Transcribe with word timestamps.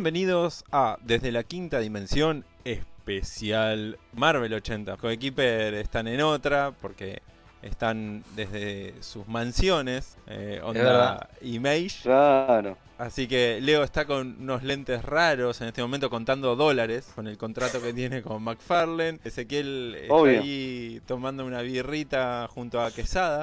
Bienvenidos 0.00 0.64
a 0.72 0.96
Desde 1.02 1.30
la 1.30 1.42
Quinta 1.42 1.78
Dimensión 1.78 2.46
especial 2.64 3.98
Marvel 4.14 4.54
80. 4.54 4.96
Coequiper 4.96 5.74
están 5.74 6.08
en 6.08 6.22
otra 6.22 6.72
porque 6.72 7.20
están 7.62 8.24
desde 8.36 8.94
sus 9.00 9.26
mansiones, 9.28 10.16
eh, 10.26 10.60
onda. 10.64 11.28
Image. 11.42 12.02
Claro. 12.02 12.76
Así 12.98 13.26
que 13.26 13.60
Leo 13.62 13.82
está 13.82 14.04
con 14.04 14.36
unos 14.40 14.62
lentes 14.62 15.02
raros 15.02 15.58
en 15.62 15.68
este 15.68 15.80
momento 15.80 16.10
contando 16.10 16.54
dólares 16.54 17.10
con 17.14 17.26
el 17.26 17.38
contrato 17.38 17.80
que 17.80 17.94
tiene 17.94 18.20
con 18.20 18.42
McFarlane. 18.42 19.18
Ezequiel 19.24 19.96
está 20.02 20.12
Obvio. 20.14 20.40
ahí 20.42 21.00
tomando 21.06 21.46
una 21.46 21.62
birrita 21.62 22.46
junto 22.50 22.78
a 22.78 22.90
Quesada. 22.90 23.42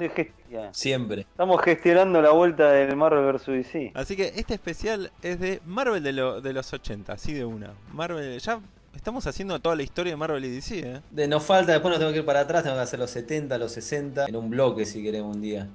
Siempre. 0.72 1.22
Estamos 1.22 1.59
gestionando 1.63 2.22
la 2.22 2.30
vuelta 2.30 2.72
del 2.72 2.95
Marvel 2.95 3.34
vs. 3.34 3.45
DC. 3.47 3.91
Así 3.95 4.16
que 4.16 4.31
este 4.36 4.53
especial 4.53 5.11
es 5.23 5.39
de 5.39 5.59
Marvel 5.66 6.03
de, 6.03 6.13
lo- 6.13 6.39
de 6.39 6.53
los 6.53 6.72
80, 6.72 7.13
así 7.13 7.34
de 7.34 7.44
una. 7.44 7.73
Marvel, 7.94 8.39
ya 8.39 8.59
estamos 8.98 9.26
haciendo 9.28 9.59
toda 9.59 9.76
la 9.76 9.84
historia 9.84 10.12
de 10.14 10.17
Marvel 10.17 10.44
y 10.44 10.50
DC, 10.50 10.80
¿eh? 10.80 11.02
De, 11.12 11.28
nos 11.28 11.44
falta, 11.44 11.72
después 11.72 11.92
nos 11.92 12.00
tengo 12.00 12.12
que 12.12 12.20
ir 12.20 12.26
para 12.26 12.42
atrás, 12.42 12.64
tengo 12.64 12.76
que 12.76 12.81
hacer 12.81 13.00
los 13.00 13.09
70, 13.12 13.58
los 13.58 13.72
60, 13.72 14.26
en 14.26 14.36
un 14.36 14.50
bloque 14.50 14.86
si 14.86 15.02
queremos 15.02 15.36
un 15.36 15.42
día. 15.42 15.67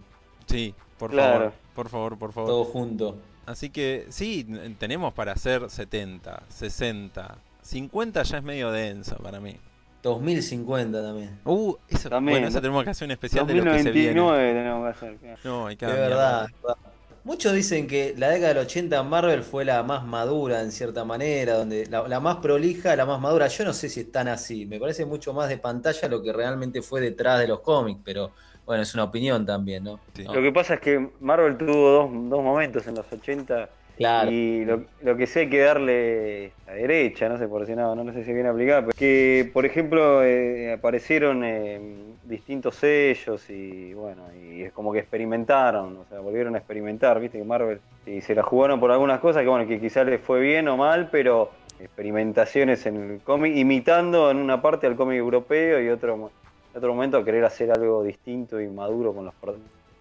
Sí, 0.46 0.74
por 0.98 1.10
Claro. 1.10 1.38
favor, 1.38 1.52
por 1.74 1.88
favor, 1.88 2.18
por 2.18 2.32
favor. 2.32 2.50
Todo 2.50 2.64
junto. 2.64 3.16
Así 3.46 3.70
que 3.70 4.06
sí, 4.10 4.46
tenemos 4.78 5.14
para 5.14 5.32
hacer 5.32 5.68
70, 5.70 6.42
60, 6.48 7.38
50 7.62 8.22
ya 8.22 8.38
es 8.38 8.42
medio 8.44 8.70
denso 8.70 9.16
para 9.16 9.40
mí. 9.40 9.56
2050 10.02 11.00
también. 11.02 11.38
Uh, 11.44 11.74
eso, 11.88 12.08
También, 12.10 12.34
bueno, 12.38 12.48
eso 12.48 12.60
tenemos 12.60 12.82
que 12.84 12.90
hacer 12.90 13.06
un 13.06 13.12
especial 13.12 13.46
de 13.46 13.54
lo 13.54 13.64
que 13.64 13.82
se 13.82 13.90
viene. 13.92 14.20
2099 14.20 14.52
tenemos 14.52 14.82
que 14.84 14.90
hacer. 14.90 15.16
claro. 15.16 15.38
No, 15.44 15.66
hay 15.68 15.76
que 15.76 15.86
De 15.86 15.92
verdad. 15.92 16.46
de 16.48 16.52
verdad. 16.62 16.76
Muchos 17.24 17.52
dicen 17.52 17.86
que 17.86 18.14
la 18.18 18.30
década 18.30 18.48
del 18.54 18.58
80 18.66 18.98
en 19.00 19.06
Marvel 19.06 19.42
fue 19.44 19.64
la 19.64 19.82
más 19.84 20.04
madura 20.04 20.60
en 20.60 20.72
cierta 20.72 21.04
manera, 21.04 21.54
donde 21.54 21.86
la, 21.86 22.06
la 22.08 22.18
más 22.18 22.36
prolija, 22.38 22.96
la 22.96 23.06
más 23.06 23.20
madura. 23.20 23.46
Yo 23.46 23.64
no 23.64 23.72
sé 23.72 23.88
si 23.88 24.00
es 24.00 24.10
tan 24.10 24.26
así. 24.26 24.66
Me 24.66 24.80
parece 24.80 25.04
mucho 25.06 25.32
más 25.32 25.48
de 25.48 25.58
pantalla 25.58 26.08
lo 26.08 26.20
que 26.20 26.32
realmente 26.32 26.82
fue 26.82 27.00
detrás 27.00 27.38
de 27.38 27.46
los 27.46 27.60
cómics, 27.60 28.00
pero 28.04 28.32
bueno, 28.66 28.82
es 28.82 28.92
una 28.94 29.04
opinión 29.04 29.46
también, 29.46 29.84
¿no? 29.84 30.00
Sí. 30.14 30.24
No, 30.24 30.34
Lo 30.34 30.42
que 30.42 30.50
pasa 30.52 30.74
es 30.74 30.80
que 30.80 31.10
Marvel 31.20 31.56
tuvo 31.56 31.90
dos, 31.90 32.10
dos 32.12 32.42
momentos 32.42 32.86
en 32.88 32.94
los 32.96 33.06
80 33.12 33.68
Claro. 33.96 34.30
y 34.32 34.64
lo, 34.64 34.84
lo 35.02 35.16
que 35.16 35.26
sí 35.26 35.40
hay 35.40 35.50
que 35.50 35.60
darle 35.60 36.52
a 36.66 36.72
derecha, 36.72 37.28
no 37.28 37.38
sé 37.38 37.46
por 37.46 37.66
si 37.66 37.76
no, 37.76 37.94
no 37.94 38.12
sé 38.12 38.24
si 38.24 38.32
bien 38.32 38.46
aplicado, 38.46 38.86
pero 38.86 38.96
que 38.98 39.48
por 39.52 39.66
ejemplo 39.66 40.24
eh, 40.24 40.72
aparecieron 40.72 41.44
eh, 41.44 41.78
distintos 42.24 42.76
sellos 42.76 43.48
y 43.50 43.94
bueno, 43.94 44.22
y 44.34 44.62
es 44.62 44.72
como 44.72 44.92
que 44.92 45.00
experimentaron, 45.00 45.96
o 45.96 46.04
sea, 46.08 46.20
volvieron 46.20 46.54
a 46.54 46.58
experimentar, 46.58 47.18
viste 47.20 47.38
que 47.38 47.44
Marvel 47.44 47.80
y 48.06 48.20
se 48.20 48.34
la 48.34 48.42
jugaron 48.42 48.78
por 48.78 48.90
algunas 48.92 49.20
cosas 49.20 49.42
que 49.42 49.48
bueno, 49.48 49.66
que 49.66 49.80
quizás 49.80 50.06
les 50.06 50.20
fue 50.20 50.40
bien 50.40 50.68
o 50.68 50.76
mal, 50.76 51.08
pero 51.10 51.50
experimentaciones 51.80 52.86
en 52.86 53.10
el 53.10 53.20
cómic, 53.20 53.56
imitando 53.56 54.30
en 54.30 54.36
una 54.36 54.62
parte 54.62 54.86
al 54.86 54.94
cómic 54.94 55.18
europeo 55.18 55.80
y 55.80 55.88
otro, 55.88 56.30
otro 56.74 56.94
momento 56.94 57.24
querer 57.24 57.44
hacer 57.44 57.72
algo 57.72 58.04
distinto 58.04 58.60
y 58.60 58.68
maduro 58.68 59.12
con 59.12 59.24
los, 59.24 59.34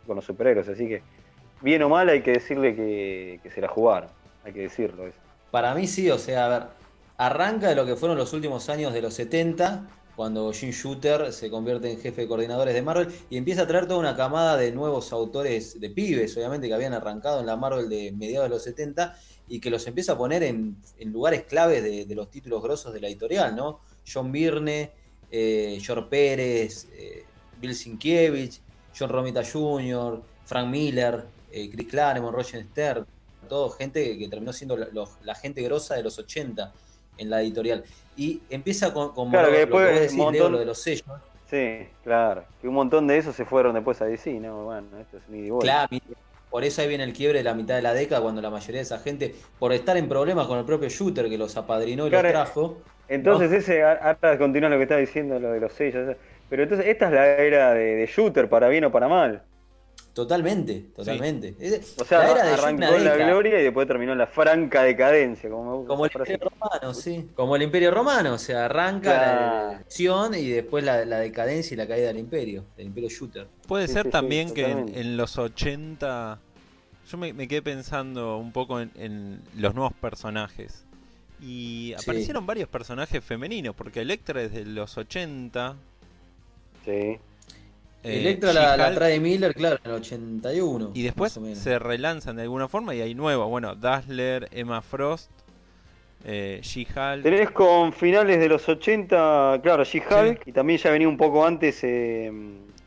con 0.06 0.16
los 0.16 0.24
superhéroes, 0.24 0.70
así 0.70 0.88
que 0.88 1.02
bien 1.62 1.82
o 1.82 1.90
mal 1.90 2.08
hay 2.10 2.22
que 2.22 2.34
decirle 2.34 2.76
que, 2.76 3.40
que 3.42 3.50
se 3.50 3.62
la 3.62 3.68
jugaron, 3.68 4.10
hay 4.46 4.54
que 4.54 4.62
decirlo 4.62 5.08
eso. 5.08 5.18
Para 5.50 5.74
mí 5.74 5.88
sí, 5.88 6.10
o 6.12 6.20
sea, 6.20 6.46
a 6.46 6.50
ver, 6.50 6.64
arranca 7.18 7.70
de 7.70 7.76
lo 7.76 7.86
que 7.86 7.96
fueron 7.96 8.18
los 8.18 8.32
últimos 8.34 8.70
años 8.70 8.94
de 8.94 9.02
los 9.02 9.14
70, 9.16 9.84
cuando 10.16 10.52
Jim 10.54 10.72
Shooter 10.72 11.32
se 11.32 11.50
convierte 11.50 11.92
en 11.92 12.00
jefe 12.00 12.22
de 12.22 12.28
coordinadores 12.28 12.74
de 12.74 12.82
Marvel 12.82 13.08
y 13.30 13.38
empieza 13.38 13.64
a 13.64 13.68
traer 13.68 13.88
toda 13.88 14.00
una 14.00 14.16
camada 14.16 14.58
de 14.58 14.72
nuevos 14.72 15.12
autores 15.14 15.80
de 15.80 15.90
pibes, 15.90 16.36
obviamente, 16.38 16.68
que 16.68 16.74
habían 16.74 16.94
arrancado 16.94 17.40
en 17.40 17.46
la 17.46 17.56
Marvel 17.56 17.90
de 17.90 18.12
mediados 18.12 18.50
de 18.50 18.56
los 18.56 18.64
70 18.64 19.18
y 19.48 19.60
que 19.60 19.70
los 19.70 19.86
empieza 19.88 20.14
a 20.14 20.18
poner 20.18 20.44
en, 20.44 20.78
lugares 21.06 21.44
claves 21.44 21.84
de, 21.84 22.16
los 22.16 22.30
títulos 22.30 22.62
grosos 22.62 22.94
de 22.94 23.02
la 23.02 23.08
editorial, 23.08 23.56
¿no? 23.56 23.82
John 24.12 24.32
Byrne, 24.32 24.92
eh, 25.30 25.80
George 25.82 26.08
Pérez, 26.10 26.88
eh, 26.94 27.26
Bill 27.60 27.76
Sienkiewicz, 27.76 28.62
John 28.98 29.10
Romita 29.10 29.44
Jr., 29.44 30.22
Frank 30.46 30.70
Miller, 30.70 31.26
eh, 31.52 31.70
Chris 31.70 31.88
Claremont, 31.88 32.36
Roger 32.36 32.66
Stern, 32.66 33.06
todo 33.48 33.70
gente 33.72 34.18
que, 34.18 34.28
terminó 34.30 34.54
siendo 34.54 34.78
la, 34.78 34.88
la 35.24 35.36
gente 35.36 35.62
grosa 35.62 35.96
de 35.96 36.04
los 36.04 36.18
80 36.18 36.74
en 37.18 37.30
la 37.30 37.42
editorial. 37.42 37.84
Y 38.16 38.46
empieza 38.50 38.94
con, 38.94 39.14
con 39.14 39.30
Claro, 39.30 39.50
lo, 39.50 39.62
que 39.62 39.70
lo 39.70 39.80
después 39.82 40.12
Leo, 40.30 40.50
montón- 40.50 40.52
lo 40.52 40.60
de 40.60 40.66
los 40.66 40.82
sellos. 40.82 41.04
Sí, 41.46 41.90
claro. 42.02 42.48
Que 42.60 42.68
un 42.68 42.74
montón 42.76 43.08
de 43.08 43.18
esos 43.18 43.36
se 43.36 43.46
fueron 43.46 43.74
después 43.76 44.02
a 44.02 44.06
DC, 44.06 44.40
¿no? 44.40 44.66
Bueno, 44.66 45.00
esto 45.00 45.18
es 45.18 45.28
vuelta. 45.52 45.58
Claro, 45.58 45.88
mi- 45.92 46.00
por 46.50 46.64
eso 46.64 46.82
ahí 46.82 46.88
viene 46.90 47.04
el 47.04 47.14
quiebre 47.14 47.38
de 47.40 47.44
la 47.44 47.54
mitad 47.54 47.76
de 47.76 47.82
la 47.82 47.94
década, 47.94 48.22
cuando 48.22 48.42
la 48.42 48.50
mayoría 48.50 48.80
de 48.80 48.84
esa 48.84 49.00
gente, 49.00 49.36
por 49.58 49.72
estar 49.74 49.96
en 49.98 50.10
problemas 50.10 50.48
con 50.48 50.58
el 50.60 50.66
propio 50.66 50.90
Shooter 50.90 51.30
que 51.30 51.38
los 51.38 51.56
apadrinó 51.56 52.08
y 52.08 52.10
Claro, 52.10 52.24
los 52.24 52.26
trajo, 52.28 52.84
Entonces 53.08 53.52
ese, 53.54 53.84
ahora 53.84 54.38
continúa 54.40 54.70
lo 54.70 54.78
que 54.78 54.84
está 54.84 54.98
diciendo, 54.98 55.40
lo 55.40 55.52
de 55.52 55.60
los 55.62 55.74
sellos. 55.74 56.18
Pero 56.50 56.64
entonces 56.64 56.88
esta 56.88 57.08
es 57.08 57.14
la 57.14 57.28
era 57.38 57.74
de, 57.74 57.96
de 57.98 58.06
Shooter, 58.08 58.50
para 58.50 58.70
bien 58.70 58.86
o 58.86 58.92
para 58.92 59.08
mal. 59.10 59.48
Totalmente, 60.14 60.86
totalmente. 60.96 61.56
Es- 61.60 61.96
O 62.00 62.06
sea, 62.06 62.20
la 62.20 62.32
era 62.32 62.44
de 62.46 62.54
arrancó 62.54 62.98
la 62.98 63.16
gloria 63.16 63.60
y 63.60 63.64
después 63.64 63.88
terminó 63.88 64.14
la 64.16 64.28
franca 64.28 64.84
decadencia, 64.84 65.50
como 65.50 65.64
me 65.72 65.78
gusta 65.78 65.88
Como 65.90 66.06
el. 66.06 66.12
Imperio 66.16 66.50
Romano, 66.50 66.94
sí. 66.94 67.28
Como 67.36 67.56
el 67.56 67.62
Imperio 67.62 67.92
Romano, 67.92 68.34
o 68.34 68.38
sea, 68.38 68.66
arranca 68.66 69.02
Claro. 69.14 69.42
la 69.72 69.78
acción 69.78 70.34
y 70.36 70.50
después 70.50 70.84
la, 70.84 71.06
la 71.06 71.20
decadencia 71.20 71.74
y 71.74 71.78
la 71.78 71.88
caída 71.88 72.08
del 72.08 72.20
Imperio, 72.20 72.66
del 72.78 72.88
Imperio 72.88 73.10
Shooter. 73.10 73.48
Puede 73.68 73.88
Sí, 73.88 73.94
ser 73.94 74.04
sí, 74.04 74.08
sí, 74.08 74.12
también 74.12 74.54
que 74.54 74.70
en, 74.70 75.18
los 75.18 75.38
80. 75.38 76.40
Yo 77.10 77.18
me, 77.18 77.34
me 77.34 77.48
quedé 77.48 77.62
pensando 77.62 78.38
un 78.38 78.52
poco 78.52 78.80
en, 78.80 78.92
en 78.96 79.42
los 79.58 79.74
nuevos 79.76 79.94
personajes. 79.94 80.86
Y 81.42 81.94
Sí. 81.98 82.04
aparecieron 82.04 82.46
varios 82.46 82.70
personajes 82.70 83.24
femeninos, 83.24 83.76
porque 83.76 84.02
Electra 84.02 84.42
es 84.44 84.54
de 84.54 84.64
los 84.66 84.98
80. 84.98 85.76
Sí. 86.86 87.18
Eh, 88.04 88.20
Electra 88.22 88.52
la, 88.54 88.78
la 88.78 88.94
trae 88.94 89.20
Miller, 89.20 89.54
claro, 89.54 89.78
en 89.84 89.92
el 89.92 89.98
81. 89.98 90.92
Y 90.94 91.04
después 91.04 91.40
se 91.54 91.80
relanzan 91.80 92.36
de 92.36 92.44
alguna 92.44 92.68
forma 92.68 92.96
y 92.96 93.02
hay 93.02 93.14
nuevos. 93.16 93.48
Bueno, 93.50 93.76
Dazzler, 93.76 94.48
Emma 94.52 94.82
Frost, 94.82 95.30
eh, 96.24 96.60
She-Hulk. 96.64 97.24
Tenés 97.24 97.52
con 97.52 97.94
finales 97.94 98.40
de 98.40 98.48
los 98.48 98.68
80, 98.68 99.60
claro, 99.64 99.84
She-Hulk, 99.84 100.48
y 100.48 100.52
también 100.52 100.80
ya 100.80 100.92
venía 100.92 101.08
un 101.08 101.18
poco 101.18 101.46
antes 101.46 101.80
eh, 101.84 102.32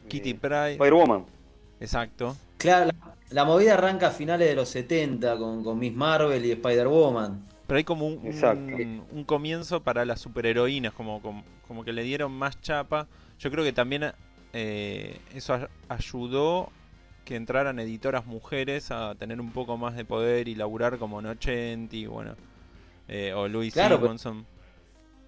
Kitty 0.08 0.30
eh, 0.30 0.34
Pryde. 0.34 0.72
Spider-Woman. 0.72 1.24
Exacto. 1.80 2.36
Claro, 2.58 2.86
la, 2.86 3.14
la 3.30 3.44
movida 3.44 3.74
arranca 3.74 4.08
a 4.08 4.10
finales 4.10 4.48
de 4.48 4.54
los 4.54 4.68
70 4.68 5.36
con, 5.36 5.64
con 5.64 5.78
Miss 5.78 5.92
Marvel 5.94 6.44
y 6.44 6.52
Spider-Woman. 6.52 7.48
Pero 7.66 7.78
hay 7.78 7.84
como 7.84 8.06
un, 8.06 8.18
un- 8.18 9.02
un 9.10 9.24
comienzo 9.24 9.82
para 9.82 10.04
las 10.04 10.20
superheroínas, 10.20 10.92
como, 10.92 11.20
como, 11.22 11.42
como 11.66 11.82
que 11.84 11.92
le 11.92 12.02
dieron 12.02 12.30
más 12.32 12.60
chapa. 12.60 13.06
Yo 13.38 13.50
creo 13.50 13.64
que 13.64 13.72
también 13.72 14.12
eh, 14.54 15.18
eso 15.34 15.52
ay- 15.54 15.66
ayudó 15.88 16.70
que 17.26 17.36
entraran 17.36 17.78
editoras 17.78 18.24
mujeres 18.26 18.90
a 18.90 19.14
tener 19.14 19.40
un 19.40 19.50
poco 19.52 19.76
más 19.76 19.96
de 19.96 20.04
poder 20.04 20.46
y 20.48 20.54
laburar 20.54 20.98
como 20.98 21.20
Nochenti, 21.20 22.06
bueno, 22.06 22.34
eh, 23.08 23.32
o 23.34 23.48
Louis 23.48 23.72
Claro, 23.72 23.96
pero- 23.96 24.06
Simonson. 24.18 24.46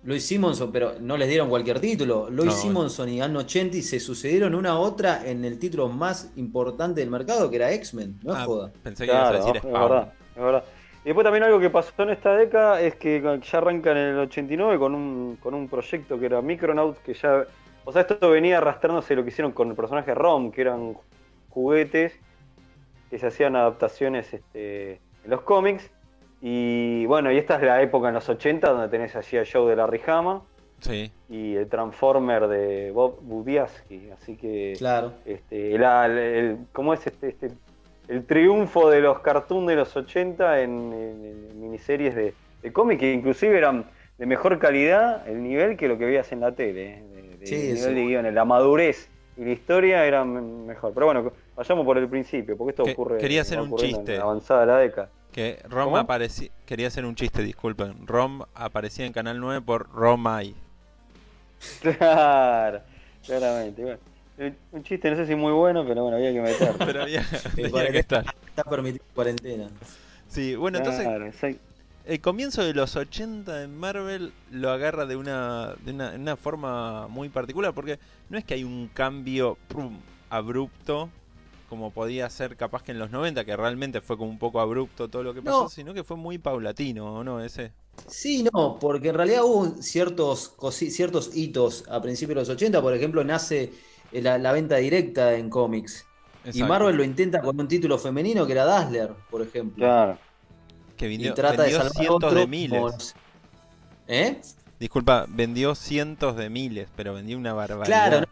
Luis 0.04 0.24
Simonson, 0.24 0.70
pero 0.70 0.92
no 1.00 1.16
les 1.16 1.28
dieron 1.28 1.48
cualquier 1.48 1.80
título. 1.80 2.28
Luis 2.30 2.46
No, 2.46 2.52
Simonson 2.52 3.08
y 3.08 3.20
Anno 3.20 3.42
Chenti 3.42 3.82
se 3.82 3.98
sucedieron 3.98 4.54
una 4.54 4.70
a 4.72 4.78
otra 4.78 5.26
en 5.28 5.44
el 5.44 5.58
título 5.58 5.88
más 5.88 6.30
importante 6.36 7.00
del 7.00 7.10
mercado, 7.10 7.50
que 7.50 7.56
era 7.56 7.72
X-Men. 7.72 8.20
No 8.22 8.32
es 8.34 8.38
Ah, 8.38 8.44
joda. 8.44 8.72
pensé 8.84 9.04
que 9.04 9.10
ibas 9.10 9.24
a 9.24 9.30
Claro, 9.30 9.38
decir 9.44 9.56
es 9.56 9.62
Spawn. 9.62 9.88
verdad, 9.90 10.12
es 10.36 10.42
verdad. 10.42 10.64
Y 11.02 11.06
después 11.06 11.24
también 11.24 11.42
algo 11.44 11.58
que 11.58 11.70
pasó 11.70 11.90
en 12.02 12.10
esta 12.10 12.36
década 12.36 12.80
es 12.82 12.94
que 12.96 13.20
ya 13.50 13.58
arranca 13.58 13.90
en 13.92 13.96
el 13.96 14.18
89 14.18 14.78
con 14.78 14.94
un, 14.94 15.36
con 15.40 15.54
un 15.54 15.66
proyecto 15.68 16.20
que 16.20 16.26
era 16.26 16.40
Micronauts, 16.42 17.00
que 17.00 17.14
ya... 17.14 17.44
O 17.86 17.92
sea, 17.92 18.02
esto 18.02 18.28
venía 18.30 18.58
arrastrándose 18.58 19.14
lo 19.14 19.22
que 19.22 19.28
hicieron 19.30 19.52
con 19.52 19.70
el 19.70 19.74
personaje 19.76 20.12
ROM, 20.14 20.50
que 20.50 20.60
eran 20.60 20.96
juguetes 21.50 22.12
que 23.10 23.18
se 23.18 23.26
hacían 23.28 23.54
adaptaciones 23.56 24.34
este, 24.34 24.94
en 25.24 25.30
los 25.30 25.40
cómics. 25.42 25.88
Y 26.42 27.06
bueno, 27.06 27.30
y 27.32 27.38
esta 27.38 27.56
es 27.56 27.62
la 27.62 27.80
época 27.80 28.08
en 28.08 28.14
los 28.14 28.28
80 28.28 28.68
donde 28.70 28.88
tenés 28.88 29.14
allí 29.16 29.38
a 29.38 29.44
Joe 29.50 29.70
de 29.70 29.76
Larry 29.76 30.00
Hama 30.06 30.42
Sí, 30.80 31.10
y 31.30 31.54
el 31.54 31.68
Transformer 31.68 32.48
de 32.48 32.90
Bob 32.90 33.20
Budiansky. 33.22 34.10
Así 34.10 34.36
que... 34.36 34.74
Claro. 34.76 35.12
este, 35.24 35.78
la- 35.78 36.04
el, 36.06 36.18
el- 36.18 36.58
¿cómo 36.72 36.92
es 36.92 37.06
este, 37.06 37.28
este- 37.28 37.50
el 38.08 38.24
triunfo 38.26 38.90
de 38.90 39.00
los 39.00 39.20
cartoons 39.20 39.66
de 39.68 39.76
los 39.76 39.96
80 39.96 40.60
en, 40.60 40.70
en- 40.92 41.24
en 41.52 41.60
miniseries 41.60 42.14
de, 42.14 42.34
de 42.62 42.72
cómic 42.72 43.00
que 43.00 43.12
inclusive 43.12 43.56
eran 43.56 43.86
de 44.18 44.26
mejor 44.26 44.58
calidad 44.58 45.26
el 45.28 45.42
nivel 45.42 45.76
que 45.76 45.88
lo 45.88 45.96
que 45.98 46.04
veías 46.04 46.30
en 46.32 46.40
la 46.40 46.52
tele 46.52 46.98
eh, 47.16 47.25
de, 47.38 47.40
de 47.40 47.46
Sí, 47.46 47.56
nivel 47.56 47.76
eso. 47.76 47.88
de 47.90 48.04
guiones 48.04 48.34
la 48.34 48.44
madurez 48.44 49.08
y 49.36 49.44
la 49.44 49.50
historia 49.52 50.04
eran 50.06 50.66
mejor 50.66 50.92
pero 50.94 51.06
bueno 51.06 51.32
vayamos 51.56 51.84
por 51.84 51.98
el 51.98 52.08
principio 52.08 52.56
porque 52.56 52.70
esto 52.70 52.84
Que- 52.84 52.92
ocurre 52.92 53.18
quería 53.18 53.42
hacer 53.42 53.60
un 53.60 53.74
chiste. 53.76 54.12
en 54.12 54.18
la 54.18 54.24
avanzada 54.24 54.60
de 54.60 54.66
la 54.66 54.78
década 54.78 55.10
que 55.32 55.58
Rom 55.68 55.94
aparecía... 55.96 56.48
Quería 56.64 56.86
hacer 56.86 57.04
un 57.04 57.14
chiste, 57.14 57.42
disculpen. 57.42 58.06
Rom 58.06 58.42
aparecía 58.54 59.04
en 59.04 59.12
Canal 59.12 59.38
9 59.38 59.60
por 59.60 59.90
Romay. 59.92 60.54
claro 61.80 62.80
claramente 63.26 63.82
bueno. 63.82 63.98
Un 64.72 64.82
chiste 64.82 65.10
no 65.10 65.16
sé 65.16 65.26
si 65.26 65.34
muy 65.34 65.52
bueno 65.52 65.84
pero 65.86 66.02
bueno 66.02 66.16
había 66.16 66.32
que 66.32 66.40
meterlo 66.40 66.78
Pero 66.86 67.02
había, 67.02 67.22
tenía 67.54 67.90
que 67.90 67.98
estar. 67.98 68.24
Está 68.46 68.64
permitido 68.64 69.04
cuarentena. 69.14 69.68
Sí, 70.28 70.54
bueno, 70.56 70.78
entonces 70.78 71.02
Claro, 71.04 71.30
el 72.06 72.20
comienzo 72.20 72.62
de 72.64 72.74
los 72.74 72.96
80 72.96 73.56
de 73.58 73.68
Marvel 73.68 74.32
lo 74.50 74.70
agarra 74.70 75.06
de 75.06 75.16
una, 75.16 75.74
de 75.80 75.92
una, 75.92 76.12
de 76.12 76.18
una 76.18 76.36
forma 76.36 77.08
muy 77.08 77.28
particular, 77.30 77.74
porque 77.74 77.98
no 78.28 78.38
es 78.38 78.44
que 78.44 78.54
hay 78.54 78.64
un 78.64 78.88
cambio 78.88 79.58
prum, 79.68 80.04
abrupto, 80.30 81.10
como 81.66 81.92
podía 81.92 82.30
ser 82.30 82.56
capaz 82.56 82.82
que 82.84 82.92
en 82.92 82.98
los 83.00 83.10
90, 83.10 83.44
que 83.44 83.56
realmente 83.56 84.00
fue 84.00 84.16
como 84.16 84.30
un 84.30 84.38
poco 84.38 84.60
abrupto 84.60 85.10
todo 85.10 85.22
lo 85.24 85.34
que 85.34 85.42
pasó, 85.42 85.64
No. 85.64 85.68
sino 85.68 85.94
que 85.94 86.04
fue 86.04 86.16
muy 86.16 86.38
paulatino, 86.38 87.14
¿o 87.16 87.24
no? 87.24 87.42
Ese. 87.42 87.74
Sí, 88.08 88.44
no, 88.52 88.78
porque 88.78 89.08
en 89.08 89.14
realidad 89.16 89.44
hubo 89.44 89.82
ciertos, 89.82 90.54
ciertos 90.90 91.34
hitos 91.34 91.84
a 91.88 92.00
principios 92.00 92.36
de 92.36 92.40
los 92.42 92.48
80, 92.50 92.80
por 92.82 92.94
ejemplo, 92.94 93.24
nace 93.24 93.72
eh, 94.12 94.22
la, 94.22 94.38
la 94.38 94.52
venta 94.52 94.76
directa 94.76 95.34
en 95.36 95.50
cómics. 95.50 96.06
Y. 96.52 96.62
Marvel 96.62 96.96
lo 96.96 97.02
intenta 97.04 97.40
con 97.42 97.58
un 97.60 97.66
título 97.68 97.98
femenino 97.98 98.46
que 98.46 98.52
era 98.52 98.64
Dazzler, 98.64 99.24
por 99.28 99.42
ejemplo. 99.42 99.98
Claro. 99.98 100.18
Que 100.96 101.06
Y 101.06 101.10
vendió, 101.10 101.34
trata 101.34 101.62
de 101.62 101.68
vendió 101.70 101.76
salvar 101.78 101.90
a 101.92 101.94
cientos 101.94 102.16
otro 102.16 102.40
de 102.40 102.46
miles. 102.46 103.14
¿Eh? 104.08 104.40
Disculpa, 104.78 105.26
vendió 105.28 105.74
cientos 105.74 106.36
de 106.36 106.50
miles, 106.50 106.88
pero 106.96 107.14
vendió 107.14 107.38
una 107.38 107.52
barbaridad. 107.54 107.86
Claro, 107.86 108.20
no, 108.20 108.26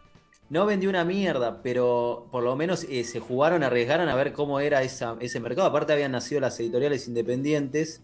no 0.49 0.65
vendió 0.65 0.89
una 0.89 1.03
mierda, 1.03 1.61
pero 1.63 2.27
por 2.31 2.43
lo 2.43 2.55
menos 2.55 2.83
eh, 2.89 3.03
se 3.03 3.19
jugaron, 3.19 3.63
arriesgaron 3.63 4.07
a 4.09 4.15
ver 4.15 4.31
cómo 4.33 4.59
era 4.59 4.83
esa- 4.83 5.17
ese 5.19 5.39
mercado. 5.39 5.67
Aparte 5.67 5.93
habían 5.93 6.11
nacido 6.11 6.41
las 6.41 6.59
editoriales 6.59 7.07
independientes, 7.07 8.01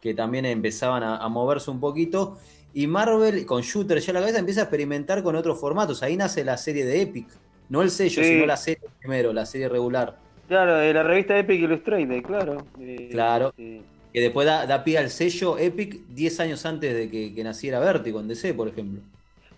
que 0.00 0.14
también 0.14 0.44
empezaban 0.44 1.02
a, 1.02 1.16
a 1.16 1.28
moverse 1.28 1.70
un 1.70 1.80
poquito. 1.80 2.38
Y 2.72 2.86
Marvel, 2.86 3.46
con 3.46 3.62
Shooter 3.62 3.98
ya 4.00 4.10
a 4.10 4.14
la 4.14 4.20
cabeza, 4.20 4.38
empieza 4.38 4.60
a 4.60 4.64
experimentar 4.64 5.22
con 5.22 5.34
otros 5.36 5.58
formatos. 5.60 6.02
Ahí 6.02 6.16
nace 6.16 6.44
la 6.44 6.56
serie 6.56 6.84
de 6.84 7.02
Epic. 7.02 7.28
No 7.68 7.82
el 7.82 7.90
sello, 7.90 8.22
Sí. 8.22 8.28
sino 8.28 8.46
la 8.46 8.56
serie 8.56 8.82
primero, 8.98 9.32
la 9.32 9.46
serie 9.46 9.68
regular. 9.68 10.18
Claro, 10.48 10.76
de 10.76 10.92
la 10.92 11.02
revista 11.02 11.38
Epic 11.38 11.60
Illustrated, 11.62 12.22
claro. 12.22 12.64
Eh, 12.80 13.08
Claro. 13.10 13.52
Que 13.56 14.20
después 14.20 14.46
da, 14.46 14.64
da 14.66 14.84
pie 14.84 14.98
al 14.98 15.10
sello 15.10 15.58
Epic 15.58 16.06
10 16.08 16.38
años 16.40 16.64
antes 16.66 16.94
de 16.94 17.10
que, 17.10 17.34
que 17.34 17.42
naciera 17.42 17.80
Vertigo 17.80 18.20
en 18.20 18.28
DC, 18.28 18.54
por 18.54 18.68
ejemplo. 18.68 19.00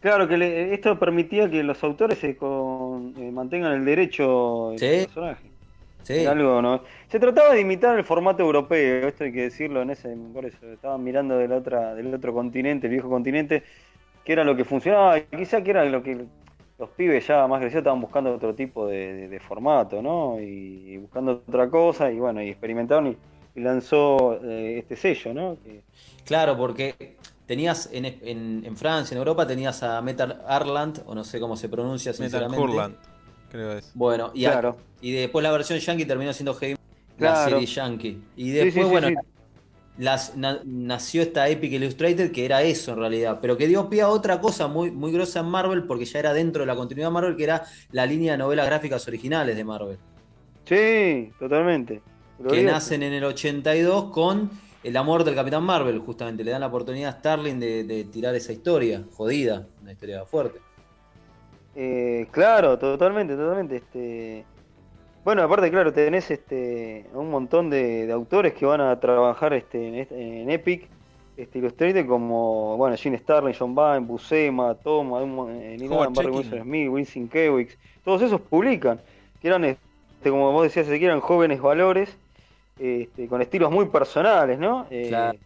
Claro, 0.01 0.27
que 0.29 0.39
le- 0.39 0.73
esto 0.73 0.99
permitía 0.99 1.51
que 1.51 1.63
los 1.63 1.83
autores 1.85 2.19
se 2.19 2.37
con- 2.37 3.13
eh, 3.19 3.31
mantengan 3.31 3.73
el 3.73 3.85
derecho 3.85 4.69
del 4.71 4.79
Sí. 4.79 5.05
personaje. 5.07 5.43
Sí. 6.05 6.15
Era 6.21 6.31
algo, 6.31 6.63
¿no? 6.63 6.83
Se 7.09 7.19
trataba 7.19 7.53
de 7.53 7.61
imitar 7.61 7.99
el 7.99 8.05
formato 8.05 8.43
europeo, 8.45 9.09
esto 9.09 9.25
hay 9.25 9.33
que 9.33 9.43
decirlo 9.43 9.83
en 9.83 9.91
ese, 9.91 10.17
por 10.33 10.47
eso 10.47 10.57
estaban 10.73 11.03
mirando 11.03 11.37
del 11.37 11.51
otra, 11.53 11.95
del 11.95 12.15
otro 12.15 12.33
continente, 12.33 12.87
el 12.87 12.93
viejo 12.93 13.11
continente, 13.11 13.65
que 14.25 14.33
era 14.33 14.45
lo 14.45 14.57
que 14.57 14.65
funcionaba, 14.65 15.21
quizá 15.21 15.63
que 15.63 15.71
era 15.73 15.85
lo 15.85 16.03
que 16.03 16.17
los 16.79 16.91
pibes 16.91 17.27
ya 17.27 17.47
más 17.47 17.61
crecidos 17.61 17.81
estaban 17.81 18.01
buscando 18.01 18.35
otro 18.35 18.55
tipo 18.55 18.87
de, 18.87 19.15
de- 19.15 19.29
de 19.29 19.41
formato, 19.41 20.03
¿no? 20.03 20.41
Y, 20.41 20.93
y 20.93 20.97
buscando 20.99 21.43
otra 21.47 21.69
cosa, 21.71 22.11
y 22.11 22.19
bueno, 22.19 22.43
y 22.43 22.51
experimentaron 22.51 23.07
y, 23.09 23.17
y 23.55 23.61
lanzó 23.63 24.39
eh, 24.45 24.79
este 24.79 24.97
sello, 24.97 25.33
¿no? 25.33 25.57
Que- 25.65 25.83
Claro, 26.25 26.57
porque 26.57 27.17
tenías 27.47 27.89
en, 27.93 28.05
en- 28.05 28.63
en 28.65 28.77
Francia, 28.77 29.15
en 29.15 29.19
Europa, 29.19 29.47
tenías 29.47 29.83
a 29.83 30.03
Metal 30.03 30.43
Arland, 30.47 31.03
o 31.07 31.15
no 31.15 31.25
sé 31.25 31.41
cómo 31.41 31.57
se 31.57 31.69
pronuncia 31.69 32.13
Metal 32.13 32.25
sinceramente. 32.27 32.63
Hurland, 32.63 32.97
creo 33.51 33.73
es. 33.73 33.93
Bueno, 33.95 34.31
y, 34.35 34.45
a- 34.45 34.53
Claro. 34.53 34.77
y 35.01 35.13
después 35.13 35.43
la 35.43 35.53
versión 35.53 35.79
yankee 35.79 36.05
terminó 36.05 36.33
siendo 36.33 36.55
Heavy, 36.55 36.75
la 37.19 37.33
Claro. 37.33 37.51
serie 37.53 37.67
yankee. 37.67 38.23
Y 38.37 38.51
después, 38.51 38.75
sí, 38.75 38.83
sí, 38.83 38.91
bueno, 38.91 39.09
sí. 39.09 39.15
Las- 39.99 40.37
na- 40.37 40.61
nació 40.65 41.23
esta 41.23 41.49
Epic 41.49 41.73
Illustrated, 41.73 42.31
que 42.33 42.45
era 42.45 42.63
eso 42.63 42.93
en 42.93 42.99
realidad, 42.99 43.39
pero 43.41 43.57
que 43.57 43.67
dio 43.69 43.89
pie 43.89 44.03
a 44.03 44.09
otra 44.09 44.41
cosa 44.41 44.69
muy, 44.69 44.91
muy 44.91 45.13
grosa 45.13 45.41
en 45.41 45.47
Marvel, 45.47 45.87
porque 45.87 46.05
ya 46.05 46.19
era 46.21 46.33
dentro 46.33 46.63
de 46.63 46.67
la 46.67 46.77
continuidad 46.77 47.09
de 47.09 47.15
Marvel, 47.15 47.37
que 47.37 47.45
era 47.45 47.65
la 47.93 48.07
línea 48.07 48.33
de 48.33 48.39
novelas 48.39 48.67
gráficas 48.67 49.07
originales 49.09 49.57
de 49.57 49.65
Marvel. 49.65 49.99
Sí, 50.65 51.33
totalmente. 51.39 52.03
que 52.49 52.63
nacen 52.63 53.03
en 53.03 53.13
el 53.15 53.25
82 53.25 54.11
con 54.11 54.51
el 54.83 54.97
amor 54.97 55.25
del 55.25 55.35
Capitán 55.35 55.63
Marvel, 55.65 55.99
justamente. 56.01 56.45
Le 56.45 56.51
dan 56.53 56.61
la 56.61 56.67
oportunidad 56.69 57.11
a 57.15 57.19
Starling 57.19 57.59
de, 57.59 57.85
de 57.85 58.05
tirar 58.05 58.35
esa 58.35 58.53
historia, 58.53 59.05
jodida, 59.13 59.67
una 59.81 59.93
historia 59.93 60.25
fuerte. 60.27 60.61
Eh, 61.75 62.29
claro, 62.31 62.79
totalmente, 62.79 63.35
totalmente. 63.37 63.77
Este, 63.77 64.47
bueno, 65.27 65.43
aparte, 65.43 65.69
claro, 65.73 65.93
tenés 65.93 66.31
este 66.31 67.05
un 67.13 67.29
montón 67.33 67.69
de, 67.69 68.07
de 68.07 68.13
autores 68.13 68.55
que 68.55 68.65
van 68.65 68.81
a 68.81 69.01
trabajar 69.01 69.55
este, 69.55 69.89
en, 69.89 69.95
este- 69.97 70.43
en 70.43 70.49
Epic, 70.49 70.87
este, 71.37 71.59
Illustrated, 71.59 72.07
como 72.07 72.77
bueno, 72.77 72.97
Gene 72.97 73.19
Starlin, 73.19 73.53
John 73.59 73.75
Byrne, 73.75 74.07
Buscema, 74.07 74.77
mon- 74.85 75.51
eh, 75.51 75.77
Barry. 75.89 76.31
Wilson 76.31 76.63
Smith, 76.63 76.89
Winston 76.89 77.27
Kewix, 77.27 77.77
todos 78.05 78.23
esos 78.23 78.41
publican, 78.41 79.01
que 79.43 79.49
eran, 79.49 79.65
este, 79.65 80.31
como 80.31 80.53
vos 80.53 80.63
decías, 80.63 80.87
que 80.87 81.05
eran 81.05 81.19
jóvenes 81.19 81.61
valores, 81.61 82.17
este, 82.79 83.27
con 83.27 83.43
estilos 83.43 83.73
muy 83.73 83.87
personales, 83.87 84.61
¿no? 84.61 84.87
Eh, 84.93 85.07
Claro. 85.09 85.39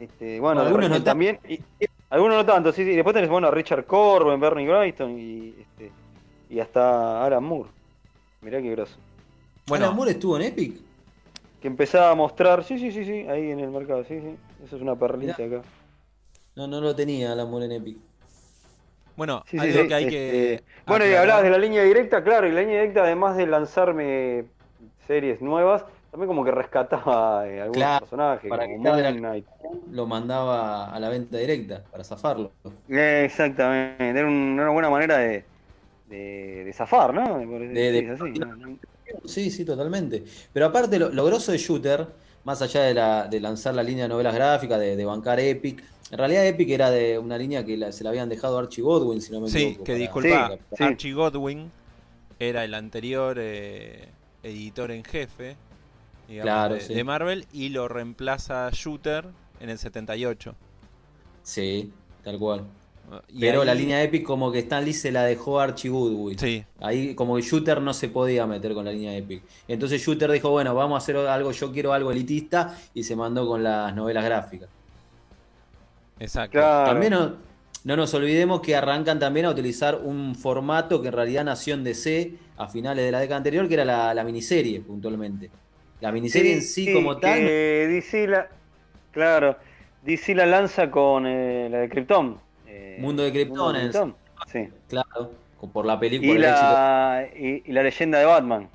este, 0.00 0.40
bueno, 0.40 0.62
Algunos 0.62 0.88
no 0.88 1.02
también, 1.02 1.38
y- 1.46 1.60
algunos 2.08 2.38
no 2.38 2.46
tanto, 2.46 2.72
sí, 2.72 2.82
sí. 2.86 2.94
Después 2.96 3.12
tenés, 3.12 3.28
bueno, 3.28 3.48
a 3.48 3.50
Richard 3.50 3.84
Corbin, 3.84 4.40
Bernie 4.40 4.66
Wrightson 4.66 5.18
y, 5.18 5.54
este, 5.60 5.92
y 6.48 6.60
hasta 6.60 7.22
Alan 7.26 7.44
Moore. 7.44 7.68
Mirá 8.42 8.60
qué 8.60 8.70
groso. 8.70 8.96
Bueno, 9.66 9.84
Alan 9.86 9.96
Moore 9.96 10.10
estuvo 10.12 10.36
en 10.36 10.42
Epic. 10.42 10.80
Que 11.60 11.68
empezaba 11.68 12.10
a 12.10 12.14
mostrar, 12.14 12.64
sí, 12.64 12.78
sí, 12.78 12.90
sí, 12.90 13.04
sí, 13.04 13.26
ahí 13.28 13.50
en 13.50 13.60
el 13.60 13.70
mercado, 13.70 14.02
sí, 14.04 14.18
sí. 14.20 14.36
Eso 14.64 14.76
es 14.76 14.82
una 14.82 14.96
perlita 14.96 15.44
acá. 15.44 15.62
No, 16.56 16.66
no 16.66 16.80
lo 16.80 16.94
tenía 16.94 17.32
Alan 17.32 17.50
Moore 17.50 17.66
en 17.66 17.72
Epic. 17.72 17.98
bueno 19.16 19.42
Sí, 19.50 19.58
algo 19.58 19.72
sí, 19.82 19.88
que 19.88 19.94
hay 19.94 20.06
que. 20.06 20.54
este, 20.56 20.64
Bueno, 20.86 21.06
y 21.06 21.14
hablabas 21.14 21.42
de 21.42 21.50
la 21.50 21.58
línea 21.58 21.82
directa, 21.82 22.22
claro, 22.22 22.46
y 22.46 22.52
la 22.52 22.60
línea 22.60 22.80
directa, 22.80 23.02
además 23.02 23.36
de 23.36 23.46
lanzarme 23.46 24.44
series 25.06 25.40
nuevas, 25.40 25.84
también 26.10 26.28
como 26.28 26.44
que 26.44 26.50
rescataba 26.52 27.46
eh, 27.48 27.60
algunos 27.60 27.78
Claro, 27.84 28.06
personajes, 28.06 28.48
para 28.48 28.66
como 28.66 28.78
Moon 28.78 29.18
Knight. 29.18 29.46
Lo 29.92 30.06
mandaba 30.06 30.90
a 30.90 31.00
la 31.00 31.08
venta 31.08 31.38
directa 31.38 31.84
para 31.90 32.04
zafarlo. 32.04 32.52
Eh, 32.88 33.22
Exactamente, 33.24 34.08
era 34.08 34.26
un- 34.26 34.58
una 34.60 34.70
buena 34.70 34.90
manera 34.90 35.18
de, 35.18 35.44
de, 36.10 36.64
de 36.64 36.72
zafar, 36.72 37.14
¿no? 37.14 37.38
De, 37.38 37.46
De- 37.68 37.92
de- 37.92 38.16
sí, 38.16 38.40
Sí, 39.24 39.50
sí, 39.50 39.64
totalmente. 39.64 40.24
Pero 40.52 40.66
aparte, 40.66 40.98
lo, 40.98 41.08
lo 41.10 41.24
grosso 41.24 41.52
de 41.52 41.58
Shooter, 41.58 42.06
más 42.44 42.62
allá 42.62 42.82
de, 42.82 42.94
la, 42.94 43.26
de 43.28 43.40
lanzar 43.40 43.74
la 43.74 43.82
línea 43.82 44.04
de 44.04 44.08
novelas 44.08 44.34
gráficas, 44.34 44.78
de, 44.78 44.96
de 44.96 45.04
bancar 45.04 45.40
Epic, 45.40 45.82
en 46.10 46.18
realidad 46.18 46.46
Epic 46.46 46.70
era 46.70 46.90
de 46.90 47.18
una 47.18 47.36
línea 47.38 47.64
que 47.64 47.76
la- 47.76 47.92
se 47.92 48.04
la 48.04 48.10
habían 48.10 48.28
dejado 48.28 48.56
a 48.58 48.62
Archie 48.62 48.82
Godwin, 48.82 49.20
si 49.20 49.32
no 49.32 49.40
me 49.40 49.48
Sí, 49.48 49.58
equivoco. 49.64 49.84
que 49.84 49.92
para- 49.92 50.00
disculpa, 50.00 50.48
Sí, 50.70 50.76
sí. 50.76 50.84
Archie 50.84 51.12
Godwin 51.12 51.70
era 52.38 52.64
el 52.64 52.74
anterior 52.74 53.36
eh, 53.38 54.08
editor 54.42 54.90
en 54.90 55.04
jefe 55.04 55.56
digamos, 56.28 56.44
Claro, 56.52 56.74
de, 56.76 56.80
sí. 56.80 56.94
de 56.94 57.04
Marvel 57.04 57.46
y 57.52 57.70
lo 57.70 57.88
reemplaza 57.88 58.70
Shooter 58.72 59.26
en 59.60 59.70
el 59.70 59.78
78. 59.78 60.54
Sí, 61.42 61.92
tal 62.22 62.38
cual. 62.38 62.64
Y 63.28 63.40
Pero 63.40 63.60
ahí- 63.62 63.66
la 63.66 63.74
línea 63.74 64.02
Epic 64.02 64.22
como 64.24 64.52
que 64.52 64.60
Stan 64.60 64.84
Lee 64.84 64.92
se 64.92 65.10
la 65.10 65.24
dejó 65.24 65.58
a 65.60 65.64
Archie 65.64 65.90
Goodwin. 65.90 66.38
Sí, 66.38 66.64
Ahí 66.80 67.14
como 67.14 67.36
que 67.36 67.42
Shooter 67.42 67.80
no 67.80 67.92
se 67.92 68.08
podía 68.08 68.46
meter 68.46 68.72
con 68.74 68.84
la 68.84 68.92
línea 68.92 69.16
Epic. 69.16 69.42
Entonces 69.66 70.00
Shooter 70.00 70.30
dijo, 70.30 70.50
bueno, 70.50 70.74
vamos 70.74 70.94
a 70.94 70.98
hacer 70.98 71.16
algo, 71.16 71.50
yo 71.52 71.72
quiero 71.72 71.92
algo 71.92 72.10
elitista, 72.12 72.76
y 72.94 73.02
se 73.02 73.16
mandó 73.16 73.46
con 73.48 73.62
las 73.62 73.94
novelas 73.94 74.24
gráficas. 74.24 74.68
exacto. 76.18 76.52
Claro. 76.58 76.90
También 76.90 77.12
no, 77.12 77.32
no 77.84 77.96
nos 77.96 78.12
olvidemos 78.14 78.60
que 78.60 78.76
arrancan 78.76 79.18
también 79.18 79.46
a 79.46 79.50
utilizar 79.50 79.96
un 79.96 80.34
formato 80.34 81.00
que 81.02 81.08
en 81.08 81.14
realidad 81.14 81.44
nació 81.44 81.74
en 81.74 81.84
DC 81.84 82.34
a 82.58 82.68
finales 82.68 83.04
de 83.04 83.10
la 83.10 83.20
década 83.20 83.38
anterior, 83.38 83.66
que 83.68 83.74
era 83.74 83.84
la, 83.84 84.12
la 84.14 84.22
miniserie, 84.24 84.80
puntualmente. 84.80 85.50
La 86.00 86.12
miniserie 86.12 86.52
en 86.54 86.62
sí 86.62 86.92
como 86.92 87.16
tal... 87.18 87.40
DC 87.40 88.26
la, 88.28 88.48
claro, 89.10 89.56
DC 90.04 90.34
la 90.34 90.46
lanza 90.46 90.90
con 90.90 91.26
eh, 91.26 91.68
la 91.70 91.78
de 91.78 91.88
Krypton. 91.88 92.38
Mundo 93.00 93.22
de 93.22 93.32
Krypton, 93.32 93.76
es- 93.76 93.82
Krypton, 93.82 94.14
Sí. 94.50 94.68
Claro, 94.88 95.32
por 95.72 95.84
la 95.86 95.98
película, 96.00 96.32
Y 96.32 96.38
la, 96.38 97.26
y, 97.36 97.62
y 97.66 97.72
la 97.72 97.82
leyenda 97.82 98.18
de 98.18 98.24
Batman. 98.24 98.68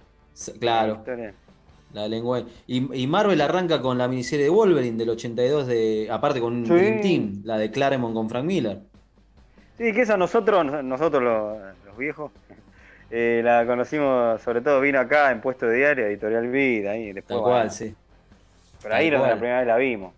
Claro. 0.59 1.03
La. 1.05 1.33
La 1.93 2.07
lengua. 2.09 2.43
Y, 2.67 3.01
y 3.03 3.07
Marvel 3.07 3.39
arranca 3.39 3.81
con 3.81 3.97
la 3.97 4.07
miniserie 4.09 4.43
de 4.45 4.49
Wolverine 4.49 4.97
del 4.97 5.09
82, 5.11 5.65
de, 5.65 6.07
aparte 6.11 6.41
con 6.41 6.53
un 6.53 6.65
Sí. 6.65 6.73
Dream 6.73 7.01
Team, 7.01 7.41
la 7.45 7.57
de 7.57 7.71
Claremont 7.71 8.13
con 8.13 8.29
Frank 8.29 8.43
Miller. 8.43 8.79
Sí, 9.77 9.93
que 9.93 10.01
esa 10.01 10.17
nosotros, 10.17 10.65
nosotros 10.83 11.23
los, 11.23 11.57
los 11.85 11.97
viejos, 11.97 12.31
eh, 13.11 13.41
la 13.43 13.65
conocimos, 13.65 14.41
sobre 14.41 14.59
todo 14.61 14.81
vino 14.81 14.99
acá 14.99 15.31
en 15.31 15.39
puesto 15.41 15.67
de 15.67 15.77
diario, 15.77 16.05
editorial 16.05 16.47
Vida, 16.49 16.91
ahí 16.91 17.13
después. 17.13 17.27
Tal 17.27 17.37
bueno, 17.39 17.55
cual, 17.55 17.71
sí. 17.71 17.95
Por 18.81 18.91
ahí 18.93 19.09
Tal 19.09 19.13
la, 19.21 19.25
cual. 19.27 19.37
primera 19.39 19.57
vez 19.59 19.67
la 19.67 19.77
vimos, 19.77 20.13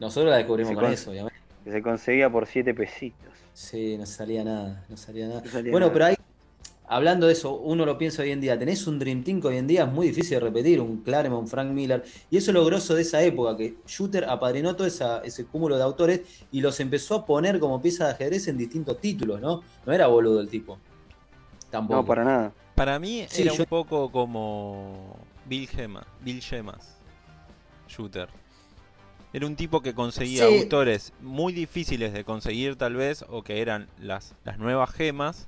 Nosotros 0.00 0.30
la 0.30 0.36
descubrimos 0.38 0.74
con 0.74 0.82
con- 0.84 0.92
eso, 0.92 1.10
obviamente. 1.12 1.38
que 1.64 1.70
se 1.70 1.80
conseguía 1.82 2.28
por 2.28 2.46
siete 2.46 2.74
pesitos. 2.74 3.30
Sí, 3.52 3.96
no 3.98 4.06
salía 4.06 4.44
nada, 4.44 4.84
no 4.88 4.96
salía 4.96 5.28
nada. 5.28 5.42
No 5.44 5.50
salía 5.50 5.70
bueno, 5.70 5.86
nada. 5.86 5.92
pero 5.92 6.04
ahí, 6.06 6.14
hablando 6.86 7.26
de 7.26 7.32
eso, 7.34 7.54
uno 7.54 7.84
lo 7.84 7.98
piensa 7.98 8.22
hoy 8.22 8.30
en 8.30 8.40
día, 8.40 8.58
tenés 8.58 8.86
un 8.86 8.98
Dream 8.98 9.22
Team 9.22 9.40
que 9.40 9.48
hoy 9.48 9.56
en 9.58 9.66
día 9.66 9.84
es 9.84 9.92
muy 9.92 10.08
difícil 10.08 10.30
de 10.38 10.40
repetir, 10.40 10.80
un 10.80 11.02
Claremont, 11.02 11.48
Frank 11.48 11.70
Miller, 11.70 12.02
y 12.30 12.36
eso 12.36 12.50
es 12.50 12.54
lo 12.54 12.64
grosso 12.64 12.94
de 12.94 13.02
esa 13.02 13.22
época, 13.22 13.56
que 13.56 13.76
Shooter 13.86 14.24
apadrinó 14.24 14.74
todo 14.76 14.86
esa- 14.86 15.20
ese 15.20 15.44
cúmulo 15.46 15.76
de 15.76 15.82
autores 15.82 16.20
y 16.50 16.60
los 16.60 16.80
empezó 16.80 17.16
a 17.16 17.26
poner 17.26 17.60
como 17.60 17.80
piezas 17.82 18.08
de 18.08 18.14
ajedrez 18.14 18.48
en 18.48 18.56
distintos 18.56 19.00
títulos, 19.00 19.40
¿no? 19.40 19.62
No 19.84 19.92
era 19.92 20.06
boludo 20.06 20.40
el 20.40 20.48
tipo. 20.48 20.78
Tampoco. 21.70 22.00
No, 22.00 22.06
para 22.06 22.24
nada. 22.24 22.52
Para 22.74 22.98
mí 22.98 23.26
Sí, 23.28 23.42
era 23.42 23.52
yo- 23.52 23.62
un 23.62 23.68
poco 23.68 24.10
como 24.10 25.16
Bill 25.44 25.68
Gemas, 25.68 26.06
Bill 26.22 26.40
Gemas, 26.40 26.96
Shooter. 27.88 28.28
Era 29.32 29.46
un 29.46 29.54
tipo 29.56 29.80
que 29.80 29.94
conseguía 29.94 30.46
Sí. 30.46 30.58
autores 30.60 31.12
muy 31.20 31.52
difíciles 31.52 32.12
de 32.12 32.24
conseguir 32.24 32.76
tal 32.76 32.94
vez, 32.96 33.24
o 33.28 33.42
que 33.42 33.60
eran 33.62 33.88
las, 34.00 34.34
las 34.44 34.58
nuevas 34.58 34.90
gemas, 34.90 35.46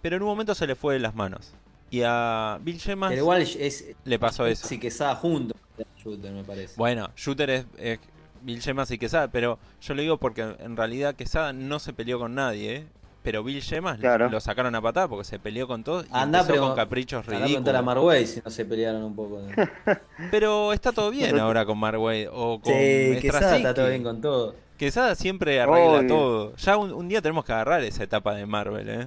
pero 0.00 0.16
en 0.16 0.22
un 0.22 0.28
momento 0.28 0.54
se 0.54 0.66
le 0.66 0.74
fue 0.74 0.94
de 0.94 1.00
las 1.00 1.14
manos. 1.14 1.52
Y 1.90 2.02
a 2.04 2.58
Bill 2.62 2.80
Gemas 2.80 3.10
Pero 3.10 3.22
igual 3.22 3.42
es. 3.42 3.84
le 4.04 4.18
pasó 4.18 4.46
eso. 4.46 4.66
Sí, 4.66 4.78
que 4.78 4.86
está 4.88 5.14
junto. 5.14 5.54
Shooter, 6.02 6.32
me 6.32 6.42
parece. 6.42 6.74
Bueno, 6.76 7.10
Shooter 7.16 7.50
es, 7.50 7.66
es 7.76 8.00
Bill 8.40 8.62
Gemas 8.62 8.90
y 8.90 8.98
Quesada, 8.98 9.28
pero 9.28 9.58
yo 9.82 9.94
lo 9.94 10.00
digo 10.02 10.16
porque 10.16 10.40
en 10.58 10.76
realidad 10.76 11.14
Quesada 11.14 11.52
no 11.52 11.78
se 11.78 11.92
peleó 11.92 12.18
con 12.18 12.34
nadie, 12.34 12.76
¿eh? 12.76 12.86
Pero 13.22 13.44
Bill 13.44 13.62
Gemas 13.62 13.98
Claro. 13.98 14.28
lo 14.28 14.40
sacaron 14.40 14.74
a 14.74 14.80
patada 14.82 15.08
porque 15.08 15.24
se 15.24 15.38
peleó 15.38 15.66
con 15.68 15.84
todos 15.84 16.04
y 16.06 16.08
Andá, 16.12 16.40
empezó 16.40 16.52
pero- 16.54 16.66
con 16.68 16.76
caprichos 16.76 17.26
Andá 17.28 17.44
a 17.44 17.46
ridículos. 17.46 17.84
Marway 17.84 18.26
si 18.26 18.40
no 18.44 18.50
se 18.50 18.64
pelearon 18.64 19.02
un 19.04 19.14
poco. 19.14 19.40
¿no? 19.40 19.48
Pero 20.30 20.72
está 20.72 20.92
todo 20.92 21.10
bien 21.10 21.38
ahora 21.38 21.64
con 21.64 21.78
Marway 21.78 22.26
o 22.30 22.60
con 22.60 22.72
Sí, 22.72 22.78
que 23.20 23.30
está 23.32 23.74
todo 23.74 23.88
bien 23.88 24.02
con 24.02 24.20
todo. 24.20 24.54
Quesada 24.76 25.14
siempre 25.14 25.60
arregla 25.60 25.98
Obvio. 26.00 26.08
todo. 26.08 26.56
Ya 26.56 26.76
un, 26.76 26.92
un 26.92 27.08
día 27.08 27.22
tenemos 27.22 27.44
que 27.44 27.52
agarrar 27.52 27.82
esa 27.84 28.02
etapa 28.02 28.34
de 28.34 28.46
Marvel, 28.46 28.88
¿eh? 28.88 29.06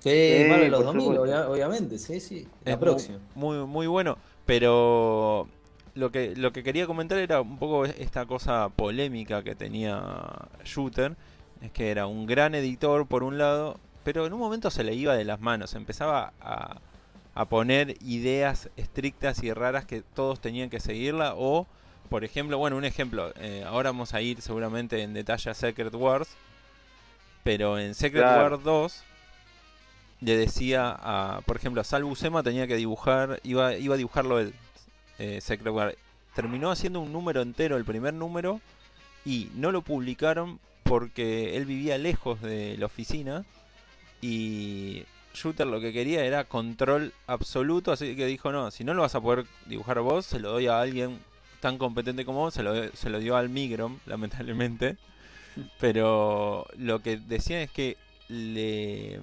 Sí, 0.00 0.10
Sí, 0.10 0.44
Marvel 0.48 0.70
los 0.70 0.78
por 0.84 0.86
2000, 0.94 1.02
supuesto. 1.06 1.22
obvia- 1.22 1.48
obviamente, 1.50 1.98
sí, 1.98 2.18
sí. 2.20 2.48
La 2.64 2.72
Es 2.72 2.78
próxima. 2.78 3.18
Muy, 3.34 3.58
muy, 3.58 3.66
muy 3.66 3.86
bueno. 3.86 4.18
Pero 4.44 5.48
lo 5.94 6.10
que, 6.10 6.34
lo 6.36 6.52
que 6.52 6.62
quería 6.62 6.86
comentar 6.86 7.18
era 7.18 7.40
un 7.40 7.58
poco 7.58 7.84
esta 7.84 8.26
cosa 8.26 8.68
polémica 8.74 9.42
que 9.42 9.54
tenía 9.54 10.00
Shooter. 10.64 11.14
Es 11.62 11.70
que 11.72 11.90
era 11.90 12.06
un 12.06 12.26
gran 12.26 12.54
editor 12.54 13.06
por 13.06 13.22
un 13.22 13.38
lado, 13.38 13.78
pero 14.04 14.26
en 14.26 14.32
un 14.32 14.38
momento 14.40 14.70
se 14.70 14.84
le 14.84 14.94
iba 14.94 15.14
de 15.16 15.24
las 15.24 15.40
manos. 15.40 15.74
Empezaba 15.74 16.32
a, 16.40 16.76
a 17.34 17.44
poner 17.46 17.96
ideas 18.02 18.68
estrictas 18.76 19.42
y 19.42 19.52
raras 19.52 19.84
que 19.84 20.02
todos 20.02 20.40
tenían 20.40 20.70
que 20.70 20.80
seguirla. 20.80 21.34
O, 21.36 21.66
por 22.10 22.24
ejemplo, 22.24 22.58
bueno, 22.58 22.76
un 22.76 22.84
ejemplo. 22.84 23.32
eh, 23.36 23.64
ahora 23.66 23.90
vamos 23.90 24.14
a 24.14 24.20
ir 24.20 24.40
seguramente 24.42 25.02
en 25.02 25.14
detalle 25.14 25.50
a 25.50 25.54
Secret 25.54 25.94
Wars. 25.94 26.28
Pero 27.42 27.78
en 27.78 27.94
Secret 27.94 28.22
Claro. 28.24 28.42
Wars 28.56 28.64
2 28.64 29.04
le 30.20 30.36
decía 30.36 30.96
a, 30.98 31.40
por 31.46 31.56
ejemplo, 31.56 31.80
a 31.80 31.84
Sal 31.84 32.04
Buscema 32.04 32.42
tenía 32.42 32.66
que 32.66 32.76
dibujar, 32.76 33.40
iba, 33.44 33.74
iba 33.76 33.94
a 33.94 33.98
dibujarlo 33.98 34.38
él, 34.40 34.54
eh, 35.18 35.40
Secret 35.40 35.72
War. 35.72 35.96
Terminó 36.34 36.70
haciendo 36.70 37.00
un 37.00 37.12
número 37.12 37.42
entero, 37.42 37.76
el 37.76 37.84
primer 37.84 38.14
número, 38.14 38.60
y 39.24 39.50
no 39.54 39.72
lo 39.72 39.82
publicaron 39.82 40.58
porque 40.86 41.56
él 41.56 41.66
vivía 41.66 41.98
lejos 41.98 42.40
de 42.40 42.76
la 42.78 42.86
oficina 42.86 43.44
y 44.20 45.04
Shooter 45.34 45.66
lo 45.66 45.80
que 45.80 45.92
quería 45.92 46.24
era 46.24 46.44
control 46.44 47.12
absoluto, 47.26 47.92
así 47.92 48.16
que 48.16 48.26
dijo, 48.26 48.52
no, 48.52 48.70
si 48.70 48.84
no 48.84 48.94
lo 48.94 49.02
vas 49.02 49.14
a 49.14 49.20
poder 49.20 49.46
dibujar 49.66 50.00
vos, 50.00 50.24
se 50.24 50.40
lo 50.40 50.52
doy 50.52 50.66
a 50.66 50.80
alguien 50.80 51.18
tan 51.60 51.78
competente 51.78 52.24
como 52.24 52.40
vos, 52.40 52.54
se 52.54 52.62
lo, 52.62 52.90
se 52.94 53.10
lo 53.10 53.18
dio 53.18 53.36
al 53.36 53.48
Migrom, 53.48 53.98
lamentablemente. 54.06 54.96
Pero 55.80 56.66
lo 56.76 57.00
que 57.00 57.16
decían 57.16 57.60
es 57.60 57.70
que 57.70 57.96
le, 58.28 59.20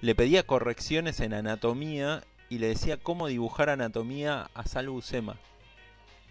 le 0.00 0.14
pedía 0.14 0.42
correcciones 0.44 1.20
en 1.20 1.34
anatomía 1.34 2.22
y 2.48 2.58
le 2.58 2.68
decía 2.68 2.96
cómo 2.96 3.28
dibujar 3.28 3.70
anatomía 3.70 4.50
a 4.54 4.66
Sal 4.66 4.88
Buscema 4.88 5.36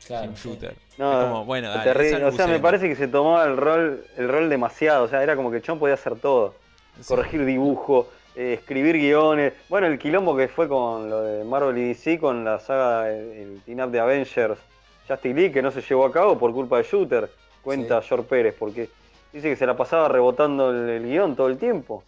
Claro, 0.07 0.31
sí. 0.35 0.49
Shooter. 0.49 0.75
No, 0.97 1.19
Es 1.21 1.27
como, 1.27 1.45
bueno, 1.45 1.69
dale, 1.69 2.23
O 2.25 2.31
sea, 2.31 2.47
me 2.47 2.59
parece 2.59 2.87
que 2.87 2.95
se 2.95 3.07
tomaba 3.07 3.45
el 3.45 3.57
rol, 3.57 4.05
el 4.17 4.29
rol 4.29 4.49
demasiado. 4.49 5.03
O 5.05 5.07
sea, 5.07 5.23
era 5.23 5.35
como 5.35 5.51
que 5.51 5.61
Chon 5.61 5.79
podía 5.79 5.95
hacer 5.95 6.15
todo. 6.19 6.53
Sí. 6.99 7.03
Corregir 7.07 7.43
dibujo, 7.45 8.09
eh, 8.35 8.53
escribir 8.53 8.95
guiones. 8.97 9.53
Bueno, 9.67 9.87
el 9.87 9.97
quilombo 9.99 10.35
que 10.37 10.47
fue 10.47 10.67
con 10.67 11.09
lo 11.09 11.21
de 11.21 11.43
Marvel 11.43 11.77
y 11.77 11.87
DC 11.89 12.19
con 12.19 12.45
la 12.45 12.59
saga, 12.59 13.09
el, 13.11 13.31
el 13.31 13.61
team-up 13.65 13.91
de 13.91 13.99
Avengers, 13.99 14.59
Justice 15.07 15.33
League, 15.35 15.51
que 15.51 15.61
no 15.61 15.71
se 15.71 15.81
llevó 15.81 16.05
a 16.05 16.11
cabo 16.11 16.37
por 16.37 16.53
culpa 16.53 16.77
de 16.77 16.83
Shooter. 16.83 17.29
Cuenta 17.61 18.01
George 18.01 18.27
Pérez, 18.29 18.55
porque 18.57 18.89
dice 19.33 19.49
que 19.49 19.55
se 19.55 19.65
la 19.65 19.75
pasaba 19.75 20.07
rebotando 20.07 20.69
el, 20.69 20.87
el 20.89 21.03
guion 21.03 21.35
todo 21.35 21.47
el 21.47 21.57
tiempo. 21.57 22.03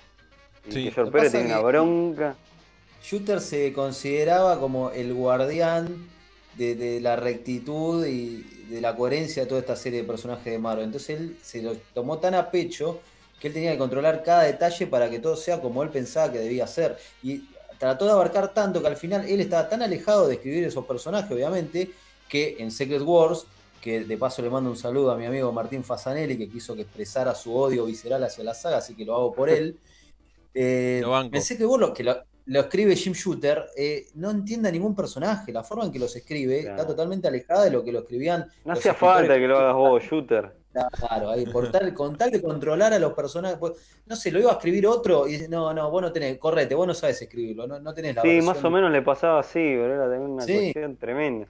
Y 0.68 0.72
Sí. 0.72 0.84
que 0.86 0.92
George 0.92 1.12
Pérez 1.12 1.32
tenía 1.32 1.60
una 1.60 1.68
bronca. 1.68 2.36
Shooter 3.04 3.42
se 3.42 3.74
consideraba 3.74 4.60
como 4.60 4.92
el 4.92 5.14
guardián 5.14 6.08
de, 6.58 6.76
de 6.76 7.00
la 7.02 7.16
rectitud 7.16 8.06
y 8.06 8.44
de 8.70 8.82
la 8.82 8.96
coherencia 8.96 9.44
de 9.44 9.48
toda 9.50 9.62
esta 9.62 9.76
serie 9.76 10.02
de 10.02 10.08
personajes 10.08 10.46
de 10.54 10.60
Marvel. 10.60 10.86
Entonces 10.86 11.20
él 11.20 11.38
se 11.42 11.62
lo 11.62 11.76
tomó 11.94 12.20
tan 12.20 12.36
a 12.36 12.52
pecho 12.52 13.02
que 13.40 13.48
él 13.48 13.54
tenía 13.54 13.72
que 13.74 13.78
controlar 13.78 14.24
cada 14.24 14.44
detalle 14.44 14.88
para 14.88 15.10
que 15.10 15.20
todo 15.20 15.36
sea 15.36 15.62
como 15.62 15.84
él 15.84 15.90
pensaba 15.90 16.32
que 16.32 16.40
debía 16.40 16.68
ser. 16.68 16.98
Y 17.22 17.50
trató 17.78 18.06
de 18.06 18.12
abarcar 18.12 18.54
tanto 18.54 18.82
que 18.82 18.88
al 18.88 18.98
final 18.98 19.28
él 19.28 19.40
estaba 19.42 19.70
tan 19.70 19.82
alejado 19.82 20.28
de 20.28 20.36
escribir 20.36 20.64
esos 20.64 20.86
personajes, 20.86 21.32
obviamente, 21.32 21.92
que 22.28 22.58
en 22.60 22.72
Secret 22.72 23.02
Wars, 23.04 23.46
que 23.80 24.04
de 24.06 24.18
paso 24.18 24.42
le 24.42 24.50
mando 24.50 24.70
un 24.72 24.78
saludo 24.78 25.12
a 25.12 25.18
mi 25.18 25.26
amigo 25.26 25.52
Martín 25.52 25.84
Fasanelli, 25.84 26.38
que 26.38 26.50
quiso 26.50 26.76
que 26.76 26.82
expresara 26.82 27.36
su 27.36 27.56
odio 27.56 27.86
visceral 27.86 28.24
hacia 28.24 28.44
la 28.44 28.54
saga, 28.56 28.78
así 28.78 28.96
que 28.96 29.06
lo 29.06 29.16
hago 29.16 29.34
por 29.34 29.50
él. 29.50 29.80
Eh, 30.54 31.02
Lo 31.02 31.12
banco. 31.12 31.38
en 31.38 31.42
Secret 31.42 31.68
Wars, 31.70 31.82
lo, 31.82 31.94
que 31.94 32.04
lo, 32.04 32.24
lo 32.48 32.62
escribe 32.62 32.96
Jim 32.96 33.14
Shooter, 33.14 33.66
eh, 33.78 34.08
no 34.16 34.32
entiende 34.32 34.70
a 34.70 34.72
ningún 34.72 34.96
personaje. 34.96 35.52
La 35.54 35.64
forma 35.64 35.86
en 35.86 35.92
que 35.92 36.00
los 36.00 36.16
escribe 36.16 36.62
Claro. 36.62 36.76
está 36.76 36.88
totalmente 36.88 37.28
alejada 37.28 37.66
de 37.66 37.72
lo 37.72 37.84
que 37.84 37.92
lo 37.92 38.00
escribían. 38.00 38.46
No 38.66 38.74
hacía 38.74 38.94
falta 38.94 39.36
que 39.36 39.48
lo 39.48 39.58
hagas 39.58 39.74
vos, 39.76 40.04
Shooter. 40.04 40.52
Claro, 41.00 41.32
ahí, 41.32 41.46
por 41.48 41.72
tal, 41.72 41.92
con 41.94 42.16
tal 42.18 42.30
de 42.30 42.40
controlar 42.42 42.94
a 42.94 43.00
los 43.00 43.14
personajes. 43.14 43.58
pues, 43.58 43.74
no 44.06 44.16
sé, 44.16 44.32
lo 44.32 44.40
iba 44.40 44.52
a 44.52 44.54
escribir 44.54 44.86
otro 44.86 45.28
y 45.28 45.32
dice, 45.34 45.50
no, 45.50 45.74
no, 45.74 45.90
vos 45.90 46.02
no 46.04 46.12
tenés, 46.12 46.38
correte, 46.38 46.76
vos 46.76 46.86
no 46.86 46.94
sabes 46.94 47.20
escribirlo, 47.22 47.66
no, 47.68 47.80
no 47.80 47.94
tenés 47.96 48.16
la 48.16 48.22
Sí, 48.22 48.28
versión- 48.28 48.46
más 48.46 48.64
o 48.64 48.70
menos 48.70 48.92
le 48.92 49.02
pasaba 49.02 49.40
así, 49.40 49.54
pero 49.60 49.94
era 49.96 50.04
también 50.04 50.30
una 50.32 50.44
Sí. 50.44 50.54
cuestión 50.54 50.96
tremenda. 50.98 51.48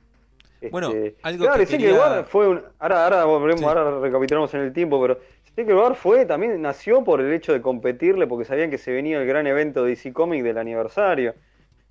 Bueno, 0.72 0.88
Este, 0.92 1.18
algo 1.22 1.44
claro, 1.46 1.60
que 1.60 1.68
quería- 1.68 1.94
War 1.94 2.26
fue 2.26 2.48
un. 2.48 2.64
Ahora, 2.80 3.04
ahora 3.04 3.26
volvemos, 3.26 3.60
Sí. 3.60 3.66
ahora 3.66 4.00
recapitulamos 4.00 4.52
en 4.56 4.62
el 4.62 4.74
tiempo, 4.74 5.00
pero 5.00 5.20
Secret 5.58 5.76
War 5.76 5.96
fue, 5.96 6.26
también 6.26 6.62
nació 6.62 7.04
por 7.04 7.20
el 7.20 7.34
hecho 7.34 7.52
de 7.52 7.62
competirle, 7.62 8.28
porque 8.28 8.46
sabían 8.46 8.70
que 8.70 8.78
se 8.78 8.92
venía 8.94 9.20
el 9.20 9.28
gran 9.28 9.48
evento 9.48 9.84
de 9.84 9.90
DC 9.92 10.14
Comics 10.14 10.44
del 10.44 10.58
aniversario. 10.60 11.36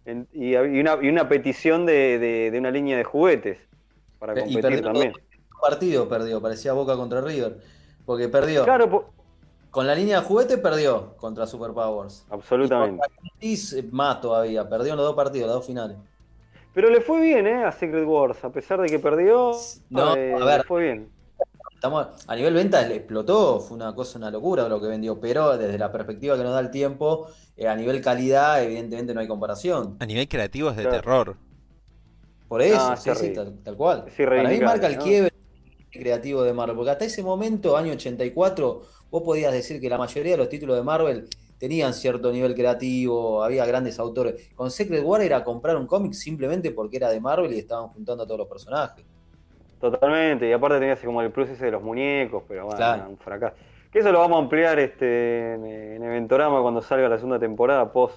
En- 0.05 0.29
y, 0.33 0.53
y 0.57 0.81
una, 0.81 0.99
y 1.03 1.09
una 1.09 1.29
petición 1.29 1.87
de, 1.87 2.19
de- 2.19 2.51
de 2.53 2.59
una 2.59 2.71
línea 2.71 2.97
de 2.97 3.05
juguetes 3.05 3.59
para 4.19 4.35
Y 4.35 4.41
competir 4.41 4.63
perdió 4.63 4.83
también. 4.85 5.13
Un 5.15 5.61
partido 5.61 6.09
perdió, 6.09 6.41
parecía 6.41 6.73
Boca 6.75 6.97
contra 6.97 7.21
River. 7.21 7.59
Porque 8.05 8.29
perdió. 8.29 8.65
Claro, 8.65 8.89
po- 8.89 9.05
Con 9.71 9.87
la 9.87 9.95
línea 9.95 10.21
de 10.21 10.27
juguete 10.27 10.59
perdió 10.59 11.17
contra 11.17 11.47
Superpowers. 11.47 12.25
absolutamente. 12.31 13.07
Y 13.41 13.55
eh, 13.55 13.89
más 13.91 14.21
todavía, 14.21 14.69
perdió 14.69 14.93
en 14.93 14.97
los 14.99 15.07
dos 15.07 15.17
partidos, 15.17 15.49
las 15.49 15.57
dos 15.57 15.67
finales. 15.67 15.97
Pero 16.75 16.91
le 16.91 17.01
fue 17.01 17.21
bien, 17.21 17.47
¿eh? 17.47 17.65
A 17.65 17.73
Secret 17.73 18.05
Wars, 18.07 18.45
a 18.45 18.53
pesar 18.53 18.81
de 18.81 18.89
que 18.91 18.99
perdió, 18.99 19.53
No, 19.91 20.15
eh, 20.15 20.35
a 20.41 20.45
ver. 20.45 20.59
le 20.59 20.65
fue 20.65 20.83
bien. 20.85 21.16
Estamos, 21.77 22.07
a 22.27 22.35
nivel 22.35 22.55
venta 22.55 22.81
le 22.89 22.97
explotó, 22.97 23.61
fue 23.61 23.77
una 23.77 23.95
cosa, 23.95 24.19
una 24.19 24.31
locura 24.31 24.67
lo 24.67 24.81
que 24.81 24.89
vendió, 24.89 25.21
pero 25.21 25.59
desde 25.59 25.77
la 25.77 25.93
perspectiva 25.93 26.35
que 26.37 26.43
nos 26.43 26.53
da 26.55 26.61
el 26.61 26.71
tiempo, 26.71 27.29
eh, 27.55 27.69
a 27.69 27.77
nivel 27.77 28.01
calidad, 28.01 28.63
evidentemente 28.65 29.13
no 29.13 29.21
hay 29.21 29.29
comparación. 29.29 29.97
A 30.01 30.07
nivel 30.07 30.27
creativo 30.27 30.71
es 30.71 30.77
de 30.77 30.83
Claro. 30.85 30.97
terror. 31.03 31.37
Por 32.49 32.63
eso, 32.63 32.93
Ah, 32.93 32.97
sí, 32.97 33.11
sí, 33.15 33.33
tal, 33.35 33.59
tal 33.63 33.77
cual. 33.77 34.07
Para 34.17 34.49
mí 34.49 34.59
marca 34.61 34.87
el 34.87 34.97
¿no? 34.97 35.03
quiebre 35.05 35.31
creativo 35.91 36.43
de 36.43 36.55
Marvel, 36.55 36.77
porque 36.77 36.91
hasta 36.93 37.05
ese 37.05 37.23
momento, 37.23 37.77
año 37.77 37.93
84, 37.93 38.83
vos 39.11 39.23
podías 39.23 39.53
decir 39.53 39.79
que 39.81 39.91
la 39.91 39.99
mayoría 39.99 40.33
de 40.33 40.39
los 40.39 40.49
títulos 40.49 40.77
de 40.77 40.83
Marvel 40.83 41.29
tenían 41.59 41.93
cierto 41.93 42.33
nivel 42.33 42.55
creativo, 42.55 43.43
había 43.45 43.67
grandes 43.67 43.99
autores. 43.99 44.51
Con 44.55 44.71
Secret 44.71 45.05
War 45.05 45.21
era 45.23 45.45
comprar 45.45 45.77
un 45.77 45.87
cómic 45.87 46.15
simplemente 46.15 46.71
porque 46.73 46.97
era 46.97 47.11
de 47.11 47.21
Marvel 47.21 47.53
y 47.53 47.59
estaban 47.59 47.89
juntando 47.89 48.23
a 48.25 48.27
todos 48.27 48.39
los 48.39 48.49
personajes. 48.49 49.07
Totalmente, 49.81 50.49
y 50.49 50.53
aparte 50.53 50.79
tenías 50.79 50.99
como 51.01 51.21
el 51.23 51.31
plus 51.31 51.51
ese 51.51 51.67
de 51.67 51.71
los 51.73 51.83
muñecos, 51.83 52.43
pero 52.49 52.65
bueno, 52.65 52.77
Claro. 52.79 53.03
era 53.03 53.09
un 53.09 53.19
fracaso. 53.19 53.57
Que 53.93 53.99
eso 54.01 54.11
lo 54.13 54.19
vamos 54.21 54.37
a 54.39 54.43
ampliar 54.43 54.79
este 54.79 55.55
en, 55.55 55.67
en 55.67 56.03
Eventorama 56.03 56.61
cuando 56.63 56.83
salga 56.83 57.09
la 57.09 57.17
segunda 57.17 57.39
temporada 57.39 57.93
post 57.93 58.17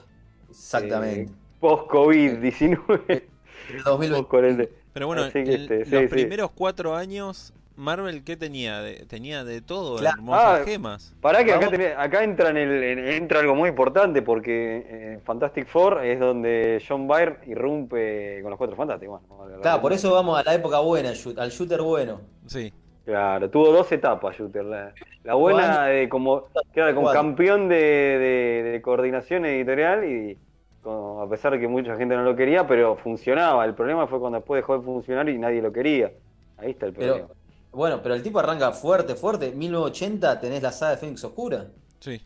Exactamente. 0.49 1.31
eh, 1.31 1.35
post 1.59 1.87
COVID-19. 1.89 3.23
El 3.69 3.83
2020. 3.83 4.09
post 4.17 4.29
40. 4.29 4.63
Pero 4.93 5.07
bueno, 5.07 5.23
Así 5.23 5.43
que, 5.43 5.53
en 5.55 5.61
este, 5.61 5.77
los 5.85 6.01
sí. 6.01 6.07
primeros 6.07 6.51
cuatro 6.51 6.95
años, 6.95 7.53
Marvel, 7.79 8.23
¿qué 8.25 8.35
tenía? 8.35 8.81
De- 8.81 9.05
tenía 9.05 9.43
de 9.45 9.61
todo, 9.61 9.97
Claro. 9.97 10.17
hermosas 10.17 10.59
Ah, 10.61 10.63
gemas. 10.65 11.15
Pará 11.21 11.43
que 11.45 11.53
acá, 11.53 11.69
tenés- 11.69 11.95
acá 11.97 12.23
entra, 12.23 12.49
en 12.49 12.57
el, 12.57 12.83
en- 12.83 13.07
entra 13.07 13.39
algo 13.39 13.55
muy 13.55 13.69
importante 13.69 14.21
porque 14.21 15.13
en 15.13 15.21
Fantastic 15.21 15.65
Four 15.65 16.03
es 16.03 16.19
donde 16.19 16.83
John 16.87 17.07
Byrne 17.07 17.37
irrumpe 17.47 18.39
con 18.41 18.49
los 18.51 18.57
cuatro 18.57 18.75
fantásticos. 18.75 19.21
Bueno, 19.29 19.61
Claro, 19.61 19.81
por 19.81 19.93
eso 19.93 20.13
vamos 20.13 20.37
a 20.37 20.43
la 20.43 20.53
época 20.53 20.79
buena, 20.79 21.09
al 21.09 21.15
shoot- 21.15 21.39
al 21.39 21.49
shooter 21.51 21.81
bueno. 21.81 22.19
Sí. 22.47 22.73
Claro, 23.05 23.49
tuvo 23.49 23.71
dos 23.71 23.91
etapas, 23.91 24.37
Shooter. 24.37 24.65
La, 24.65 24.93
la 25.23 25.33
buena 25.33 25.85
de 25.85 26.07
como, 26.09 26.43
claro, 26.73 26.93
como 26.93 27.11
campeón 27.11 27.67
de, 27.69 27.75
de- 27.75 28.69
de 28.71 28.81
coordinación 28.83 29.45
editorial 29.45 30.03
y 30.05 30.37
como- 30.83 31.21
a 31.21 31.29
pesar 31.29 31.53
de 31.53 31.59
que 31.59 31.67
mucha 31.67 31.95
gente 31.95 32.15
no 32.15 32.23
lo 32.23 32.35
quería, 32.35 32.67
pero 32.67 32.97
funcionaba. 32.97 33.65
El 33.65 33.73
problema 33.73 34.05
fue 34.05 34.19
cuando 34.19 34.37
después 34.39 34.59
dejó 34.61 34.77
de 34.77 34.83
funcionar 34.83 35.27
y 35.29 35.37
nadie 35.39 35.61
lo 35.61 35.71
quería. 35.73 36.11
Ahí 36.57 36.71
está 36.71 36.85
el 36.87 36.93
problema. 36.93 37.15
Pero, 37.27 37.38
bueno, 37.71 38.01
pero 38.01 38.15
el 38.15 38.23
tipo 38.23 38.39
arranca 38.39 38.71
fuerte, 38.71 39.15
fuerte. 39.15 39.51
1980 39.51 40.39
tenés 40.39 40.61
la 40.63 40.71
saga 40.71 40.91
de 40.91 40.97
Fénix 40.97 41.23
Oscura. 41.23 41.67
Sí. 41.99 42.21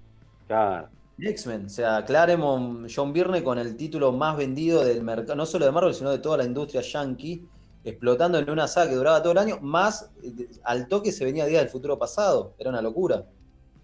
Claro. 0.47 0.87
X-Men, 1.19 1.65
o 1.67 1.69
sea, 1.69 2.03
Claremont, 2.05 2.89
John 2.93 3.13
Byrne 3.13 3.43
con 3.43 3.59
el 3.59 3.77
título 3.77 4.11
más 4.11 4.35
vendido 4.35 4.83
del 4.83 5.03
mercado, 5.03 5.35
no 5.35 5.45
solo 5.45 5.65
de 5.65 5.71
Marvel, 5.71 5.93
sino 5.93 6.09
de 6.09 6.17
toda 6.17 6.37
la 6.37 6.43
industria 6.43 6.81
yankee, 6.81 7.45
explotando 7.83 8.39
en 8.39 8.49
una 8.49 8.67
saga 8.67 8.89
que 8.89 8.95
duraba 8.95 9.21
todo 9.21 9.31
el 9.33 9.37
año, 9.37 9.59
más 9.61 10.09
eh, 10.23 10.47
al 10.63 10.87
toque 10.87 11.11
se 11.11 11.23
venía 11.23 11.45
Día 11.45 11.59
del 11.59 11.69
Futuro 11.69 11.99
Pasado. 11.99 12.53
Era 12.57 12.71
una 12.71 12.81
locura. 12.81 13.23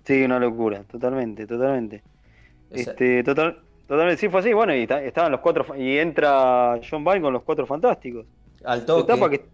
Sí, 0.06 0.24
una 0.24 0.39
locura, 0.39 0.84
totalmente, 0.86 1.46
totalmente. 1.46 2.01
Este, 2.72 3.24
total, 3.24 3.62
totalmente, 3.88 4.20
sí 4.20 4.28
fue 4.30 4.39
así, 4.39 4.54
bueno, 4.54 4.74
y 4.75 4.88
ta- 4.88 5.04
estaban 5.04 5.32
los 5.32 5.42
cuatro, 5.42 5.66
y 5.78 5.98
entra 5.98 6.80
John 6.89 7.04
Byrne 7.04 7.22
con 7.22 7.34
los 7.34 7.44
cuatro 7.44 7.66
fantásticos. 7.68 8.25
al 8.63 8.80
Su 8.82 8.86
toque. 8.88 9.01
etapa 9.13 9.30
que 9.30 9.46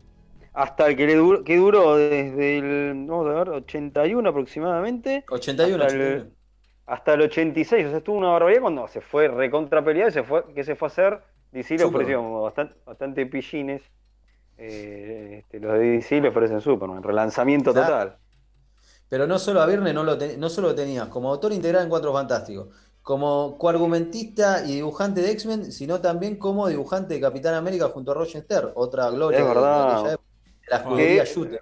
hasta 0.55 0.88
el 0.88 0.95
que 0.97 1.07
le 1.07 1.15
duró, 1.15 1.43
que 1.43 1.57
duró 1.57 1.95
desde 1.97 2.57
el, 2.59 3.05
vamos 3.07 3.27
a 3.27 3.33
ver, 3.33 3.50
81 3.50 4.29
aproximadamente 4.29 5.25
81, 5.29 5.83
hasta 5.83 5.88
el- 5.88 6.25
81. 6.25 6.35
hasta 6.88 7.13
el 7.15 7.21
86, 7.24 7.85
o 7.88 7.89
sea, 7.89 7.97
estuvo 8.00 8.17
una 8.17 8.29
barbaridad 8.29 8.62
cuando 8.62 8.88
se 8.88 9.01
fue 9.01 9.27
recontra 9.29 9.83
pelear 9.85 10.09
y 10.09 10.12
se 10.13 10.24
fue, 10.24 10.45
¿qué 10.55 10.63
se 10.63 10.75
fue 10.75 10.88
a 10.88 10.91
hacer? 10.91 11.21
DC 11.51 11.77
le 11.77 11.85
ofreció 11.85 12.41
bastante, 12.43 12.75
bastante 12.85 13.25
pillines. 13.27 13.83
eh, 14.57 15.39
este, 15.41 15.59
los 15.59 15.74
de 15.74 15.79
DC 15.79 16.21
le 16.21 16.29
ofrecen 16.29 16.62
Superman, 16.62 17.03
relanzamiento 17.03 17.74
Claro. 17.74 17.85
total. 17.88 18.19
Pero 19.09 19.27
no 19.27 19.39
solo 19.39 19.62
a 19.62 19.65
Verne 19.65 19.93
no, 19.93 20.03
lo 20.03 20.17
no 20.38 20.50
solo 20.50 20.69
lo 20.69 20.75
tenías 20.75 21.07
como 21.09 21.29
autor 21.31 21.53
integral 21.53 21.83
en 21.83 21.89
Cuatro 21.89 22.13
Fantásticos, 22.13 22.69
como 23.01 23.57
coargumentista 23.57 24.65
y 24.65 24.75
dibujante 24.75 25.21
de 25.21 25.31
X-Men, 25.31 25.71
sino 25.71 26.01
también 26.01 26.38
como 26.38 26.67
dibujante 26.67 27.13
de 27.15 27.21
Capitán 27.21 27.53
América 27.55 27.89
junto 27.89 28.12
a 28.12 28.15
Roger 28.15 28.41
Stern, 28.43 28.71
otra 28.75 29.09
gloria 29.12 29.39
Es 29.39 29.45
verdad. 29.45 30.12
de 30.12 30.17
la 30.67 30.77
escudería 30.77 31.24
Que- 31.24 31.29
Shooter. 31.29 31.62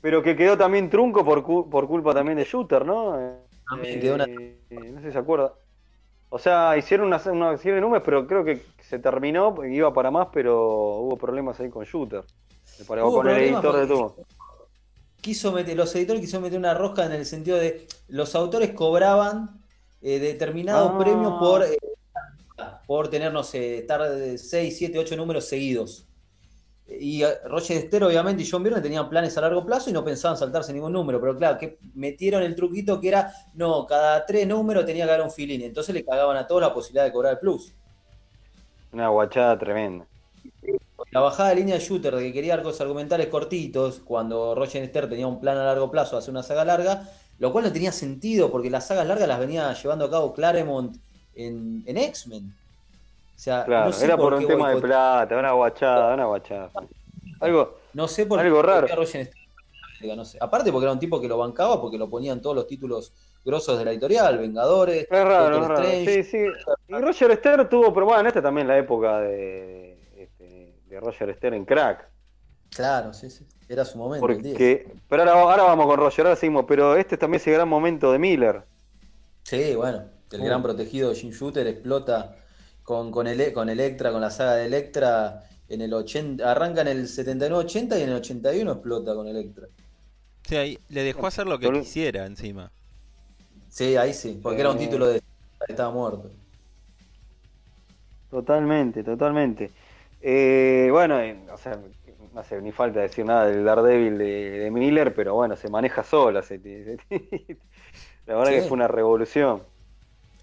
Pero 0.00 0.22
que 0.22 0.34
quedó 0.36 0.58
también 0.58 0.90
trunco 0.90 1.24
por, 1.24 1.42
cu- 1.44 1.70
por 1.70 1.86
culpa 1.86 2.12
también 2.12 2.36
de 2.38 2.44
Shooter, 2.44 2.84
¿no? 2.84 3.12
También 3.68 3.98
Eh, 3.98 4.00
quedó 4.00 4.14
una- 4.16 4.24
eh, 4.24 4.58
no 4.70 5.00
sé 5.00 5.06
si 5.06 5.12
se 5.12 5.18
acuerda. 5.18 5.54
O 6.28 6.38
sea, 6.38 6.76
hicieron 6.76 7.06
una, 7.06 7.20
una 7.30 7.56
serie 7.58 7.74
de 7.74 7.80
números, 7.82 8.02
pero 8.04 8.26
creo 8.26 8.44
que 8.44 8.62
se 8.80 8.98
terminó, 8.98 9.54
iba 9.64 9.92
para 9.92 10.10
más, 10.10 10.28
pero 10.32 10.98
hubo 11.00 11.16
problemas 11.16 11.60
ahí 11.60 11.68
con 11.70 11.84
Shooter. 11.84 12.24
Para, 12.88 13.02
con 13.02 13.28
el 13.28 13.36
editor 13.38 13.76
de 13.76 13.86
todo. 13.86 14.16
quiso 15.20 15.52
meter, 15.52 15.76
los 15.76 15.94
editores 15.94 16.20
quisieron 16.20 16.42
meter 16.42 16.58
una 16.58 16.74
rosca 16.74 17.04
en 17.06 17.12
el 17.12 17.24
sentido 17.26 17.58
de 17.58 17.86
los 18.08 18.34
autores 18.34 18.72
cobraban 18.72 19.60
eh, 20.00 20.18
determinados 20.18 20.90
Ah. 20.94 20.98
premios 20.98 21.34
por, 21.38 21.62
eh, 21.62 21.76
por 22.88 23.08
tener, 23.08 23.32
no 23.32 23.44
sé, 23.44 23.78
estar 23.78 24.00
6, 24.36 24.76
7, 24.78 24.98
8 24.98 25.14
números 25.16 25.44
seguidos. 25.48 26.08
Y 26.88 27.22
eh, 27.22 27.38
Roger 27.44 27.78
Esther, 27.78 28.04
obviamente, 28.04 28.42
y 28.42 28.50
John 28.50 28.62
Byrne 28.62 28.80
tenían 28.80 29.08
planes 29.08 29.36
a 29.38 29.40
largo 29.40 29.64
plazo 29.64 29.90
y 29.90 29.92
no 29.92 30.04
pensaban 30.04 30.36
saltarse 30.36 30.72
ningún 30.72 30.92
número. 30.92 31.20
Pero 31.20 31.36
claro, 31.36 31.58
que 31.58 31.78
metieron 31.94 32.42
el 32.42 32.54
truquito 32.54 33.00
que 33.00 33.08
era, 33.08 33.32
no, 33.54 33.86
cada 33.86 34.24
tres 34.26 34.46
números 34.46 34.84
tenía 34.84 35.06
que 35.06 35.12
haber 35.12 35.24
un 35.24 35.30
filín. 35.30 35.62
Entonces 35.62 35.94
le 35.94 36.04
cagaban 36.04 36.36
a 36.36 36.46
todos 36.46 36.60
la 36.60 36.74
posibilidad 36.74 37.04
de 37.04 37.12
cobrar 37.12 37.34
el 37.34 37.38
plus. 37.38 37.72
Una 38.92 39.08
guachada 39.08 39.58
tremenda. 39.58 40.06
La 41.10 41.20
bajada 41.20 41.50
de 41.50 41.56
línea 41.56 41.74
de 41.76 41.80
Shooter 41.80 42.14
de 42.14 42.22
que 42.22 42.32
quería 42.32 42.54
arcos 42.54 42.80
argumentales 42.80 43.26
cortitos, 43.28 44.00
cuando 44.04 44.54
Roger 44.54 44.82
Esther 44.82 45.08
tenía 45.08 45.26
un 45.26 45.40
plan 45.40 45.56
a 45.58 45.64
largo 45.64 45.90
plazo 45.90 46.16
de 46.16 46.20
hacer 46.20 46.30
una 46.30 46.42
saga 46.42 46.64
larga, 46.64 47.08
lo 47.38 47.52
cual 47.52 47.64
no 47.64 47.72
tenía 47.72 47.92
sentido 47.92 48.50
porque 48.50 48.70
las 48.70 48.86
sagas 48.86 49.06
largas 49.06 49.28
las 49.28 49.40
venía 49.40 49.72
llevando 49.74 50.04
a 50.04 50.10
cabo 50.10 50.32
Claremont 50.32 50.96
en, 51.34 51.82
en 51.86 51.96
X-Men. 51.96 52.54
O 53.34 53.38
sea, 53.42 53.64
Claro, 53.64 53.86
no 53.86 53.92
sé 53.92 54.04
era 54.04 54.16
por 54.16 54.34
un 54.34 54.46
tema 54.46 54.70
de 54.70 54.80
plata, 54.80 55.36
una 55.36 55.52
guachada, 55.52 56.14
una 56.14 56.26
guachada. 56.26 56.70
Algo, 57.40 57.78
No 57.92 58.06
sé 58.08 58.26
por 58.26 58.38
algo 58.38 58.60
qué 58.60 58.66
raro. 58.66 58.86
No 60.16 60.24
sé. 60.24 60.38
Aparte 60.40 60.72
porque 60.72 60.84
era 60.84 60.92
un 60.92 60.98
tipo 60.98 61.20
que 61.20 61.28
lo 61.28 61.38
bancaba 61.38 61.80
porque 61.80 61.96
lo 61.96 62.08
ponían 62.10 62.40
todos 62.42 62.56
los 62.56 62.66
títulos 62.66 63.12
grosos 63.44 63.78
de 63.78 63.84
la 63.84 63.92
editorial, 63.92 64.38
Vengadores, 64.38 65.06
es 65.08 65.24
raro, 65.24 65.58
Doctor 65.58 65.62
es 65.62 65.68
raro. 65.68 65.82
Strange. 65.82 66.24
Sí, 66.24 66.30
sí. 66.30 66.38
Y 66.88 66.92
Roger 66.94 67.36
Stern 67.36 67.68
tuvo, 67.68 67.92
pero 67.94 68.06
bueno, 68.06 68.20
en 68.20 68.26
esta 68.26 68.42
también 68.42 68.66
la 68.68 68.78
época 68.78 69.20
de, 69.20 69.98
este, 70.16 70.74
de 70.86 71.00
Roger 71.00 71.34
Stern 71.36 71.54
en 71.54 71.64
crack. 71.64 72.08
Claro, 72.70 73.12
sí, 73.12 73.30
sí. 73.30 73.46
Era 73.68 73.84
su 73.84 73.98
momento. 73.98 74.26
el 74.28 74.42
10. 74.42 74.54
Porque, 74.54 74.94
pero 75.08 75.22
ahora, 75.22 75.40
ahora 75.40 75.62
vamos 75.64 75.86
con 75.86 75.98
Roger, 75.98 76.26
ahora 76.26 76.36
seguimos, 76.36 76.64
pero 76.66 76.96
este 76.96 77.16
también 77.16 77.40
es 77.40 77.46
el 77.46 77.54
gran 77.54 77.68
momento 77.68 78.10
de 78.12 78.18
Miller. 78.18 78.62
Sí, 79.44 79.74
bueno, 79.76 80.04
el 80.32 80.40
Uh. 80.40 80.44
gran 80.44 80.62
protegido 80.62 81.12
Jim 81.14 81.30
Shooter 81.30 81.66
explota 81.66 82.36
con, 82.92 83.10
con, 83.10 83.26
ele- 83.26 83.52
con 83.52 83.68
Electra, 83.70 84.12
con 84.12 84.20
la 84.20 84.30
saga 84.30 84.54
de 84.56 84.66
Electra, 84.66 85.42
en 85.68 85.80
el 85.80 85.94
80, 85.94 86.50
arranca 86.50 86.82
en 86.82 86.88
el 86.88 87.08
79-80 87.08 87.98
y 87.98 88.02
en 88.02 88.10
el 88.10 88.16
81 88.16 88.72
explota 88.72 89.14
con 89.14 89.26
Electra. 89.26 89.66
Ahí 90.50 90.78
le 90.90 91.02
dejó 91.02 91.26
hacer 91.26 91.46
lo 91.46 91.58
que 91.58 91.70
quisiera 91.72 92.26
encima. 92.26 92.70
Sí, 93.70 93.96
ahí 93.96 94.12
sí, 94.12 94.38
porque 94.42 94.60
era 94.60 94.70
un 94.70 94.78
Sí. 94.78 94.84
título 94.84 95.06
de 95.06 95.22
estaba 95.66 95.90
muerto. 95.90 96.30
Totalmente, 98.30 99.02
totalmente. 99.02 99.70
Eh, 100.20 100.88
bueno, 100.90 101.18
eh, 101.20 101.36
o 101.52 101.56
sea, 101.56 101.78
no 102.34 102.40
hace 102.40 102.60
ni 102.62 102.72
falta 102.72 103.00
decir 103.00 103.24
nada 103.24 103.46
del 103.46 103.64
Daredevil 103.64 104.18
de, 104.18 104.24
de 104.60 104.70
Miller, 104.70 105.14
pero 105.14 105.34
bueno, 105.34 105.56
se 105.56 105.68
maneja 105.68 106.02
sola. 106.02 106.42
se- 106.42 106.58
se- 106.60 106.98
la 108.26 108.36
verdad 108.36 108.52
Sí. 108.52 108.54
que 108.54 108.62
fue 108.62 108.72
una 108.72 108.88
revolución. 108.88 109.62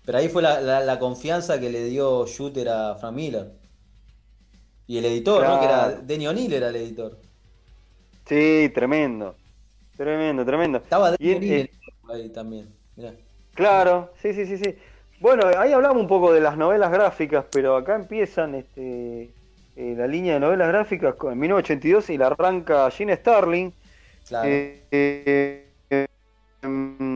Pero 0.09 0.17
ahí 0.17 0.27
fue 0.27 0.41
la, 0.41 0.59
la- 0.59 0.79
la 0.79 0.97
confianza 0.97 1.59
que 1.59 1.69
le 1.69 1.83
dio 1.83 2.25
Shooter 2.25 2.67
a 2.67 2.95
Frank 2.95 3.13
Miller. 3.13 3.51
Y 4.87 4.97
el 4.97 5.05
editor, 5.05 5.43
¿no? 5.47 5.59
Que 5.59 5.65
era. 5.67 5.89
Denny 6.01 6.25
O'Neill 6.25 6.51
era 6.51 6.69
el 6.69 6.77
editor. 6.77 7.19
Sí, 8.25 8.71
tremendo. 8.73 9.35
Tremendo, 9.95 10.43
tremendo. 10.43 10.79
Estaba 10.79 11.11
Denny 11.11 11.35
O'Neill 11.35 11.69
ahí 12.11 12.29
también. 12.29 12.69
Mirá. 12.95 13.13
Claro, 13.53 14.11
sí, 14.19 14.33
sí, 14.33 14.47
sí, 14.47 14.57
sí. 14.57 14.75
Bueno, 15.19 15.43
ahí 15.55 15.73
hablamos 15.73 16.01
un 16.01 16.07
poco 16.07 16.33
de 16.33 16.41
las 16.41 16.57
novelas 16.57 16.91
gráficas, 16.91 17.45
pero 17.51 17.75
acá 17.77 17.93
empiezan 17.93 18.55
este, 18.55 19.29
eh, 19.75 19.93
la 19.95 20.07
línea 20.07 20.33
de 20.33 20.39
novelas 20.39 20.69
gráficas 20.69 21.13
con- 21.17 21.33
en 21.33 21.37
1982 21.39 22.09
y 22.09 22.17
la 22.17 22.25
arranca 22.27 22.89
Gene 22.89 23.15
Starling. 23.15 23.71
Claro. 24.27 24.49
Eh, 24.49 25.67
eh, 25.91 26.07
mm, 26.63 27.08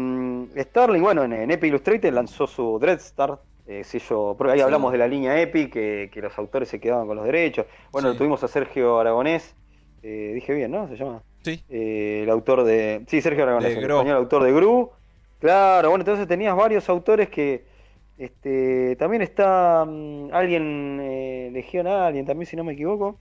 Starling, 0.58 1.02
bueno, 1.02 1.24
en, 1.24 1.34
en 1.34 1.52
Epic 1.52 1.70
Illustrated 1.70 2.14
lanzó 2.14 2.48
su 2.48 2.78
Dreadstar, 2.80 3.40
eh, 3.66 3.84
sello, 3.84 4.36
porque 4.38 4.54
ahí 4.54 4.60
Sí. 4.60 4.64
hablamos 4.64 4.92
de 4.92 4.98
la 4.98 5.08
línea 5.08 5.40
Epic, 5.42 5.72
que, 5.72 6.10
que 6.14 6.22
los 6.22 6.38
autores 6.38 6.70
se 6.70 6.80
quedaban 6.80 7.08
con 7.08 7.16
los 7.16 7.26
derechos. 7.26 7.66
Bueno, 7.92 8.12
Sí. 8.12 8.18
tuvimos 8.18 8.44
a 8.44 8.48
Sergio 8.48 9.00
Aragonés, 9.00 9.56
eh, 10.02 10.32
dije 10.34 10.54
bien, 10.54 10.72
¿no? 10.72 10.88
Se 10.88 10.96
llama. 10.96 11.22
Sí. 11.44 11.64
Eh, 11.70 12.22
el 12.24 12.30
autor 12.30 12.64
de. 12.64 13.04
Sí, 13.08 13.22
Sergio 13.22 13.44
Aragonés, 13.44 13.76
el 13.78 13.84
español 13.84 14.18
autor 14.18 14.44
de 14.44 14.52
Gru. 14.54 14.92
Claro, 15.40 15.90
bueno, 15.90 16.02
entonces 16.04 16.28
tenías 16.28 16.56
varios 16.56 16.88
autores 16.90 17.30
que. 17.30 17.66
Este, 18.18 18.96
también 18.98 19.22
está 19.24 19.84
mm, 19.86 20.30
alguien, 20.34 21.00
eh, 21.02 21.50
Legión 21.52 21.88
Alien, 21.88 22.26
también 22.26 22.46
si 22.46 22.56
no 22.56 22.64
me 22.64 22.74
equivoco. 22.74 23.20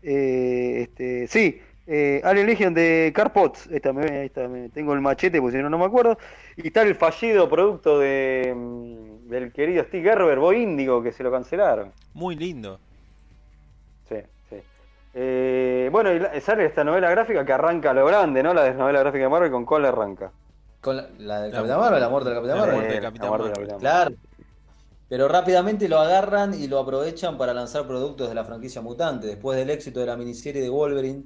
Este, 0.00 1.26
sí, 1.28 1.60
eh, 1.86 2.20
Alien 2.24 2.46
Legion 2.46 2.74
de 2.74 3.12
Carpots. 3.14 3.66
Esta 3.70 3.92
me, 3.92 4.24
está, 4.26 4.48
me- 4.48 4.68
tengo 4.68 4.94
el 4.94 5.00
machete, 5.00 5.40
porque 5.40 5.56
si 5.56 5.62
no, 5.62 5.68
no 5.70 5.78
me 5.78 5.84
acuerdo. 5.86 6.16
Y 6.56 6.66
está 6.68 6.82
el 6.82 6.94
fallido 6.94 7.48
producto 7.48 7.98
de, 7.98 8.52
mm, 8.56 9.28
del 9.28 9.52
querido 9.52 9.84
Steve 9.84 10.10
Gerber, 10.10 10.38
Boy 10.38 10.62
Índigo, 10.62 11.02
que 11.02 11.12
se 11.12 11.22
lo 11.22 11.30
cancelaron. 11.30 11.92
Muy 12.14 12.36
lindo. 12.36 12.78
Sí, 14.08 14.16
sí. 14.50 14.56
Eh, 15.14 15.88
bueno, 15.92 16.12
y 16.12 16.18
la- 16.18 16.40
sale 16.40 16.66
esta 16.66 16.84
novela 16.84 17.10
gráfica 17.10 17.44
que 17.44 17.52
arranca 17.52 17.90
a 17.90 17.94
lo 17.94 18.06
grande, 18.06 18.42
¿no? 18.42 18.54
La 18.54 18.64
de 18.64 18.74
novela 18.74 19.00
gráfica 19.00 19.24
de 19.24 19.30
Marvel, 19.30 19.50
¿con 19.50 19.64
cuál 19.64 19.84
arranca? 19.84 20.30
Con 20.80 20.96
la, 20.96 21.08
la 21.18 21.40
del 21.42 21.50
La- 21.52 21.56
Capitán 21.58 21.80
Marvel, 21.80 22.00
la 22.00 22.08
muerte 22.08 22.28
del 22.30 22.38
Capitán 22.38 22.56
La 22.58 22.62
Marvel. 22.66 22.74
la 22.74 22.80
muerte 22.80 22.94
del. 22.94 23.02
Capitán 23.02 23.30
Marvel. 23.30 23.78
Claro. 23.78 24.14
Pero 25.08 25.28
rápidamente 25.28 25.88
lo 25.88 25.98
agarran 25.98 26.54
y 26.54 26.66
lo 26.68 26.78
aprovechan 26.78 27.36
para 27.36 27.52
lanzar 27.52 27.86
productos 27.86 28.28
de 28.30 28.34
la 28.34 28.44
franquicia 28.44 28.80
mutante. 28.80 29.26
Después 29.26 29.58
del 29.58 29.68
éxito 29.70 30.00
de 30.00 30.06
la 30.06 30.16
miniserie 30.16 30.62
de 30.62 30.70
Wolverine 30.70 31.24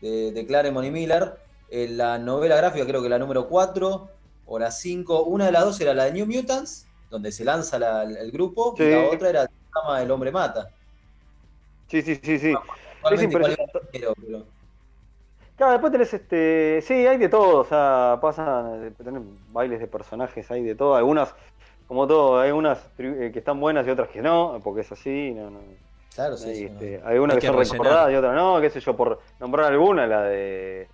de, 0.00 0.32
de 0.32 0.46
Claremont 0.46 0.86
y 0.86 0.90
Miller, 0.90 1.34
eh, 1.70 1.88
la 1.88 2.18
novela 2.18 2.56
gráfica, 2.56 2.86
creo 2.86 3.02
que 3.02 3.08
la 3.08 3.18
número 3.18 3.48
4 3.48 4.08
o 4.46 4.58
la 4.58 4.70
5, 4.70 5.24
una 5.24 5.46
de 5.46 5.52
las 5.52 5.64
dos 5.64 5.80
era 5.80 5.92
la 5.94 6.04
de 6.04 6.12
New 6.12 6.26
Mutants, 6.26 6.86
donde 7.10 7.32
se 7.32 7.44
lanza 7.44 7.78
la- 7.78 8.02
el 8.04 8.30
grupo, 8.30 8.74
Sí. 8.76 8.84
y 8.84 8.90
la 8.90 9.08
otra 9.10 9.28
era 9.30 9.48
El 10.00 10.10
Hombre 10.10 10.30
Mata. 10.32 10.70
Sí, 11.88 12.02
sí, 12.02 12.16
sí, 12.22 12.38
sí. 12.38 12.54
Actualmente, 13.02 13.38
pero- 13.38 13.44
¿cuál 13.44 13.52
era 13.52 13.62
el 13.64 13.70
primero? 13.90 14.14
Pero- 14.20 14.44
Claro, 15.56 15.72
después 15.72 15.90
tenés 15.92 16.14
este. 16.14 16.80
Sí, 16.82 16.94
hay 17.06 17.16
de 17.18 17.28
todo, 17.28 17.60
o 17.60 17.64
sea, 17.64 18.18
pasan. 18.22 18.84
eh, 18.86 18.92
Tenés 19.02 19.22
bailes 19.50 19.80
de 19.80 19.88
personajes, 19.88 20.48
hay 20.52 20.62
de 20.62 20.76
todo. 20.76 20.94
Algunas, 20.94 21.34
como 21.88 22.06
todo, 22.06 22.38
hay 22.38 22.52
unas 22.52 22.78
eh, 22.98 23.30
que 23.32 23.40
están 23.40 23.58
buenas 23.58 23.84
y 23.86 23.90
otras 23.90 24.08
que 24.08 24.22
no, 24.22 24.60
porque 24.62 24.82
es 24.82 24.92
así. 24.92 25.32
No, 25.34 25.50
no. 25.50 25.58
Claro, 26.18 26.36
sí, 26.36 26.52
sí, 26.52 26.64
este, 26.64 27.00
no. 27.04 27.28
que, 27.28 27.38
que 27.38 27.46
son 27.46 27.56
recordadas 27.56 28.12
y 28.12 28.16
otras 28.16 28.34
no, 28.34 28.60
qué 28.60 28.70
sé 28.70 28.80
yo, 28.80 28.96
por 28.96 29.20
nombrar 29.38 29.72
alguna, 29.72 30.04
la 30.04 30.22
de, 30.22 30.88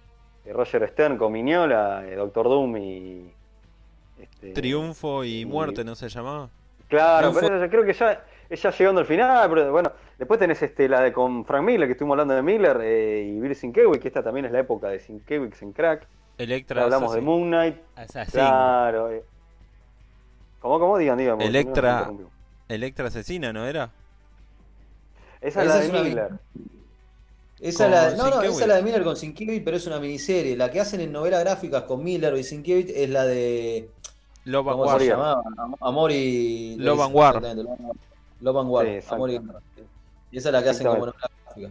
Roger 0.53 0.87
Stern 0.91 1.17
con 1.17 1.33
Miñola, 1.33 2.05
eh, 2.07 2.15
Doctor 2.15 2.47
Doom 2.47 2.77
y. 2.77 3.33
este, 4.21 4.51
Triunfo 4.53 5.25
y 5.25 5.41
y- 5.41 5.45
muerte, 5.47 5.83
¿no 5.83 5.95
se 5.95 6.11
llamaba? 6.11 6.51
Claro, 6.89 7.31
Triunfo- 7.33 7.41
pero 7.41 7.57
eso 7.57 7.71
creo 7.71 7.85
que 7.87 7.95
ya, 7.95 8.23
es 8.51 8.61
ya 8.61 8.71
llegando 8.71 9.01
al 9.01 9.07
final, 9.07 9.49
pero 9.49 9.73
bueno, 9.73 9.93
después 10.19 10.39
tenés 10.39 10.61
este, 10.63 10.91
la 10.91 11.01
de 11.01 11.11
con 11.15 11.47
Frank 11.47 11.65
Miller, 11.65 11.89
que 11.89 11.93
estuvimos 11.93 12.17
hablando 12.17 12.35
de 12.35 12.43
Miller, 12.43 12.79
eh, 12.83 13.23
y 13.35 13.41
Bill 13.41 13.57
Sienkiewicz, 13.57 14.03
que 14.03 14.09
esta 14.09 14.23
también 14.23 14.45
es 14.45 14.53
la 14.53 14.59
época 14.59 14.89
de 14.89 15.01
Sienkiewicz 15.01 15.63
en 15.63 15.73
crack. 15.73 16.07
Electra. 16.37 16.83
hablamos 16.83 17.15
de. 17.15 17.23
Moon 17.23 17.47
Knight, 17.49 17.77
Assassin. 17.97 18.41
claro. 18.41 19.11
eh. 19.11 19.25
¿Cómo, 20.61 20.79
cómo? 20.79 20.99
Digan, 20.99 21.17
digan. 21.17 21.39
no, 21.39 21.45
Electra-. 21.45 22.11
Electra 22.69 23.09
asesina, 23.09 23.53
¿no 23.55 23.65
era? 23.67 23.91
Esa 25.45 25.63
es 25.63 25.67
Esa 25.69 25.75
la 25.79 25.81
es 25.85 25.85
de 25.85 25.91
una- 25.99 26.03
Miller. 26.09 26.31
Esa 27.61 27.89
la, 27.89 28.11
no, 28.11 28.29
no, 28.31 28.43
esa 28.43 28.63
es 28.63 28.67
la 28.69 28.75
de 28.77 28.83
Miller 28.83 29.05
con 29.05 29.17
Sienkiewicz, 29.17 29.63
pero 29.65 29.77
es 29.77 29.87
una 29.87 29.99
miniserie. 30.01 30.57
La 30.57 30.71
que 30.71 30.81
hacen 30.81 31.01
en 31.01 31.13
novelas 31.13 31.41
gráficas 31.45 31.85
con 31.85 32.03
Miller 32.03 32.35
y 32.37 32.43
Sienkiewicz 32.45 32.91
es 32.95 33.09
la 33.11 33.25
de. 33.25 33.89
Love 34.47 34.69
and 34.69 34.77
¿Cómo 34.79 34.85
War. 34.85 35.01
se 35.01 35.07
llamaba? 35.07 35.43
Am- 35.57 35.75
Amor 35.81 36.11
y. 36.13 36.77
Love 36.79 37.01
and 37.01 37.15
War. 37.15 37.43
Love 38.41 38.57
and 38.59 38.69
War. 38.71 38.87
Sí. 38.87 39.07
Amor 39.11 39.31
y. 39.31 39.41
Y 40.33 40.39
esa 40.39 40.49
es 40.49 40.53
la 40.53 40.63
que 40.63 40.69
hacen 40.71 40.87
como 40.87 41.07
novela 41.07 41.31
gráfica. 41.47 41.71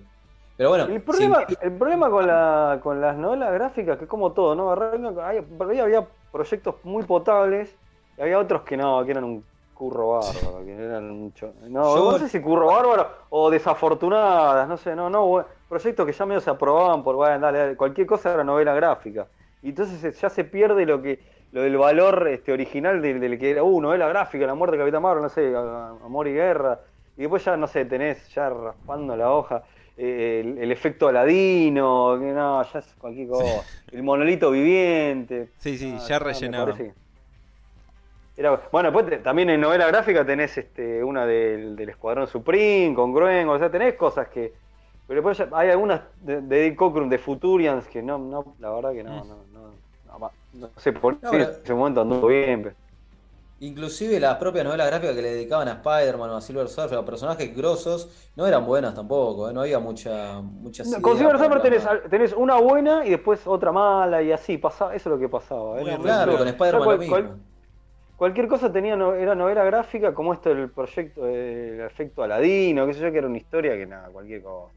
Pero 0.56 0.70
bueno, 0.70 0.86
El 0.86 1.02
problema, 1.02 1.42
Sienkiewicz- 1.46 1.58
el 1.62 1.72
problema 1.74 2.10
con, 2.10 2.28
la, 2.28 2.80
con 2.82 3.02
las 3.02 3.18
novelas 3.18 3.52
gráficas, 3.54 3.98
que 3.98 4.04
es 4.06 4.10
como 4.10 4.32
todo, 4.34 4.56
¿no? 4.56 4.72
Arranca- 4.72 5.28
hay- 5.28 5.42
por 5.42 5.70
ahí 5.70 5.80
había 5.80 6.08
proyectos 6.32 6.76
muy 6.84 7.04
potables 7.04 7.76
y 8.18 8.22
había 8.22 8.40
otros 8.40 8.62
que 8.62 8.78
no, 8.78 9.04
que 9.04 9.12
eran 9.12 9.24
un 9.26 9.44
curro 9.84 10.10
bárbaro, 10.10 10.66
que 10.66 10.72
eran 10.74 11.10
mucho. 11.20 11.54
No, 11.68 11.96
Yo- 11.96 12.12
no 12.14 12.18
sé 12.20 12.30
si 12.30 12.40
curro 12.42 12.68
bárbaro 12.68 13.10
o 13.30 13.50
desafortunadas, 13.50 14.68
no 14.68 14.78
sé, 14.78 14.96
no, 14.96 15.10
no, 15.10 15.46
proyectos 15.68 16.06
que 16.06 16.14
ya 16.14 16.26
medio 16.26 16.40
se 16.42 16.50
aprobaban 16.50 17.04
por, 17.04 17.16
bueno, 17.16 17.40
dale, 17.40 17.58
dale, 17.58 17.76
cualquier 17.76 18.08
cosa 18.08 18.34
era 18.34 18.44
novela 18.44 18.74
gráfica. 18.74 19.28
Y 19.62 19.70
entonces 19.70 20.20
ya 20.20 20.30
se 20.30 20.44
pierde 20.46 20.86
lo 20.86 21.02
que 21.02 21.20
lo 21.52 21.62
del 21.62 21.78
valor 21.78 22.28
este 22.30 22.52
original 22.52 23.02
del, 23.02 23.20
del 23.20 23.38
que 23.38 23.52
era, 23.52 23.64
uh, 23.64 23.80
novela 23.82 24.08
gráfica, 24.08 24.48
la 24.48 24.56
muerte 24.56 24.76
de 24.76 24.82
Capitán 24.84 25.04
Marvel, 25.04 25.22
no 25.24 25.30
sé, 25.30 25.54
Amor 25.56 26.28
y 26.28 26.34
Guerra. 26.34 26.80
Y 27.16 27.22
después 27.22 27.46
ya, 27.46 27.56
no 27.58 27.68
sé, 27.68 27.86
tenés 27.86 28.28
ya 28.34 28.50
raspando 28.50 29.16
la 29.16 29.32
hoja 29.32 29.64
eh, 29.96 30.42
el, 30.44 30.58
el 30.58 30.72
efecto 30.72 31.08
Aladino, 31.08 32.18
que 32.20 32.32
no, 32.32 32.64
ya 32.64 32.80
es 32.80 32.96
cualquier 32.98 33.28
cosa. 33.28 33.68
El 33.92 34.02
monolito 34.02 34.50
viviente. 34.50 35.52
Sí, 35.58 35.78
sí, 35.78 35.94
Ah, 35.96 36.00
ya 36.08 36.20
que- 36.78 36.94
Era- 38.36 38.60
bueno, 38.72 38.92
después 38.92 39.22
también 39.24 39.50
en 39.52 39.62
novela 39.62 39.86
gráfica 39.88 40.26
tenés 40.26 40.58
este, 40.58 41.04
una 41.04 41.26
del, 41.26 41.76
del 41.76 41.90
Escuadrón 41.90 42.28
Supreme, 42.28 42.96
con 42.96 43.14
Gruen, 43.14 43.48
o 43.50 43.60
sea, 43.60 43.70
tenés 43.70 43.94
cosas 43.96 44.28
que... 44.30 44.54
Pero 45.08 45.22
después 45.22 45.38
ya- 45.38 45.50
hay 45.58 45.70
algunas 45.70 46.02
de, 46.22 46.42
de 46.42 46.62
Dick 46.64 46.76
Cockrum, 46.76 47.10
de 47.10 47.18
Futurians, 47.20 47.86
que 47.88 48.02
no, 48.02 48.18
no, 48.18 48.56
la 48.60 48.72
verdad 48.72 48.94
que 48.94 49.04
no, 49.04 49.24
no, 49.24 49.36
no, 49.54 50.20
no, 50.20 50.32
no 50.54 50.70
sé 50.78 50.94
por 50.94 51.18
qué 51.20 51.28
en 51.36 51.42
ese 51.42 51.74
momento 51.74 52.02
anduvo 52.02 52.28
bien. 52.28 52.64
pero- 52.64 52.76
Inclusive 53.60 54.20
las 54.20 54.36
propias 54.38 54.66
novelas 54.66 54.88
gráficas 54.88 55.16
que 55.16 55.22
le 55.22 55.34
dedicaban 55.36 55.68
a 55.70 55.74
Spider-Man 55.74 56.30
o 56.32 56.36
a 56.38 56.42
Silver 56.42 56.68
Surfer, 56.68 56.98
a 56.98 57.06
personajes 57.06 57.56
grosos, 57.56 58.10
no 58.36 58.46
eran 58.46 58.66
buenas 58.66 58.94
tampoco, 58.94 59.50
¿eh? 59.50 59.54
no 59.54 59.62
había 59.62 59.80
mucha, 59.80 60.42
muchas 60.42 60.88
No, 60.88 61.02
Con 61.02 61.18
Silver 61.18 61.38
Surfer 61.38 61.62
tenés, 61.62 61.88
tenés 62.10 62.34
una 62.34 62.56
buena 62.60 63.06
y 63.06 63.12
después 63.12 63.46
otra 63.46 63.72
mala 63.72 64.22
y 64.22 64.32
así, 64.34 64.58
pasaba, 64.58 64.94
eso 64.96 65.10
es 65.10 65.14
lo 65.16 65.20
que 65.20 65.30
pasaba. 65.30 65.80
Era- 65.80 65.98
Claro, 65.98 66.38
con 66.38 66.48
Spider-Man 66.48 66.90
lo 66.90 66.98
mismo. 66.98 67.16
cual- 67.16 67.38
Cualquier 68.16 68.48
cosa 68.48 68.72
tenía 68.72 68.96
no- 68.96 69.16
era 69.16 69.36
novela 69.36 69.64
gráfica, 69.64 70.14
como 70.14 70.34
esto 70.34 70.50
del 70.54 70.72
proyecto 70.72 71.26
del 71.26 71.82
efecto 71.82 72.24
Aladino, 72.24 72.86
qué 72.88 72.94
sé 72.94 73.02
yo, 73.02 73.12
que 73.12 73.18
era 73.18 73.28
una 73.28 73.38
historia 73.38 73.74
que 73.76 73.86
nada, 73.86 74.10
cualquier 74.12 74.42
cosa. 74.44 74.74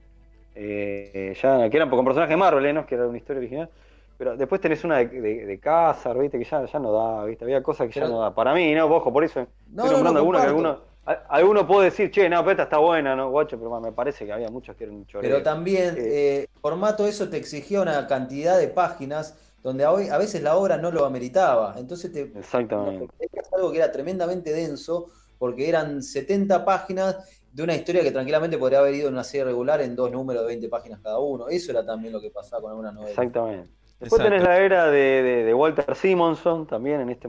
Eh, 0.54 1.34
ya, 1.40 1.68
que 1.70 1.76
eran 1.76 1.90
con 1.90 2.04
personajes 2.04 2.36
Marvel, 2.38 2.66
¿eh? 2.66 2.72
no 2.72 2.86
que 2.86 2.94
era 2.94 3.06
una 3.08 3.18
historia 3.18 3.40
original. 3.40 3.70
Pero 4.16 4.36
después 4.36 4.60
tenés 4.60 4.84
una 4.84 4.98
de, 4.98 5.08
de, 5.08 5.46
de 5.46 5.60
Cázar, 5.60 6.18
viste, 6.18 6.38
que 6.38 6.44
ya, 6.44 6.64
ya 6.66 6.78
no 6.80 6.92
da, 6.92 7.24
viste, 7.26 7.44
había 7.44 7.62
cosas 7.62 7.88
que 7.88 7.98
ya 8.00 8.08
no 8.08 8.20
da. 8.20 8.34
Para 8.34 8.54
mí, 8.54 8.74
¿no? 8.74 8.86
Ojo, 8.86 9.12
por 9.12 9.24
eso 9.24 9.46
No, 9.66 9.74
estoy 9.74 9.90
no, 9.90 10.02
no, 10.02 10.02
nombrando 10.02 10.20
alguna 10.20 10.42
que 10.44 10.44
alguno, 10.44 10.82
a- 11.04 11.12
alguno 11.28 11.66
puede 11.66 11.86
decir, 11.86 12.10
che, 12.10 12.28
no, 12.30 12.40
pero 12.40 12.52
esta 12.52 12.62
está 12.64 12.78
buena, 12.78 13.14
¿no? 13.16 13.30
Guacho, 13.30 13.58
pero 13.58 13.80
me 13.80 13.92
parece 13.92 14.24
que 14.26 14.32
había 14.32 14.50
muchos 14.50 14.76
que 14.76 14.84
eran 14.84 14.96
un 14.96 15.06
choreo. 15.06 15.38
Pero 15.38 15.42
también, 15.42 15.96
eh, 15.98 16.46
formato 16.60 17.06
eso 17.06 17.28
te 17.30 17.38
exigía 17.38 17.80
una 17.80 18.06
cantidad 18.06 18.58
de 18.58 18.68
páginas 18.68 19.36
donde 19.66 19.82
a, 19.84 19.90
hoy- 19.90 20.08
a 20.08 20.16
veces 20.16 20.42
la 20.44 20.56
obra 20.56 20.76
no 20.78 20.92
lo 20.92 21.04
ameritaba. 21.04 21.74
Entonces 21.76 22.12
te 22.12 22.20
Exactamente. 22.38 23.08
es 23.32 23.52
algo 23.52 23.72
que 23.72 23.78
era 23.78 23.90
tremendamente 23.90 24.52
denso, 24.52 25.06
porque 25.38 25.68
eran 25.68 26.02
70 26.04 26.64
páginas 26.64 27.16
de 27.52 27.62
una 27.64 27.74
historia 27.74 28.02
que 28.02 28.12
tranquilamente 28.12 28.58
podría 28.58 28.78
haber 28.78 28.94
ido 28.94 29.08
en 29.08 29.14
una 29.14 29.24
serie 29.24 29.44
regular 29.46 29.80
en 29.80 29.96
dos 29.96 30.10
números 30.12 30.42
de 30.42 30.46
20 30.48 30.68
páginas 30.68 31.00
cada 31.02 31.18
uno. 31.18 31.48
Eso 31.48 31.72
era 31.72 31.84
también 31.84 32.12
lo 32.12 32.20
que 32.20 32.30
pasaba 32.30 32.62
con 32.62 32.70
algunas 32.70 32.94
novelas. 32.94 33.18
Exactamente. 33.18 33.68
Después 33.98 34.20
Exacto. 34.20 34.24
tenés 34.24 34.42
la 34.44 34.58
era 34.58 34.86
de, 34.86 35.22
de- 35.22 35.44
de 35.44 35.54
Walter 35.54 35.96
Simonson 35.96 36.66
también 36.68 37.00
en 37.00 37.10
este 37.10 37.28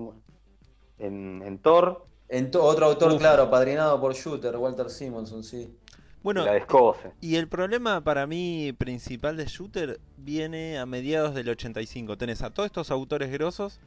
en, 1.00 1.42
en 1.44 1.58
Thor, 1.60 2.06
En 2.30 2.52
to- 2.52 2.64
otro 2.64 2.86
autor, 2.86 3.14
Uf. 3.14 3.18
claro, 3.20 3.44
apadrinado 3.44 4.00
por 4.00 4.14
Shooter, 4.14 4.56
Walter 4.58 4.90
Simonson, 4.90 5.44
sí. 5.44 5.76
Bueno, 6.28 6.46
la 6.46 7.14
y 7.22 7.36
el 7.38 7.48
problema 7.48 8.02
para 8.04 8.28
mí 8.28 8.74
principal 8.78 9.38
de 9.38 9.46
Shooter 9.46 10.00
viene 10.18 10.78
a 10.78 10.86
mediados 10.86 11.34
del 11.34 11.48
85. 11.48 12.18
Tenés 12.18 12.42
a 12.42 12.50
todos 12.50 12.68
estos 12.68 12.92
autores 12.92 13.32
grosos, 13.32 13.80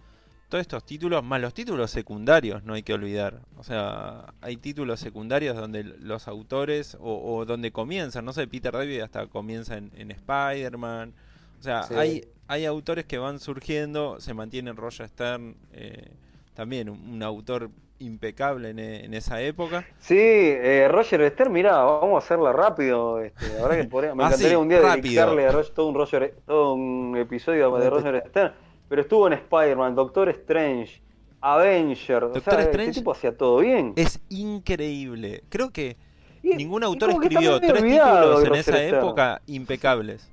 todos 0.49 0.63
estos 0.63 0.85
títulos, 0.85 1.23
más 1.23 1.41
los 1.41 1.53
títulos 1.53 1.91
secundarios, 1.91 2.65
no 2.65 2.73
hay 2.75 2.83
que 2.83 2.95
olvidar. 2.95 3.43
O 3.57 3.63
sea, 3.63 4.33
hay 4.41 4.57
títulos 4.57 5.01
secundarios 5.01 5.55
donde 5.55 5.85
los 5.85 6.29
autores, 6.29 6.97
o, 6.99 7.37
o 7.37 7.45
donde 7.45 7.73
comienzan, 7.73 8.25
no 8.25 8.33
sé, 8.33 8.47
Peter 8.47 8.73
David 8.73 9.01
hasta 9.01 9.27
comienza 9.27 9.77
en, 9.77 9.91
en 9.95 10.11
Spider-Man. 10.11 11.13
O 11.59 11.63
sea, 11.63 11.83
Sí. 11.83 11.95
hay, 11.95 12.25
hay 12.49 12.65
autores 12.65 13.05
que 13.05 13.19
van 13.19 13.39
surgiendo, 13.39 14.19
se 14.19 14.33
mantiene 14.33 14.73
Roger 14.73 15.09
Stern, 15.09 15.57
eh, 15.73 16.11
también 16.55 16.89
un, 16.89 16.99
un 17.07 17.23
autor 17.23 17.71
impecable 18.01 18.71
en, 18.71 18.79
e- 18.79 19.05
en 19.05 19.15
esa 19.15 19.41
época. 19.41 19.85
Sí, 20.01 20.17
eh, 20.19 20.89
Roger 20.91 21.31
Stern, 21.31 21.53
mirá, 21.53 21.77
vamos 21.83 22.15
a 22.23 22.25
hacerla 22.25 22.53
rápido. 22.53 23.21
Este, 23.21 23.47
verdad 23.49 23.77
que 23.77 23.85
podría- 23.85 24.15
me 24.15 24.25
Ah, 24.25 24.27
encantaría 24.29 24.51
sí, 24.51 24.57
un 24.57 24.69
día 24.69 24.81
rápido. 24.81 25.03
dedicarle 25.03 25.47
a 25.47 25.53
Roger 25.53 25.73
todo 25.75 25.87
un, 25.89 25.95
Roger, 25.95 26.35
todo 26.47 26.75
un 26.75 27.17
episodio 27.17 27.77
de 27.79 27.89
Roger 27.91 28.25
Stern. 28.29 28.53
Pero 28.89 29.03
estuvo 29.03 29.27
en 29.29 29.35
Spider-Man, 29.35 29.95
Doctor 29.95 30.29
Strange, 30.31 31.01
Avenger. 31.41 32.25
o 32.25 32.29
Doctor 32.31 32.55
sea, 32.55 32.63
Strange 32.65 32.91
este 32.91 33.01
tipo 33.01 33.13
hacía 33.13 33.37
todo 33.37 33.59
bien. 33.59 33.93
Es 33.97 34.19
increíble. 34.31 35.45
Creo 35.49 35.71
que 35.71 35.97
Y- 36.43 36.57
ningún 36.57 36.83
autor 36.83 37.11
escribió 37.11 37.61
tres 37.61 37.83
títulos 37.83 38.45
en 38.45 38.55
esa 38.55 38.83
época 38.83 39.43
impecables. 39.47 40.31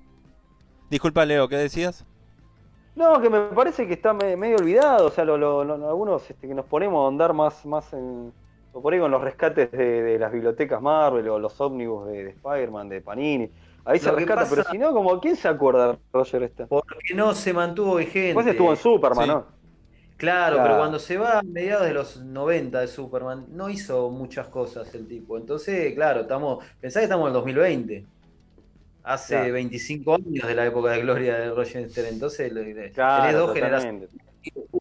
Disculpa, 0.90 1.26
Leo, 1.26 1.48
¿qué 1.50 1.58
decías? 1.58 2.06
No, 2.98 3.22
que 3.22 3.30
me 3.30 3.40
parece 3.54 3.86
que 3.88 3.94
está 3.94 4.12
me- 4.14 4.36
medio 4.36 4.58
olvidado. 4.58 5.08
O 5.08 5.12
sea, 5.12 5.24
lo- 5.24 5.38
lo- 5.38 5.64
lo- 5.64 5.88
algunos 5.88 6.28
este, 6.30 6.48
que 6.48 6.54
nos 6.56 6.66
ponemos 6.66 7.06
a 7.06 7.08
andar 7.08 7.34
más, 7.34 7.66
más 7.66 7.94
en. 7.94 8.34
O 8.74 8.82
por 8.82 8.94
ahí 8.94 9.00
con 9.00 9.12
los 9.12 9.22
rescates 9.22 9.72
de, 9.72 10.02
de 10.04 10.20
las 10.20 10.32
bibliotecas 10.32 10.82
Marvel 10.82 11.28
o 11.30 11.40
los 11.40 11.60
ómnibus 11.62 12.08
de, 12.08 12.24
de 12.26 12.30
Spider-Man, 12.32 12.90
de 12.90 13.02
Panini. 13.02 13.50
Ahí 13.86 14.00
se 14.00 14.12
rescata, 14.12 14.42
pasa- 14.42 14.56
pero 14.56 14.70
si 14.70 14.78
no, 14.78 14.92
como 14.94 15.20
¿quién 15.20 15.36
se 15.36 15.48
acuerda 15.48 15.94
de 15.94 15.98
Roger 16.12 16.50
Stern? 16.50 16.68
Porque 16.70 17.14
no 17.16 17.34
se 17.34 17.54
mantuvo 17.54 17.96
vigente. 17.96 18.28
Después 18.28 18.48
estuvo 18.48 18.72
en 18.72 18.78
Superman, 18.78 19.26
Sí. 19.26 19.32
¿no? 19.32 19.46
Claro, 20.18 20.56
Claro. 20.56 20.64
pero 20.64 20.78
cuando 20.80 20.98
se 21.00 21.18
va 21.18 21.40
a 21.40 21.42
mediados 21.44 21.86
de 21.86 21.94
los 21.94 22.18
90 22.24 22.80
de 22.82 22.88
Superman, 22.88 23.46
no 23.50 23.70
hizo 23.70 24.10
muchas 24.10 24.48
cosas 24.48 24.94
el 24.96 25.08
tipo. 25.08 25.38
Entonces, 25.38 25.94
claro, 25.94 26.22
estamos, 26.22 26.66
pensá 26.82 27.00
que 27.00 27.04
estamos 27.06 27.26
en 27.26 27.28
el 27.28 27.34
2020. 27.34 28.06
Hace 29.08 29.36
Claro. 29.36 29.54
25 29.54 30.16
años 30.16 30.46
de 30.48 30.54
la 30.54 30.66
época 30.66 30.92
de 30.92 31.00
gloria 31.00 31.38
de 31.38 31.50
Roger 31.52 31.90
Stern. 31.90 32.08
Entonces, 32.10 32.52
le- 32.52 32.74
tenés 32.74 32.92
Claro, 32.94 33.40
dos 33.40 33.54
generaciones 33.54 34.10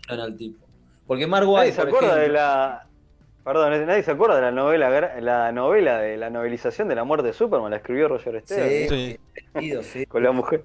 al 0.08 0.36
tipo. 0.36 0.66
Porque 1.06 1.28
Mark 1.28 1.46
Nadie 1.46 1.60
White, 1.60 1.72
se 1.72 1.80
por 1.82 1.88
acuerda 1.88 2.14
de 2.16 2.20
ejemplo, 2.22 2.40
la. 2.40 2.86
Perdón, 3.44 3.86
nadie 3.86 4.02
se 4.02 4.10
acuerda 4.10 4.34
de 4.34 4.42
la 4.42 4.50
novela, 4.50 5.20
la 5.20 5.52
novela 5.52 5.98
de 6.00 6.16
la 6.16 6.28
novelización 6.30 6.88
de 6.88 6.96
la 6.96 7.04
muerte 7.04 7.28
de 7.28 7.32
Superman, 7.34 7.70
la 7.70 7.76
escribió 7.76 8.08
Roger 8.08 8.42
Stern 8.42 8.68
Sí, 8.68 8.88
Sí. 8.88 9.18
sentido, 9.52 9.82
sí. 9.84 10.06
con 10.06 10.24
la 10.24 10.32
mujer. 10.32 10.64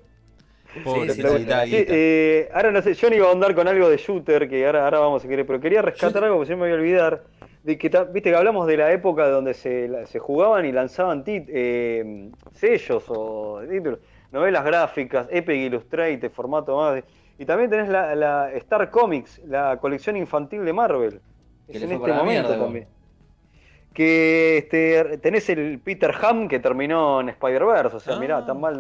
Pobre, 0.84 1.14
sí, 1.14 1.22
Sí, 1.22 1.28
guita. 1.38 1.64
eh, 1.68 2.50
ahora 2.54 2.72
no 2.72 2.82
sé, 2.82 2.96
yo 2.96 3.10
no 3.12 3.16
iba 3.16 3.28
a 3.28 3.32
andar 3.34 3.54
con 3.54 3.68
algo 3.68 3.88
de 3.90 3.98
shooter, 3.98 4.50
que 4.50 4.66
ahora, 4.66 4.86
ahora 4.86 5.00
vamos 5.00 5.24
a 5.24 5.28
querer, 5.28 5.46
pero 5.46 5.60
quería 5.60 5.84
rescatar 5.84 6.22
Yo- 6.24 6.28
algo 6.30 6.40
que 6.40 6.46
se 6.48 6.56
me 6.56 6.62
voy 6.62 6.72
a 6.72 6.74
olvidar. 6.76 7.24
De 7.64 7.78
que, 7.78 7.90
viste 8.12 8.32
que 8.32 8.36
hablamos 8.36 8.66
de 8.66 8.78
la 8.78 8.92
época 8.92 9.28
donde 9.30 9.54
se, 9.54 10.06
se 10.08 10.18
jugaban 10.20 10.66
y 10.66 10.72
lanzaban 10.72 11.24
tit- 11.24 11.46
eh, 11.48 12.32
sellos 12.54 13.06
o 13.10 13.62
títulos, 13.70 14.00
novelas 14.32 14.66
gráficas, 14.66 15.28
Epic 15.30 15.56
Illustrated, 15.58 16.32
formato 16.32 16.76
más. 16.78 16.96
de- 16.96 17.04
y 17.38 17.46
también 17.46 17.70
tenés 17.70 17.90
la, 17.90 18.16
la 18.16 18.52
Star 18.54 18.90
Comics, 18.90 19.40
la 19.46 19.78
colección 19.80 20.16
infantil 20.18 20.66
de 20.66 20.74
Marvel. 20.74 21.22
Que 21.68 21.78
Es 21.78 21.84
en 21.84 21.92
este 21.92 22.08
momento 22.08 22.24
mierda, 22.26 22.58
también. 22.58 22.88
Que 23.94 24.60
este, 24.60 25.18
tenés 25.18 25.50
el 25.50 25.78
Peter 25.80 26.14
Ham 26.22 26.48
que 26.48 26.60
terminó 26.60 27.20
en 27.20 27.28
Spider-Verse, 27.30 27.98
o 27.98 28.00
sea, 28.00 28.16
Ah. 28.16 28.20
mirá, 28.20 28.46
tan 28.46 28.60
mal, 28.62 28.76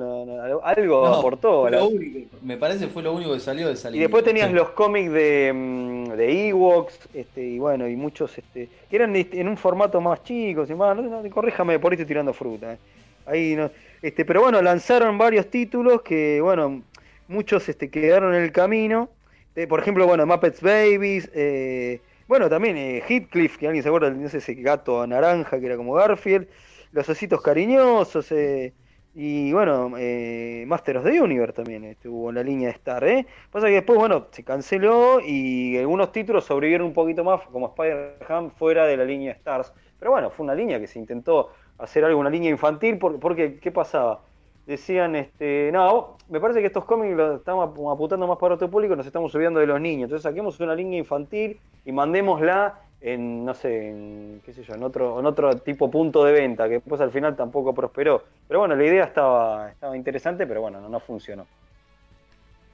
algo 0.63 1.06
No, 1.06 1.13
aportó. 1.15 1.69
lo 1.69 1.88
único, 1.88 2.38
me 2.41 2.56
parece 2.56 2.88
fue 2.88 3.04
lo 3.04 3.12
único 3.13 3.34
que 3.34 3.41
salió 3.41 3.67
de 3.67 3.74
esa 3.74 3.89
y 3.91 4.00
después 4.00 4.24
tenías 4.24 4.47
Sí. 4.47 4.54
los 4.54 4.69
cómics 4.69 5.12
de, 5.12 5.52
mm, 5.54 6.12
de 6.13 6.47
Ewoks, 6.50 7.10
este, 7.13 7.43
y 7.43 7.60
bueno, 7.60 7.89
y 7.89 7.97
muchos, 7.97 8.38
este, 8.38 8.69
que 8.89 8.95
eran 8.95 9.13
en 9.15 9.47
un 9.50 9.58
formato 9.58 10.00
más 10.00 10.24
chico, 10.24 10.65
y 10.67 10.74
más, 10.76 10.95
no, 10.95 11.02
no, 11.21 11.30
corríjame, 11.30 11.78
por 11.78 11.91
ahí 11.91 11.95
estoy 11.95 12.08
tirando 12.08 12.34
fruta. 12.34 12.74
eh. 12.74 12.78
Ahí 13.26 13.54
no, 13.56 13.69
este, 14.02 14.24
pero 14.24 14.41
bueno, 14.41 14.62
lanzaron 14.62 15.17
varios 15.17 15.47
títulos 15.47 16.02
que, 16.04 16.39
bueno, 16.41 16.82
muchos 17.28 17.67
este, 17.67 17.89
quedaron 17.89 18.34
en 18.34 18.43
el 18.43 18.52
camino. 18.54 19.10
Eh, 19.58 19.67
por 19.67 19.82
ejemplo, 19.82 20.08
bueno, 20.08 20.26
Muppets 20.26 20.62
Babies, 20.62 21.30
eh, 21.36 22.00
bueno, 22.32 22.50
también 22.50 22.78
eh, 22.78 23.04
Heathcliff, 23.08 23.58
que 23.58 23.67
alguien 23.67 23.84
se 23.84 23.89
acuerda, 23.89 24.10
no 24.10 24.30
sé, 24.30 24.38
ese 24.38 24.54
gato 24.56 25.06
naranja 25.06 25.60
que 25.60 25.65
era 25.65 25.76
como 25.78 25.94
Garfield, 25.94 26.48
Los 26.91 27.10
Ositos 27.10 27.41
Cariñosos, 27.41 28.32
eh, 28.32 28.74
y 29.13 29.52
bueno, 29.52 29.91
eh, 29.98 30.63
Master 30.67 30.98
of 30.98 31.04
the 31.04 31.20
Universe 31.22 31.54
también 31.54 31.84
estuvo 31.84 32.30
en 32.30 32.36
la 32.36 32.44
línea 32.44 32.70
de 32.70 32.76
Star, 32.76 33.04
¿eh? 33.04 33.28
Pasa 33.52 33.67
que 33.67 33.74
después, 33.74 34.00
bueno, 34.00 34.28
se 34.32 34.44
canceló 34.46 35.20
y 35.22 35.78
algunos 35.78 36.12
títulos 36.13 36.46
sobrevivieron 36.46 36.88
un 36.88 36.94
poquito 36.94 37.24
más, 37.26 37.41
como 37.52 37.67
Spider-Man, 37.67 38.52
fuera 38.52 38.86
de 38.86 38.96
la 38.98 39.04
línea 39.04 39.34
Stars. 39.34 39.74
Pero 40.00 40.12
bueno, 40.12 40.30
fue 40.32 40.46
una 40.46 40.56
línea 40.56 40.80
que 40.80 40.88
se 40.88 41.00
intentó 41.00 41.50
hacer 41.78 42.06
algo, 42.06 42.20
una 42.20 42.30
línea 42.30 42.50
infantil, 42.50 42.98
por- 42.98 43.20
porque 43.20 43.60
¿qué 43.60 43.72
pasaba? 43.72 44.22
Decían, 44.65 45.15
este, 45.15 45.69
no, 45.71 46.17
me 46.30 46.39
parece 46.39 46.62
que 46.62 46.67
estos 46.67 46.86
cómics 46.86 47.15
los 47.15 47.39
estamos 47.39 47.69
apuntando 47.91 48.28
más 48.28 48.38
para 48.38 48.56
otro 48.56 48.69
público, 48.69 48.95
nos 48.95 49.06
estamos 49.06 49.32
subiendo 49.32 49.60
de 49.60 49.67
los 49.67 49.82
niños. 49.82 50.06
Entonces 50.06 50.24
saquemos 50.24 50.60
una 50.60 50.76
línea 50.76 51.00
infantil 51.00 51.60
y 51.86 51.91
mandémosla 51.91 52.80
en, 53.02 53.43
no 53.43 53.54
sé, 53.54 53.89
en, 53.89 54.41
qué 54.45 54.54
sé 54.54 54.63
yo, 54.63 54.76
en 54.76 54.84
otro, 54.84 55.19
en 55.19 55.26
otro 55.26 55.58
tipo 55.58 55.89
punto 55.89 56.24
de 56.24 56.34
venta, 56.34 56.65
que 56.65 56.76
después 56.76 57.02
al 57.02 57.12
final 57.12 57.36
tampoco 57.36 57.74
prosperó. 57.74 58.24
Pero 58.47 58.60
bueno, 58.60 58.76
la 58.76 58.86
idea 58.86 59.06
estaba, 59.06 59.71
estaba 59.71 59.97
interesante, 59.97 60.45
pero 60.45 60.62
bueno, 60.62 60.80
no, 60.80 60.88
no 60.88 61.00
funcionó. 61.00 61.47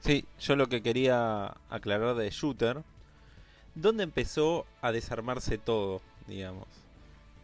Sí, 0.00 0.24
yo 0.38 0.54
lo 0.54 0.68
que 0.68 0.82
quería 0.82 1.54
aclarar 1.70 2.14
de 2.14 2.30
Shooter, 2.30 2.82
¿dónde 3.74 4.04
empezó 4.04 4.66
a 4.80 4.92
desarmarse 4.92 5.58
todo, 5.58 6.00
digamos? 6.26 6.68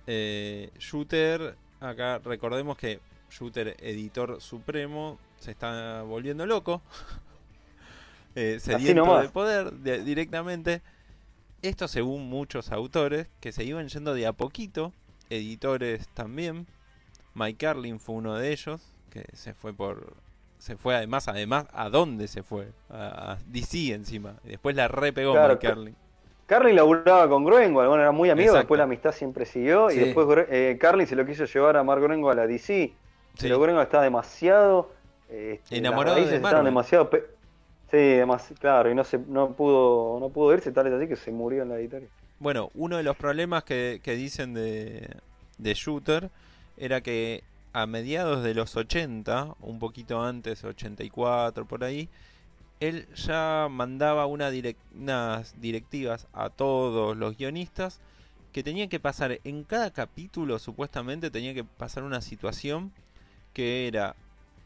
Eh, 0.07 0.71
Shooter, 0.79 1.57
acá 1.81 2.21
recordemos 2.23 2.77
que 2.77 3.01
Shooter, 3.31 3.77
editor 3.81 4.41
supremo, 4.41 5.19
se 5.39 5.51
está 5.51 6.03
volviendo 6.03 6.47
loco. 6.47 6.83
eh, 8.35 8.59
sediento 8.61 9.21
de 9.21 9.29
poder 9.29 9.83
directamente. 9.83 10.83
Esto 11.63 11.89
según 11.89 12.29
muchos 12.29 12.73
autores 12.73 13.27
que 13.41 13.53
se 13.53 13.65
iban 13.65 13.89
yendo 13.89 14.15
de 14.15 14.27
a 14.27 14.33
poquito, 14.33 14.93
editores 15.31 16.09
también. 16.09 16.67
Mike 17.35 17.67
Carlin 17.67 17.99
fue 17.99 18.17
uno 18.17 18.35
de 18.35 18.53
ellos, 18.53 18.81
que 19.11 19.25
se 19.33 19.55
fue 19.55 19.73
por 19.73 20.15
se 20.59 20.77
fue 20.77 20.95
además, 20.95 21.29
además, 21.29 21.67
¿a 21.75 21.91
dónde 21.91 22.27
se 22.27 22.43
fue? 22.43 22.69
A, 22.89 23.37
DC 23.49 23.93
encima. 23.93 24.37
Y 24.45 24.49
después 24.49 24.75
la 24.75 24.89
repegó 24.89 25.35
Mike 25.35 25.59
Carlin. 25.59 25.97
Carlin 26.47 26.77
laburaba 26.77 27.29
con 27.29 27.45
Groenwald, 27.45 27.89
bueno, 27.89 28.03
era 28.03 28.13
muy 28.13 28.31
amigo, 28.31 28.55
después 28.55 28.79
la 28.79 28.85
amistad 28.85 29.13
siempre 29.13 29.47
siguió, 29.47 29.91
y 29.91 29.97
después 29.97 30.27
eh, 30.51 30.77
Carlin 30.79 31.07
se 31.07 31.17
lo 31.17 31.25
quiso 31.25 31.45
llevar 31.47 31.77
a 31.77 31.85
Mark 31.85 32.03
Groenwald 32.03 32.39
a 32.39 32.43
la 32.43 32.47
DC, 32.47 32.93
pero 33.41 33.59
Groenwald 33.59 33.87
estaba 33.87 34.05
demasiado... 34.05 34.93
Este, 35.29 35.79
Enamorado 35.79 36.17
de 36.25 36.41
Marvel. 36.41 36.65
demasiado... 36.65 37.11
Sí, 37.91 38.55
claro, 38.59 38.91
y 38.91 38.95
no 38.95 39.05
se 39.05 39.19
no 39.19 39.53
pudo 39.53 40.19
no 40.19 40.29
pudo 40.31 40.53
irse, 40.53 40.73
tal 40.73 40.89
es 40.89 40.95
así 40.95 41.07
que 41.07 41.15
se 41.15 41.31
murió 41.31 41.63
en 41.63 41.69
la 41.69 41.77
editorial. 41.77 42.11
Bueno, 42.41 42.71
uno 42.75 42.97
de 42.97 43.05
los 43.05 43.17
problemas 43.17 43.63
que, 43.63 44.01
que 44.03 44.17
dicen 44.17 44.53
de, 44.53 45.09
de 45.59 45.75
Shooter 45.75 46.31
era 46.77 47.01
que 47.03 47.45
a 47.73 47.87
mediados 47.87 48.43
de 48.43 48.55
los 48.55 48.77
80, 48.77 49.57
un 49.61 49.79
poquito 49.79 50.23
antes, 50.23 50.65
84 50.65 51.67
por 51.67 51.85
ahí, 51.85 52.09
él 52.81 53.07
ya 53.15 53.69
mandaba 53.71 54.27
una 54.27 54.51
unas 54.97 55.61
directivas 55.61 56.27
a 56.33 56.51
todos 56.51 57.17
los 57.17 57.37
guionistas 57.37 58.01
que 58.53 58.63
tenían 58.63 58.89
que 58.89 59.01
pasar 59.01 59.41
en 59.43 59.65
cada 59.65 59.91
capítulo, 59.91 60.59
supuestamente 60.59 61.31
tenía 61.31 61.55
que 61.55 61.65
pasar 61.65 62.05
una 62.05 62.21
situación 62.21 62.93
que 63.55 63.89
era 63.89 64.15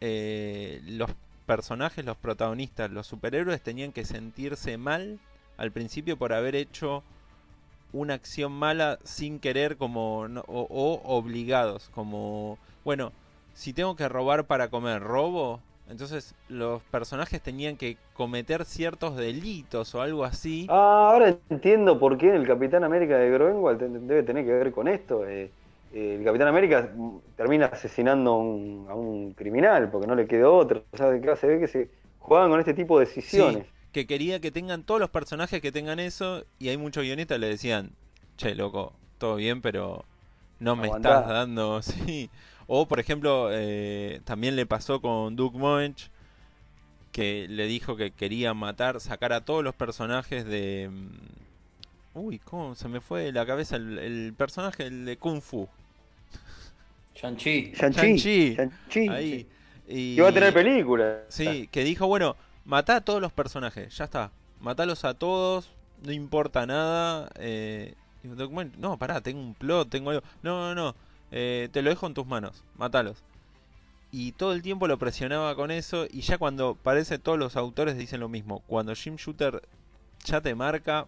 eh, 0.00 0.80
los 0.86 1.10
personajes, 1.46 2.04
los 2.04 2.16
protagonistas, 2.16 2.90
los 2.90 3.06
superhéroes 3.06 3.62
tenían 3.62 3.92
que 3.92 4.04
sentirse 4.04 4.76
mal 4.76 5.18
al 5.56 5.70
principio 5.70 6.16
por 6.16 6.32
haber 6.32 6.56
hecho 6.56 7.02
una 7.92 8.14
acción 8.14 8.52
mala 8.52 8.98
sin 9.04 9.38
querer 9.38 9.76
como 9.76 10.20
o 10.46 11.00
obligados 11.04 11.88
como 11.94 12.58
bueno, 12.88 13.12
si 13.52 13.74
tengo 13.74 13.96
que 13.96 14.08
robar 14.08 14.46
para 14.46 14.68
comer, 14.68 15.02
robo. 15.02 15.60
Entonces 15.90 16.34
los 16.48 16.82
personajes 16.84 17.42
tenían 17.42 17.76
que 17.76 17.98
cometer 18.14 18.64
ciertos 18.64 19.16
delitos 19.16 19.94
o 19.94 20.00
algo 20.00 20.24
así. 20.24 20.66
Ah, 20.70 21.10
ahora 21.12 21.36
entiendo 21.50 21.98
por 21.98 22.16
qué 22.16 22.34
el 22.34 22.46
Capitán 22.46 22.84
América 22.84 23.18
de 23.18 23.30
Groenwald 23.30 23.80
debe 24.06 24.22
tener 24.22 24.46
que 24.46 24.52
ver 24.52 24.72
con 24.72 24.88
esto. 24.88 25.26
Eh, 25.26 25.50
el 25.92 26.24
Capitán 26.24 26.48
América 26.48 26.90
termina 27.36 27.66
asesinando 27.66 28.32
a 28.88 28.94
un, 28.94 29.34
criminal 29.36 29.90
porque 29.90 30.06
no 30.06 30.14
le 30.14 30.26
quedó 30.26 30.56
otro. 30.56 30.84
O 30.90 30.96
sea, 30.96 31.10
se 31.36 31.46
ve 31.46 31.60
que 31.60 31.68
se 31.68 31.90
juegan 32.18 32.50
con 32.50 32.60
este 32.60 32.74
tipo 32.74 32.98
de 32.98 33.06
decisiones. 33.06 33.66
que 33.92 34.06
quería 34.06 34.40
que 34.40 34.50
tengan 34.50 34.82
todos 34.84 35.00
los 35.00 35.10
personajes 35.10 35.60
que 35.60 35.72
tengan 35.72 35.98
eso 35.98 36.44
y 36.58 36.68
hay 36.68 36.76
muchos 36.76 37.04
guionistas 37.04 37.38
le 37.38 37.48
decían, 37.48 37.92
che, 38.36 38.54
loco, 38.54 38.92
todo 39.18 39.36
bien, 39.36 39.62
pero 39.62 40.04
no 40.60 40.76
me 40.76 40.88
estás 40.88 41.26
dando, 41.26 41.82
sí. 41.82 42.30
O, 42.66 42.86
por 42.86 43.00
ejemplo, 43.00 43.48
eh, 43.50 44.20
también 44.24 44.56
le 44.56 44.66
pasó 44.66 45.00
con 45.00 45.36
Duke 45.36 45.58
Moench, 45.58 46.10
que 47.12 47.46
le 47.48 47.66
dijo 47.66 47.96
que 47.96 48.10
quería 48.10 48.52
matar, 48.52 49.00
sacar 49.00 49.32
a 49.32 49.44
todos 49.44 49.64
los 49.64 49.74
personajes 49.74 50.44
de... 50.44 50.90
Uy, 52.14 52.38
¿cómo 52.38 52.74
se 52.74 52.88
me 52.88 53.00
fue 53.00 53.24
de 53.24 53.32
la 53.32 53.46
cabeza 53.46 53.76
el, 53.76 54.34
personaje 54.36 54.86
el 54.86 55.04
de 55.04 55.16
Kung 55.16 55.40
Fu? 55.40 55.68
Shang-Chi. 57.14 57.72
Shang-Chi. 57.74 59.08
Ahí. 59.08 59.46
Y... 59.86 60.18
va 60.20 60.28
a 60.28 60.32
tener 60.32 60.52
película. 60.52 61.22
Sí, 61.28 61.68
que 61.72 61.82
dijo, 61.84 62.06
bueno, 62.06 62.36
mata 62.64 62.96
a 62.96 63.00
todos 63.00 63.20
los 63.20 63.32
personajes, 63.32 63.96
ya 63.96 64.04
está. 64.04 64.30
Matalos 64.60 65.04
a 65.04 65.14
todos, 65.14 65.70
no 66.02 66.12
importa 66.12 66.66
nada. 66.66 67.30
Eh, 67.36 67.94
no, 68.78 68.98
pará, 68.98 69.20
tengo 69.20 69.40
un 69.40 69.54
plot, 69.54 69.88
tengo 69.88 70.10
algo. 70.10 70.22
No, 70.42 70.74
no, 70.74 70.74
no. 70.74 70.94
Eh, 71.30 71.68
te 71.72 71.82
lo 71.82 71.90
dejo 71.90 72.06
en 72.06 72.14
tus 72.14 72.26
manos, 72.26 72.62
mátalos. 72.76 73.22
Y 74.10 74.32
todo 74.32 74.52
el 74.52 74.62
tiempo 74.62 74.88
lo 74.88 74.98
presionaba 74.98 75.54
con 75.54 75.70
eso. 75.70 76.06
Y 76.10 76.22
ya 76.22 76.38
cuando 76.38 76.74
parece 76.74 77.18
todos 77.18 77.38
los 77.38 77.56
autores 77.56 77.96
dicen 77.96 78.20
lo 78.20 78.28
mismo. 78.28 78.60
Cuando 78.66 78.94
Jim 78.94 79.16
Shooter 79.16 79.62
ya 80.24 80.40
te 80.40 80.54
marca, 80.54 81.06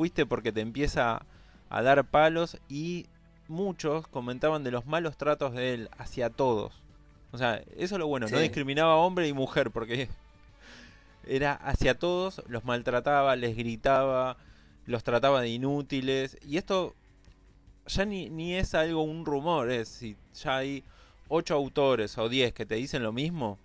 fuiste 0.00 0.24
porque 0.24 0.50
te 0.50 0.62
empieza 0.62 1.26
a 1.68 1.82
dar 1.82 2.06
palos. 2.06 2.56
Y 2.70 3.04
muchos 3.48 4.08
comentaban 4.08 4.64
de 4.64 4.70
los 4.70 4.86
malos 4.86 5.18
tratos 5.18 5.52
de 5.52 5.74
él 5.74 5.90
hacia 5.98 6.30
todos. 6.30 6.72
O 7.32 7.36
sea, 7.36 7.56
eso 7.76 7.96
es 7.96 7.98
lo 7.98 8.06
bueno. 8.06 8.26
No 8.26 8.38
discriminaba 8.38 8.94
a 8.94 8.96
hombre 8.96 9.28
y 9.28 9.34
mujer 9.34 9.70
porque 9.70 10.08
era 11.26 11.52
hacia 11.52 11.98
todos, 11.98 12.42
los 12.48 12.64
maltrataba, 12.64 13.36
les 13.36 13.54
gritaba, 13.54 14.38
los 14.86 15.04
trataba 15.04 15.42
de 15.42 15.50
inútiles. 15.50 16.38
Y 16.48 16.56
esto 16.56 16.94
ya 17.86 18.06
ni, 18.06 18.30
ni 18.30 18.54
es 18.54 18.74
algo, 18.74 19.02
un 19.02 19.26
rumor, 19.26 19.70
es 19.70 19.88
si 19.88 20.16
ya 20.32 20.56
hay 20.56 20.82
ocho 21.28 21.54
autores 21.56 22.16
o 22.16 22.30
diez 22.30 22.54
que 22.54 22.64
te 22.64 22.76
dicen 22.76 23.02
lo 23.02 23.12
mismo 23.12 23.58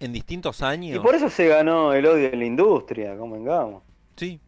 en 0.00 0.14
distintos 0.14 0.62
años. 0.62 0.96
Y 0.96 1.00
por 1.00 1.14
eso 1.14 1.28
se 1.28 1.48
ganó 1.48 1.92
el 1.92 2.06
odio 2.06 2.30
de 2.30 2.36
la 2.38 2.46
industria, 2.46 3.14
convengamos. 3.18 3.82
Sí, 4.16 4.40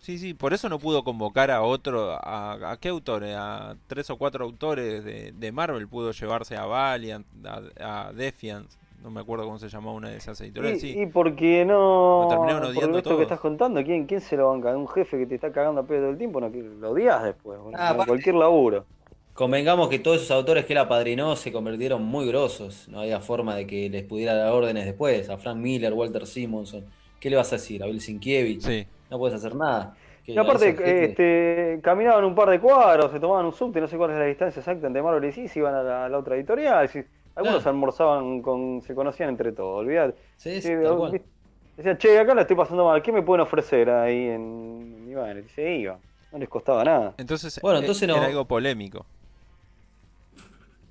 sí, 0.00 0.18
sí, 0.18 0.34
por 0.34 0.52
eso 0.52 0.68
no 0.68 0.78
pudo 0.78 1.04
convocar 1.04 1.50
a 1.50 1.62
otro, 1.62 2.18
a, 2.20 2.76
qué 2.80 2.88
autores, 2.88 3.34
a 3.38 3.76
tres 3.86 4.10
o 4.10 4.16
cuatro 4.16 4.44
autores 4.44 5.04
de, 5.04 5.32
de 5.32 5.52
Marvel 5.52 5.88
pudo 5.88 6.12
llevarse 6.12 6.56
a 6.56 6.66
Valiant, 6.66 7.26
a, 7.46 8.08
a 8.08 8.12
Defiance 8.12 8.80
no 9.02 9.10
me 9.10 9.20
acuerdo 9.20 9.44
cómo 9.44 9.58
se 9.58 9.68
llamaba 9.68 9.92
una 9.92 10.10
de 10.10 10.18
esas 10.18 10.40
editoriales. 10.40 10.82
¿Y, 10.84 10.92
sí. 10.92 11.00
y 11.00 11.06
porque 11.06 11.64
no? 11.64 12.28
por 12.74 12.96
esto 12.96 13.16
que 13.16 13.22
estás 13.22 13.40
contando, 13.40 13.82
¿quién, 13.82 14.06
¿quién 14.06 14.20
se 14.20 14.36
lo 14.36 14.48
banca? 14.48 14.76
¿Un 14.76 14.88
jefe 14.88 15.18
que 15.18 15.26
te 15.26 15.34
está 15.36 15.52
cagando 15.52 15.80
a 15.80 15.84
pedo 15.84 16.00
todo 16.00 16.10
el 16.10 16.18
tiempo? 16.18 16.40
No, 16.40 16.48
lo 16.48 16.90
odias 16.90 17.22
después, 17.24 17.58
ah, 17.74 17.96
cualquier 18.06 18.34
laburo. 18.34 18.84
Convengamos 19.34 19.88
que 19.88 19.98
todos 19.98 20.18
esos 20.18 20.32
autores 20.32 20.66
que 20.66 20.74
él 20.74 20.78
apadrinó 20.78 21.34
se 21.34 21.50
convirtieron 21.50 22.02
muy 22.02 22.26
grosos. 22.26 22.88
No 22.88 23.00
había 23.00 23.20
forma 23.20 23.54
de 23.54 23.66
que 23.66 23.88
les 23.88 24.04
pudiera 24.04 24.34
dar 24.34 24.52
órdenes 24.52 24.84
después. 24.84 25.30
A 25.30 25.38
Frank 25.38 25.56
Miller, 25.56 25.94
Walter 25.94 26.26
Simonson. 26.26 26.84
¿Qué 27.18 27.30
le 27.30 27.36
vas 27.36 27.50
a 27.52 27.56
decir? 27.56 27.82
A 27.82 27.86
Bill 27.86 28.02
Sinkiewicz. 28.02 28.64
Sí. 28.64 28.86
No 29.10 29.18
puedes 29.18 29.34
hacer 29.34 29.54
nada. 29.54 29.94
Y 30.26 30.38
aparte, 30.38 30.76
este, 31.04 31.80
caminaban 31.82 32.24
un 32.24 32.34
par 32.34 32.50
de 32.50 32.60
cuadros, 32.60 33.10
se 33.10 33.18
tomaban 33.18 33.46
un 33.46 33.52
subte, 33.52 33.80
no 33.80 33.88
sé 33.88 33.96
cuál 33.96 34.12
es 34.12 34.18
la 34.18 34.26
distancia 34.26 34.60
exacta 34.60 34.86
entre 34.86 35.02
Marvel 35.02 35.28
y 35.28 35.32
sí, 35.32 35.48
se 35.48 35.58
iban 35.58 35.74
a 35.74 36.08
la, 36.08 36.18
otra 36.18 36.36
editorial. 36.36 36.88
Algunos 37.34 37.66
almorzaban 37.66 38.42
con. 38.42 38.82
se 38.82 38.94
conocían 38.94 39.30
entre 39.30 39.52
todos, 39.52 39.80
olvidate. 39.80 40.16
Sí, 40.36 40.60
sí, 40.60 40.72
tal 40.82 41.20
Decía, 41.76 41.96
che, 41.96 42.18
acá 42.18 42.34
la 42.34 42.42
estoy 42.42 42.56
pasando 42.56 42.84
mal, 42.84 43.00
¿qué 43.00 43.10
me 43.10 43.22
pueden 43.22 43.40
ofrecer 43.40 43.88
ahí 43.88 44.28
en. 44.28 45.06
Y 45.08 45.14
bueno, 45.14 45.40
se 45.54 45.76
iba. 45.76 45.98
No 46.30 46.38
les 46.38 46.48
costaba 46.48 46.84
nada. 46.84 47.14
Entonces, 47.16 47.58
bueno, 47.62 47.78
eh, 47.78 47.80
entonces 47.80 48.08
era 48.08 48.24
algo 48.24 48.44
polémico. 48.44 49.06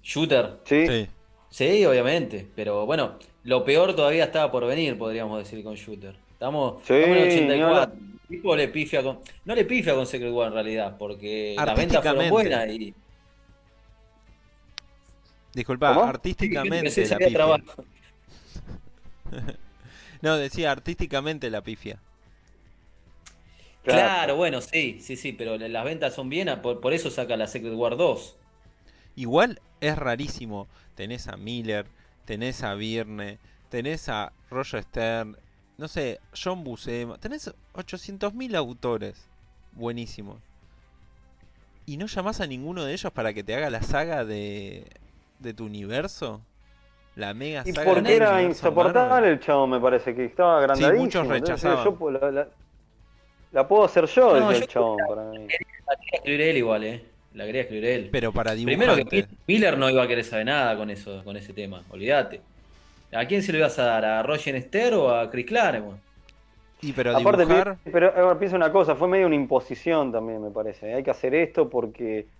Shooter. 0.01 0.57
Sí. 0.63 1.07
sí. 1.49 1.85
obviamente. 1.85 2.47
Pero 2.55 2.85
bueno, 2.87 3.13
lo 3.43 3.63
peor 3.63 3.95
todavía 3.95 4.25
estaba 4.25 4.51
por 4.51 4.65
venir, 4.65 4.97
podríamos 4.97 5.37
decir, 5.37 5.63
con 5.63 5.75
Shooter. 5.75 6.15
Estamos, 6.39 6.81
sí, 6.85 6.93
en 6.93 7.11
84. 7.11 7.95
No, 8.29 8.55
le 8.55 8.69
pifia 8.69 9.03
con. 9.03 9.19
No 9.43 9.55
le 9.55 9.65
pifia 9.65 9.93
con 9.93 10.07
Secret 10.07 10.31
War 10.31 10.47
en 10.47 10.53
realidad, 10.53 10.95
porque 10.97 11.53
las 11.57 11.75
ventas 11.75 12.01
fueron 12.01 12.29
buenas 12.29 12.69
y 12.69 12.93
Disculpa, 15.53 16.07
artísticamente 16.07 17.05
la 17.05 17.17
pifia. 17.17 17.57
no, 20.21 20.37
decía 20.37 20.71
artísticamente 20.71 21.49
la 21.49 21.61
pifia. 21.61 21.99
Claro, 23.83 24.37
bueno, 24.37 24.61
sí, 24.61 25.01
sí, 25.01 25.17
sí, 25.17 25.33
pero 25.33 25.57
las 25.57 25.83
ventas 25.83 26.13
son 26.13 26.29
bien, 26.29 26.47
por, 26.61 26.93
eso 26.93 27.11
saca 27.11 27.35
la 27.35 27.47
Secret 27.47 27.73
War 27.73 27.97
2. 27.97 28.37
Igual 29.17 29.59
es 29.81 29.97
rarísimo. 29.97 30.69
Tenés 30.95 31.27
a 31.27 31.35
Miller, 31.35 31.85
tenés 32.23 32.63
a 32.63 32.75
Virne, 32.75 33.39
tenés 33.67 34.07
a 34.07 34.31
Roger 34.49 34.83
Stern, 34.83 35.35
no 35.79 35.87
sé, 35.87 36.19
John 36.41 36.63
Buscema, 36.63 37.17
tenés 37.17 37.51
800.000 37.73 38.55
autores 38.55 39.15
buenísimos. 39.71 40.37
Y 41.85 41.97
no 41.97 42.05
llamás 42.05 42.39
a 42.41 42.45
ninguno 42.47 42.83
de 42.85 42.93
ellos 42.93 43.11
para 43.11 43.33
que 43.33 43.43
te 43.43 43.55
haga 43.55 43.69
la 43.69 43.81
saga 43.81 44.23
de 44.25 44.85
de 45.39 45.53
tu 45.53 45.65
universo? 45.65 46.41
La 47.15 47.33
mega 47.33 47.63
Y 47.65 47.71
saga 47.71 47.85
porque 47.93 48.01
del 48.01 48.11
era 48.21 48.43
insoportable 48.43 49.09
Marvel. 49.09 49.31
el 49.33 49.39
chavo, 49.39 49.65
me 49.67 49.79
parece, 49.79 50.13
que 50.13 50.25
estaba 50.25 50.59
agrandadísimo. 50.59 51.03
muchos 51.05 51.23
entonces 51.23 51.63
rechazaban. 51.63 51.97
yo 51.99 52.09
la, 52.11 52.31
la- 52.31 52.47
la 53.51 53.67
puedo 53.67 53.85
hacer 53.85 54.05
yo, 54.05 54.39
No, 54.39 54.51
el 54.51 54.59
yo- 54.59 54.65
chabón, 54.67 54.97
para 55.07 55.23
mí. 55.31 55.47
La 55.47 55.95
quería 55.95 56.11
escribir 56.13 56.41
él 56.41 56.57
igual, 56.57 56.83
¿eh? 56.83 57.05
La 57.33 57.45
quería 57.45 57.61
escribir 57.61 57.85
él. 57.85 58.09
Pero 58.11 58.31
para 58.31 58.51
Primero 58.53 58.95
que. 58.95 59.27
Miller 59.47 59.77
no 59.77 59.89
iba 59.89 60.03
a 60.03 60.07
querer 60.07 60.23
saber 60.25 60.45
nada 60.45 60.75
con 60.77 60.89
eso, 60.89 61.23
con 61.23 61.35
ese 61.37 61.53
tema, 61.53 61.83
olvídate. 61.89 62.41
¿A 63.11 63.25
quién 63.27 63.41
se 63.43 63.51
lo 63.51 63.57
ibas 63.59 63.79
a 63.79 63.83
dar? 63.85 64.05
¿A 64.05 64.23
Roger 64.23 64.55
Esther 64.55 64.93
o 64.93 65.09
a 65.13 65.29
Chris 65.29 65.45
Claremont? 65.45 66.01
Y 66.81 66.93
pero 66.93 67.11
Aparte, 67.15 67.45
dibujar. 67.45 67.79
pero 67.91 68.13
ahora 68.15 68.39
piensa 68.39 68.55
una 68.55 68.71
cosa, 68.71 68.95
fue 68.95 69.07
medio 69.07 69.27
una 69.27 69.35
imposición 69.35 70.11
también, 70.11 70.41
me 70.41 70.51
parece. 70.51 70.93
Hay 70.93 71.03
que 71.03 71.11
hacer 71.11 71.35
esto 71.35 71.69
porque 71.69 72.31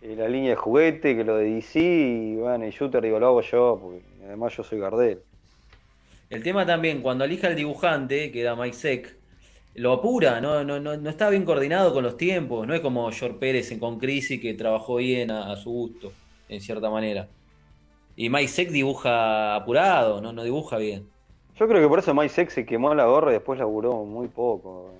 eh, 0.00 0.14
la 0.16 0.28
línea 0.28 0.50
de 0.50 0.56
juguete, 0.56 1.16
que 1.16 1.24
lo 1.24 1.36
de 1.36 1.46
DC, 1.54 1.80
y 1.80 2.36
bueno, 2.36 2.66
y 2.66 2.70
Shooter, 2.70 3.02
digo, 3.02 3.18
lo 3.18 3.26
hago 3.28 3.40
yo, 3.42 3.78
porque 3.82 4.04
además 4.26 4.56
yo 4.56 4.62
soy 4.64 4.78
Gardel. 4.80 5.24
El 6.30 6.42
tema 6.42 6.66
también, 6.66 7.02
cuando 7.02 7.24
elija 7.24 7.48
el 7.48 7.56
dibujante, 7.56 8.30
que 8.30 8.40
era 8.42 8.54
Mike 8.54 8.76
Seck, 8.76 9.16
lo 9.74 9.92
apura, 9.92 10.40
no, 10.40 10.64
no, 10.64 10.80
no, 10.80 10.96
no 10.96 11.10
está 11.10 11.30
bien 11.30 11.44
coordinado 11.44 11.92
con 11.92 12.04
los 12.04 12.16
tiempos, 12.16 12.66
no 12.66 12.74
es 12.74 12.80
como 12.80 13.10
George 13.12 13.38
Pérez 13.38 13.70
en 13.72 13.78
con 13.78 13.98
Crisis 13.98 14.40
que 14.40 14.54
trabajó 14.54 14.96
bien 14.96 15.30
a, 15.30 15.52
a 15.52 15.56
su 15.56 15.70
gusto, 15.70 16.12
en 16.48 16.60
cierta 16.60 16.90
manera. 16.90 17.28
Y 18.20 18.30
Mike 18.30 18.48
Seck 18.48 18.70
dibuja 18.70 19.54
apurado, 19.54 20.20
no, 20.20 20.32
no 20.32 20.42
dibuja 20.42 20.76
bien. 20.76 21.08
Yo 21.56 21.68
creo 21.68 21.80
que 21.80 21.88
por 21.88 22.00
eso 22.00 22.12
Mike 22.14 22.30
Sex 22.30 22.52
se 22.52 22.66
quemó 22.66 22.92
la 22.92 23.04
gorra 23.04 23.30
y 23.30 23.34
después 23.34 23.60
laburó 23.60 24.04
muy 24.04 24.26
poco. 24.26 24.90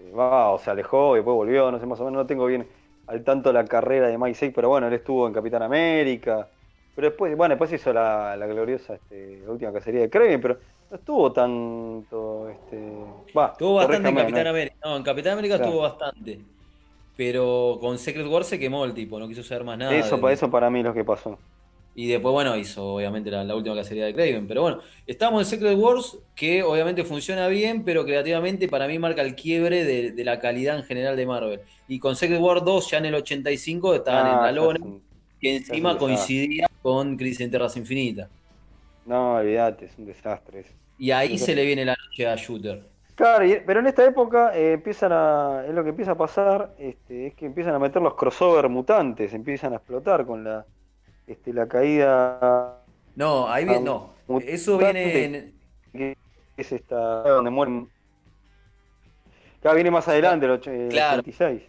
Este, 0.00 0.12
va, 0.12 0.50
o 0.50 0.58
se 0.58 0.70
alejó 0.70 1.14
y 1.14 1.18
después 1.20 1.36
volvió, 1.36 1.70
no 1.70 1.78
sé, 1.78 1.86
más 1.86 2.00
o 2.00 2.04
menos 2.04 2.22
no 2.22 2.26
tengo 2.26 2.46
bien 2.46 2.66
al 3.06 3.22
tanto 3.22 3.52
la 3.52 3.64
carrera 3.64 4.08
de 4.08 4.18
Mike 4.18 4.34
Sex, 4.34 4.52
pero 4.52 4.68
bueno, 4.70 4.88
él 4.88 4.94
estuvo 4.94 5.24
en 5.28 5.32
Capitán 5.34 5.62
América. 5.62 6.48
Pero 6.96 7.08
después, 7.10 7.36
bueno, 7.36 7.52
después 7.54 7.72
hizo 7.72 7.92
la, 7.92 8.36
la 8.36 8.46
gloriosa, 8.46 8.94
este, 8.94 9.40
la 9.44 9.52
última 9.52 9.72
cacería 9.72 10.00
de 10.00 10.10
Kraven, 10.10 10.40
pero 10.40 10.58
no 10.90 10.96
estuvo 10.96 11.32
tanto, 11.32 12.48
este, 12.48 12.76
va, 13.38 13.50
Estuvo 13.52 13.74
bastante 13.74 14.08
en 14.08 14.16
Capitán 14.16 14.44
¿no? 14.44 14.50
América. 14.50 14.76
No, 14.84 14.96
en 14.96 15.02
Capitán 15.04 15.32
América 15.34 15.56
Claro. 15.58 15.70
estuvo 15.70 15.82
bastante. 15.82 16.40
Pero 17.16 17.78
con 17.80 17.98
Secret 17.98 18.26
War 18.26 18.42
se 18.42 18.58
quemó 18.58 18.84
el 18.84 18.94
tipo, 18.94 19.20
no 19.20 19.28
quiso 19.28 19.44
saber 19.44 19.62
más 19.62 19.78
nada. 19.78 19.94
Eso, 19.94 20.16
de- 20.18 20.32
eso 20.32 20.50
para 20.50 20.70
mí 20.70 20.80
es 20.80 20.84
lo 20.84 20.92
que 20.92 21.04
pasó. 21.04 21.38
Y 21.96 22.08
después, 22.08 22.32
bueno, 22.32 22.56
hizo 22.56 22.94
obviamente 22.94 23.30
la, 23.30 23.44
la 23.44 23.54
última 23.54 23.76
cacería 23.76 24.04
de 24.06 24.14
Craven. 24.14 24.46
Pero 24.48 24.62
bueno, 24.62 24.80
estamos 25.06 25.40
en 25.42 25.46
Secret 25.46 25.76
Wars, 25.78 26.18
que 26.34 26.62
obviamente 26.64 27.04
funciona 27.04 27.46
bien, 27.48 27.84
pero 27.84 28.04
creativamente 28.04 28.68
para 28.68 28.88
mí 28.88 28.98
marca 28.98 29.22
el 29.22 29.36
quiebre 29.36 29.84
de, 29.84 30.10
de 30.12 30.24
la 30.24 30.40
calidad 30.40 30.76
en 30.76 30.82
general 30.84 31.16
de 31.16 31.26
Marvel. 31.26 31.60
Y 31.86 32.00
con 32.00 32.16
Secret 32.16 32.40
War 32.40 32.64
2, 32.64 32.90
ya 32.90 32.98
en 32.98 33.06
el 33.06 33.14
85, 33.14 33.94
estaban 33.94 34.26
en 34.26 34.32
Ah, 34.34 34.50
es 34.50 34.58
un- 34.58 35.02
que 35.40 35.56
encima 35.56 35.92
es 35.92 35.96
coincidía 35.98 36.66
con 36.82 37.16
Crisis 37.16 37.40
en 37.42 37.50
Tierras 37.50 37.76
Infinitas. 37.76 38.30
No, 39.04 39.34
olvídate, 39.36 39.84
es 39.86 39.98
un 39.98 40.06
desastre 40.06 40.60
eso. 40.60 40.72
Y 40.98 41.10
ahí 41.10 41.38
se 41.38 41.54
le 41.54 41.64
viene 41.64 41.84
la 41.84 41.94
noche 42.06 42.26
a 42.26 42.36
Shooter. 42.36 42.88
Claro, 43.14 43.44
pero 43.66 43.80
en 43.80 43.86
esta 43.86 44.04
época 44.04 44.56
eh, 44.56 44.72
empiezan 44.72 45.12
a, 45.12 45.64
es 45.68 45.74
lo 45.74 45.84
que 45.84 45.90
empieza 45.90 46.12
a 46.12 46.16
pasar, 46.16 46.74
este, 46.78 47.28
es 47.28 47.34
que 47.34 47.46
empiezan 47.46 47.74
a 47.74 47.78
meter 47.78 48.02
los 48.02 48.14
crossover 48.14 48.68
mutantes, 48.68 49.32
empiezan 49.34 49.72
a 49.72 49.76
explotar 49.76 50.26
con 50.26 50.42
la, 50.42 50.66
este, 51.26 51.52
la 51.52 51.66
caída 51.68 52.82
No, 53.16 53.48
ahí 53.48 53.64
viene, 53.64 53.80
no. 53.80 54.14
Eso 54.46 54.78
viene 54.78 55.24
en, 55.24 55.54
que 55.92 56.16
es 56.56 56.72
esta 56.72 57.22
donde 57.22 57.50
mueren. 57.50 57.88
Claro, 59.60 59.76
viene 59.76 59.90
más 59.90 60.06
adelante, 60.08 60.46
el, 60.46 60.88
Claro. 60.88 61.20
86. 61.20 61.62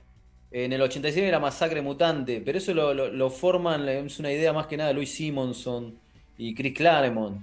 En 0.51 0.71
el 0.73 0.81
86 0.81 1.25
era 1.25 1.39
Masacre 1.39 1.81
Mutante, 1.81 2.41
pero 2.41 2.57
eso 2.57 2.73
lo, 2.73 2.93
lo- 2.93 3.09
lo 3.11 3.29
forman, 3.29 3.87
es 3.89 4.19
una 4.19 4.31
idea 4.31 4.53
más 4.53 4.67
que 4.67 4.77
nada 4.77 4.89
de 4.89 4.93
Louis 4.93 5.13
Simonson 5.13 5.97
y 6.37 6.53
Chris 6.55 6.73
Claremont, 6.73 7.41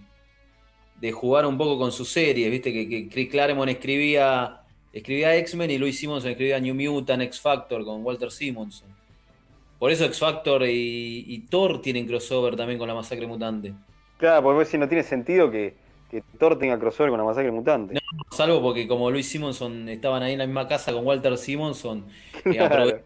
de 1.01 1.13
jugar 1.13 1.45
un 1.47 1.59
poco 1.59 1.79
con 1.79 1.91
sus 1.93 2.09
series, 2.11 2.51
viste 2.51 2.73
que, 2.73 2.89
que 2.89 3.09
Chris 3.09 3.29
Claremont 3.31 3.69
escribía, 3.71 4.61
escribía 4.93 5.37
X-Men 5.37 5.71
y 5.73 5.79
Louis 5.79 5.99
Simonson 5.99 6.31
escribía 6.31 6.59
New 6.61 6.75
Mutant, 6.75 7.23
X 7.23 7.41
Factor 7.41 7.85
con 7.85 8.03
Walter 8.05 8.31
Simonson. 8.31 8.89
Por 9.83 9.91
eso 9.91 10.05
X 10.05 10.21
Factor 10.21 10.63
y, 10.63 11.25
y 11.27 11.39
Thor 11.49 11.83
tienen 11.83 12.07
crossover 12.07 12.55
también 12.55 12.79
con 12.79 12.87
la 12.87 12.95
Masacre 12.95 13.27
Mutante. 13.27 13.75
Claro, 14.17 14.41
porque 14.45 14.65
si 14.65 14.79
no 14.79 14.87
tiene 14.87 15.03
sentido 15.03 15.51
que, 15.51 15.75
que 16.09 16.23
Thor 16.39 16.57
tenga 16.57 16.79
crossover 16.79 17.11
con 17.11 17.19
la 17.19 17.25
masacre 17.25 17.51
mutante. 17.51 17.95
No, 17.95 18.01
Salvo 18.31 18.63
porque 18.63 18.87
como 18.87 19.11
Louis 19.11 19.29
Simonson 19.29 19.89
estaban 19.89 20.23
ahí 20.23 20.35
en 20.35 20.39
la 20.39 20.47
misma 20.47 20.69
casa 20.69 20.93
con 20.93 21.05
Walter 21.05 21.37
Simonson, 21.37 22.07
y 22.47 22.53
Claro. 22.57 22.67
aprovechaban. 22.67 23.05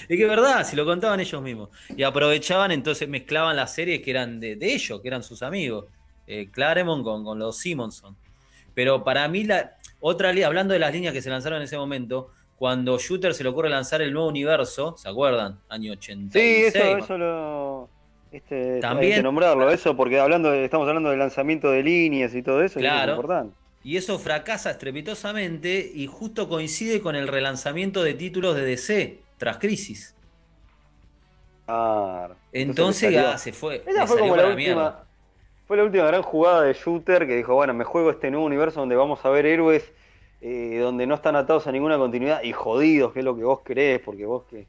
Es 0.00 0.16
que 0.16 0.22
es 0.24 0.28
verdad, 0.28 0.66
si 0.66 0.74
lo 0.74 0.84
contaban 0.84 1.20
ellos 1.20 1.40
mismos. 1.40 1.68
Y 1.96 2.02
aprovechaban, 2.02 2.72
entonces 2.72 3.08
mezclaban 3.08 3.54
las 3.54 3.72
series 3.72 4.02
que 4.02 4.10
eran 4.10 4.40
de, 4.40 4.56
de 4.56 4.74
ellos, 4.74 5.00
que 5.00 5.06
eran 5.06 5.22
sus 5.22 5.44
amigos. 5.44 5.84
Eh, 6.26 6.50
Claremont 6.50 7.04
con, 7.04 7.24
con 7.24 7.38
los 7.38 7.56
Simonson. 7.56 8.16
Pero 8.74 9.04
para 9.04 9.28
mí, 9.28 9.44
la 9.44 9.76
otra 10.00 10.30
hablando 10.44 10.72
de 10.74 10.80
las 10.80 10.92
líneas 10.92 11.14
que 11.14 11.22
se 11.22 11.30
lanzaron 11.30 11.58
en 11.58 11.66
ese 11.66 11.78
momento, 11.78 12.32
cuando 12.58 12.98
Shooter 12.98 13.34
se 13.34 13.42
le 13.42 13.50
ocurre 13.50 13.68
lanzar 13.68 14.00
el 14.02 14.12
nuevo 14.12 14.28
universo, 14.28 14.96
¿se 14.96 15.08
acuerdan? 15.08 15.60
Año 15.68 15.92
Sí, 15.92 15.98
86. 15.98 16.74
eso, 16.74 16.98
eso 16.98 17.18
lo. 17.18 17.88
Este, 18.32 18.80
También- 18.80 19.12
Hay 19.12 19.18
que 19.18 19.22
nombrarlo, 19.22 19.70
eso, 19.70 19.96
porque 19.96 20.18
hablando 20.18 20.50
de- 20.50 20.64
estamos 20.64 20.88
hablando 20.88 21.10
del 21.10 21.18
lanzamiento 21.18 21.70
de 21.70 21.82
líneas 21.82 22.34
y 22.34 22.42
todo 22.42 22.62
eso, 22.62 22.80
y 22.80 22.82
eso 22.84 22.90
Claro. 22.92 23.12
es 23.12 23.16
importante. 23.18 23.54
Y 23.84 23.96
eso 23.96 24.18
fracasa 24.18 24.70
estrepitosamente 24.72 25.90
y 25.94 26.06
justo 26.06 26.48
coincide 26.48 27.00
con 27.00 27.14
el 27.14 27.28
relanzamiento 27.28 28.02
de 28.02 28.14
títulos 28.14 28.56
de 28.56 28.64
DC 28.64 29.20
tras 29.38 29.58
Crisis. 29.58 30.14
Claro. 31.66 32.36
Entonces, 32.52 33.12
salió. 33.14 33.28
ah, 33.28 33.38
se 33.38 33.52
fue. 33.52 33.82
Esa 33.86 34.06
fue 34.06 34.18
como 34.18 34.36
la 34.36 34.54
mierda. 34.54 34.82
última. 34.86 35.02
Fue 35.66 35.76
la 35.76 35.84
última 35.84 36.04
gran 36.06 36.22
jugada 36.22 36.62
de 36.62 36.74
shooter 36.74 37.26
que 37.26 37.36
dijo, 37.36 37.54
bueno, 37.54 37.74
me 37.74 37.84
juego 37.84 38.10
este 38.10 38.30
nuevo 38.30 38.46
universo 38.46 38.78
donde 38.80 38.94
vamos 38.94 39.24
a 39.24 39.30
ver 39.30 39.46
héroes 39.46 39.92
eh, 40.48 40.78
donde 40.80 41.06
no 41.06 41.14
están 41.16 41.36
atados 41.36 41.66
a 41.66 41.72
ninguna 41.72 41.98
continuidad 41.98 42.42
y 42.42 42.52
jodidos, 42.52 43.12
que 43.12 43.18
es 43.20 43.24
lo 43.24 43.36
que 43.36 43.44
vos 43.44 43.60
querés, 43.62 44.00
porque 44.00 44.26
vos 44.26 44.44
que, 44.50 44.66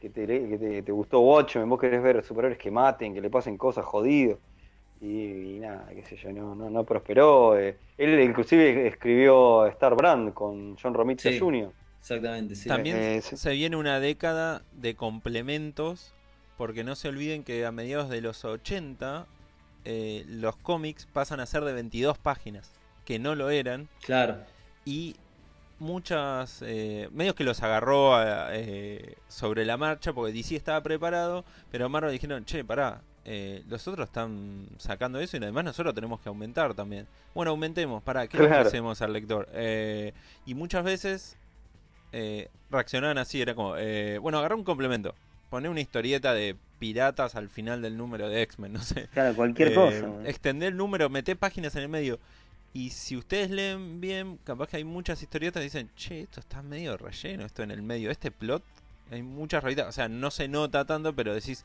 que, 0.00 0.10
te, 0.10 0.26
que 0.26 0.58
te, 0.58 0.82
te 0.82 0.92
gustó 0.92 1.20
Watchmen, 1.20 1.68
vos 1.68 1.78
querés 1.80 2.02
ver 2.02 2.24
superhéroes 2.24 2.58
que 2.58 2.70
maten, 2.70 3.14
que 3.14 3.20
le 3.20 3.30
pasen 3.30 3.56
cosas 3.56 3.84
jodidos. 3.84 4.38
Y, 5.00 5.56
y 5.56 5.60
nada, 5.60 5.88
qué 5.94 6.04
sé 6.04 6.16
yo, 6.16 6.30
no, 6.32 6.54
no, 6.54 6.68
no 6.68 6.84
prosperó. 6.84 7.58
eh. 7.58 7.76
Él 7.96 8.20
inclusive 8.20 8.86
escribió 8.86 9.66
Star 9.66 9.94
Brand 9.94 10.32
con 10.34 10.76
John 10.76 10.94
Romita 10.94 11.22
Sí. 11.22 11.38
Jr. 11.38 11.72
Exactamente, 12.00 12.54
sí. 12.54 12.68
También 12.68 12.96
Eh, 12.96 13.20
sí. 13.22 13.36
se 13.36 13.52
viene 13.52 13.76
una 13.76 14.00
década 14.00 14.62
de 14.72 14.94
complementos, 14.96 16.12
porque 16.56 16.84
no 16.84 16.96
se 16.96 17.08
olviden 17.08 17.44
que 17.44 17.64
a 17.64 17.72
mediados 17.72 18.08
de 18.10 18.20
los 18.20 18.44
80 18.44 19.26
eh, 19.84 20.24
los 20.28 20.56
cómics 20.56 21.06
pasan 21.06 21.40
a 21.40 21.46
ser 21.46 21.64
de 21.64 21.72
22 21.72 22.18
páginas, 22.18 22.70
que 23.06 23.18
no 23.18 23.34
lo 23.34 23.48
eran, 23.50 23.88
Claro. 24.04 24.36
y 24.84 25.16
muchas 25.80 26.62
eh, 26.62 27.08
medios 27.12 27.34
que 27.34 27.42
los 27.44 27.62
agarró 27.62 28.14
a- 28.14 28.48
eh, 28.52 29.16
sobre 29.28 29.64
la 29.64 29.76
marcha, 29.76 30.12
porque 30.12 30.32
DC 30.32 30.54
estaba 30.56 30.82
preparado, 30.82 31.44
pero 31.70 31.88
Marvel 31.88 32.12
dijeron, 32.12 32.44
che, 32.44 32.64
pará, 32.64 33.02
eh, 33.24 33.62
los 33.68 33.86
otros 33.88 34.06
están 34.08 34.66
sacando 34.78 35.20
eso 35.20 35.36
y 35.36 35.42
además 35.42 35.64
nosotros 35.64 35.94
tenemos 35.94 36.20
que 36.20 36.28
aumentar 36.28 36.74
también. 36.74 37.06
Bueno, 37.34 37.50
aumentemos, 37.50 38.02
pará, 38.02 38.26
¿qué 38.28 38.38
le 38.38 38.46
Claro. 38.46 38.60
ofrecemos 38.62 39.00
al 39.02 39.12
lector? 39.12 39.48
Eh, 39.52 40.12
y 40.46 40.54
muchas 40.54 40.84
veces 40.84 41.36
eh, 42.12 42.48
reaccionaban 42.70 43.18
así, 43.18 43.40
era 43.40 43.54
como, 43.54 43.76
eh, 43.76 44.18
bueno, 44.18 44.38
agarra 44.38 44.56
un 44.56 44.64
complemento, 44.64 45.14
poné 45.48 45.68
una 45.68 45.80
historieta 45.80 46.34
de 46.34 46.56
piratas 46.78 47.36
al 47.36 47.48
final 47.50 47.82
del 47.82 47.96
número 47.96 48.28
de 48.28 48.42
X-Men, 48.42 48.72
no 48.74 48.82
sé. 48.82 49.08
Claro, 49.12 49.34
cualquier 49.34 49.74
cosa. 49.74 50.08
Extender 50.24 50.70
el 50.70 50.76
número, 50.76 51.08
meter 51.10 51.36
páginas 51.36 51.74
en 51.76 51.82
el 51.82 51.88
medio. 51.88 52.18
Y 52.72 52.90
si 52.90 53.16
ustedes 53.16 53.50
leen 53.50 54.00
bien, 54.00 54.38
capaz 54.44 54.68
que 54.68 54.76
hay 54.76 54.84
muchas 54.84 55.20
historietas 55.22 55.60
que 55.60 55.64
dicen, 55.64 55.90
che, 55.96 56.20
esto 56.22 56.40
está 56.40 56.62
medio 56.62 56.96
relleno, 56.96 57.44
esto 57.44 57.62
en 57.64 57.70
el 57.72 57.82
medio. 57.82 58.10
Este 58.10 58.30
plot, 58.30 58.62
hay 59.10 59.22
muchas 59.22 59.62
rayitas. 59.64 59.88
O 59.88 59.92
sea, 59.92 60.08
no 60.08 60.30
se 60.30 60.46
nota 60.48 60.84
tanto, 60.84 61.14
pero 61.14 61.34
decís, 61.34 61.64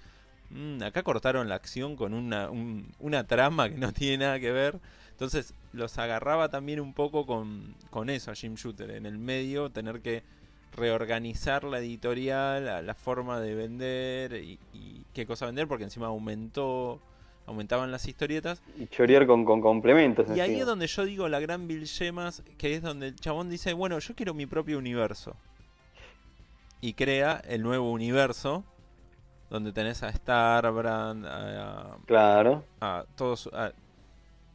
"Mm, 0.49 0.81
acá 0.83 1.03
cortaron 1.03 1.47
la 1.49 1.55
acción 1.55 1.95
con 1.95 2.13
una, 2.13 2.49
un- 2.49 2.91
una 2.99 3.25
trama 3.27 3.69
que 3.69 3.77
no 3.77 3.91
tiene 3.93 4.25
nada 4.25 4.39
que 4.39 4.51
ver. 4.51 4.79
Entonces, 5.11 5.53
los 5.73 5.97
agarraba 5.99 6.49
también 6.49 6.79
un 6.79 6.93
poco 6.93 7.25
con, 7.27 7.75
con 7.91 8.09
eso 8.09 8.31
a 8.31 8.35
Jim 8.35 8.55
Shooter. 8.55 8.89
En 8.91 9.05
el 9.05 9.17
medio, 9.19 9.69
tener 9.71 10.01
que 10.01 10.23
reorganizar 10.73 11.63
la 11.63 11.79
editorial, 11.79 12.65
la, 12.65 12.81
la 12.81 12.95
forma 12.95 13.39
de 13.39 13.55
vender 13.55 14.33
y, 14.43 14.59
y 14.73 15.05
qué 15.13 15.25
cosa 15.25 15.45
vender, 15.45 15.67
porque 15.67 15.85
encima 15.85 16.07
aumentó, 16.07 16.99
aumentaban 17.47 17.91
las 17.91 18.07
historietas. 18.07 18.61
Y 18.77 18.87
chorear 18.87 19.27
con, 19.27 19.45
con 19.45 19.61
complementos. 19.61 20.27
Y 20.35 20.39
ahí 20.39 20.59
es 20.59 20.65
donde 20.65 20.87
yo 20.87 21.05
digo 21.05 21.27
la 21.29 21.39
gran 21.39 21.67
Bill 21.67 21.87
Gemas, 21.87 22.43
que 22.57 22.73
es 22.75 22.81
donde 22.81 23.07
el 23.09 23.15
chabón 23.15 23.49
dice, 23.49 23.73
bueno, 23.73 23.99
yo 23.99 24.15
quiero 24.15 24.33
mi 24.33 24.45
propio 24.45 24.77
universo. 24.77 25.35
Y 26.81 26.93
crea 26.93 27.41
el 27.47 27.63
nuevo 27.63 27.91
universo, 27.91 28.63
donde 29.49 29.71
tenés 29.71 30.03
a 30.03 30.11
Starbrand, 30.11 31.25
a, 31.25 31.97
Claro. 32.05 32.63
a- 32.81 33.05
todos, 33.15 33.49
a 33.53 33.71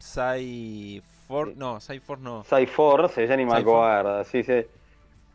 Cyforce, 0.00 1.54
no, 1.56 1.80
Cyforce 1.80 2.22
no. 2.22 2.44
Cyforce, 2.44 3.26
ya 3.26 3.36
ni 3.36 3.44
me 3.44 3.56
Cyforce. 3.56 3.70
acuerdo. 3.70 4.24
Sí, 4.24 4.42
sí. 4.42 4.64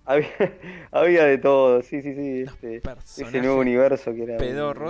Había, 0.05 0.27
había 0.91 1.23
de 1.25 1.37
todo, 1.37 1.81
sí, 1.81 2.01
sí, 2.01 2.13
sí. 2.13 2.41
Este, 2.41 2.81
ese 3.17 3.41
nuevo 3.41 3.59
universo 3.59 4.13
que 4.13 4.23
era. 4.23 4.37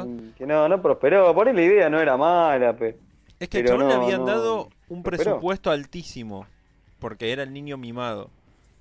un- 0.03 0.33
que 0.37 0.45
no, 0.45 0.67
no 0.67 0.81
prosperó. 0.81 1.33
Por 1.33 1.47
ahí 1.47 1.53
la 1.55 1.61
idea 1.61 1.89
no 1.89 1.99
era 1.99 2.17
mala, 2.17 2.75
pe- 2.75 2.97
Es 3.39 3.49
que 3.49 3.59
Pero 3.63 3.69
chabón 3.77 3.87
le 3.87 3.95
no, 3.95 4.01
habían 4.03 4.19
no- 4.21 4.25
dado 4.27 4.69
un 4.89 5.03
prosperó. 5.03 5.31
presupuesto 5.31 5.71
altísimo, 5.71 6.45
porque 6.99 7.31
era 7.31 7.43
el 7.43 7.53
niño 7.53 7.77
mimado. 7.77 8.29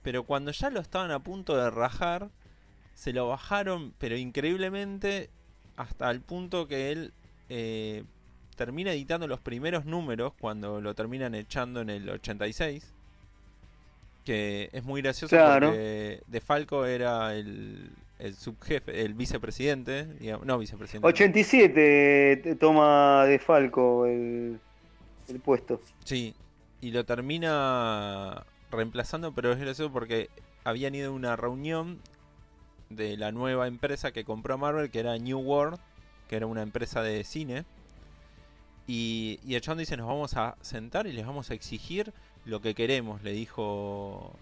Pero 0.03 0.25
cuando 0.25 0.51
ya 0.51 0.71
lo 0.71 0.81
estaban 0.81 1.11
a 1.11 1.19
punto 1.21 1.57
de 1.57 1.71
rajar, 1.71 2.29
se 2.95 3.13
lo 3.13 3.29
bajaron, 3.29 3.93
pero 3.99 4.17
increíblemente, 4.17 5.31
hasta 5.77 6.11
el 6.11 6.21
punto 6.21 6.69
que 6.69 6.93
él 6.93 7.13
eh, 7.49 8.05
termina 8.57 8.93
editando 8.93 9.27
los 9.27 9.41
primeros 9.41 9.85
números 9.85 10.33
cuando 10.41 10.81
lo 10.81 10.95
terminan 10.95 11.35
echando 11.35 11.81
en 11.81 11.91
el 11.91 12.09
86. 12.09 12.93
Que 14.25 14.71
es 14.73 14.83
muy 14.85 15.03
gracioso 15.03 15.37
Claro. 15.37 15.69
porque 15.69 16.23
De 16.27 16.41
Falco 16.41 16.87
era 16.87 17.35
el, 17.35 17.91
el 18.19 18.35
subjefe, 18.35 19.03
el 19.03 19.15
vicepresidente, 19.15 20.07
digamos, 20.19 20.47
no 20.47 20.59
vicepresidente. 20.59 21.07
87 21.07 22.41
te 22.43 22.55
toma 22.57 23.27
de 23.27 23.39
Falco 23.39 24.07
el, 24.07 24.59
el 25.29 25.41
puesto. 25.41 25.81
Sí, 26.05 26.35
y 26.81 26.91
lo 26.91 27.05
termina 27.05 28.45
reemplazando, 28.71 29.33
pero 29.33 29.53
es 29.53 29.59
gracioso 29.59 29.93
porque 29.93 30.31
habían 30.65 30.95
ido 30.95 31.11
a 31.11 31.15
una 31.15 31.37
reunión 31.37 32.01
de 32.89 33.17
la 33.17 33.31
nueva 33.33 33.67
empresa 33.67 34.13
que 34.13 34.25
compró 34.25 34.57
Marvel, 34.59 34.91
que 34.91 35.01
era 35.01 35.17
New 35.19 35.39
World, 35.41 35.79
que 36.29 36.37
era 36.37 36.47
una 36.47 36.63
empresa 36.63 37.03
de 37.03 37.25
cine. 37.25 37.65
Y, 38.87 39.41
y 39.45 39.55
el 39.55 39.61
chabón 39.61 39.79
dice, 39.79 39.97
nos 39.97 40.07
vamos 40.07 40.35
a 40.37 40.57
sentar 40.61 41.07
y 41.07 41.13
les 41.13 41.27
vamos 41.27 41.51
a 41.51 41.55
exigir 41.55 42.13
lo 42.45 42.61
que 42.61 42.75
queremos, 42.75 43.23
le 43.23 43.33
dijo 43.33 44.33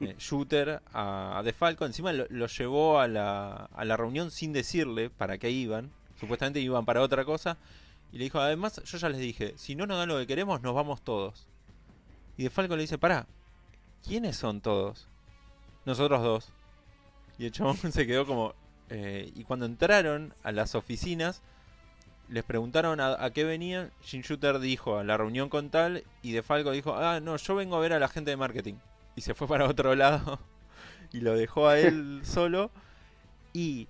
eh, 0.00 0.14
Shooter 0.18 0.80
a, 0.92 1.40
The 1.44 1.52
Falco. 1.52 1.86
Encima 1.86 2.12
lo, 2.12 2.26
lo 2.28 2.46
llevó 2.46 3.00
a 3.00 3.08
la, 3.08 3.68
a 3.74 3.84
la 3.84 3.96
reunión 3.96 4.30
sin 4.30 4.52
decirle 4.52 5.10
para 5.10 5.38
qué 5.38 5.50
iban. 5.50 5.90
Supuestamente 6.18 6.60
iban 6.60 6.84
para 6.84 7.02
otra 7.02 7.24
cosa. 7.24 7.56
Y 8.12 8.18
le 8.18 8.24
dijo, 8.24 8.40
además, 8.40 8.82
yo 8.84 8.98
ya 8.98 9.08
les 9.08 9.20
dije, 9.20 9.54
si 9.56 9.74
no 9.74 9.86
nos 9.86 9.96
dan 9.98 10.08
lo 10.08 10.18
que 10.18 10.26
queremos, 10.26 10.60
nos 10.62 10.74
vamos 10.74 11.02
todos. 11.02 11.46
Y 12.36 12.42
De 12.44 12.50
Falco 12.50 12.76
le 12.76 12.82
dice, 12.82 12.98
pará, 12.98 13.26
¿quiénes 14.06 14.36
son 14.36 14.60
todos? 14.60 15.06
Nosotros 15.86 16.22
dos. 16.22 16.48
Y 17.38 17.46
el 17.46 17.52
chabón 17.52 17.76
se 17.92 18.06
quedó 18.06 18.26
como... 18.26 18.54
eh, 18.90 19.30
y 19.34 19.44
cuando 19.44 19.66
entraron 19.66 20.34
a 20.42 20.52
las 20.52 20.74
oficinas, 20.74 21.42
les 22.30 22.44
preguntaron 22.44 23.00
a, 23.00 23.22
a 23.22 23.30
qué 23.30 23.44
venían. 23.44 23.90
Jim 24.02 24.22
Shooter 24.22 24.60
dijo 24.60 24.98
a 24.98 25.04
la 25.04 25.16
reunión 25.16 25.48
con 25.48 25.70
tal. 25.70 26.04
Y 26.22 26.32
De 26.32 26.42
Falco 26.42 26.70
dijo, 26.70 26.94
ah, 26.94 27.20
no, 27.20 27.36
yo 27.36 27.54
vengo 27.56 27.76
a 27.76 27.80
ver 27.80 27.92
a 27.92 27.98
la 27.98 28.08
gente 28.08 28.30
de 28.30 28.36
marketing. 28.36 28.74
Y 29.16 29.22
se 29.22 29.34
fue 29.34 29.48
para 29.48 29.66
otro 29.66 29.94
lado. 29.94 30.38
Y 31.12 31.22
lo 31.22 31.36
dejó 31.36 31.66
a 31.66 31.76
él 31.76 32.20
solo. 32.24 32.70
Y 33.52 33.88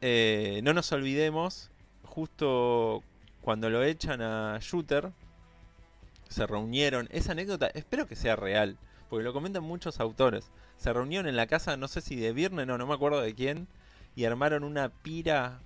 eh, 0.00 0.60
no 0.62 0.72
nos 0.72 0.92
olvidemos, 0.92 1.68
justo 2.04 3.02
cuando 3.40 3.68
lo 3.70 3.82
echan 3.82 4.22
a 4.22 4.58
Shooter, 4.60 5.10
se 6.28 6.46
reunieron. 6.46 7.08
Esa 7.10 7.32
anécdota, 7.32 7.66
espero 7.74 8.06
que 8.06 8.14
sea 8.14 8.36
real, 8.36 8.76
porque 9.08 9.24
lo 9.24 9.32
comentan 9.32 9.64
muchos 9.64 9.98
autores. 9.98 10.50
Se 10.76 10.92
reunieron 10.92 11.26
en 11.26 11.36
la 11.36 11.48
casa, 11.48 11.76
no 11.76 11.88
sé 11.88 12.00
si 12.00 12.16
de 12.16 12.32
Virne, 12.32 12.66
no, 12.66 12.78
no 12.78 12.86
me 12.86 12.94
acuerdo 12.94 13.20
de 13.20 13.34
quién, 13.34 13.66
y 14.14 14.24
armaron 14.24 14.64
una 14.64 14.88
pira 14.90 15.58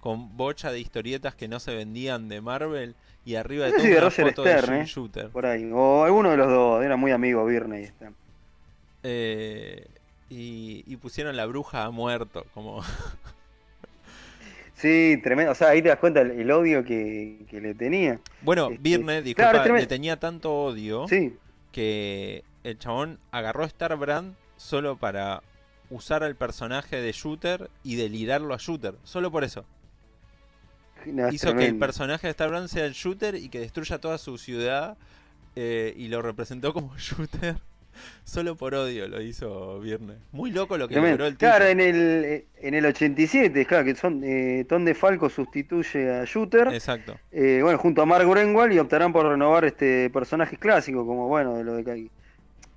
con 0.00 0.36
bocha 0.36 0.72
de 0.72 0.80
historietas 0.80 1.34
que 1.34 1.46
no 1.48 1.60
se 1.60 1.74
vendían 1.74 2.28
de 2.28 2.40
Marvel 2.40 2.94
y 3.24 3.34
arriba 3.34 3.66
de 3.66 3.72
No 3.72 3.78
sé 3.78 3.82
todo 3.82 3.86
si 3.86 3.88
de 3.92 3.96
una 3.98 4.04
Roger 4.04 4.26
foto 4.28 4.42
de 4.42 4.58
Stern, 4.58 4.74
¿eh? 4.80 4.84
Shooter. 4.86 5.28
Por 5.28 5.46
ahí. 5.46 5.70
O 5.72 6.04
alguno 6.04 6.30
de 6.30 6.36
los 6.38 6.48
dos. 6.48 6.82
Era 6.84 6.96
muy 6.96 7.10
amigo 7.12 7.44
Birney. 7.44 7.84
Este. 7.84 8.10
Eh, 9.02 9.86
y, 10.30 10.84
y 10.86 10.96
pusieron 10.96 11.36
la 11.36 11.44
bruja 11.46 11.84
ha 11.84 11.90
muerto, 11.90 12.46
como 12.54 12.82
Sí, 14.74 15.20
tremendo. 15.22 15.52
O 15.52 15.54
sea, 15.54 15.68
ahí 15.68 15.82
te 15.82 15.88
das 15.90 15.98
cuenta 15.98 16.22
el, 16.22 16.30
el 16.32 16.50
odio 16.50 16.84
que, 16.84 17.44
que 17.50 17.60
le 17.60 17.74
tenía. 17.74 18.18
Bueno, 18.40 18.68
Este, 18.70 18.78
Virne, 18.82 19.20
disculpa, 19.22 19.50
claro, 19.50 19.76
le 19.76 19.86
tenía 19.86 20.18
tanto 20.18 20.52
odio 20.54 21.06
Sí. 21.08 21.36
que 21.72 22.42
el 22.64 22.78
chabón 22.78 23.18
agarró 23.30 23.64
a 23.64 23.66
Star 23.66 23.94
Brand 23.96 24.34
solo 24.56 24.96
para 24.96 25.42
usar 25.90 26.22
al 26.22 26.34
personaje 26.36 26.96
de 26.96 27.12
Shooter 27.12 27.68
y 27.84 27.96
delirarlo 27.96 28.54
a 28.54 28.58
Shooter. 28.58 28.94
Solo 29.04 29.30
por 29.30 29.44
eso. 29.44 29.66
No, 31.06 31.28
Hizo 31.30 31.54
que 31.54 31.66
el 31.66 31.76
personaje 31.78 32.26
de 32.26 32.30
Star 32.32 32.48
Brand 32.50 32.68
sea 32.68 32.84
el 32.84 32.92
Shooter 32.92 33.34
y 33.34 33.48
que 33.48 33.60
destruya 33.60 33.98
toda 33.98 34.18
su 34.18 34.38
ciudad 34.38 34.96
eh, 35.56 35.94
y 35.96 36.08
lo 36.08 36.22
representó 36.22 36.72
como 36.72 36.94
Shooter. 36.98 37.56
Solo 38.24 38.54
por 38.56 38.74
odio 38.74 39.08
lo 39.08 39.20
hizo 39.20 39.78
Virne. 39.80 40.14
Muy 40.32 40.52
loco 40.52 40.78
lo 40.78 40.88
que 40.88 40.94
Tremendo. 40.94 41.18
logró 41.18 41.26
el 41.26 41.32
tipo. 41.34 41.40
Claro, 41.50 41.66
en 41.66 41.80
el, 41.80 42.44
en 42.56 42.74
el 42.74 42.86
87, 42.86 43.66
claro, 43.66 43.84
que 43.84 43.94
son 43.94 44.22
eh, 44.24 44.64
Tom 44.68 44.84
de 44.84 44.94
Falco 44.94 45.28
sustituye 45.28 46.10
a 46.10 46.24
Shooter. 46.24 46.68
Exacto. 46.68 47.18
Eh, 47.32 47.60
bueno, 47.62 47.78
junto 47.78 48.00
a 48.00 48.06
Mark 48.06 48.26
Greenwald 48.26 48.72
y 48.72 48.78
optarán 48.78 49.12
por 49.12 49.26
renovar 49.26 49.64
este 49.64 50.08
personajes 50.10 50.58
clásicos, 50.58 51.04
como 51.04 51.28
bueno, 51.28 51.56
de 51.56 51.64
lo 51.64 51.74
de 51.74 51.84
Ca- 51.84 51.96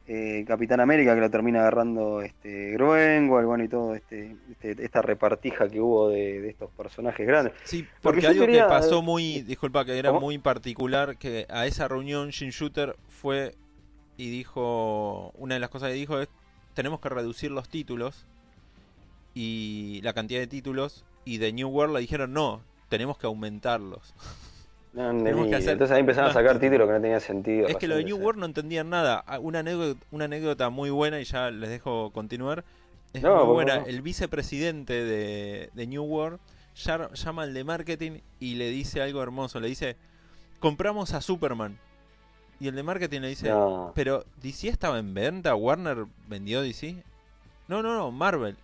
eh, 0.07 0.43
Capitán 0.47 0.79
América, 0.81 1.15
que 1.15 1.21
lo 1.21 1.29
termina 1.31 1.59
agarrando 1.61 2.21
este 2.21 2.71
Greenwald, 2.71 3.47
bueno, 3.47 3.63
y 3.63 3.69
todo 3.69 3.95
este, 3.95 4.35
este- 4.51 4.83
esta 4.83 5.01
repartija 5.01 5.69
que 5.69 5.79
hubo 5.79 6.09
de, 6.09 6.41
de 6.41 6.49
estos 6.49 6.69
personajes 6.71 7.25
grandes. 7.25 7.53
Sí, 7.63 7.87
Porque 8.01 8.27
algo 8.27 8.41
quería- 8.45 8.63
que 8.63 8.69
pasó 8.69 9.01
muy, 9.01 9.41
disculpa, 9.43 9.85
que 9.85 9.97
era 9.97 10.09
¿Cómo? 10.09 10.21
muy 10.21 10.37
particular, 10.39 11.17
que 11.17 11.45
a 11.49 11.65
esa 11.67 11.87
reunión 11.87 12.31
Jim 12.31 12.49
Shooter 12.49 12.95
fue 13.07 13.55
y 14.17 14.29
dijo, 14.29 15.31
una 15.37 15.53
de 15.55 15.59
las 15.61 15.69
cosas 15.69 15.89
que 15.89 15.95
dijo 15.95 16.19
es, 16.19 16.27
tenemos 16.73 16.99
que 16.99 17.09
reducir 17.09 17.49
los 17.51 17.69
títulos 17.69 18.27
y 19.33 20.01
la 20.03 20.13
cantidad 20.13 20.39
de 20.39 20.47
títulos, 20.47 21.05
y 21.25 21.37
de 21.37 21.53
New 21.53 21.69
World 21.69 21.93
le 21.95 22.01
dijeron, 22.01 22.33
no, 22.33 22.61
tenemos 22.89 23.17
que 23.17 23.25
aumentarlos. 23.27 24.13
No, 24.93 25.09
Tenemos 25.09 25.45
ni- 25.45 25.49
que 25.49 25.55
hacer 25.55 25.71
entonces 25.71 25.93
ahí 25.95 26.01
empezaron 26.01 26.29
a 26.29 26.33
sacar 26.33 26.59
títulos. 26.59 26.87
que 26.87 26.93
no 26.93 27.01
tenían 27.01 27.19
sentido. 27.21 27.67
Es 27.67 27.77
que 27.77 27.87
lo 27.87 27.95
de 27.95 28.03
New. 28.03 28.17
World 28.17 28.39
no 28.39 28.45
entendían 28.45 28.89
nada. 28.89 29.23
Ah, 29.25 29.39
Una 29.39 29.59
anécdota, 29.59 29.99
una 30.11 30.25
anécdota 30.25 30.69
muy 30.69 30.89
buena, 30.91 31.19
y 31.19 31.23
ya 31.23 31.49
les 31.49 31.69
dejo 31.69 32.11
continuar. 32.11 32.63
Es 33.13 33.21
No, 33.23 33.43
muy 33.45 33.53
buena. 33.55 33.77
El 33.87 34.01
vicepresidente 34.01 34.93
de, 35.03 35.69
de 35.73 35.87
New 35.87 36.03
World 36.03 36.39
llama 36.75 37.43
al 37.43 37.53
de 37.53 37.63
marketing 37.63 38.19
y 38.39 38.55
le 38.55 38.69
dice 38.69 39.01
algo 39.01 39.21
hermoso. 39.23 39.59
Le 39.59 39.67
dice, 39.67 39.95
compramos 40.59 41.13
a 41.13 41.21
Superman. 41.21 41.77
Y 42.59 42.67
el 42.67 42.75
de 42.75 42.83
marketing 42.83 43.21
le 43.21 43.27
dice, 43.29 43.49
No. 43.49 43.91
pero 43.95 44.25
DC 44.41 44.69
estaba 44.69 44.97
en 44.99 45.13
venta, 45.13 45.53
Warner 45.55 46.05
vendió 46.27 46.61
DC. 46.61 46.95
No, 47.67 47.81
no, 47.83 47.95
no, 47.95 48.11
Marvel. 48.11 48.55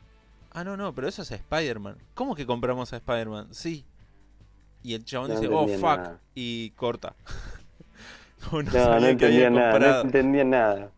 Ah, 0.52 0.64
no, 0.64 0.78
no, 0.78 0.94
pero 0.94 1.08
eso 1.08 1.22
es 1.24 1.32
Spider-Man. 1.32 1.96
¿Cómo 2.14 2.36
que 2.36 2.46
compramos 2.46 2.94
a 2.94 2.98
Spider-Man? 2.98 3.48
Sí. 3.52 3.84
Y 4.84 4.94
el 4.94 5.04
chabón 5.06 5.30
No 5.30 5.40
dice, 5.40 5.54
oh, 5.54 5.68
fuck. 5.68 5.82
nada. 5.82 6.20
Y 6.36 6.70
corta. 6.72 7.14
No, 8.52 8.64
no 8.64 8.82
había 8.96 9.10
entendía 9.10 9.50
nada, 9.50 9.80
no 9.80 10.02
entendía 10.02 10.44
nada. 10.46 10.90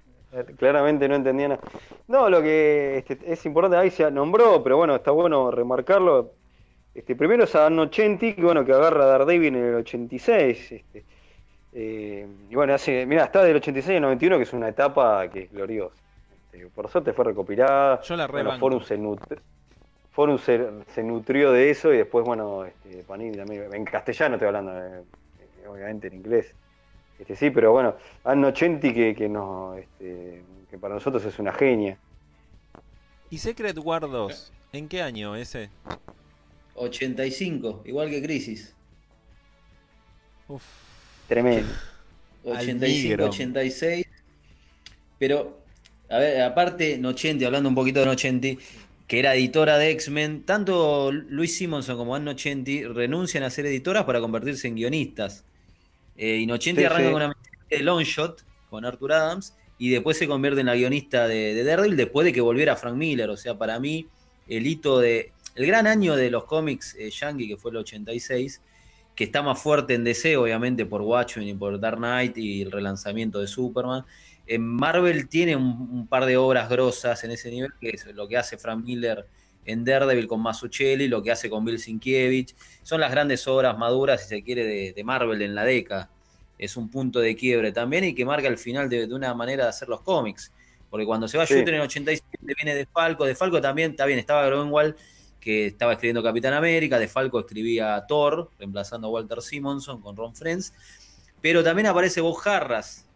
Claramente 0.57 1.09
no 1.09 1.15
entendía 1.15 1.47
nada. 1.49 1.61
No, 2.07 2.29
lo 2.29 2.41
que 2.41 2.99
este, 2.99 3.17
es 3.25 3.43
importante, 3.45 3.77
ahí 3.77 3.89
se 3.89 4.09
nombró, 4.11 4.61
pero 4.63 4.77
bueno, 4.77 4.95
está 4.95 5.09
bueno 5.11 5.49
remarcarlo. 5.49 6.31
Este, 6.93 7.15
primero 7.15 7.43
es 7.45 7.51
Dan 7.53 7.77
Ochenti, 7.79 8.33
que 8.35 8.43
bueno, 8.43 8.63
que 8.63 8.71
agarra 8.73 9.03
a 9.03 9.07
Daredevil 9.07 9.55
en 9.55 9.65
el 9.65 9.75
86. 9.75 10.71
Este, 10.71 11.03
eh, 11.73 12.27
y 12.49 12.55
bueno, 12.55 12.73
hace, 12.75 13.05
mira, 13.07 13.23
está 13.25 13.43
del 13.43 13.55
86 13.57 13.95
al 13.97 14.03
91, 14.03 14.37
que 14.37 14.43
es 14.43 14.53
una 14.53 14.69
etapa 14.69 15.27
que 15.29 15.43
es 15.43 15.51
gloriosa. 15.51 15.95
Este, 16.53 16.67
por 16.67 16.89
suerte 16.89 17.11
fue 17.11 17.25
recopilada. 17.25 18.01
Yo 18.03 18.15
la 18.15 18.27
Bueno, 18.27 18.51
rebanco. 18.51 18.59
Forum 18.59 18.83
se, 18.83 18.97
nut- 18.99 19.39
Forum 20.11 20.37
se, 20.37 20.69
se 20.93 21.03
nutrió 21.03 21.51
de 21.51 21.69
eso 21.69 21.93
y 21.93 21.97
después, 21.97 22.25
bueno, 22.25 22.65
este, 22.65 23.03
Panini 23.03 23.37
también, 23.37 23.73
en 23.73 23.85
castellano 23.85 24.35
estoy 24.35 24.47
hablando, 24.47 24.77
eh, 24.77 25.03
eh, 25.63 25.67
obviamente 25.67 26.07
en 26.07 26.15
inglés. 26.15 26.53
Este, 27.17 27.35
sí, 27.35 27.49
pero 27.49 27.71
bueno, 27.71 27.95
Anno 28.23 28.49
Ochenti 28.49 28.93
que, 28.93 29.15
que, 29.15 29.29
no, 29.29 29.75
este, 29.75 30.43
que 30.69 30.77
para 30.77 30.95
nosotros 30.95 31.23
es 31.23 31.39
una 31.39 31.53
genia. 31.53 31.97
¿Y 33.29 33.37
Secret 33.37 33.77
War 33.77 34.01
2? 34.01 34.51
¿En 34.73 34.89
qué 34.89 35.01
año 35.01 35.35
ese? 35.35 35.69
85, 36.75 37.83
igual 37.85 38.09
que 38.09 38.21
Crisis. 38.21 38.75
Uf. 40.47 40.63
Tremendo. 41.27 41.71
85, 42.43 42.85
Almigro. 42.85 43.25
86. 43.27 44.05
Pero, 45.19 45.59
a 46.09 46.17
ver, 46.17 46.41
aparte, 46.41 46.97
Nochenti, 46.97 47.45
hablando 47.45 47.69
un 47.69 47.75
poquito 47.75 48.01
de 48.01 48.07
Nochenti, 48.07 48.57
que 49.11 49.19
era 49.19 49.35
editora 49.35 49.77
de 49.77 49.89
X-Men, 49.89 50.43
tanto 50.45 51.11
Luis 51.11 51.57
Simonson 51.57 51.97
como 51.97 52.15
Ann 52.15 52.23
Nochenti 52.23 52.85
renuncian 52.85 53.43
a 53.43 53.49
ser 53.49 53.65
editoras 53.65 54.05
para 54.05 54.21
convertirse 54.21 54.69
en 54.69 54.75
guionistas. 54.75 55.43
Eh, 56.15 56.37
y 56.37 56.45
Nochenti 56.45 56.79
Sí, 56.79 56.85
arranca 56.85 57.07
sí. 57.07 57.11
con 57.11 57.21
una 57.21 57.37
de 57.69 57.79
Long 57.79 58.03
Shot 58.03 58.45
con 58.69 58.85
Arthur 58.85 59.11
Adams 59.11 59.53
y 59.77 59.89
después 59.89 60.17
se 60.17 60.29
convierte 60.29 60.61
en 60.61 60.67
la 60.67 60.75
guionista 60.75 61.27
de, 61.27 61.53
de 61.53 61.63
Daredevil 61.65 61.97
después 61.97 62.23
de 62.23 62.31
que 62.31 62.39
volviera 62.39 62.77
Frank 62.77 62.95
Miller. 62.95 63.29
O 63.29 63.35
sea, 63.35 63.57
para 63.57 63.81
mí, 63.81 64.07
el 64.47 64.65
hito 64.65 65.01
de. 65.01 65.33
El 65.55 65.65
gran 65.65 65.87
año 65.87 66.15
de 66.15 66.31
los 66.31 66.45
cómics 66.45 66.95
eh, 66.97 67.09
yankee, 67.09 67.49
que 67.49 67.57
fue 67.57 67.71
el 67.71 67.77
86, 67.79 68.61
que 69.13 69.25
está 69.25 69.41
más 69.41 69.61
fuerte 69.61 69.93
en 69.93 70.05
DC, 70.05 70.37
obviamente, 70.37 70.85
por 70.85 71.01
Watchmen 71.01 71.49
y 71.49 71.53
por 71.53 71.77
Dark 71.81 71.97
Knight 71.97 72.37
y 72.37 72.61
el 72.61 72.71
relanzamiento 72.71 73.41
de 73.41 73.47
Superman. 73.47 74.05
En 74.53 74.67
Marvel 74.67 75.29
tiene 75.29 75.55
un, 75.55 75.89
un 75.91 76.07
par 76.07 76.25
de 76.25 76.35
obras 76.35 76.69
grosas 76.69 77.23
en 77.23 77.31
ese 77.31 77.49
nivel, 77.49 77.71
que 77.79 77.89
es 77.91 78.05
lo 78.07 78.27
que 78.27 78.37
hace 78.37 78.57
Frank 78.57 78.83
Miller 78.83 79.25
en 79.65 79.85
Daredevil 79.85 80.27
con 80.27 80.41
Mazzucchelli, 80.41 81.07
lo 81.07 81.21
que 81.23 81.31
hace 81.31 81.49
con 81.49 81.63
Bill 81.63 81.79
Sienkiewicz. 81.79 82.55
Son 82.83 82.99
las 82.99 83.11
grandes 83.11 83.47
obras 83.47 83.77
maduras, 83.77 84.23
si 84.23 84.29
se 84.29 84.43
quiere, 84.43 84.65
de, 84.65 84.93
de 84.93 85.03
Marvel 85.03 85.41
en 85.41 85.55
la 85.55 85.63
década. 85.63 86.09
es 86.57 86.75
un 86.77 86.89
punto 86.89 87.19
de 87.19 87.35
quiebre 87.35 87.71
también 87.71 88.03
y 88.03 88.13
que 88.13 88.25
marca 88.25 88.47
el 88.47 88.57
final 88.57 88.89
de, 88.89 89.07
de 89.07 89.13
una 89.13 89.33
manera 89.33 89.63
de 89.63 89.69
hacer 89.69 89.87
los 89.87 90.01
cómics. 90.01 90.51
Porque 90.89 91.05
cuando 91.05 91.27
se 91.27 91.37
va 91.37 91.45
Sí. 91.45 91.53
Shooter 91.53 91.73
en 91.75 91.81
el 91.81 91.85
87 91.87 92.37
viene 92.41 92.75
de 92.75 92.85
Falco, 92.85 93.25
de 93.25 93.35
Falco 93.35 93.61
también, 93.61 93.91
está 93.91 94.05
bien, 94.05 94.19
estaba 94.19 94.45
Greenwald 94.47 94.95
que 95.39 95.67
estaba 95.67 95.93
escribiendo 95.93 96.21
Capitán 96.21 96.53
América, 96.53 96.99
de 96.99 97.07
Falco 97.07 97.39
escribía 97.39 98.03
Thor, 98.07 98.51
reemplazando 98.59 99.07
a 99.07 99.11
Walter 99.11 99.41
Simonson 99.41 99.99
con 100.01 100.15
Ron 100.15 100.35
Friends, 100.35 100.73
pero 101.41 101.63
también 101.63 101.87
aparece 101.87 102.21
Bob 102.21 102.37
Harras, 102.45 103.07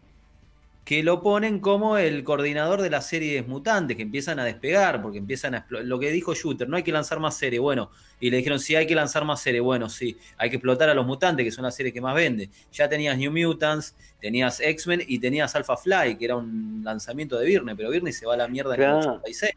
que 0.86 1.02
lo 1.02 1.20
ponen 1.22 1.60
como 1.60 1.98
el 1.98 2.24
coordinador 2.24 2.80
de 2.82 2.90
las 2.90 3.08
series 3.08 3.46
mutantes, 3.48 3.96
que 3.96 4.04
empiezan 4.04 4.38
a 4.38 4.44
despegar, 4.44 5.02
porque 5.02 5.18
empiezan 5.18 5.54
a 5.56 5.66
explo- 5.66 5.82
lo 5.82 5.98
que 5.98 6.10
dijo 6.12 6.34
Shooter, 6.34 6.68
no 6.68 6.76
hay 6.76 6.84
que 6.84 6.92
lanzar 6.92 7.20
más 7.20 7.36
series, 7.36 7.60
bueno, 7.60 7.90
y 8.20 8.30
le 8.30 8.36
dijeron, 8.38 8.60
sí, 8.60 8.76
hay 8.76 8.86
que 8.86 8.94
lanzar 8.94 9.24
más 9.24 9.42
series, 9.42 9.62
bueno, 9.64 9.88
sí, 9.88 10.18
hay 10.38 10.48
que 10.50 10.56
explotar 10.56 10.88
a 10.88 10.94
los 10.94 11.04
mutantes, 11.06 11.44
que 11.44 11.50
son 11.50 11.64
las 11.64 11.74
series 11.76 11.92
que 11.92 12.00
más 12.00 12.14
vende. 12.14 12.50
Ya 12.72 12.88
tenías 12.88 13.18
New 13.18 13.32
Mutants, 13.32 13.96
tenías 14.20 14.60
X-Men 14.60 15.02
y 15.06 15.18
tenías 15.18 15.54
Alpha 15.56 15.76
Fly, 15.76 16.16
que 16.18 16.24
era 16.24 16.36
un 16.36 16.82
lanzamiento 16.84 17.36
de 17.38 17.46
Virne, 17.46 17.76
pero 17.76 17.90
Virne 17.90 18.12
se 18.12 18.26
va 18.26 18.34
a 18.34 18.36
la 18.38 18.48
mierda 18.48 18.76
en 18.76 18.82
el 18.82 18.92
Claro. 18.92 18.92
86. 18.92 19.52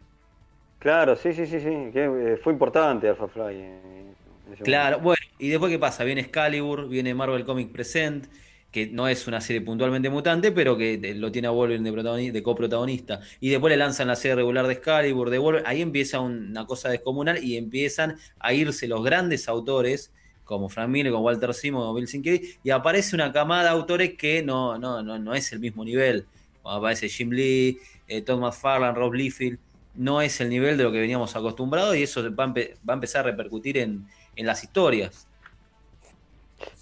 Claro, 0.80 1.15
sí, 1.15 1.34
sí, 1.34 1.45
sí, 1.45 1.59
sí. 1.59 1.91
que, 1.93 2.05
eh, 2.34 2.38
fue 2.38 2.53
importante 2.53 3.07
Alpha 3.09 3.27
Fly. 3.27 3.55
eh, 3.55 4.15
Claro, 4.61 4.99
momento. 4.99 4.99
bueno, 4.99 5.17
y 5.38 5.49
después 5.49 5.71
qué 5.71 5.80
pasa, 5.80 6.03
viene 6.03 6.21
Excalibur, 6.21 6.88
viene 6.89 7.13
Marvel 7.15 7.45
Comic 7.45 7.71
Present, 7.71 8.27
que 8.72 8.88
no 8.88 9.07
es 9.07 9.28
una 9.28 9.41
serie 9.41 9.61
puntualmente 9.61 10.09
mutante, 10.09 10.51
pero 10.51 10.78
que 10.78 10.97
lo 11.15 11.32
tiene 11.32 11.47
a 11.47 11.51
Wolverine 11.51 11.89
de, 11.89 11.95
protagoni- 11.97 12.32
de 12.32 12.43
coprotagonista. 12.43 13.20
Y 13.39 13.49
después 13.49 13.72
le 13.72 13.78
lanzan 13.78 14.07
la 14.07 14.15
serie 14.15 14.36
regular 14.36 14.67
de 14.67 14.74
Excalibur, 14.74 15.30
de 15.30 15.38
Wolverine, 15.39 15.70
ahí 15.70 15.82
empieza 15.82 16.20
un- 16.20 16.49
una 16.51 16.65
cosa 16.65 16.89
descomunal 16.89 17.43
y 17.43 17.57
empiezan 17.57 18.17
a 18.39 18.53
irse 18.53 18.88
los 18.88 19.03
grandes 19.03 19.47
autores, 19.47 20.13
como 20.43 20.70
Frank 20.70 20.89
Miller, 20.89 21.11
como 21.11 21.26
Walter 21.26 21.53
Simon, 21.53 21.82
como 21.82 21.93
Bill 21.95 22.07
Sienkiewicz, 22.07 22.59
y 22.63 22.70
aparece 22.72 23.15
una 23.15 23.32
camada 23.32 23.63
de 23.63 23.70
autores 23.70 24.15
que 24.17 24.41
no, 24.43 24.78
no, 24.80 25.03
no, 25.03 25.20
no 25.20 25.34
es 25.36 25.51
el 25.51 25.59
mismo 25.59 25.84
nivel. 25.86 26.28
Aparece 26.63 27.09
Jim 27.09 27.32
Lee, 27.32 27.80
eh, 28.07 28.22
Todd 28.22 28.39
McFarlane, 28.39 28.93
Rob 28.95 29.13
Liefeld, 29.13 29.59
no 29.93 30.22
es 30.22 30.39
el 30.41 30.49
nivel 30.49 30.78
de 30.78 30.84
lo 30.84 30.91
que 30.91 30.99
veníamos 30.99 31.36
acostumbrados 31.36 31.95
y 31.95 32.03
eso 32.03 32.24
va 32.36 32.45
a, 32.45 32.47
va 32.47 32.93
a 32.93 32.93
empezar 32.93 33.22
a 33.22 33.32
repercutir 33.32 33.78
en, 33.78 34.07
en 34.36 34.45
las 34.45 34.63
historias. 34.63 35.28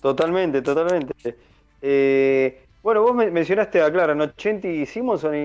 Totalmente, 0.01 0.61
totalmente. 0.61 1.13
Eh, 1.81 2.65
bueno, 2.81 3.01
vos 3.03 3.13
me- 3.15 3.31
mencionaste 3.31 3.81
a 3.81 3.91
Clara, 3.91 4.15
¿no? 4.15 4.27
Chenti 4.33 4.85
Simonson 4.85 5.35
y, 5.35 5.37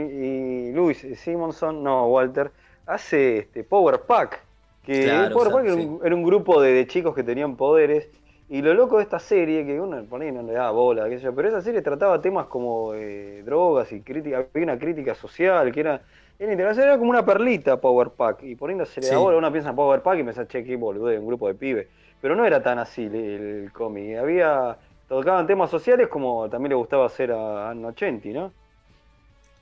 y 0.70 0.72
Luis 0.72 1.07
Simonson, 1.16 1.83
no, 1.83 2.07
Walter, 2.09 2.53
hace 2.87 3.39
este 3.39 3.64
Power 3.64 4.03
Pack. 4.07 4.47
Que 4.83 5.28
Claro, 5.28 5.33
Power 5.33 5.51
o 5.51 5.51
sea, 5.51 5.53
Pack 5.53 5.64
era, 5.66 5.74
un, 5.76 6.01
era 6.05 6.14
un 6.14 6.22
grupo 6.24 6.61
de, 6.61 6.72
de 6.72 6.87
chicos 6.87 7.14
que 7.14 7.22
tenían 7.24 7.57
poderes. 7.57 8.11
Y 8.49 8.61
lo 8.62 8.74
loco 8.74 8.99
de 8.99 9.05
esta 9.05 9.18
serie, 9.18 9.64
que 9.64 9.80
uno 9.80 10.05
por 10.07 10.20
ahí 10.20 10.30
no 10.33 10.43
le 10.43 10.53
da 10.53 10.70
bola, 10.70 11.09
qué 11.09 11.16
sé 11.18 11.24
yo, 11.24 11.35
pero 11.35 11.49
esa 11.49 11.62
serie 11.62 11.80
trataba 11.80 12.20
temas 12.20 12.47
como 12.49 12.93
eh, 12.95 13.43
drogas 13.45 13.91
y 13.93 14.03
crítica, 14.03 14.47
había 14.53 14.64
una 14.64 14.78
crítica 14.78 15.14
social, 15.14 15.72
que 15.72 15.80
era, 15.80 16.03
era 16.39 16.99
como 16.99 17.11
una 17.11 17.24
perlita 17.24 17.80
Power 17.80 18.11
Pack. 18.11 18.43
Y 18.43 18.55
no 18.57 18.85
se 18.87 19.01
le 19.01 19.07
da 19.09 19.16
Sí. 19.16 19.18
bola, 19.18 19.39
uno 19.39 19.51
piensa 19.53 19.70
en 19.70 19.76
Power 19.76 20.03
Pack 20.03 20.18
y 20.18 20.22
piensa, 20.22 20.47
che, 20.47 20.64
qué 20.64 20.76
boludo, 20.76 21.07
un 21.18 21.26
grupo 21.26 21.49
de 21.49 21.55
pibes. 21.55 21.89
Pero 22.20 22.37
no 22.37 22.45
era 22.45 22.62
tan 22.62 22.78
así 22.78 23.05
el, 23.05 23.14
el 23.14 23.72
cómic. 23.72 24.16
Había. 24.18 24.78
Tocaban 25.12 25.46
temas 25.46 25.70
sociales 25.70 26.08
como 26.08 26.48
también 26.48 26.70
le 26.70 26.74
gustaba 26.74 27.04
hacer 27.04 27.32
a 27.32 27.68
Anno 27.68 27.88
80, 27.88 28.28
¿no? 28.30 28.54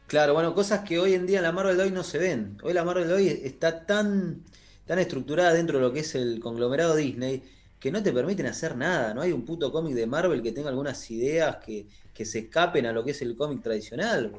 Claro, 0.06 0.32
bueno, 0.32 0.54
cosas 0.54 0.88
que 0.88 0.96
hoy 1.00 1.14
en 1.14 1.26
día 1.26 1.38
en 1.38 1.42
la 1.42 1.50
Marvel 1.50 1.76
de 1.76 1.82
hoy 1.82 1.90
no 1.90 2.04
se 2.04 2.18
ven. 2.18 2.56
Hoy 2.62 2.72
la 2.72 2.84
Marvel 2.84 3.08
de 3.08 3.14
hoy 3.14 3.28
está 3.42 3.84
tan, 3.84 4.44
tan 4.86 5.00
estructurada 5.00 5.52
dentro 5.52 5.78
de 5.78 5.84
lo 5.84 5.92
que 5.92 6.00
es 6.00 6.14
el 6.14 6.38
conglomerado 6.38 6.94
Disney 6.94 7.42
que 7.80 7.90
no 7.90 8.00
te 8.00 8.12
permiten 8.12 8.46
hacer 8.46 8.76
nada. 8.76 9.12
No 9.12 9.22
hay 9.22 9.32
un 9.32 9.44
puto 9.44 9.72
cómic 9.72 9.94
de 9.94 10.06
Marvel 10.06 10.40
que 10.40 10.52
tenga 10.52 10.68
algunas 10.68 11.10
ideas 11.10 11.56
que, 11.56 11.84
que 12.14 12.24
se 12.24 12.38
escapen 12.38 12.86
a 12.86 12.92
lo 12.92 13.02
que 13.02 13.10
es 13.10 13.20
el 13.20 13.36
cómic 13.36 13.60
tradicional. 13.60 14.30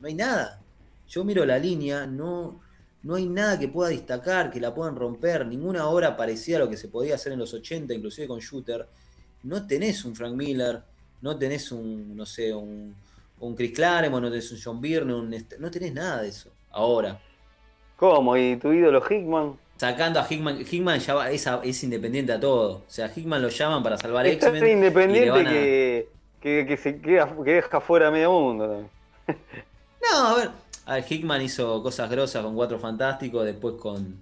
No 0.00 0.08
hay 0.08 0.14
nada. 0.14 0.60
Yo 1.08 1.22
miro 1.22 1.46
la 1.46 1.60
línea, 1.60 2.08
no, 2.08 2.60
no 3.04 3.14
hay 3.14 3.26
nada 3.26 3.56
que 3.56 3.68
pueda 3.68 3.90
destacar, 3.90 4.50
que 4.50 4.58
la 4.58 4.74
puedan 4.74 4.96
romper. 4.96 5.46
Ninguna 5.46 5.86
obra 5.86 6.16
parecida 6.16 6.56
a 6.56 6.60
lo 6.60 6.68
que 6.68 6.76
se 6.76 6.88
podía 6.88 7.14
hacer 7.14 7.34
en 7.34 7.38
los 7.38 7.54
80, 7.54 7.94
inclusive 7.94 8.26
con 8.26 8.40
Shooter. 8.40 8.88
No 9.42 9.66
tenés 9.66 10.04
un 10.04 10.14
Frank 10.16 10.34
Miller, 10.34 10.80
no 11.22 11.38
tenés 11.38 11.70
un, 11.72 12.16
no 12.16 12.26
sé, 12.26 12.52
un, 12.54 12.94
un 13.40 13.54
Chris 13.54 13.72
Claremont, 13.72 14.22
no 14.22 14.30
tenés 14.30 14.50
un 14.52 14.58
John 14.62 14.80
Byrne, 14.80 15.14
un 15.14 15.46
no 15.58 15.70
tenés 15.70 15.92
nada 15.94 16.22
de 16.22 16.28
eso. 16.28 16.50
Ahora, 16.72 17.18
¿Cómo? 17.96 18.36
¿Y 18.36 18.56
tu 18.56 18.72
ídolo 18.72 19.02
Hickman? 19.08 19.56
sacando 19.78 20.20
a 20.20 20.26
Hickman, 20.28 20.60
Hickman 20.60 20.98
ya 21.00 21.14
va- 21.14 21.30
es, 21.30 21.46
a- 21.46 21.60
es 21.64 21.82
independiente 21.84 22.32
a 22.32 22.40
todo. 22.40 22.78
O 22.78 22.84
sea, 22.90 23.10
Hickman 23.14 23.40
lo 23.42 23.48
llaman 23.48 23.82
para 23.82 23.96
salvar 23.96 24.26
Es 24.26 24.34
X-Men. 24.34 24.54
tan 24.54 24.62
le 24.64 24.72
independiente 24.72 25.30
a- 25.40 25.44
que, 25.44 26.08
que, 26.40 26.66
que 26.66 26.76
se 26.76 27.00
queda, 27.00 27.34
que 27.44 27.52
deja 27.54 27.80
fuera 27.80 28.08
a 28.08 28.10
medio 28.10 28.32
mundo. 28.32 28.66
también. 28.68 28.90
No, 30.12 30.26
a 30.28 30.34
ver, 30.36 30.50
a 30.86 30.94
ver, 30.94 31.04
Hickman 31.10 31.42
hizo 31.42 31.82
cosas 31.82 32.08
grosas 32.10 32.42
con 32.44 32.54
Cuatro 32.54 32.78
Fantásticos, 32.78 33.44
después 33.44 33.74
con, 33.76 34.18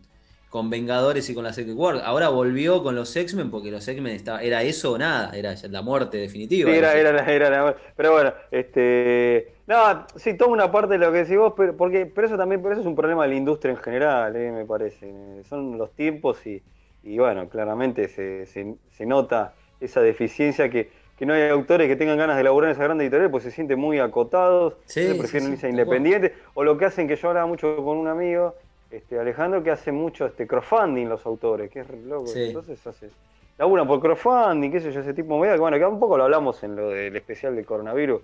con 0.55 0.71
Vengadores 0.71 1.29
y 1.29 1.35
con 1.35 1.43
la 1.43 1.53
Secret 1.53 1.77
War. 1.77 2.01
Ahora 2.05 2.29
volvió 2.29 2.81
con 2.85 2.95
los 2.95 3.15
X-Men 3.17 3.51
porque 3.51 3.73
los 3.73 3.89
X-Men 3.89 4.23
era 4.41 4.63
eso 4.63 4.93
o 4.93 4.99
nada, 4.99 5.37
era 5.37 5.55
la 5.69 5.83
muerte 5.83 6.17
definitiva. 6.19 6.71
Sí, 6.71 6.71
era, 6.77 6.95
era, 6.97 7.13
la- 7.13 7.31
era 7.31 7.51
la- 7.51 7.77
pero 7.95 8.13
bueno, 8.13 8.33
este, 8.51 9.55
no, 9.67 10.07
sí, 10.17 10.35
toma 10.37 10.55
una 10.55 10.73
parte 10.73 10.95
de 10.95 10.99
lo 10.99 11.13
que 11.13 11.19
decís 11.19 11.37
vos, 11.37 11.53
pero, 11.57 11.77
porque, 11.77 12.07
pero 12.07 12.27
eso 12.27 12.39
también, 12.39 12.63
pero 12.63 12.73
eso 12.73 12.81
es 12.81 12.87
un 12.87 12.95
problema 12.97 13.25
de 13.25 13.29
la 13.31 13.35
industria 13.35 13.73
en 13.73 13.77
general, 13.79 14.35
eh, 14.37 14.51
me 14.51 14.65
parece. 14.65 15.11
Eh, 15.11 15.43
Son 15.45 15.77
los 15.77 15.95
tiempos 15.95 16.47
y, 16.47 16.65
y 17.03 17.19
bueno, 17.19 17.49
claramente 17.51 18.09
se, 18.09 18.47
se, 18.47 18.77
se 18.89 19.05
nota 19.07 19.57
esa 19.79 20.01
deficiencia 20.01 20.71
que, 20.71 20.91
que 21.17 21.27
no 21.27 21.35
hay 21.35 21.51
autores 21.51 21.87
que 21.87 21.97
tengan 21.97 22.17
ganas 22.17 22.37
de 22.37 22.41
elaborar 22.43 22.71
en 22.71 22.77
esa 22.77 22.85
gran 22.85 23.01
editorial, 23.01 23.31
pues 23.31 23.45
se 23.45 23.51
sienten 23.51 23.79
muy 23.79 23.99
acotados, 23.99 24.79
Sí, 24.87 25.27
sí, 25.27 25.41
prefieren 25.41 25.53
sí, 25.57 25.57
irse 25.57 25.69
cual. 25.85 26.09
independientes, 26.09 26.33
o 26.55 26.65
lo 26.65 26.79
que 26.79 26.87
hacen 26.87 27.07
que 27.09 27.17
yo 27.17 27.29
hablaba 27.29 27.47
mucho 27.47 27.77
con 27.85 27.99
un 27.99 28.09
amigo, 28.09 28.57
este, 28.97 29.18
Alejandro, 29.18 29.62
que 29.62 29.70
hace 29.70 29.92
mucho 29.92 30.26
este 30.26 30.47
crowdfunding 30.47 31.07
los 31.09 31.24
autores, 31.26 31.70
que 31.70 31.80
es 31.80 31.90
loco, 32.07 32.26
Sí. 32.26 32.45
entonces 32.47 32.84
hace 32.86 33.11
laburan 33.59 33.86
por 33.86 34.01
crowdfunding, 34.01 34.70
qué 34.70 34.80
sé 34.80 34.90
yo, 34.92 35.01
ese 35.01 35.14
tipo 35.14 35.34
de 35.34 35.40
medidas, 35.40 35.61
bueno, 35.61 35.78
que 35.78 35.84
un 35.86 36.01
poco 36.01 36.16
lo 36.18 36.24
hablamos 36.24 36.62
en 36.64 36.74
lo 36.76 36.88
del 36.90 37.14
especial 37.16 37.55
de 37.55 37.64
coronavirus, 37.64 38.20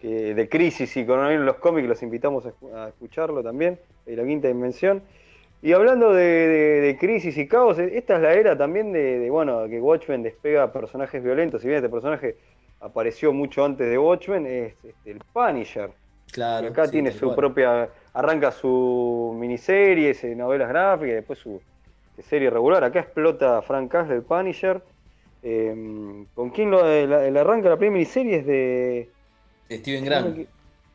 que 0.00 0.34
de 0.34 0.48
crisis 0.48 0.94
y 0.98 1.06
coronavirus 1.06 1.40
en 1.40 1.46
los 1.46 1.56
cómics, 1.56 1.88
los 1.88 2.02
invitamos 2.02 2.44
a, 2.46 2.50
escu- 2.50 2.74
a 2.74 2.88
escucharlo 2.88 3.42
también, 3.42 3.78
de 4.04 4.16
la 4.16 4.24
quinta 4.24 4.48
dimensión. 4.48 5.02
Y 5.62 5.72
hablando 5.72 6.12
de, 6.12 6.22
de- 6.24 6.80
de 6.82 6.98
crisis 6.98 7.38
y 7.38 7.48
caos, 7.48 7.78
eh, 7.78 7.92
esta 7.96 8.16
es 8.16 8.20
la 8.22 8.34
era 8.34 8.58
también 8.58 8.92
de, 8.92 9.18
de, 9.18 9.30
bueno, 9.30 9.66
que 9.66 9.80
Watchmen 9.80 10.22
despega 10.22 10.70
personajes 10.70 11.22
violentos, 11.24 11.62
si 11.62 11.68
bien 11.68 11.78
este 11.78 11.88
personaje 11.88 12.36
apareció 12.80 13.32
mucho 13.32 13.64
antes 13.64 13.88
de 13.88 13.96
Watchmen, 13.96 14.46
es 14.46 14.74
este, 14.84 15.10
el 15.10 15.20
Punisher. 15.32 15.88
Claro, 16.34 16.66
Y 16.66 16.70
acá 16.70 16.86
sí, 16.86 16.92
tiene 16.92 17.12
su 17.12 17.26
cual. 17.26 17.36
propia, 17.36 17.90
arranca 18.12 18.50
su 18.50 19.34
miniserie, 19.38 20.10
eh, 20.20 20.34
novelas 20.34 20.68
gráficas, 20.68 21.12
y 21.12 21.14
después 21.14 21.38
su 21.38 21.62
serie 22.18 22.50
regular. 22.50 22.82
Acá 22.84 23.00
explota 23.00 23.62
Frank 23.62 23.90
Castle, 23.90 24.16
el 24.16 24.22
Punisher. 24.24 24.82
Eh, 25.42 25.74
¿Con 26.34 26.50
quién 26.50 26.70
lo 26.70 26.88
el, 26.88 27.12
el 27.12 27.36
arranca 27.36 27.68
la 27.68 27.76
primera 27.76 27.94
miniserie? 27.98 28.36
Es 28.38 28.46
de. 28.46 29.12
Steven 29.70 30.04
Grant. 30.04 30.48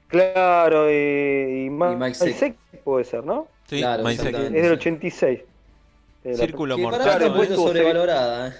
Claro, 0.08 0.88
eh, 0.90 1.66
y, 1.66 1.70
Ma- 1.70 1.94
Y 1.94 1.96
Mike 1.96 2.58
puede 2.84 3.04
ser, 3.04 3.24
¿no? 3.24 3.52
Sí, 3.68 3.80
Claro, 3.80 4.04
Mike. 4.04 4.30
Es 4.30 4.64
del 4.64 4.72
86. 4.74 5.40
Eh, 5.40 5.46
la- 6.24 6.36
Círculo 6.36 6.76
mí 6.76 6.84
mortal. 6.84 7.02
está 7.02 7.14
un 7.14 7.20
Claro, 7.20 7.36
poquito 7.36 7.54
estuvo 7.54 7.68
sobrevalorada. 7.68 8.48
¿eh? 8.48 8.54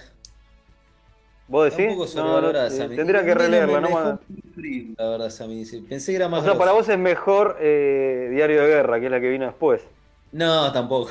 ¿Vos 1.48 1.76
decís? 1.76 2.14
No, 2.14 2.40
no, 2.40 2.50
eh, 2.50 2.88
tendría 2.94 3.24
que 3.24 3.34
releerla, 3.34 3.80
¿no? 3.80 4.20
Frío, 4.60 4.94
La 4.98 5.08
verdad, 5.10 5.28
esa 5.28 5.46
miniserie. 5.46 5.88
Pensé 5.88 6.12
que 6.12 6.16
era 6.16 6.28
más 6.28 6.40
O 6.40 6.44
sea, 6.44 6.56
para 6.58 6.72
vos 6.72 6.88
es 6.88 6.98
mejor 6.98 7.56
eh, 7.60 8.28
Diario 8.32 8.62
de 8.62 8.68
Guerra, 8.68 8.98
que 9.00 9.06
es 9.06 9.12
la 9.12 9.20
que 9.20 9.30
vino 9.30 9.46
después. 9.46 9.82
No, 10.32 10.72
tampoco. 10.72 11.10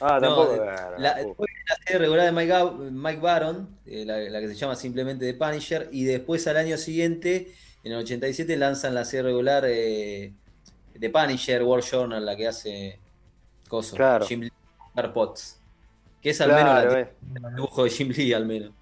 Ah, 0.00 0.20
No, 0.20 0.26
tampoco. 0.26 0.54
eh, 0.54 0.60
Bueno, 0.60 0.90
La, 0.94 1.14
tampoco. 1.14 1.44
después 1.44 1.50
la 1.68 1.76
serie 1.84 1.98
regular 1.98 2.26
de 2.26 2.32
Mike, 2.32 2.90
Mike 2.92 3.20
Baron, 3.20 3.80
eh, 3.84 4.04
la, 4.04 4.18
la 4.18 4.40
que 4.40 4.48
se 4.48 4.54
llama 4.54 4.76
simplemente 4.76 5.32
The 5.32 5.38
Punisher, 5.38 5.88
y 5.92 6.04
después 6.04 6.46
al 6.46 6.56
año 6.58 6.76
siguiente, 6.78 7.54
en 7.82 7.92
el 7.92 7.98
87, 7.98 8.56
lanzan 8.56 8.94
la 8.94 9.04
serie 9.04 9.24
regular 9.24 9.64
eh, 9.66 10.36
de 10.94 11.10
Punisher, 11.10 11.62
War 11.64 11.82
Journal, 11.82 12.24
la 12.24 12.36
que 12.36 12.46
hace 12.48 13.04
Coso, 13.68 13.96
Claro. 13.96 14.18
Jim 14.18 14.42
Lee 14.42 14.52
Potts. 15.14 15.64
Que 16.20 16.30
es 16.30 16.40
al 16.40 16.48
Claro, 16.48 16.54
menos 16.54 16.92
la 16.92 17.00
eh. 17.00 17.16
el 17.34 17.54
dibujo 17.56 17.84
de 17.84 17.90
Jim 17.90 18.10
Lee, 18.10 18.32
al 18.34 18.46
menos. 18.46 18.74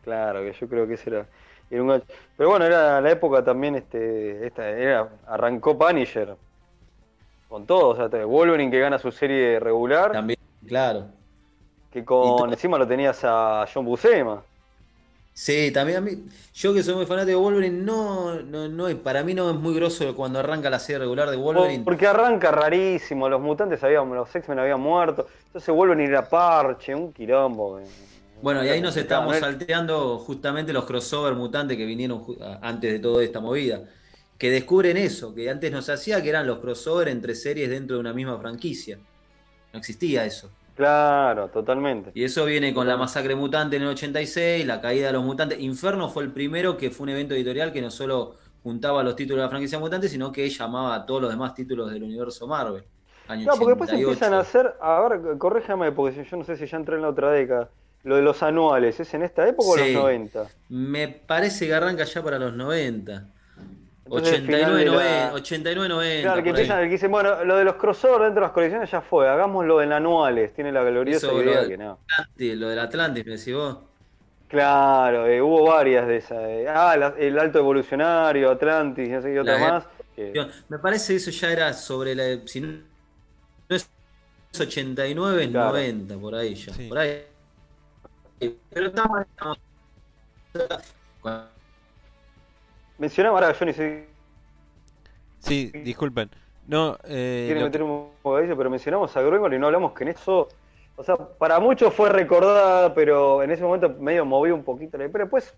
Claro, 0.00 0.40
que 0.42 0.52
yo 0.52 0.68
creo 0.68 0.86
que 0.88 0.94
ese 0.94 1.10
era, 1.10 1.30
era 1.72 1.82
un 1.82 1.88
gacho. 1.88 2.06
Pero 2.36 2.50
bueno, 2.50 2.64
era 2.66 3.00
la 3.00 3.10
época 3.10 3.42
también, 3.42 3.76
este, 3.76 4.46
esta, 4.46 4.68
era, 4.68 5.08
arrancó 5.26 5.78
Punisher 5.78 6.36
con 7.48 7.66
todo, 7.66 7.88
o 7.88 7.96
sea, 7.96 8.24
Wolverine 8.24 8.70
que 8.70 8.78
gana 8.78 8.98
su 8.98 9.10
serie 9.12 9.60
regular, 9.60 10.12
También, 10.12 10.38
claro. 10.66 11.06
que 11.90 12.04
con 12.04 12.50
encima 12.50 12.78
lo 12.78 12.86
tenías 12.86 13.20
a 13.24 13.66
John 13.72 13.84
Buscema. 13.84 14.42
Sí, 15.34 15.70
también 15.70 15.98
a 15.98 16.00
mí, 16.02 16.12
yo 16.54 16.74
que 16.74 16.82
soy 16.82 16.94
muy 16.94 17.06
fanático 17.06 17.38
de 17.38 17.42
Wolverine, 17.42 17.82
no, 17.82 18.36
no, 18.40 18.68
no, 18.68 18.88
para 18.98 19.22
mí 19.22 19.32
no 19.32 19.50
es 19.50 19.56
muy 19.56 19.74
grosso 19.74 20.14
cuando 20.14 20.38
arranca 20.38 20.68
la 20.68 20.78
serie 20.78 21.00
regular 21.00 21.30
de 21.30 21.36
Wolverine. 21.36 21.84
Porque 21.84 22.06
arranca 22.06 22.50
rarísimo, 22.50 23.28
los 23.28 23.40
mutantes 23.40 23.82
habían, 23.82 24.08
los 24.14 24.34
X-Men 24.34 24.58
habían 24.58 24.80
muerto, 24.80 25.26
entonces 25.46 25.74
Wolverine 25.74 26.08
era 26.08 26.28
parche, 26.28 26.94
un 26.94 27.12
quilombo. 27.12 27.78
eh, 27.78 27.84
Bueno, 28.42 28.64
y 28.64 28.68
ahí 28.68 28.80
nos 28.80 28.96
estábamos 28.96 29.36
Claro, 29.36 29.46
salteando 29.52 30.18
justamente 30.18 30.72
los 30.72 30.84
crossover 30.84 31.34
mutantes 31.34 31.76
que 31.76 31.86
vinieron 31.86 32.22
antes 32.60 32.92
de 32.92 32.98
toda 32.98 33.22
esta 33.24 33.40
movida. 33.40 33.84
Que 34.38 34.50
descubren 34.50 34.96
eso, 34.96 35.34
que 35.34 35.48
antes 35.48 35.70
no 35.72 35.80
se 35.82 35.92
hacía, 35.92 36.22
que 36.22 36.28
eran 36.28 36.46
los 36.46 36.58
crossover 36.58 37.08
entre 37.08 37.34
series 37.36 37.70
dentro 37.70 37.96
de 37.96 38.00
una 38.00 38.12
misma 38.12 38.38
franquicia. 38.38 38.98
No 39.72 39.78
existía 39.78 40.24
eso. 40.24 40.50
Claro, 40.74 41.50
totalmente. 41.50 42.14
Y 42.14 42.24
eso 42.24 42.44
viene 42.46 42.72
con 42.74 42.88
la 42.88 42.96
masacre 42.96 43.34
mutante 43.36 43.76
en 43.76 43.82
el 43.82 43.88
86, 43.90 44.66
la 44.66 44.80
caída 44.80 45.08
de 45.08 45.12
los 45.12 45.24
mutantes. 45.24 45.60
Inferno 45.60 46.08
fue 46.08 46.24
el 46.24 46.32
primero 46.32 46.76
que 46.76 46.90
fue 46.90 47.04
un 47.04 47.10
evento 47.10 47.34
editorial 47.34 47.72
que 47.72 47.82
no 47.82 47.90
solo 47.90 48.36
juntaba 48.62 49.02
los 49.02 49.16
títulos 49.16 49.38
de 49.40 49.42
la 49.44 49.50
franquicia 49.50 49.78
mutante, 49.78 50.08
sino 50.08 50.32
que 50.32 50.48
llamaba 50.48 50.94
a 50.94 51.06
todos 51.06 51.22
los 51.22 51.30
demás 51.30 51.54
títulos 51.54 51.90
del 51.92 52.02
universo 52.02 52.46
Marvel. 52.46 52.84
Año 53.28 53.46
No, 53.46 53.52
porque 53.56 53.70
después 53.70 53.90
88. 53.90 54.10
empiezan 54.12 54.34
a 54.34 54.40
hacer, 54.40 54.74
a 54.80 55.00
ver, 55.08 55.38
corríjame, 55.38 55.92
porque 55.92 56.24
yo 56.24 56.36
no 56.36 56.44
sé 56.44 56.56
si 56.56 56.66
ya 56.66 56.76
entré 56.76 56.96
en 56.96 57.02
la 57.02 57.08
otra 57.10 57.30
década. 57.30 57.70
Lo 58.04 58.16
de 58.16 58.22
los 58.22 58.42
anuales, 58.42 58.98
¿es 58.98 59.14
en 59.14 59.22
esta 59.22 59.46
época 59.46 59.68
o 59.70 59.76
Sí. 59.76 59.92
los 59.92 60.02
90? 60.02 60.46
Me 60.70 61.08
parece 61.08 61.66
que 61.66 61.74
arranca 61.74 62.04
ya 62.04 62.22
para 62.22 62.38
los 62.38 62.52
90. 62.54 63.26
Entonces, 64.04 64.34
el 64.34 64.42
final 64.46 64.60
89, 64.62 64.78
de 64.80 64.84
la- 64.86 64.92
90, 64.92 65.34
89, 65.34 65.88
90. 65.88 66.22
Claro, 66.22 66.42
que 66.42 66.48
empiezan, 66.50 66.82
que 66.82 66.88
dicen, 66.88 67.10
bueno, 67.12 67.44
lo 67.44 67.56
de 67.56 67.64
los 67.64 67.76
crossover 67.76 68.22
dentro 68.22 68.40
de 68.40 68.46
las 68.46 68.50
colecciones 68.50 68.90
ya 68.90 69.00
fue, 69.00 69.28
hagámoslo 69.28 69.80
en 69.80 69.92
anuales. 69.92 70.52
Tiene 70.52 70.72
la 70.72 70.82
gloriosa 70.82 71.28
Eso, 71.28 71.42
idea 71.42 71.62
lo- 71.62 71.68
que 71.68 71.78
no. 71.78 71.98
Atlantis, 72.18 72.56
lo 72.56 72.68
del 72.68 72.78
Atlantis, 72.80 73.24
me 73.26 73.32
decís 73.36 73.54
vos. 73.54 73.78
Claro, 74.48 75.26
eh, 75.28 75.40
hubo 75.40 75.64
varias 75.64 76.06
de 76.06 76.16
esas. 76.16 76.38
eh. 76.42 76.66
Ah, 76.68 76.94
la- 76.96 77.14
el 77.16 77.38
alto 77.38 77.58
evolucionario, 77.60 78.50
Atlantis, 78.50 79.08
no 79.08 79.22
sé 79.22 79.32
qué 79.32 79.40
otra 79.40 79.58
La- 79.58 79.72
más. 79.72 79.84
Me 80.68 80.78
parece 80.78 81.14
que 81.14 81.16
eso 81.16 81.30
ya 81.30 81.50
era 81.52 81.72
sobre 81.72 82.14
la. 82.14 82.46
Si 82.46 82.60
no 82.60 82.68
no 83.70 83.76
es 83.76 83.88
89, 84.60 85.44
es 85.44 85.50
Claro. 85.50 85.68
90, 85.70 86.18
por 86.18 86.34
ahí 86.34 86.54
ya. 86.54 86.74
Sí. 86.74 86.88
Por 86.88 86.98
ahí. 86.98 87.22
Pero 88.70 88.86
estamos. 88.86 89.26
Mencionamos, 92.98 93.42
ahora 93.42 93.58
yo 93.58 93.66
ni 93.66 93.72
sé 93.72 94.12
Sí, 95.42 95.70
disculpen. 95.84 96.30
No, 96.66 96.96
eh, 97.04 97.44
quiere 97.46 97.60
lo 97.60 97.66
meter 97.66 97.82
un 97.82 98.10
bocadillo, 98.22 98.56
pero 98.56 98.70
mencionamos 98.70 99.16
a 99.16 99.22
Gruengold 99.22 99.54
y 99.54 99.58
no 99.58 99.66
hablamos 99.66 99.92
que 99.92 100.04
en 100.04 100.10
eso, 100.10 100.48
o 100.94 101.02
sea, 101.02 101.16
para 101.16 101.58
muchos 101.58 101.92
fue 101.92 102.08
recordada, 102.08 102.94
pero 102.94 103.42
en 103.42 103.50
ese 103.50 103.64
momento 103.64 103.88
medio 103.88 104.24
movió 104.24 104.54
un 104.54 104.62
poquito 104.62 104.96
la 104.96 105.08
pero 105.08 105.24
después 105.24 105.52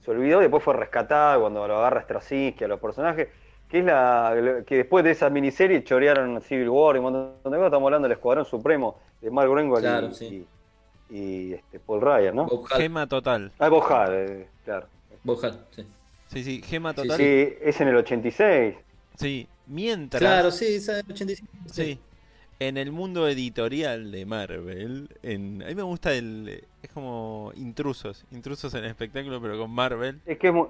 se 0.00 0.10
olvidó 0.12 0.38
y 0.38 0.42
después 0.42 0.62
fue 0.62 0.74
rescatada 0.74 1.40
cuando 1.40 1.66
lo 1.66 1.78
agarra 1.78 2.02
Straczynski 2.02 2.62
a 2.62 2.68
los 2.68 2.78
personajes, 2.78 3.28
que 3.68 3.80
es 3.80 3.84
la 3.84 4.62
que 4.64 4.76
después 4.76 5.04
de 5.04 5.10
esa 5.10 5.28
miniserie 5.30 5.82
chorearon 5.82 6.40
Civil 6.42 6.68
War 6.68 6.94
y 6.94 6.98
un 7.00 7.04
montón 7.06 7.32
de 7.42 7.50
cosas, 7.50 7.66
estamos 7.66 7.86
hablando 7.88 8.06
del 8.06 8.16
Escuadrón 8.16 8.44
Supremo 8.44 9.00
de 9.20 9.30
Mark 9.32 9.50
Gruengold 9.50 9.82
Claro, 9.82 10.06
y, 10.06 10.14
sí. 10.14 10.46
Y, 11.10 11.54
este, 11.54 11.78
Paul 11.80 12.00
Ryan, 12.00 12.36
¿no? 12.36 12.64
Gema 12.64 13.06
total. 13.06 13.52
Ah, 13.58 13.68
Bob 13.68 13.84
Hall, 13.90 14.14
eh, 14.14 14.48
claro. 14.64 14.86
Bob 15.24 15.44
Hall, 15.44 15.58
sí. 15.74 15.84
Sí, 16.28 16.44
sí, 16.44 16.62
gema 16.62 16.90
Sí, 16.90 16.96
total. 16.96 17.16
Sí, 17.18 17.24
Sí, 17.24 17.54
es 17.62 17.80
en 17.80 17.88
el 17.88 17.96
86. 17.96 18.74
mientras. 19.66 20.20
Claro, 20.20 20.50
sí, 20.50 20.76
esa 20.76 21.00
85. 21.08 21.50
Sí. 21.72 21.98
En 22.58 22.78
el 22.78 22.90
mundo 22.90 23.28
editorial 23.28 24.10
de 24.10 24.24
Marvel, 24.24 25.10
en, 25.22 25.62
a 25.62 25.66
mí 25.66 25.74
me 25.74 25.82
gusta 25.82 26.14
el. 26.14 26.64
Es 26.82 26.90
como 26.90 27.52
intrusos. 27.54 28.24
Intrusos 28.30 28.72
en 28.74 28.84
el 28.84 28.90
espectáculo, 28.90 29.40
pero 29.42 29.58
con 29.58 29.70
Marvel. 29.70 30.20
Es 30.24 30.38
que 30.38 30.48
es 30.48 30.54
muy, 30.54 30.68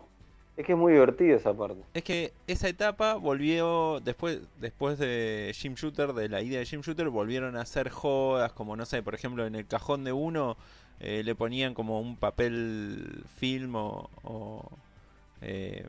es 0.57 0.65
que 0.65 0.73
es 0.73 0.79
muy 0.79 0.93
divertido 0.95 1.37
esa 1.37 1.53
parte. 1.55 1.83
Es 1.95 2.03
que 2.03 2.33
esa 2.47 2.69
etapa 2.69 3.15
volvió. 3.15 4.01
Después 4.01 4.41
después 4.61 4.99
de 4.99 5.53
Jim 5.55 5.75
Shooter, 5.75 6.13
de 6.15 6.29
la 6.29 6.41
idea 6.43 6.59
de 6.61 6.67
Jim 6.67 6.81
Shooter, 6.81 7.09
volvieron 7.11 7.57
a 7.57 7.61
hacer 7.63 7.91
jodas. 7.91 8.53
Como 8.53 8.75
no 8.77 8.87
sé, 8.87 9.03
por 9.03 9.15
ejemplo, 9.15 9.47
en 9.47 9.55
el 9.55 9.67
cajón 9.67 10.05
de 10.05 10.13
uno 10.13 10.57
eh, 11.01 11.23
le 11.25 11.35
ponían 11.35 11.75
como 11.75 12.01
un 12.01 12.17
papel 12.17 13.23
film 13.39 13.75
o. 13.77 14.09
o, 14.25 14.63
eh, 15.43 15.85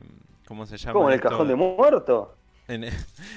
¿Cómo 0.46 0.64
se 0.66 0.76
llama? 0.78 0.92
Como 0.94 1.08
en 1.08 1.12
el 1.14 1.16
esto? 1.18 1.28
cajón 1.30 1.48
de 1.48 1.54
muerto. 1.54 2.34
En, 2.68 2.84
en 2.84 2.92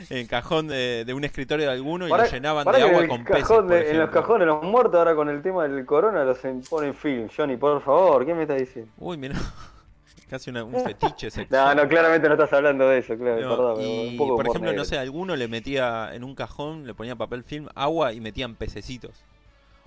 el 0.09 0.27
cajón 0.27 0.67
de, 0.67 1.03
de 1.05 1.13
un 1.13 1.23
escritorio 1.23 1.65
de 1.67 1.71
alguno 1.71 2.05
y 2.05 2.09
lo 2.09 2.25
llenaban 2.25 2.65
de 2.65 2.81
agua 2.81 3.07
con 3.07 3.23
peces. 3.23 3.67
de- 3.67 3.91
en 3.91 3.99
los 3.99 4.09
cajones 4.09 4.41
de 4.41 4.45
los 4.47 4.63
muertos, 4.63 4.95
ahora 4.95 5.15
con 5.15 5.29
el 5.29 5.41
tema 5.41 5.67
del 5.67 5.85
corona, 5.85 6.23
los 6.25 6.39
ponen 6.69 6.93
film. 6.93 7.29
Johnny, 7.35 7.55
por 7.55 7.81
favor, 7.81 8.25
¿qué 8.25 8.33
me 8.33 8.41
estás 8.41 8.59
diciendo? 8.59 8.91
Uy, 8.97 9.17
mira. 9.17 9.35
Casi 10.31 10.49
una- 10.49 10.63
un 10.63 10.73
fetiche 10.83 11.29
sexual. 11.29 11.75
No, 11.75 11.83
no, 11.83 11.89
claramente 11.89 12.27
no 12.27 12.33
estás 12.35 12.53
hablando 12.53 12.87
de 12.87 12.99
eso, 12.99 13.17
claro, 13.17 13.41
No, 13.41 13.49
perdón. 13.49 13.81
y 13.81 14.07
un 14.11 14.17
poco 14.17 14.37
por 14.37 14.47
ejemplo, 14.47 14.71
negro. 14.71 14.81
no 14.81 14.85
sé, 14.85 14.97
alguno 14.97 15.35
le 15.35 15.47
metía 15.49 16.09
en 16.15 16.23
un 16.23 16.33
cajón, 16.35 16.87
le 16.87 16.93
ponía 16.93 17.15
papel 17.17 17.43
film, 17.43 17.67
agua 17.75 18.13
y 18.13 18.21
metían 18.21 18.55
pececitos. 18.55 19.11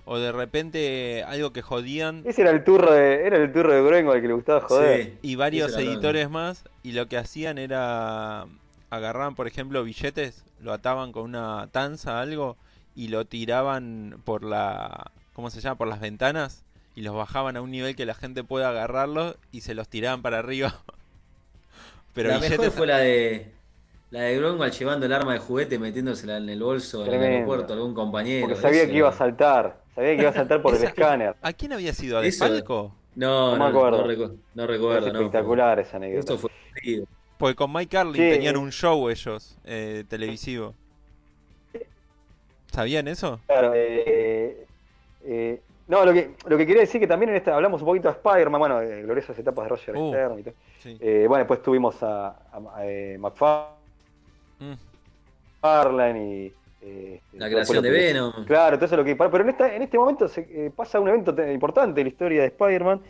O 0.05 0.19
de 0.19 0.31
repente 0.31 1.23
algo 1.27 1.51
que 1.51 1.63
jodían 1.63 2.21
Ese 2.25 2.43
era 2.43 2.51
el 2.51 2.63
turro 2.63 2.93
de, 2.93 3.25
era 3.25 3.37
el 3.37 3.51
turro 3.51 3.73
de 3.73 3.81
Gruengo 3.81 4.11
al 4.11 4.21
que 4.21 4.27
le 4.27 4.35
gustaba 4.35 4.61
joder. 4.61 5.03
Sí. 5.03 5.17
y 5.23 5.35
varios 5.35 5.75
editores 5.75 6.29
más 6.29 6.63
y 6.83 6.91
lo 6.91 7.07
que 7.07 7.17
hacían 7.17 7.57
era 7.57 8.45
agarraban, 8.91 9.33
por 9.33 9.47
ejemplo, 9.47 9.83
billetes, 9.83 10.45
lo 10.61 10.73
ataban 10.73 11.11
con 11.11 11.23
una 11.23 11.69
tanza 11.71 12.21
algo 12.21 12.55
y 12.95 13.07
lo 13.07 13.25
tiraban 13.25 14.21
por 14.25 14.43
la 14.43 15.09
¿cómo 15.33 15.49
se 15.49 15.59
llama? 15.59 15.75
por 15.79 15.87
las 15.87 15.99
ventanas 15.99 16.63
y 16.95 17.01
los 17.01 17.13
bajaban 17.15 17.57
a 17.57 17.61
un 17.61 17.71
nivel 17.71 17.95
que 17.95 18.05
la 18.05 18.13
gente 18.15 18.43
pueda 18.43 18.69
agarrarlos 18.69 19.37
y 19.51 19.61
se 19.61 19.75
los 19.75 19.87
tiraban 19.89 20.21
para 20.21 20.39
arriba. 20.39 20.81
Pero 22.13 22.29
la 22.29 22.39
mejor 22.39 22.71
fue 22.71 22.87
la 22.87 22.99
de 22.99 23.51
la 24.11 24.21
de 24.21 24.37
Grunwald 24.37 24.71
llevando 24.73 25.05
el 25.05 25.11
arma 25.13 25.33
de 25.33 25.39
juguete, 25.39 25.77
metiéndosela 25.77 26.37
en 26.37 26.47
el 26.47 26.61
bolso 26.63 26.99
en 26.99 27.03
el 27.05 27.09
Tremendo. 27.09 27.35
aeropuerto 27.35 27.73
a 27.73 27.75
algún 27.75 27.93
compañero. 27.93 28.47
Porque 28.47 28.61
sabía 28.61 28.83
Eso 28.83 28.91
que 28.91 28.97
iba 28.97 29.09
a 29.09 29.13
saltar, 29.13 29.81
sabía 29.93 30.15
que 30.15 30.21
iba 30.21 30.29
a 30.29 30.33
saltar 30.33 30.61
por 30.61 30.73
el 30.75 30.83
escáner. 30.83 31.35
¿A 31.41 31.51
quién 31.51 31.73
había 31.73 31.93
sido? 31.93 32.17
¿A 32.17 32.21
Defalco? 32.21 32.95
No, 33.15 33.51
No 33.51 33.57
no, 33.57 33.63
me 33.63 33.69
acuerdo. 33.69 33.97
no, 34.05 34.07
recu- 34.07 34.37
no 34.53 34.63
Es 34.63 34.69
recuerdo, 34.69 35.11
no. 35.11 35.19
espectacular 35.19 35.79
esa 35.79 35.97
anécdota. 35.97 36.33
Esto 36.33 36.37
fue. 36.37 36.49
Porque 37.37 37.55
con 37.55 37.73
Mike 37.73 37.89
Carlin 37.89 38.15
Sí. 38.15 38.29
tenían 38.29 38.55
un 38.55 38.71
show 38.71 39.09
ellos, 39.09 39.57
eh, 39.65 40.05
televisivo. 40.07 40.73
¿Sabían 42.71 43.07
eso? 43.07 43.39
Claro, 43.47 43.73
eh, 43.75 44.65
eh, 45.25 45.61
no, 45.87 46.05
lo 46.05 46.13
que, 46.13 46.31
lo 46.47 46.57
que 46.57 46.65
quería 46.65 46.81
decir 46.81 46.99
que 46.99 47.07
también 47.07 47.29
en 47.29 47.35
esta 47.35 47.55
hablamos 47.55 47.81
un 47.81 47.87
poquito 47.87 48.07
de 48.09 48.15
Spider-Man, 48.15 48.59
bueno, 48.59 48.81
eh, 48.81 49.03
gloriosas 49.03 49.37
etapas 49.37 49.65
de 49.65 49.69
Roger 49.69 49.95
Uh. 49.95 50.09
Stern 50.09 50.39
y 50.39 50.43
todo. 50.43 50.53
Sí. 50.79 50.97
Eh, 50.99 51.25
bueno, 51.27 51.39
después 51.43 51.61
tuvimos 51.61 52.01
a, 52.03 52.27
a- 52.29 52.61
a, 52.75 52.85
eh, 52.85 53.17
Mm. 53.17 53.21
McFarlane 55.61 56.19
y. 56.35 56.53
eh, 56.81 57.21
La 57.33 57.45
después 57.49 57.67
creación 57.69 57.83
de 57.83 57.89
que- 57.89 57.95
Venom. 57.97 58.45
Claro, 58.45 58.75
entonces 58.75 58.97
lo 58.97 59.03
que. 59.03 59.15
Pero 59.15 59.41
en, 59.41 59.49
esta, 59.49 59.75
en 59.75 59.81
este 59.81 59.97
momento 59.97 60.27
se, 60.27 60.41
eh, 60.41 60.71
pasa 60.75 60.99
un 60.99 61.09
evento 61.09 61.33
te- 61.33 61.51
importante 61.53 62.01
en 62.01 62.05
la 62.05 62.09
historia 62.11 62.41
de 62.41 62.47
Spider-Man, 62.47 63.01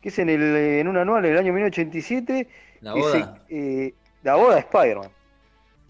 que 0.00 0.08
es 0.08 0.18
en, 0.18 0.28
el, 0.30 0.42
en 0.56 0.88
un 0.88 0.96
anual 0.96 1.24
en 1.24 1.32
el 1.32 1.38
año 1.38 1.52
1987. 1.52 2.48
La 2.80 2.94
boda. 2.94 3.40
se- 3.48 3.86
eh, 3.86 3.94
la 4.22 4.36
boda 4.36 4.54
de 4.54 4.60
Spider-Man. 4.60 5.10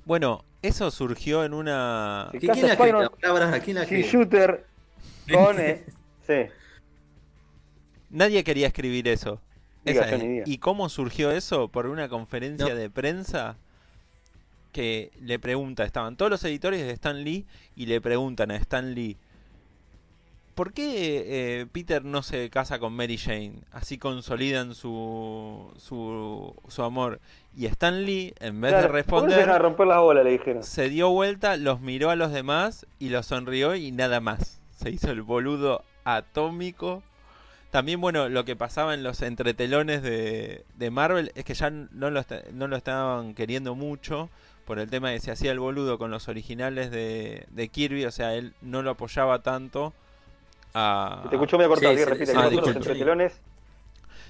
Bueno, 0.05 0.45
eso 0.63 0.91
surgió 0.91 1.45
en 1.45 1.53
una... 1.53 2.29
Sí. 2.33 2.39
¿Qué- 2.39 2.47
Casa 2.47 2.55
¿Quién 2.61 2.67
la 2.69 2.75
La 3.51 3.61
¿Quién 3.61 3.77
la? 3.77 3.85
Shooter 3.85 4.65
con. 5.33 5.57
sí. 6.27 6.47
Nadie 8.11 8.45
quería 8.45 8.69
escribir 8.69 9.09
eso. 9.09 9.41
Diga, 9.85 10.07
Esa 10.07 10.17
es. 10.17 10.49
¿Y 10.49 10.59
cómo 10.59 10.89
surgió 10.89 11.31
eso? 11.31 11.69
Por 11.69 11.87
una 11.87 12.09
conferencia 12.09 12.69
No. 12.69 12.75
de 12.75 12.91
prensa 12.91 13.57
que 14.73 15.11
le 15.21 15.39
pregunta, 15.39 15.85
estaban 15.85 16.17
todos 16.17 16.31
los 16.31 16.45
editores 16.45 16.81
de 16.83 16.91
Stan 16.91 17.23
Lee 17.25 17.47
y 17.75 17.87
le 17.87 18.01
preguntan 18.01 18.51
a 18.51 18.57
Stan 18.57 18.95
Lee, 18.95 19.17
¿por 20.55 20.73
qué 20.73 21.61
eh, 21.61 21.67
Peter 21.73 22.05
no 22.05 22.23
se 22.23 22.51
casa 22.51 22.79
con 22.79 22.93
Mary 22.93 23.17
Jane? 23.17 23.55
Así 23.73 23.97
consolidan 23.97 24.75
su, 24.75 25.73
su, 25.79 26.55
su 26.69 26.83
amor. 26.83 27.21
Y 27.57 27.67
Stan 27.67 28.05
Lee, 28.05 28.35
en 28.39 28.61
vez 28.61 28.73
Claro, 28.73 28.93
de 28.93 29.05
¿por 29.05 29.23
qué 29.23 29.27
no 29.29 29.33
se 29.33 29.37
dejan 29.37 29.47
responder, 29.47 29.63
romper 29.63 29.87
las 29.87 29.99
bolas? 30.01 30.25
Le 30.25 30.31
dijeron. 30.33 30.63
se 30.63 30.89
dio 30.91 31.11
vuelta, 31.11 31.57
los 31.57 31.81
miró 31.81 32.11
a 32.11 32.17
los 32.17 32.33
demás 32.33 32.87
y 32.99 33.09
los 33.09 33.27
sonrió 33.27 33.75
y 33.77 33.93
nada 33.93 34.21
más. 34.21 34.61
Se 34.77 34.91
hizo 34.91 35.11
el 35.11 35.23
boludo 35.23 35.83
atómico. 36.07 37.05
También, 37.71 38.01
bueno, 38.01 38.29
lo 38.31 38.45
que 38.45 38.57
pasaba 38.57 38.95
en 38.95 39.03
los 39.03 39.23
entretelones 39.23 40.03
de, 40.03 40.65
de 40.77 40.91
Marvel 40.91 41.33
es 41.35 41.45
que 41.45 41.55
ya 41.55 41.71
no 41.71 42.11
lo, 42.11 42.25
no 42.53 42.69
lo 42.69 42.77
estaban 42.77 43.35
queriendo 43.35 43.75
mucho 43.75 44.31
por 44.67 44.79
el 44.79 44.91
tema 44.91 45.11
de 45.11 45.17
que 45.17 45.21
se 45.23 45.33
hacía 45.33 45.53
el 45.53 45.61
boludo 45.61 45.99
con 45.99 46.11
los 46.11 46.29
originales 46.29 46.91
de, 46.91 47.47
de 47.51 47.69
Kirby, 47.69 48.05
o 48.07 48.11
sea, 48.13 48.35
él 48.35 48.55
no 48.63 48.83
lo 48.83 48.91
apoyaba 48.93 49.43
tanto 49.43 49.95
a... 50.75 51.27
Te 51.31 51.37
escuchó 51.37 51.59
medio 51.59 51.71
cortado, 51.71 51.95
Sí, 51.95 51.99
¿sí? 51.99 52.05
repite. 52.05 52.33
sí, 52.33 52.33
ah, 52.35 52.49
nosotros 52.51 52.75
disculpe. 52.75 52.79
entre 52.79 52.95
telones. 52.97 53.41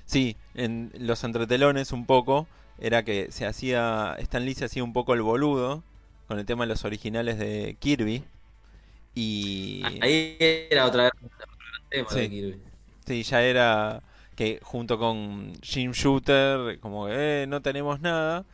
Sí, 0.05 0.37
en 0.55 0.93
los 0.99 1.25
entretelones 1.25 1.93
un 1.93 2.07
poco 2.07 2.49
era 2.79 3.05
que 3.05 3.31
se 3.33 3.47
hacía 3.47 4.15
Stan 4.19 4.45
Lee 4.45 4.55
se 4.55 4.67
hacía 4.67 4.85
un 4.85 4.93
poco 4.93 5.15
el 5.15 5.23
boludo 5.23 5.83
con 6.29 6.39
el 6.39 6.47
tema 6.47 6.65
de 6.65 6.69
los 6.69 6.85
originales 6.85 7.39
de 7.39 7.77
Kirby 7.81 8.25
y 9.15 10.01
Ahí 10.01 10.37
era 10.71 10.87
otra 10.87 11.05
vez 11.05 11.13
tema 12.05 12.11
Sí. 12.11 12.21
de 12.21 12.31
Kirby. 12.31 12.61
sí 13.07 13.23
ya 13.23 13.43
era 13.43 14.03
que 14.35 14.61
junto 14.63 14.99
con 14.99 15.53
Jim 15.63 15.93
Shooter 15.93 16.79
como 16.81 17.07
que 17.07 17.43
eh, 17.43 17.47
no 17.47 17.63
tenemos 17.63 18.01
nada 18.01 18.45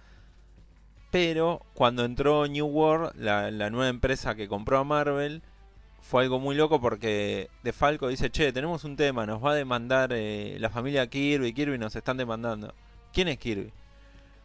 pero 1.11 1.61
cuando 1.75 2.05
entró 2.05 2.47
New 2.47 2.67
World 2.67 3.13
la, 3.17 3.51
la 3.51 3.71
nueva 3.71 3.89
empresa 3.89 4.35
que 4.35 4.49
compró 4.49 4.79
a 4.79 4.85
Marvel 4.85 5.43
fue 6.01 6.23
algo 6.25 6.41
muy 6.41 6.55
loco 6.57 6.81
porque 6.81 7.49
De 7.63 7.73
Falco 7.73 8.09
dice, 8.09 8.29
che, 8.31 8.53
tenemos 8.53 8.85
un 8.85 8.97
tema, 8.97 9.25
nos 9.25 9.43
va 9.45 9.53
a 9.53 9.55
demandar 9.55 10.11
eh, 10.13 10.57
la 10.59 10.69
familia 10.69 11.07
Kirby, 11.07 11.53
Kirby 11.53 11.79
nos 11.79 11.95
están 11.95 12.17
demandando. 12.17 12.75
¿Quién 13.13 13.29
es 13.29 13.39
Kirby? 13.39 13.73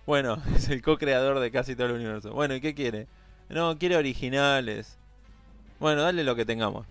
Bueno, 0.05 0.37
es 0.55 0.69
el 0.69 0.81
co-creador 0.83 1.39
de 1.39 1.49
casi 1.51 1.75
todo 1.75 1.87
el 1.87 1.93
universo. 1.93 2.31
Bueno, 2.31 2.53
¿y 2.55 2.61
qué 2.61 2.75
quiere? 2.75 3.07
No, 3.49 3.75
quiere 3.77 3.97
originales. 3.97 4.97
Bueno, 5.79 6.03
dale 6.03 6.23
lo 6.23 6.35
que 6.35 6.45
tengamos. 6.45 6.85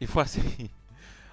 Y 0.00 0.06
fue 0.06 0.24
así. 0.24 0.68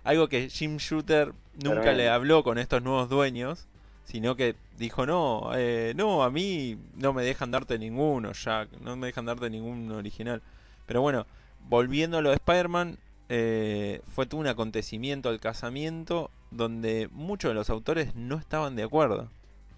Algo 0.05 0.29
que 0.29 0.49
Jim 0.49 0.77
Shooter 0.77 1.33
nunca 1.63 1.91
le 1.91 2.09
habló 2.09 2.43
con 2.43 2.59
estos 2.59 2.81
nuevos 2.83 3.09
dueños, 3.09 3.67
sino 4.03 4.35
que 4.35 4.55
dijo, 4.77 5.07
no, 5.07 5.49
eh, 5.55 5.93
no, 5.95 6.23
a 6.23 6.29
mí 6.29 6.77
no 6.95 7.11
me 7.11 7.23
dejan 7.23 7.49
darte 7.49 7.79
ninguno, 7.79 8.31
Jack, 8.31 8.69
no 8.81 8.95
me 8.95 9.07
dejan 9.07 9.25
darte 9.25 9.49
ningún 9.49 9.91
original. 9.91 10.43
Pero 10.85 11.01
bueno, 11.01 11.25
volviendo 11.67 12.19
a 12.19 12.21
lo 12.21 12.29
de 12.29 12.35
Spider-Man, 12.35 12.99
eh, 13.29 14.01
fue 14.07 14.27
todo 14.27 14.39
un 14.39 14.47
acontecimiento 14.47 15.29
al 15.29 15.39
casamiento 15.39 16.29
donde 16.51 17.09
muchos 17.11 17.49
de 17.49 17.55
los 17.55 17.71
autores 17.71 18.13
no 18.13 18.37
estaban 18.37 18.75
de 18.75 18.83
acuerdo, 18.83 19.29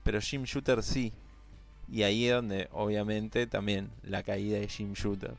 pero 0.03 0.19
Jim 0.19 0.43
Shooter 0.43 0.83
sí. 0.83 1.13
Y 1.89 2.03
ahí 2.03 2.27
es 2.27 2.33
donde, 2.33 2.67
obviamente, 2.73 3.47
también 3.47 3.91
la 4.03 4.23
caída 4.23 4.59
de 4.59 4.67
Jim 4.67 4.91
Shooter. 4.91 5.35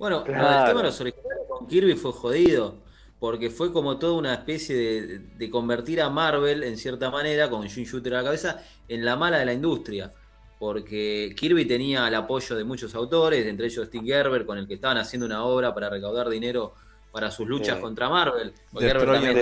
Bueno, 0.00 0.18
el 0.18 0.24
tema 0.24 0.64
de 0.64 0.82
los 0.82 1.00
originales 1.00 1.41
con 1.62 1.68
Kirby 1.68 1.94
fue 1.94 2.12
jodido, 2.12 2.74
porque 3.20 3.48
fue 3.48 3.72
como 3.72 3.96
toda 3.96 4.14
una 4.14 4.34
especie 4.34 5.20
de, 5.38 5.50
convertir 5.50 6.00
a 6.00 6.10
Marvel, 6.10 6.64
en 6.64 6.76
cierta 6.76 7.08
manera, 7.08 7.48
con 7.48 7.68
Jim 7.68 7.84
Shooter 7.84 8.14
a 8.14 8.18
la 8.18 8.24
cabeza, 8.24 8.62
en 8.88 9.04
la 9.04 9.14
mala 9.14 9.38
de 9.38 9.44
la 9.44 9.52
industria. 9.52 10.12
Porque 10.58 11.32
Kirby 11.36 11.64
tenía 11.64 12.08
el 12.08 12.14
apoyo 12.16 12.56
de 12.56 12.64
muchos 12.64 12.94
autores, 12.96 13.46
entre 13.46 13.66
ellos 13.66 13.86
Steve 13.86 14.06
Gerber, 14.06 14.44
con 14.44 14.58
el 14.58 14.66
que 14.66 14.74
estaban 14.74 14.96
haciendo 14.98 15.26
una 15.26 15.44
obra 15.44 15.72
para 15.72 15.88
recaudar 15.88 16.28
dinero 16.28 16.74
para 17.12 17.30
sus 17.30 17.46
luchas 17.46 17.78
contra 17.78 18.08
Marvel. 18.08 18.52
Gerber 18.76 19.12
también 19.12 19.38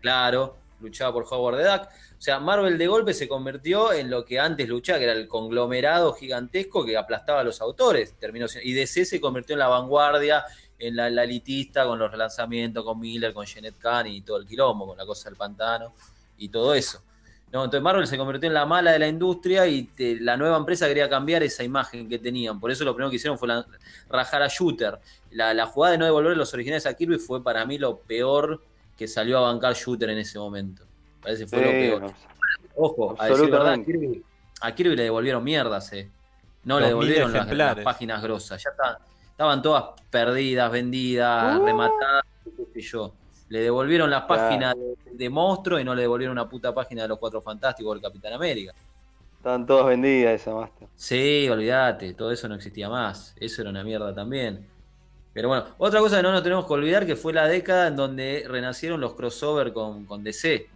Claro, 0.00 0.56
luchaba 0.82 1.12
por 1.12 1.24
Howard 1.30 1.56
the 1.56 1.64
Duck. 1.64 1.88
O 2.18 2.24
sea, 2.24 2.38
Marvel 2.38 2.78
de 2.78 2.86
golpe 2.86 3.14
se 3.14 3.26
convirtió 3.26 3.92
en 3.92 4.10
lo 4.10 4.24
que 4.24 4.38
antes 4.38 4.68
luchaba, 4.68 4.98
que 4.98 5.04
era 5.04 5.12
el 5.12 5.26
conglomerado 5.26 6.12
gigantesco 6.14 6.84
que 6.84 6.96
aplastaba 6.96 7.40
a 7.40 7.44
los 7.44 7.60
autores. 7.60 8.14
Terminó 8.18 8.46
y 8.62 8.74
DC 8.74 9.04
se 9.04 9.20
convirtió 9.20 9.54
en 9.54 9.60
la 9.60 9.68
vanguardia, 9.68 10.44
en 10.82 10.96
la, 10.96 11.06
elitista, 11.06 11.86
con 11.86 11.98
los 11.98 12.10
relanzamientos, 12.10 12.84
con 12.84 12.98
Miller, 12.98 13.32
con 13.32 13.46
Jeanette 13.46 13.78
Kahn 13.78 14.08
y 14.08 14.20
todo 14.22 14.38
el 14.38 14.46
quilombo, 14.46 14.88
con 14.88 14.98
la 14.98 15.06
cosa 15.06 15.28
del 15.28 15.36
pantano 15.36 15.92
y 16.38 16.48
todo 16.48 16.74
eso. 16.74 17.00
No, 17.52 17.64
entonces 17.64 17.82
Marvel 17.82 18.06
se 18.06 18.16
convirtió 18.16 18.48
en 18.48 18.54
la 18.54 18.66
mala 18.66 18.90
de 18.90 18.98
la 18.98 19.06
industria 19.06 19.66
y 19.66 19.88
la 20.20 20.36
nueva 20.36 20.56
empresa 20.56 20.88
quería 20.88 21.08
cambiar 21.08 21.42
esa 21.44 21.62
imagen 21.62 22.08
que 22.08 22.18
tenían. 22.18 22.58
Por 22.58 22.70
eso 22.72 22.82
lo 22.84 22.94
primero 22.94 23.10
que 23.10 23.16
hicieron 23.16 23.38
fue 23.38 23.48
rajar 24.08 24.42
a 24.42 24.48
Shooter. 24.48 24.98
La, 25.30 25.54
la, 25.54 25.66
jugada 25.66 25.92
de 25.92 25.98
no 25.98 26.04
devolver 26.06 26.36
los 26.36 26.52
originales 26.52 26.84
a 26.86 26.94
Kirby 26.94 27.18
fue 27.18 27.44
para 27.44 27.64
mí 27.64 27.78
lo 27.78 27.98
peor 27.98 28.60
que 28.96 29.06
salió 29.06 29.38
a 29.38 29.52
bancar 29.52 29.74
Shooter 29.74 30.10
en 30.10 30.18
ese 30.18 30.38
momento. 30.38 30.82
Parece 31.20 31.44
que 31.44 31.48
fue 31.48 31.60
lo 31.60 31.70
peor. 31.70 32.14
Ojo, 32.74 33.14
a 33.18 33.28
decir 33.28 33.50
verdad, 33.50 33.78
a 34.62 34.74
Kirby, 34.74 34.96
le 34.96 35.02
devolvieron 35.04 35.44
mierdas, 35.44 35.92
eh. 35.92 36.10
No 36.64 36.80
le 36.80 36.88
devolvieron 36.88 37.32
las, 37.32 37.76
páginas 37.80 38.22
grosas. 38.22 38.62
Ya 38.62 38.70
estaban 39.32 39.60
todas 39.60 39.84
perdidas, 40.10 40.70
vendidas, 40.70 41.58
uh. 41.58 41.64
rematadas, 41.64 42.24
yo. 42.74 43.12
Le 43.48 43.60
devolvieron 43.60 44.08
las 44.08 44.22
páginas 44.22 44.74
de, 45.10 45.28
Monstruo 45.28 45.78
y 45.78 45.84
no 45.84 45.94
le 45.94 46.02
devolvieron 46.02 46.32
una 46.32 46.48
puta 46.48 46.72
página 46.74 47.02
de 47.02 47.08
los 47.08 47.18
Cuatro 47.18 47.42
Fantásticos 47.42 47.94
del 47.94 48.02
Capitán 48.02 48.32
América. 48.32 48.72
Estaban 49.36 49.66
todas 49.66 49.86
vendidas 49.86 50.40
esa 50.40 50.54
Master. 50.54 50.88
Sí, 50.96 51.48
olvídate, 51.50 52.14
todo 52.14 52.30
eso 52.30 52.48
no 52.48 52.54
existía 52.54 52.88
más. 52.88 53.34
Eso 53.38 53.60
era 53.60 53.70
una 53.70 53.84
mierda 53.84 54.14
también. 54.14 54.66
Pero 55.34 55.48
bueno, 55.48 55.64
otra 55.78 56.00
cosa 56.00 56.16
que 56.18 56.22
no 56.22 56.32
nos 56.32 56.42
tenemos 56.42 56.66
que 56.66 56.72
olvidar 56.72 57.04
que 57.04 57.16
fue 57.16 57.32
la 57.32 57.46
década 57.46 57.88
en 57.88 57.96
donde 57.96 58.44
renacieron 58.46 59.00
los 59.00 59.14
crossover 59.14 59.72
con, 59.72 60.06
con 60.06 60.22
DC. 60.24 60.66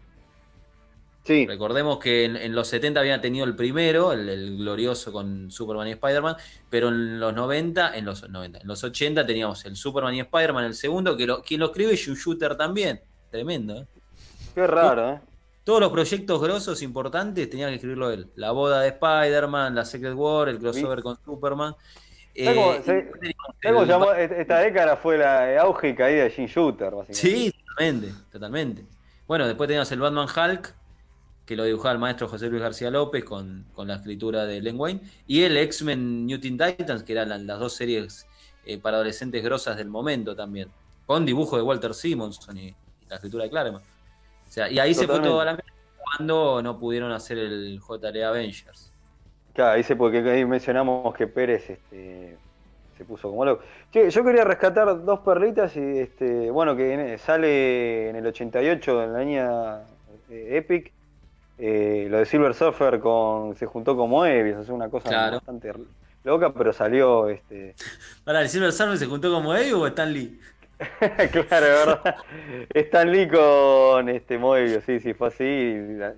Recordemos 1.27 1.99
que 1.99 2.25
en, 2.25 2.55
los 2.55 2.69
70 2.69 3.01
habían 3.01 3.21
tenido 3.21 3.45
el 3.45 3.57
primero, 3.57 4.13
el, 4.13 4.59
glorioso 4.59 5.13
con 5.13 5.51
Superman 5.51 5.89
y 5.89 5.93
Spider-Man, 5.93 6.37
pero 6.71 6.89
en 6.89 7.19
los 7.19 7.35
90, 7.35 7.97
en 7.97 8.05
los 8.05 8.29
90, 8.29 8.61
en 8.61 8.67
los 8.67 8.85
80 8.85 9.27
teníamos 9.27 9.65
el 9.65 9.77
Superman 9.77 10.15
y 10.15 10.21
Spider-Man, 10.21 10.65
el 10.65 10.75
segundo, 10.75 11.17
que 11.17 11.27
lo, 11.27 11.43
quien 11.43 11.61
lo 11.61 11.67
escribe 11.67 11.95
es 11.95 12.01
Shooter 12.01 12.57
también. 12.57 13.01
Tremendo, 13.31 13.77
¿eh? 13.77 13.87
Qué 14.55 14.67
raro, 14.67 15.11
¿eh? 15.11 15.21
Todos 15.65 15.81
los 15.81 15.91
proyectos 15.91 16.41
grosos 16.41 16.81
importantes 16.81 17.51
tenían 17.51 17.71
que 17.71 17.75
escribirlo 17.75 18.13
él. 18.13 18.31
La 18.37 18.53
boda 18.53 18.83
de 18.83 18.89
Spider-Man, 18.91 19.75
la 19.75 19.85
Secret 19.85 20.15
War, 20.15 20.49
el 20.49 20.61
crossover 20.61 21.03
con 21.03 21.17
Superman. 21.25 21.75
Eh, 22.37 22.83
esta 24.39 24.59
década 24.61 24.97
fue 24.97 25.19
la 25.19 25.61
auge 25.63 25.89
y 25.89 25.95
caída 25.97 26.23
de 26.23 26.31
Jim 26.31 26.47
Shooter, 26.47 26.93
básicamente. 26.95 27.15
Sí, 27.15 27.53
totalmente, 27.67 28.15
totalmente. 28.31 28.85
Bueno, 29.27 29.47
después 29.47 29.67
teníamos 29.67 29.91
el 29.91 29.99
Batman 29.99 30.29
Hulk, 30.29 30.73
que 31.47 31.57
lo 31.57 31.65
dibujaba 31.65 31.93
el 31.93 32.01
maestro 32.01 32.29
José 32.29 32.49
Luis 32.49 32.61
García 32.61 32.91
López 32.91 33.25
con, 33.25 33.65
la 33.77 33.95
escritura 33.95 34.45
de 34.45 34.61
Len 34.61 34.79
Wayne, 34.79 35.01
y 35.29 35.43
el 35.43 35.57
X-Men 35.57 36.27
New 36.27 36.41
Teen 36.41 36.59
Titans, 36.59 37.05
que 37.05 37.13
eran 37.13 37.47
las 37.47 37.59
dos 37.61 37.75
series 37.75 38.27
eh, 38.65 38.79
para 38.79 38.97
adolescentes 38.97 39.43
grosas 39.45 39.77
del 39.77 39.89
momento 39.89 40.35
también, 40.35 40.69
con 41.07 41.25
dibujo 41.25 41.57
de 41.57 41.63
Walter 41.63 41.95
Simonson 41.95 42.59
y, 42.59 42.75
la 43.09 43.15
escritura 43.15 43.45
de 43.45 43.51
Claremont. 43.51 43.85
O 43.85 44.53
sea, 44.53 44.69
y 44.69 44.81
ahí 44.81 44.93
se 44.93 45.07
fue 45.07 45.21
todo 45.21 45.41
a 45.41 45.45
la 45.45 45.53
mierda 45.53 45.73
cuando 46.17 46.61
no 46.63 46.79
pudieron 46.79 47.13
hacer 47.13 47.39
el 47.39 47.81
JLA 47.81 48.29
Avengers. 48.29 48.93
Claro, 49.55 49.73
ahí 49.73 49.85
se 49.85 49.95
porque 49.95 50.19
ahí 50.19 50.45
mencionamos 50.45 51.15
que 51.15 51.29
Pérez 51.29 51.71
este, 51.71 52.37
se 52.99 53.05
puso 53.05 53.31
como 53.31 53.45
loco. 53.45 53.63
yo 53.93 54.25
quería 54.25 54.45
rescatar 54.45 55.05
dos 55.05 55.21
perlitas 55.21 55.77
y 55.77 55.99
este, 55.99 56.51
bueno, 56.51 56.77
que 56.77 57.17
sale 57.19 58.11
en 58.11 58.17
el 58.17 58.27
88 58.27 59.05
en 59.05 59.13
la 59.13 59.19
línea 59.21 59.83
eh, 60.29 60.57
Epic 60.57 60.93
eh, 61.59 62.07
lo 62.11 62.19
de 62.19 62.27
Silver 62.27 62.55
Surfer 62.55 63.01
con, 63.01 63.55
se 63.57 63.67
juntó 63.67 63.97
con 63.97 64.11
Moebius, 64.11 64.59
es 64.59 64.69
una 64.69 64.89
cosa 64.89 65.31
bastante 65.31 65.73
loca, 66.25 66.53
pero 66.53 66.73
salió. 66.73 67.29
Este... 67.29 67.75
¿Para 68.25 68.43
el 68.43 68.49
Silver 68.49 68.73
Surfer 68.73 68.99
se 68.99 69.07
juntó 69.07 69.33
con 69.33 69.43
Moebius 69.43 69.81
o 69.81 69.87
Stan 69.87 70.13
Lee? 70.13 70.39
claro, 71.49 71.67
verdad. 71.67 72.17
Stan 72.75 73.11
Lee 73.11 73.29
con 73.29 74.09
este 74.11 74.37
Moebius, 74.37 74.85
sí, 74.85 75.01
sí, 75.01 75.15
fue 75.15 75.29
así 75.29 75.45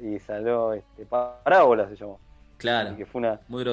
y, 0.03 0.19
salió 0.19 0.73
este, 0.73 1.07
Parábola 1.07 1.89
se 1.89 1.97
llamó. 1.97 2.19
Claro. 2.57 2.97
que 2.97 3.07
fue 3.07 3.21
una, 3.21 3.39
muy 3.47 3.65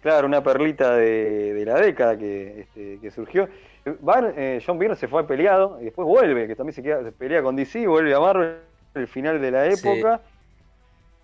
claro, 0.00 0.26
una 0.28 0.42
perlita 0.44 0.94
de, 0.94 1.64
la 1.66 1.80
década 1.80 2.16
que, 2.16 2.60
este, 2.60 3.00
que 3.00 3.10
surgió. 3.10 3.48
Eh, 3.84 4.62
John 4.64 4.78
Byrne 4.78 4.94
se 4.94 5.08
fue 5.08 5.26
peleado 5.26 5.78
y 5.80 5.86
después 5.86 6.06
vuelve, 6.06 6.46
que 6.46 6.54
también 6.54 6.74
se, 6.74 6.82
queda, 6.82 7.02
se 7.02 7.10
pelea 7.10 7.42
con 7.42 7.56
DC, 7.56 7.86
vuelve 7.86 8.14
a 8.14 8.20
Marvel 8.20 8.69
el 8.94 9.08
final 9.08 9.40
de 9.40 9.50
la 9.50 9.66
época. 9.66 10.20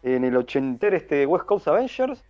En 0.03 0.25
el 0.25 0.37
80 0.37 0.89
este 0.89 1.27
West 1.27 1.47
Coast 1.47 1.69
Avengers. 1.69 2.23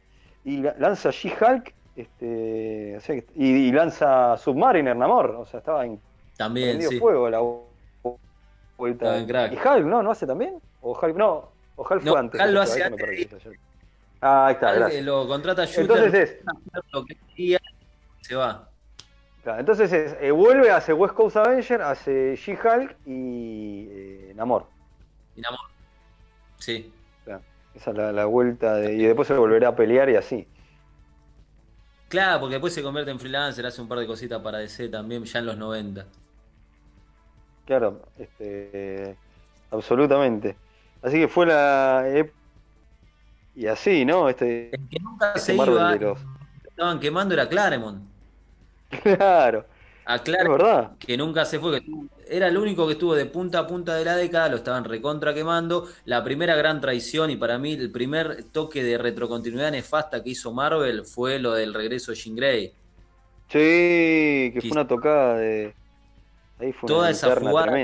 Y 0.45 0.63
lanza 0.79 1.11
She-Hulk. 1.11 1.75
Este, 1.97 2.99
y, 3.35 3.73
lanza 3.73 4.37
Submariner, 4.37 4.97
Namor. 4.97 5.31
O 5.31 5.47
sea, 5.47 5.61
estaba 5.61 5.85
en 5.85 6.01
también, 6.37 6.83
sí. 6.83 6.99
fuego 6.99 7.31
la 7.31 7.41
vuelta. 8.77 9.19
¿Y 9.19 9.57
Hulk 9.57 9.87
no? 9.87 10.03
¿No 10.03 10.11
hace 10.11 10.27
también? 10.27 10.61
¿O 10.83 10.93
Hulk 10.93 11.17
no? 11.17 11.51
¿O 11.77 11.83
Hulk 11.83 12.03
fue 12.03 12.19
antes? 12.19 12.41
Hulk 12.41 12.51
lo 12.51 12.61
hace 12.61 12.83
antes. 12.83 13.39
Ah, 14.21 14.47
ahí 14.47 14.55
está, 14.55 14.73
gracias. 14.73 15.05
Lo 15.05 15.27
contrata 15.27 15.65
Shooter, 15.65 15.83
Entonces 15.83 16.15
es. 16.15 16.45
Lo 16.93 17.05
que 17.05 17.15
quería, 17.15 17.59
se 18.21 18.35
va. 18.35 18.69
entonces 19.59 19.93
es, 19.93 20.17
eh, 20.21 20.31
vuelve, 20.31 20.71
hace 20.71 20.93
West 20.93 21.15
Coast 21.15 21.37
Avenger, 21.37 21.83
hace 21.83 22.37
She-Hulk 22.37 22.97
y 23.07 23.89
eh, 23.91 24.33
Namor. 24.35 24.67
Dinamo. 25.37 25.59
Sí. 26.59 26.93
esa 27.75 27.91
es 27.91 27.97
la, 27.97 28.25
vuelta 28.25 28.75
de, 28.77 28.95
y 28.95 29.03
después 29.05 29.29
se 29.29 29.35
volverá 29.35 29.69
a 29.69 29.77
pelear 29.77 30.09
y 30.11 30.17
así. 30.17 30.49
Claro, 32.09 32.41
porque 32.41 32.55
después 32.55 32.73
se 32.73 32.83
convierte 32.83 33.11
en 33.11 33.19
freelancer, 33.19 33.67
hace 33.67 33.83
un 33.83 33.89
par 33.89 33.99
de 33.99 34.07
cositas 34.07 34.41
para 34.41 34.59
DC 34.59 34.89
también, 34.89 35.25
ya 35.25 35.41
en 35.41 35.47
los 35.47 35.57
90. 35.59 36.07
Claro, 37.67 38.01
este, 38.19 39.17
absolutamente. 39.71 40.57
Así 41.03 41.19
que 41.19 41.29
fue 41.29 41.47
la... 41.47 42.07
Y 43.55 43.67
así, 43.67 44.05
¿no? 44.05 44.29
Este, 44.29 44.75
El 44.75 44.89
que 44.89 44.99
nunca 45.01 45.33
este 45.35 45.41
se 45.41 45.55
iba, 45.55 45.97
estaban 46.65 47.01
quemando 47.01 47.35
era 47.35 47.49
Claremont. 47.49 48.03
Claro. 49.03 49.67
Aclaro 50.05 50.53
verdad. 50.53 50.93
que 50.99 51.17
nunca 51.17 51.45
se 51.45 51.59
fue, 51.59 51.81
que 51.81 51.91
era 52.29 52.49
el 52.49 52.57
único 52.57 52.87
que 52.87 52.95
estuvo 52.95 53.15
de 53.15 53.27
punta 53.27 53.61
a 53.61 53.67
punta 53.67 53.95
de 53.95 54.05
la 54.05 54.17
década, 54.17 54.49
lo 54.49 54.57
estaban 54.57 54.85
recontra 54.85 55.33
quemando. 55.35 55.89
La 56.05 56.23
primera 56.25 56.57
gran 56.57 56.81
traición 56.81 57.31
y 57.31 57.37
para 57.37 57.59
mí 57.59 57.73
el 57.73 57.91
primer 57.91 58.45
toque 58.45 58.83
de 58.83 58.99
retrocontinuidad 58.99 59.71
nefasta 59.71 60.23
que 60.23 60.31
hizo 60.31 60.53
Marvel 60.53 61.05
fue 61.05 61.39
lo 61.39 61.53
del 61.55 61.75
regreso 61.75 62.13
de 62.13 62.17
Jean 62.17 62.37
Grey. 62.37 62.73
Sí, 63.49 64.51
que 64.53 64.59
fue 64.61 64.73
una 64.73 64.89
tocada 64.89 65.39
de... 65.39 65.75
Ahí 66.59 66.73
fue 66.73 66.87
Toda 66.87 67.11
esa 67.11 67.37
jugada, 67.37 67.77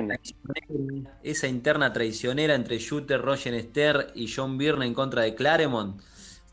esa 1.23 1.47
interna 1.47 1.93
traicionera 1.93 2.55
entre 2.55 2.79
Shooter, 2.79 3.21
Roger 3.21 3.61
Ster 3.61 4.13
y 4.15 4.33
John 4.35 4.57
Byrne 4.57 4.87
en 4.87 4.95
contra 4.95 5.23
de 5.23 5.35
Claremont. 5.35 6.01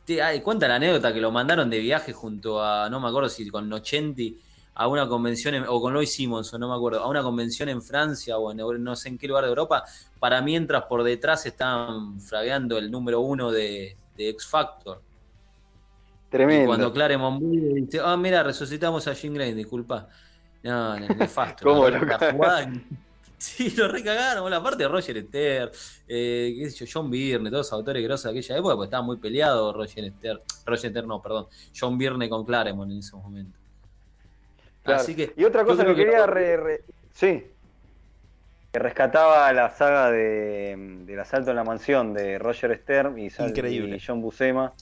Te, 0.04 0.20
cuenta 0.44 0.68
la 0.68 0.76
anécdota 0.76 1.14
que 1.14 1.22
lo 1.22 1.32
mandaron 1.32 1.70
de 1.70 1.80
viaje 1.80 2.12
junto 2.12 2.62
a, 2.62 2.90
no 2.90 3.00
me 3.00 3.08
acuerdo 3.08 3.30
si 3.30 3.50
con 3.50 3.70
Nochenti 3.70 4.38
a 4.80 4.88
una 4.88 5.10
convención, 5.10 5.56
en- 5.56 5.66
o 5.68 5.82
con 5.82 5.94
Lois 5.94 6.14
Simonson, 6.14 6.62
no 6.62 6.70
me 6.70 6.76
acuerdo, 6.76 7.02
a 7.04 7.10
una 7.10 7.22
convención 7.22 7.68
en 7.68 7.82
Francia 7.82 8.38
o 8.38 8.50
en 8.50 8.82
no 8.82 8.96
sé 8.96 9.10
en 9.10 9.18
qué 9.18 9.28
lugar 9.28 9.44
de 9.44 9.50
Europa, 9.50 9.84
para 10.22 10.42
mientras 10.42 10.84
por 10.84 11.04
detrás 11.04 11.46
estaban 11.46 12.18
fragueando 12.22 12.78
el 12.78 12.90
número 12.90 13.20
uno 13.20 13.52
de, 13.52 13.98
de 14.16 14.30
X 14.30 14.48
Factor. 14.48 15.02
Y 16.30 16.32
Tremendo. 16.32 16.68
cuando 16.68 16.94
Claremont 16.94 17.42
dice, 17.42 18.00
ah, 18.02 18.16
mira, 18.16 18.42
resucitamos 18.42 19.06
a 19.10 19.14
Jean 19.14 19.34
Grey, 19.34 19.54
disculpa. 19.54 20.08
No, 20.64 20.98
no, 20.98 21.08
nefasto. 21.10 21.64
¿Cómo 21.68 21.90
lo 21.90 22.00
la 22.00 22.72
Sí, 23.38 23.72
lo 23.72 23.90
recagaron. 23.90 24.50
La 24.50 24.64
parte 24.64 24.84
de 24.84 24.90
Roger 24.90 25.18
Esther, 25.18 25.72
eh, 26.08 26.56
qué 26.58 26.70
sé 26.70 26.86
yo, 26.86 26.92
John 27.02 27.10
Byrne, 27.12 27.50
todos 27.50 27.66
los 27.68 27.74
autores 27.74 28.02
grosos 28.02 28.24
de 28.26 28.30
aquella 28.40 28.58
época, 28.58 28.76
pues 28.78 28.88
estaba 28.88 29.04
muy 29.04 29.18
peleado 29.18 29.74
Roger 29.74 30.06
Esther. 30.06 30.42
Roger 30.66 30.86
Esther, 30.88 31.06
no, 31.06 31.22
perdón. 31.22 31.48
John 31.78 31.98
Byrne 31.98 32.30
con 32.30 32.46
Claremont 32.46 32.92
en 32.94 33.00
ese 33.00 33.16
momento. 33.18 33.59
Claro. 34.84 35.02
Así 35.02 35.16
que. 35.16 35.34
y 35.36 35.44
otra 35.44 35.64
cosa 35.66 35.86
que 35.86 35.96
quería 35.96 36.26
re- 36.26 36.58
re- 36.58 36.84
sí 37.14 37.46
que 38.72 38.80
rescataba 38.80 39.52
la 39.54 39.70
saga 39.72 40.12
de, 40.12 40.76
del 41.06 41.20
asalto 41.20 41.50
en 41.52 41.56
la 41.56 41.64
mansión 41.64 42.14
de 42.14 42.38
Roger 42.40 42.78
Stern 42.82 43.18
y, 43.18 43.30
Sal- 43.30 43.50
Increíble. 43.50 43.96
y 43.96 44.00
John 44.06 44.22
Buscema 44.22 44.74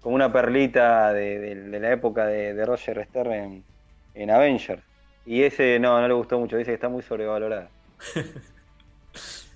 como 0.00 0.14
una 0.16 0.32
perlita 0.32 1.12
de, 1.12 1.38
de- 1.38 1.54
de 1.56 1.80
la 1.80 1.92
época 1.92 2.26
de, 2.26 2.64
Roger 2.66 3.04
Stern 3.06 3.32
en, 3.32 3.66
en 4.14 4.30
Avengers 4.30 4.84
y 5.24 5.42
ese 5.42 5.78
no 5.80 6.00
no 6.00 6.08
le 6.08 6.14
gustó 6.14 6.38
mucho 6.38 6.56
dice 6.56 6.70
que 6.70 6.74
está 6.74 6.88
muy 6.88 7.02
sobrevalorado 7.02 7.72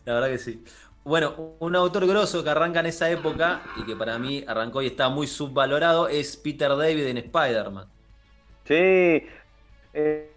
La 0.05 0.15
verdad 0.15 0.29
que 0.29 0.39
sí. 0.39 0.65
Bueno, 1.05 1.57
un 1.61 1.77
autor 1.77 2.07
grosso 2.07 2.43
que 2.43 2.51
arranca 2.51 2.81
en 2.81 2.87
esa 2.87 3.11
época 3.11 3.63
y 3.77 3.85
que 3.85 3.97
para 3.97 4.19
mí 4.19 4.45
arrancó 4.47 4.83
y 4.83 4.87
está 4.89 5.09
muy 5.09 5.27
subvalorado 5.27 6.09
es 6.09 6.37
Peter 6.37 6.71
David 6.77 7.07
en 7.07 7.19
Spider-Man. 7.19 7.93
sí 8.65 9.27
eh, 9.97 10.37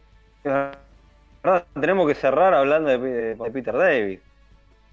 tenemos 1.73 2.07
que 2.07 2.15
cerrar 2.15 2.53
hablando 2.53 2.89
de, 2.89 2.97
de- 2.99 3.35
de 3.35 3.51
Peter 3.51 3.75
David 3.75 4.21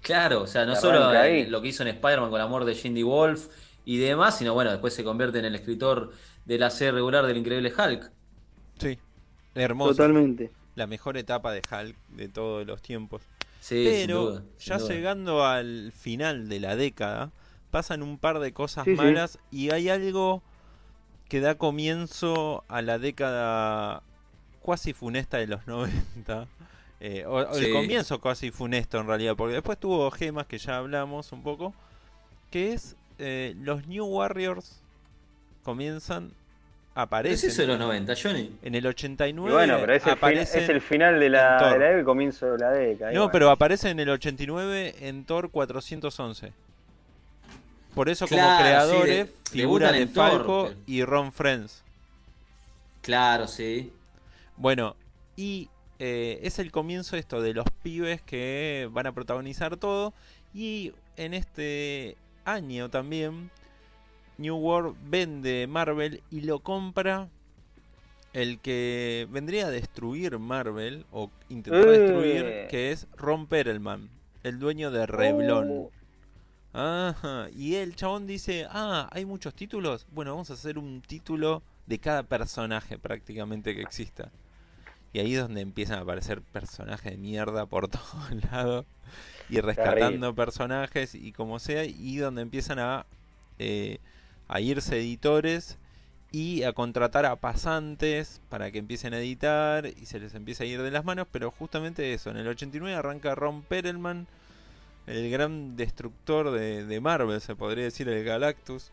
Claro, 0.01 0.43
o 0.43 0.47
sea, 0.47 0.65
no 0.65 0.75
solo 0.75 1.13
eh, 1.13 1.17
ahí. 1.17 1.45
lo 1.49 1.61
que 1.61 1.69
hizo 1.69 1.83
en 1.83 1.89
Spider-Man 1.89 2.29
con 2.31 2.39
la 2.39 2.47
muerte 2.47 2.71
de 2.71 2.75
Cindy 2.77 3.03
Wolf 3.03 3.49
y 3.85 3.97
demás, 3.99 4.37
sino 4.37 4.53
bueno, 4.53 4.71
después 4.71 4.93
se 4.95 5.03
convierte 5.03 5.39
en 5.39 5.45
el 5.45 5.55
escritor 5.55 6.13
de 6.45 6.57
la 6.59 6.69
serie 6.71 6.93
regular 6.93 7.25
del 7.25 7.37
Increíble 7.37 7.73
Hulk. 7.77 8.13
Sí, 8.79 8.99
hermoso. 9.55 10.11
totalmente 10.11 10.55
La 10.75 10.87
mejor 10.87 11.17
etapa 11.17 11.51
de 11.53 11.61
Hulk 11.71 11.97
de 12.09 12.29
todos 12.29 12.65
los 12.67 12.81
tiempos. 12.81 13.23
Sí, 13.59 13.93
sin 13.93 14.11
Pero 14.11 14.15
duda, 14.15 14.43
sin 14.57 14.75
ya 14.75 14.77
duda. 14.77 15.01
llegando 15.01 15.45
al 15.45 15.93
final 15.93 16.49
de 16.49 16.59
la 16.61 16.75
década, 16.75 17.31
pasan 17.71 18.03
un 18.03 18.19
par 18.19 18.39
de 18.39 18.53
cosas 18.53 18.87
Sí, 18.87 18.97
sí. 18.97 19.27
malas 19.27 19.39
y 19.51 19.71
hay 19.71 19.89
algo 19.89 20.43
que 21.29 21.41
da 21.41 21.55
comienzo 21.57 22.65
a 22.69 22.81
la 22.81 22.99
década 22.99 24.03
cuasi 24.67 24.91
funesta 24.91 25.37
de 25.37 25.47
los 25.47 25.65
90. 25.67 26.45
eh, 26.99 27.23
o, 27.25 27.35
o 27.35 27.55
el 27.55 27.71
comienzo 27.71 28.19
casi 28.19 28.51
funesto 28.51 28.99
en 28.99 29.07
realidad, 29.07 29.35
porque 29.37 29.53
después 29.53 29.77
tuvo 29.79 30.11
gemas 30.11 30.45
que 30.45 30.57
ya 30.57 30.75
hablamos 30.77 31.31
un 31.31 31.41
poco, 31.41 31.73
que 32.51 32.73
es 32.73 32.97
eh, 33.17 33.55
los 33.61 33.87
New 33.87 34.05
Warriors 34.05 34.81
comienzan, 35.63 36.27
¿Qué 36.27 36.33
es 36.33 37.03
aparecen 37.03 37.49
eso 37.49 37.61
de 37.61 37.67
los 37.69 37.79
90, 37.79 38.13
Johnny? 38.21 38.51
en 38.61 38.75
el 38.75 38.83
Y 38.83 38.87
89. 38.87 39.53
bueno, 39.53 39.77
pero 39.79 39.93
es 39.93 40.01
el, 40.03 40.09
fin- 40.09 40.17
aparecen 40.17 40.63
es 40.63 40.69
el 40.69 40.81
final 40.81 41.17
de 41.21 41.29
la, 41.29 41.57
Thor. 41.59 41.71
de 41.73 41.79
la- 41.79 41.91
el 41.99 42.03
comienzo 42.03 42.45
de 42.51 42.57
la 42.57 42.71
década. 42.71 43.11
y 43.11 43.15
No, 43.15 43.21
bueno. 43.21 43.31
pero 43.31 43.49
aparece 43.51 43.89
en 43.89 44.01
el 44.01 44.09
89 44.09 44.95
en 44.99 45.23
Thor 45.23 45.49
411. 45.49 46.51
Por 47.95 48.09
eso 48.09 48.27
como 48.27 48.41
creadores 48.59 49.27
sí, 49.27 49.33
de- 49.55 49.61
figuran 49.61 49.93
de 49.93 50.01
en 50.01 50.13
Thor, 50.13 50.29
Falco 50.31 50.63
pero- 50.67 50.79
y 50.87 51.05
Ron 51.05 51.31
Friends. 51.31 51.83
Claro, 53.01 53.47
sí. 53.47 53.93
Bueno, 54.57 54.95
y 55.35 55.69
eh, 55.99 56.39
es 56.43 56.59
el 56.59 56.71
comienzo 56.71 57.15
esto 57.15 57.41
de 57.41 57.53
los 57.53 57.65
pibes 57.83 58.21
que 58.21 58.89
van 58.91 59.07
a 59.07 59.11
protagonizar 59.11 59.77
todo. 59.77 60.13
Y 60.53 60.93
en 61.15 61.33
este 61.33 62.17
año 62.45 62.89
también, 62.89 63.51
New 64.37 64.55
World 64.55 64.95
vende 65.09 65.67
Marvel 65.67 66.21
y 66.31 66.41
lo 66.41 66.59
compra 66.59 67.29
el 68.33 68.59
que 68.59 69.27
vendría 69.31 69.67
a 69.67 69.71
destruir 69.71 70.37
Marvel, 70.37 71.05
o 71.11 71.31
intentó 71.49 71.91
Eh. 71.91 71.99
destruir, 71.99 72.67
que 72.69 72.91
es 72.91 73.07
Ron 73.15 73.47
Perelman, 73.47 74.09
el 74.43 74.59
dueño 74.59 74.91
de 74.91 75.05
Revlon. 75.07 75.69
Uh, 75.71 75.91
Ajá, 76.73 77.47
y 77.55 77.75
el 77.75 77.95
chabón 77.95 78.27
dice, 78.27 78.67
ah, 78.69 79.09
hay 79.11 79.25
muchos 79.25 79.55
títulos. 79.55 80.05
Bueno, 80.11 80.31
vamos 80.31 80.51
a 80.51 80.53
hacer 80.53 80.77
un 80.77 81.01
título 81.01 81.63
de 81.87 81.97
cada 81.97 82.21
personaje 82.21 82.99
prácticamente 82.99 83.73
que 83.73 83.81
exista. 83.81 84.31
Y 85.17 85.19
ahí 85.19 85.33
es 85.33 85.41
donde 85.41 85.61
empiezan 85.61 85.97
a 85.97 86.01
aparecer 86.03 86.43
personajes 86.43 87.11
de 87.11 87.17
mierda 87.17 87.65
por 87.65 87.87
todos 87.89 88.43
lados. 88.51 88.85
Y 89.49 89.59
rescatando 89.61 90.35
personajes 90.35 91.15
y 91.15 91.31
como 91.31 91.57
sea. 91.57 91.85
Y 91.85 92.17
donde 92.17 92.43
empiezan 92.43 92.77
a, 92.77 93.07
eh, 93.57 93.97
a 94.47 94.61
irse 94.61 94.99
editores 94.99 95.79
y 96.31 96.61
a 96.63 96.73
contratar 96.73 97.25
a 97.25 97.35
pasantes 97.35 98.41
para 98.49 98.69
que 98.69 98.77
empiecen 98.77 99.15
a 99.15 99.17
editar 99.17 99.87
y 99.87 100.05
se 100.05 100.19
les 100.19 100.35
empieza 100.35 100.65
a 100.65 100.67
ir 100.67 100.83
de 100.83 100.91
las 100.91 101.03
manos. 101.03 101.27
Pero 101.31 101.49
justamente 101.49 102.13
eso, 102.13 102.29
en 102.29 102.37
el 102.37 102.47
89 102.47 102.95
arranca 102.95 103.33
Ron 103.33 103.63
Perelman 103.63 104.27
el 105.07 105.31
gran 105.31 105.75
destructor 105.77 106.51
de, 106.51 106.85
de 106.85 107.01
Marvel, 107.01 107.41
se 107.41 107.55
podría 107.55 107.85
decir 107.85 108.07
el 108.07 108.23
Galactus, 108.23 108.91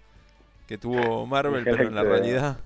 que 0.69 0.79
tuvo 0.79 1.27
Marvel, 1.27 1.65
pero 1.65 1.83
en 1.83 1.95
la 1.95 2.03
realidad. 2.03 2.57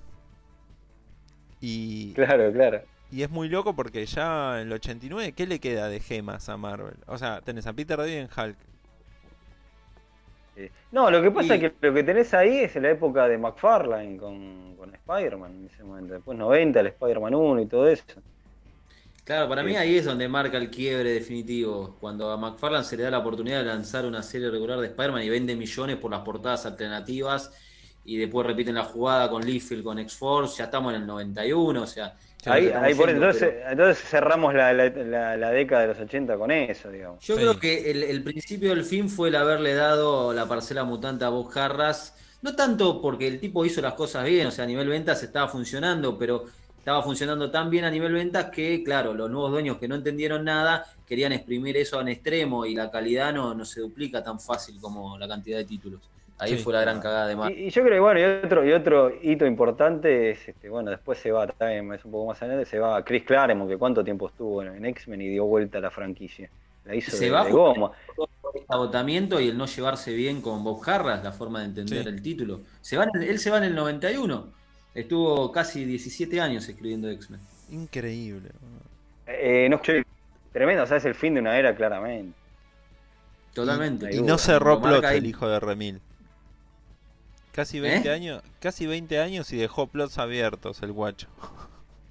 Y, 1.59 2.13
claro, 2.13 2.53
claro. 2.53 2.83
Y 3.11 3.23
es 3.23 3.29
muy 3.29 3.49
loco 3.49 3.75
porque 3.75 4.05
ya 4.05 4.61
en 4.61 4.67
el 4.67 4.73
89, 4.73 5.33
¿qué 5.33 5.47
le 5.47 5.59
queda 5.59 5.87
de 5.89 5.99
gemas 5.99 6.49
a 6.49 6.57
Marvel? 6.57 6.95
O 7.07 7.17
sea, 7.17 7.41
tenés 7.41 7.65
a 7.67 7.73
Peter 7.73 7.97
David 7.97 8.13
en 8.13 8.29
Hulk. 8.35 8.57
Eh, 10.55 10.71
No, 10.91 11.09
lo 11.09 11.21
que 11.21 11.31
pasa 11.31 11.55
Y- 11.55 11.63
es 11.65 11.71
que 11.71 11.87
lo 11.87 11.93
que 11.93 12.03
tenés 12.03 12.33
ahí 12.33 12.59
es 12.59 12.75
la 12.75 12.89
época 12.91 13.27
de 13.27 13.37
McFarlane 13.37 14.17
con, 14.17 14.75
con 14.77 14.93
Spider-Man 14.93 15.51
en 15.51 15.65
ese 15.73 15.83
momento. 15.83 16.13
Después 16.13 16.37
90, 16.37 16.79
el 16.81 16.87
Spider-Man 16.87 17.35
1 17.35 17.61
y 17.61 17.65
todo 17.65 17.87
eso. 17.87 18.03
Claro, 19.23 19.47
para 19.47 19.63
mí 19.63 19.71
Sí. 19.71 19.77
ahí 19.77 19.97
es 19.97 20.05
donde 20.05 20.27
marca 20.27 20.57
el 20.57 20.69
quiebre 20.71 21.11
definitivo. 21.11 21.95
Cuando 21.99 22.31
a 22.31 22.37
McFarlane 22.37 22.83
se 22.83 22.97
le 22.97 23.03
da 23.03 23.11
la 23.11 23.19
oportunidad 23.19 23.59
de 23.59 23.65
lanzar 23.65 24.05
una 24.05 24.23
serie 24.23 24.49
regular 24.49 24.79
de 24.79 24.87
Spider-Man 24.87 25.23
y 25.23 25.29
vende 25.29 25.55
millones 25.55 25.97
por 25.97 26.09
las 26.11 26.21
portadas 26.21 26.65
alternativas 26.65 27.51
y 28.03 28.17
después 28.17 28.47
repiten 28.47 28.73
la 28.75 28.83
jugada 28.85 29.29
con 29.29 29.45
Liefeld, 29.45 29.83
con 29.83 29.99
X-Force, 29.99 30.57
ya 30.57 30.63
estamos 30.65 30.93
en 30.93 31.01
el 31.01 31.07
91, 31.07 31.83
o 31.83 31.87
sea... 31.87 32.15
ahí, 32.45 32.93
por 32.95 33.09
entonces, 33.09 33.49
pero- 33.53 33.69
entonces 33.71 34.03
cerramos 34.07 34.53
la, 34.53 34.71
la, 34.73 34.89
la- 34.89 35.37
la 35.37 35.49
década 35.51 35.81
de 35.81 35.87
los 35.89 35.99
80 35.99 36.37
con 36.37 36.51
eso, 36.51 36.89
digamos. 36.89 37.19
Yo 37.25 37.35
Sí. 37.35 37.41
creo 37.41 37.59
que 37.59 37.91
el, 37.91 38.03
el 38.03 38.23
principio 38.23 38.69
del 38.69 38.83
fin 38.85 39.09
fue 39.09 39.29
el 39.29 39.35
haberle 39.35 39.73
dado 39.73 40.33
la 40.33 40.47
parcela 40.47 40.83
mutante 40.83 41.25
a 41.25 41.29
Bob 41.29 41.51
Harras. 41.57 42.15
No 42.41 42.55
tanto 42.55 43.01
porque 43.01 43.27
el 43.27 43.39
tipo 43.39 43.65
hizo 43.65 43.81
las 43.81 43.93
cosas 43.95 44.23
bien, 44.25 44.47
o 44.47 44.51
sea, 44.51 44.63
a 44.63 44.67
nivel 44.67 44.87
ventas 44.87 45.21
estaba 45.23 45.49
funcionando, 45.49 46.17
pero 46.17 46.45
estaba 46.77 47.03
funcionando 47.03 47.51
tan 47.51 47.69
bien 47.69 47.83
a 47.83 47.91
nivel 47.91 48.13
ventas 48.13 48.45
que, 48.45 48.81
claro, 48.83 49.13
los 49.13 49.29
nuevos 49.29 49.51
dueños 49.51 49.77
que 49.77 49.89
no 49.89 49.95
entendieron 49.95 50.45
nada 50.45 50.85
querían 51.05 51.33
exprimir 51.33 51.75
eso 51.75 51.99
en 51.99 52.07
extremo 52.07 52.65
y 52.65 52.75
la 52.75 52.89
calidad 52.89 53.33
no, 53.33 53.53
no 53.53 53.65
se 53.65 53.81
duplica 53.81 54.23
tan 54.23 54.39
fácil 54.39 54.79
como 54.79 55.17
la 55.17 55.27
cantidad 55.27 55.57
de 55.57 55.65
títulos. 55.65 56.09
Ahí 56.39 56.57
Sí. 56.57 56.63
fue 56.63 56.73
la 56.73 56.81
gran 56.81 56.99
cagada 57.01 57.27
de 57.27 57.35
Marvel. 57.35 57.59
Y, 57.59 57.67
y 57.67 57.69
yo 57.69 57.81
creo 57.83 57.93
que 57.95 57.99
bueno, 57.99 58.19
y 58.19 58.23
otro, 58.23 58.65
y 58.65 58.71
otro 58.71 59.11
hito 59.21 59.45
importante 59.45 60.31
es, 60.31 60.47
este, 60.47 60.69
bueno, 60.69 60.89
después 60.89 61.19
se 61.19 61.31
va 61.31 61.45
también, 61.47 61.93
es 61.93 62.05
un 62.05 62.11
poco 62.11 62.27
más 62.27 62.41
adelante, 62.41 62.65
se 62.69 62.79
va 62.79 63.03
Chris 63.03 63.23
Claremont, 63.23 63.69
que 63.69 63.77
cuánto 63.77 64.03
tiempo 64.03 64.27
estuvo 64.29 64.63
en, 64.63 64.75
en 64.75 64.85
X-Men 64.85 65.21
y 65.21 65.27
dio 65.29 65.45
vuelta 65.45 65.79
a 65.79 65.81
la 65.81 65.91
franquicia. 65.91 66.49
La 66.85 66.95
hizo 66.95 67.11
Se 67.11 67.25
de, 67.25 67.31
va 67.31 67.43
de 67.45 67.51
goma. 67.51 67.91
el 68.55 68.63
agotamiento 68.69 69.39
y 69.41 69.49
el 69.49 69.57
no 69.57 69.65
llevarse 69.65 70.13
bien 70.13 70.41
con 70.41 70.63
Bob 70.63 70.81
Harras, 70.89 71.23
la 71.23 71.31
forma 71.33 71.59
de 71.59 71.65
entender 71.65 72.03
Sí. 72.03 72.09
el 72.09 72.21
título. 72.21 72.61
Se 72.81 72.95
va 72.97 73.05
él 73.13 73.37
se 73.39 73.51
va 73.51 73.57
en 73.57 73.65
el 73.65 73.75
91. 73.75 74.47
Estuvo 74.95 75.51
casi 75.51 75.83
17 75.85 76.39
años 76.41 76.67
escribiendo 76.67 77.09
X-Men. 77.09 77.39
Increíble. 77.71 78.49
Eh, 79.27 79.67
no, 79.69 79.79
che, 79.81 80.03
tremendo, 80.51 80.83
o 80.83 80.87
sea, 80.87 80.97
es 80.97 81.05
el 81.05 81.13
fin 81.15 81.33
de 81.35 81.41
una 81.41 81.57
era 81.59 81.75
claramente. 81.75 82.33
Totalmente. 83.53 84.15
Y 84.15 84.21
no 84.21 84.37
cerró 84.37 84.81
ahí. 85.05 85.17
el 85.17 85.25
hijo 85.25 85.47
de 85.47 85.59
Remil. 85.59 86.01
Casi 87.51 87.79
20 87.79 88.09
¿Eh? 88.09 88.11
años, 88.11 88.41
casi 88.59 88.87
20 88.87 89.19
años 89.19 89.51
y 89.53 89.57
dejó 89.57 89.87
plots 89.87 90.17
abiertos 90.17 90.81
el 90.81 90.91
guacho. 90.93 91.27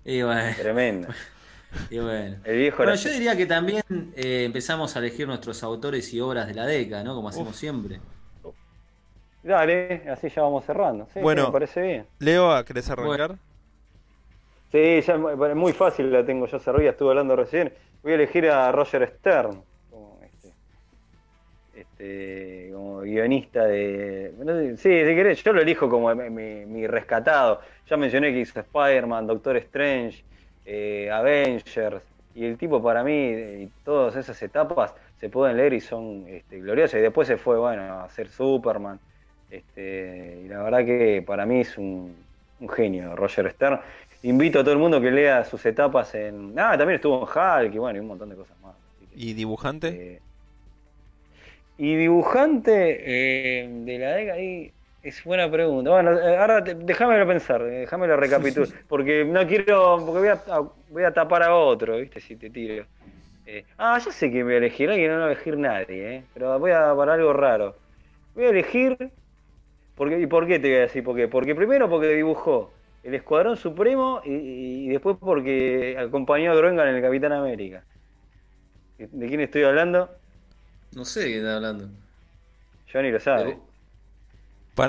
Y 0.05 0.23
bueno, 0.23 0.57
Tremendo. 0.57 1.09
y 1.89 1.99
bueno. 1.99 2.41
El 2.45 2.59
viejo 2.59 2.79
Bueno, 2.79 2.93
era 2.93 3.03
yo 3.03 3.11
diría 3.11 3.37
que 3.37 3.47
también 3.47 3.83
eh, 4.17 4.45
empezamos 4.45 4.97
a 4.97 4.99
elegir 5.01 5.27
nuestros 5.27 5.63
autores 5.63 6.13
y 6.15 6.21
obras 6.21 6.47
de 6.49 6.55
la 6.55 6.67
década, 6.67 7.05
¿no? 7.05 7.15
Como 7.15 7.29
hacemos 7.29 7.57
Uf. 7.57 7.57
siempre. 7.57 8.03
Dale, 9.43 10.05
así 10.11 10.29
ya 10.29 10.43
vamos 10.43 10.65
cerrando. 10.65 11.07
Sí, 11.13 11.21
sí, 11.21 11.21
Bueno. 11.23 11.47
me 11.47 11.53
parece 11.53 11.81
bien. 11.83 12.09
Leo, 12.19 12.65
¿querés 12.65 12.91
arrancar? 12.91 13.39
Sí, 14.71 15.01
ya 15.01 15.15
es 15.15 15.57
muy 15.57 15.73
fácil 15.73 16.13
la 16.13 16.25
tengo 16.27 16.47
yo 16.47 16.59
cerrada, 16.59 16.91
estuve 16.91 17.11
hablando 17.11 17.37
recién. 17.37 17.75
Voy 18.03 18.13
a 18.13 18.15
elegir 18.17 18.47
a 18.51 18.71
Roger 18.71 19.09
Stern 19.19 19.65
este, 21.81 22.71
como 22.73 23.01
guionista 23.01 23.65
de... 23.65 24.33
no 24.39 24.53
sé, 24.53 24.77
sí, 24.77 25.07
si 25.07 25.15
querés, 25.15 25.43
yo 25.43 25.53
lo 25.53 25.63
elijo 25.63 25.89
como 25.89 26.15
mi, 26.15 26.87
rescatado. 26.87 27.61
Ya 27.89 27.97
mencioné 27.97 28.33
que 28.33 28.41
hizo 28.41 28.61
Spider-Man, 28.61 29.27
Doctor 29.27 29.57
Strange, 29.59 30.25
eh, 30.67 31.11
Avengers, 31.11 32.03
y 32.35 32.45
el 32.45 32.57
tipo 32.57 32.83
para 32.83 33.03
mí, 33.03 33.13
y 33.13 33.71
todas 33.85 34.17
esas 34.17 34.41
etapas 34.43 34.95
se 35.21 35.29
pueden 35.29 35.57
leer 35.57 35.73
y 35.73 35.81
son 35.81 36.25
este, 36.29 36.61
gloriosas. 36.61 36.99
Y 36.99 37.03
después 37.03 37.27
se 37.27 37.37
fue, 37.37 37.59
bueno, 37.59 37.83
a 37.83 38.05
hacer 38.05 38.29
Superman. 38.29 38.99
Este, 39.51 40.43
y 40.45 40.49
la 40.49 40.63
verdad 40.63 40.85
que 40.85 41.23
para 41.27 41.47
mí 41.47 41.61
es 41.61 41.79
un, 41.79 42.15
un 42.61 42.69
genio, 42.69 43.17
Roger 43.17 43.51
Stern. 43.53 43.81
Invito 44.23 44.61
a 44.61 44.63
todo 44.65 44.73
el 44.73 44.79
mundo 44.81 45.01
que 45.01 45.11
lea 45.11 45.45
sus 45.45 45.65
etapas 45.65 46.15
en. 46.15 46.55
Ah, 46.59 46.77
también 46.77 46.97
estuvo 46.97 47.19
en 47.19 47.23
Hulk 47.23 47.75
y 47.75 47.79
bueno, 47.79 47.99
y 47.99 48.01
un 48.01 48.09
montón 48.09 48.29
de 48.29 48.37
cosas 48.37 48.59
más. 48.61 48.75
Que, 48.99 49.07
¿Y 49.15 49.33
dibujante? 49.33 49.89
eh, 49.89 50.23
y 51.79 51.97
dibujante 51.97 53.63
eh, 53.65 53.69
de 53.71 53.99
la 54.01 54.13
década 54.17 54.39
ahí 54.39 54.75
es 55.03 55.25
buena 55.25 55.51
pregunta. 55.51 55.91
Bueno, 55.93 56.13
eh, 56.21 56.39
ahora 56.39 56.65
te- 56.65 56.77
déjamelo 56.77 57.27
pensar, 57.29 57.63
eh, 57.63 57.81
déjamelo 57.83 58.17
recapitular, 58.19 58.71
porque 58.89 59.25
no 59.27 59.47
quiero, 59.49 60.05
porque 60.07 60.21
voy 60.21 60.29
a, 60.31 60.45
a- 60.49 60.73
voy 60.89 61.05
a 61.05 61.15
tapar 61.15 61.45
a 61.45 61.57
otro, 61.57 61.99
¿viste? 61.99 62.21
Si 62.21 62.37
te 62.39 62.51
tiro. 62.51 62.89
Eh, 63.45 63.67
ah, 63.79 63.99
ya 63.99 64.13
sé 64.13 64.31
que 64.33 64.45
voy 64.45 64.55
a 64.55 64.59
elegir, 64.59 64.91
alguien 64.91 65.13
no 65.13 65.19
va 65.21 65.27
a 65.29 65.33
elegir 65.33 65.59
nadie, 65.59 66.17
¿eh? 66.17 66.31
Pero 66.35 66.59
voy 66.61 66.73
a 66.73 66.95
para 66.97 67.15
algo 67.15 67.33
raro. 67.35 67.81
Voy 68.35 68.47
a 68.47 68.51
elegir, 68.51 68.97
porque, 69.95 70.21
¿y 70.21 70.27
por 70.27 70.47
qué 70.47 70.59
te 70.61 70.69
voy 70.69 70.79
a 70.79 70.81
decir 70.83 71.05
por 71.05 71.17
qué? 71.17 71.29
Porque 71.29 71.55
primero 71.55 71.89
porque 71.91 72.09
dibujó 72.09 72.79
el 73.03 73.15
Escuadrón 73.15 73.57
Supremo 73.57 74.21
y, 74.25 74.87
y 74.87 74.89
después 74.89 75.17
porque 75.21 75.97
acompañó 75.99 76.53
a 76.53 76.55
Groengan 76.57 76.89
en 76.89 76.97
el 76.97 77.03
Capitán 77.03 77.33
América. 77.33 77.87
¿De 78.99 79.29
quién 79.29 79.41
estoy 79.41 79.63
hablando? 79.65 80.21
No 80.93 81.05
sé 81.07 81.21
de 81.21 81.27
qué 81.29 81.37
estás 81.39 81.57
hablando. 81.57 81.91
Johnny 82.93 83.13
lo 83.13 83.21
¿De, 83.33 83.45
sabe. 83.45 83.63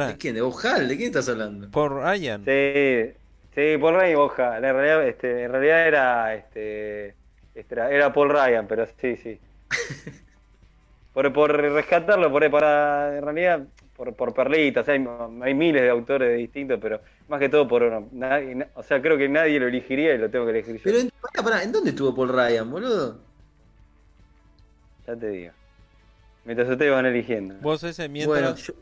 ¿De 0.06 0.18
quién? 0.18 0.36
¿De 0.36 0.42
Ojal? 0.42 0.88
¿De 0.88 0.96
quién 0.98 1.08
estás 1.10 1.30
hablando? 1.30 1.70
Por 1.72 1.92
Ryan. 1.94 2.44
Sí, 2.46 3.14
sí, 3.52 3.78
Paul 3.80 3.96
Ryan 3.96 4.12
y 4.12 4.16
Boja. 4.16 4.58
En 4.58 4.64
realidad, 4.64 5.08
este, 5.08 5.44
en 5.44 5.52
realidad 5.52 5.88
era, 5.88 6.36
este, 6.36 7.10
este, 7.54 7.76
era, 7.76 7.92
era 7.92 8.14
Paul 8.14 8.30
Ryan, 8.30 8.68
pero 8.68 8.86
sí, 8.88 9.16
sí. 9.18 9.42
Por, 11.12 11.34
por 11.34 11.52
rescatarlo, 11.76 12.32
por, 12.32 12.50
para, 12.52 13.18
en 13.18 13.24
realidad, 13.24 13.68
por, 13.94 14.16
por 14.16 14.34
perlitas. 14.34 14.88
Hay, 14.90 15.04
hay 15.42 15.54
miles 15.56 15.82
de 15.82 15.90
autores 15.90 16.38
distintos, 16.38 16.80
pero 16.82 17.02
más 17.28 17.40
que 17.40 17.50
todo 17.50 17.68
por 17.68 17.84
uno. 17.84 18.10
Nadie- 18.14 18.56
na- 18.56 18.72
o 18.76 18.84
sea, 18.84 19.02
creo 19.02 19.18
que 19.18 19.28
nadie 19.30 19.60
lo 19.60 19.68
elegiría 19.68 20.14
y 20.14 20.18
lo 20.20 20.30
tengo 20.30 20.46
que 20.46 20.52
elegir 20.52 20.78
yo. 20.80 20.92
Pero, 20.92 20.98
en, 21.02 21.08
pará, 21.24 21.40
pará, 21.46 21.64
¿en 21.64 21.72
dónde 21.72 21.92
estuvo 21.92 22.14
Paul 22.16 22.30
Ryan, 22.38 22.70
boludo? 22.72 23.06
Ya 25.08 25.18
te 25.20 25.28
digo. 25.30 25.54
Mientras 26.46 26.70
ustedes 26.70 26.92
van 26.92 27.06
eligiendo. 27.06 27.56
Vos 27.62 27.84
ese 27.84 28.10
mientras. 28.10 28.42
Bueno, 28.42 28.56
yo... 28.56 28.74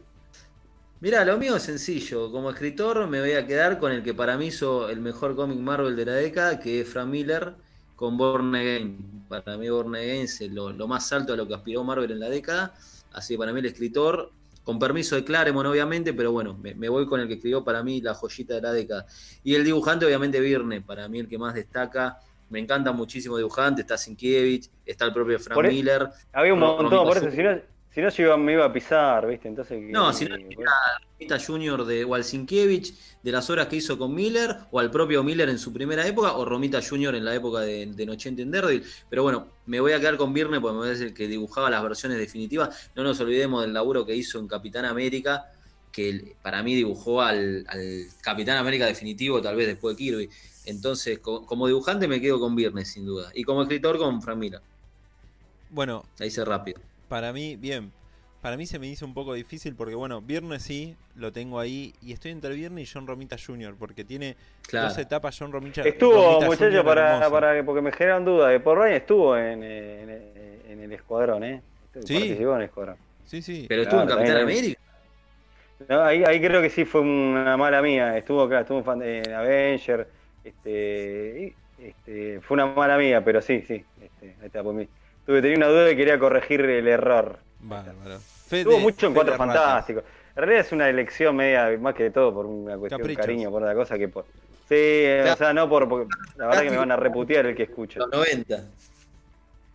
Mirá, 0.99 1.23
lo 1.25 1.37
mío 1.37 1.57
es 1.57 1.63
sencillo. 1.63 2.31
Como 2.31 2.49
escritor 2.49 3.07
me 3.07 3.19
voy 3.19 3.33
a 3.33 3.45
quedar 3.45 3.77
con 3.77 3.91
el 3.91 4.01
que 4.01 4.13
para 4.13 4.37
mí 4.37 4.47
hizo 4.47 4.89
el 4.89 4.99
mejor 4.99 5.35
cómic 5.35 5.59
Marvel 5.59 5.95
de 5.95 6.05
la 6.05 6.13
década, 6.13 6.59
que 6.59 6.81
es 6.81 6.89
Frank 6.89 7.07
Miller 7.07 7.53
con 7.95 8.17
Born 8.17 8.55
Again. 8.55 9.25
Para 9.27 9.57
mí 9.57 9.69
Born 9.69 9.95
Again 9.95 10.21
es 10.21 10.41
lo, 10.51 10.71
lo 10.71 10.87
más 10.87 11.11
alto 11.13 11.33
a 11.33 11.35
lo 11.35 11.47
que 11.47 11.53
aspiró 11.53 11.83
Marvel 11.83 12.11
en 12.11 12.19
la 12.19 12.29
década. 12.29 12.73
Así 13.11 13.35
que 13.35 13.37
para 13.37 13.53
mí 13.53 13.59
el 13.59 13.67
escritor, 13.67 14.31
con 14.63 14.79
permiso 14.79 15.15
de 15.15 15.23
Claremont 15.23 15.67
obviamente, 15.67 16.13
pero 16.13 16.31
bueno, 16.31 16.57
me, 16.61 16.73
me 16.73 16.89
voy 16.89 17.05
con 17.05 17.19
el 17.19 17.27
que 17.27 17.35
escribió 17.35 17.63
para 17.63 17.83
mí 17.83 18.01
la 18.01 18.13
joyita 18.13 18.55
de 18.55 18.61
la 18.61 18.71
década. 18.71 19.05
Y 19.43 19.55
el 19.55 19.63
dibujante 19.63 20.05
obviamente 20.05 20.39
Virne, 20.39 20.81
para 20.81 21.07
mí 21.07 21.19
el 21.19 21.27
que 21.27 21.37
más 21.37 21.53
destaca. 21.53 22.19
Me 22.49 22.59
encanta 22.59 22.91
muchísimo 22.91 23.37
dibujante, 23.37 23.81
está 23.81 23.97
Sinkiewicz, 23.97 24.69
está 24.85 25.05
el 25.05 25.13
propio 25.13 25.39
Frank 25.39 25.55
Por 25.55 25.65
e- 25.65 25.69
Miller. 25.69 26.07
Había 26.33 26.53
un 26.53 26.59
montón, 26.59 27.05
por 27.05 27.17
eso, 27.17 27.29
si 27.31 27.43
no, 27.43 27.59
si 27.89 28.01
no 28.01 28.09
yo 28.09 28.23
iba- 28.23 28.37
me 28.37 28.53
iba 28.53 28.65
a 28.65 28.71
pisar, 28.71 29.27
¿viste? 29.27 29.47
Entonces. 29.47 29.81
No, 29.81 30.13
si 30.13 30.25
no, 30.25 30.35
era 30.35 30.71
Romita 31.19 31.39
Jr. 31.39 31.85
de 31.85 32.05
o 32.05 32.15
al 32.15 32.23
Sienkiewicz, 32.23 32.93
de 33.23 33.31
las 33.31 33.49
obras 33.49 33.67
que 33.67 33.75
hizo 33.77 33.97
con 33.97 34.13
Miller, 34.13 34.55
o 34.71 34.79
al 34.79 34.89
propio 34.91 35.23
Miller 35.23 35.49
en 35.49 35.57
su 35.57 35.73
primera 35.73 36.05
época, 36.07 36.33
o 36.37 36.45
Romita 36.45 36.79
Jr. 36.81 37.15
en 37.15 37.25
la 37.25 37.35
época 37.35 37.61
de, 37.61 37.87
de 37.87 38.05
Nochente 38.05 38.43
en 38.43 38.51
Daredevil. 38.51 38.83
Pero 39.09 39.23
bueno, 39.23 39.47
me 39.65 39.79
voy 39.79 39.91
a 39.93 39.99
quedar 39.99 40.15
con 40.15 40.31
Virne 40.33 40.61
porque 40.61 40.75
me 40.77 40.83
parece 40.85 41.03
el 41.05 41.13
que 41.13 41.27
dibujaba 41.27 41.69
las 41.69 41.83
versiones 41.83 42.17
definitivas. 42.19 42.91
No 42.95 43.03
nos 43.03 43.19
olvidemos 43.19 43.63
del 43.63 43.73
laburo 43.73 44.05
que 44.05 44.15
hizo 44.15 44.39
en 44.39 44.47
Capitán 44.47 44.85
América, 44.85 45.45
que 45.91 46.35
para 46.43 46.61
mí 46.61 46.75
dibujó 46.75 47.21
al, 47.23 47.65
al 47.67 48.03
Capitán 48.21 48.57
América 48.57 48.85
definitivo, 48.85 49.41
tal 49.41 49.55
vez 49.55 49.65
después 49.67 49.97
de 49.97 50.03
Kirby. 50.03 50.29
Entonces, 50.67 51.19
co- 51.19 51.45
como 51.45 51.65
dibujante 51.67 52.07
me 52.07 52.19
quedo 52.19 52.39
con 52.39 52.55
Virne, 52.55 52.83
sin 52.85 53.05
duda. 53.05 53.31
Y 53.33 53.43
como 53.43 53.61
escritor 53.61 53.97
con 53.97 54.21
Frank 54.21 54.37
Miller. 54.37 54.59
Bueno, 55.69 56.03
Ahí 56.19 56.27
hice 56.27 56.43
rápido. 56.45 56.79
para 57.07 57.31
mí, 57.33 57.55
bien. 57.55 57.91
Para 58.41 58.55
mí 58.55 58.65
se 58.67 58.77
me 58.79 58.87
hizo 58.87 59.05
un 59.05 59.13
poco 59.13 59.33
difícil 59.33 59.75
porque, 59.75 59.95
bueno, 59.95 60.21
Viernes 60.21 60.61
sí, 60.63 60.95
lo 61.15 61.31
tengo 61.31 61.59
ahí. 61.59 61.93
Y 62.01 62.11
estoy 62.13 62.31
entre 62.31 62.53
Viernes 62.53 62.87
y 62.89 62.93
John 62.93 63.07
Romita 63.07 63.35
Jr. 63.43 63.75
Porque 63.77 64.03
tiene 64.03 64.35
Claro. 64.67 64.89
dos 64.89 64.97
etapas 64.97 65.35
John 65.37 65.51
Romita 65.51 65.81
Estuvo, 65.81 66.13
Romita 66.33 66.45
muchacho, 66.45 66.65
Jr. 66.65 66.85
para, 66.85 67.29
para 67.29 67.65
porque 67.65 67.81
me 67.81 67.91
generan 67.91 68.23
dudas. 68.25 68.51
De 68.51 68.59
Paul 68.59 68.77
Ryan 68.77 68.93
estuvo 68.93 69.35
en, 69.37 69.63
eh, 69.63 70.01
en, 70.03 70.09
eh, 70.09 70.61
en 70.69 70.79
el 70.83 70.91
escuadrón, 70.93 71.43
¿eh? 71.43 71.61
Sí. 72.05 72.13
Participó 72.13 72.51
en 72.51 72.57
el 72.57 72.63
escuadrón. 72.65 72.95
Sí, 73.25 73.41
sí. 73.41 73.65
Pero 73.67 73.81
estuvo 73.83 74.01
en 74.01 74.07
Capitán 74.07 74.37
América. 74.37 74.79
No, 75.89 76.01
ahí, 76.03 76.23
ahí 76.23 76.39
creo 76.39 76.61
que 76.61 76.69
sí 76.69 76.85
fue 76.85 77.01
una 77.01 77.55
mala 77.57 77.81
mía. 77.81 78.17
Estuvo 78.17 78.41
acá, 78.43 78.61
estuvo 78.61 78.79
en 79.03 79.33
Avenger. 79.33 80.07
Este, 80.47 81.53
este, 81.79 82.41
fue 82.41 82.55
una 82.55 82.67
mala 82.67 82.97
mía, 82.97 83.23
pero 83.23 83.41
sí, 83.41 83.63
sí. 83.67 83.83
Este, 84.01 84.35
ahí 84.39 84.47
está, 84.47 84.63
por 84.63 84.73
mí. 84.73 84.87
Tuve, 85.25 85.41
tenía 85.41 85.57
una 85.57 85.67
duda 85.67 85.91
y 85.91 85.95
quería 85.95 86.17
corregir 86.17 86.61
el 86.61 86.87
error. 86.87 87.39
Bárbaro. 87.59 88.19
Fede- 88.19 88.61
Estuvo 88.61 88.79
mucho 88.79 89.07
en 89.07 89.13
Fede 89.13 89.23
Cuatro. 89.25 89.37
Fantásticos. 89.37 90.03
En 90.35 90.43
realidad 90.43 90.61
es 90.65 90.71
una 90.71 90.87
elección 90.89 91.35
media, 91.35 91.75
más 91.79 91.95
que 91.95 92.09
todo 92.11 92.33
por 92.33 92.45
una 92.45 92.77
cuestión 92.77 93.01
de 93.05 93.15
cariño, 93.15 93.49
por 93.51 93.61
otra 93.63 93.75
cosa 93.75 93.97
que 93.97 94.07
por. 94.07 94.25
Sí, 94.69 95.05
o 95.31 95.35
sea, 95.35 95.53
no 95.53 95.67
por. 95.67 95.87
porque 95.89 96.07
la 96.37 96.47
verdad 96.47 96.61
que 96.63 96.69
me 96.69 96.77
van 96.77 96.91
a 96.91 96.95
reputear 96.95 97.45
el 97.47 97.55
que 97.55 97.63
escucha. 97.63 97.99
Los 97.99 98.09
90. 98.11 98.63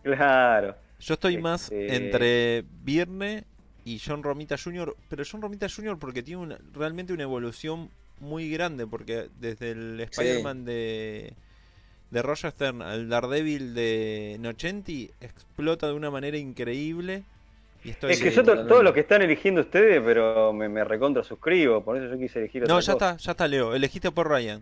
Claro. 0.03 0.75
Yo 0.99 1.13
estoy 1.15 1.37
más 1.37 1.63
Este- 1.71 1.95
entre 1.95 2.63
Virne 2.83 3.43
y 3.85 3.99
John 3.99 4.23
Romita 4.23 4.55
Jr., 4.57 4.95
pero 5.09 5.23
John 5.29 5.41
Romita 5.41 5.67
Jr. 5.69 5.97
porque 5.99 6.23
tiene 6.23 6.41
una- 6.41 6.59
realmente 6.73 7.11
una 7.13 7.23
evolución 7.23 7.89
muy 8.19 8.49
grande, 8.49 8.87
porque 8.87 9.29
desde 9.39 9.71
el 9.71 9.99
Spider-Man 9.99 10.65
de, 10.65 11.33
de 12.11 12.21
Roger 12.21 12.51
Stern 12.51 12.81
al 12.81 13.09
Daredevil 13.09 13.73
de 13.73 14.37
Nocenti 14.39 15.11
explota 15.21 15.87
de 15.87 15.93
una 15.93 16.11
manera 16.11 16.37
increíble. 16.37 17.23
Y 17.83 17.89
estoy 17.89 18.13
Es 18.13 18.21
que 18.21 18.31
yo 18.31 18.43
todos 18.43 18.83
los 18.83 18.93
que 18.93 19.01
están 19.01 19.21
eligiendo 19.21 19.61
ustedes, 19.61 20.01
pero 20.05 20.53
me, 20.53 20.69
me 20.69 20.83
recontra 20.85 21.23
suscribo, 21.23 21.83
por 21.83 21.97
eso 21.97 22.07
yo 22.13 22.17
quise 22.17 22.39
elegir 22.39 22.63
otra 22.63 22.73
No, 22.73 22.79
ya 22.79 22.93
cosa. 22.93 23.11
está, 23.11 23.23
ya 23.23 23.31
está 23.31 23.47
Leo, 23.47 23.75
elegiste 23.75 24.09
por 24.11 24.29
Ryan. 24.29 24.61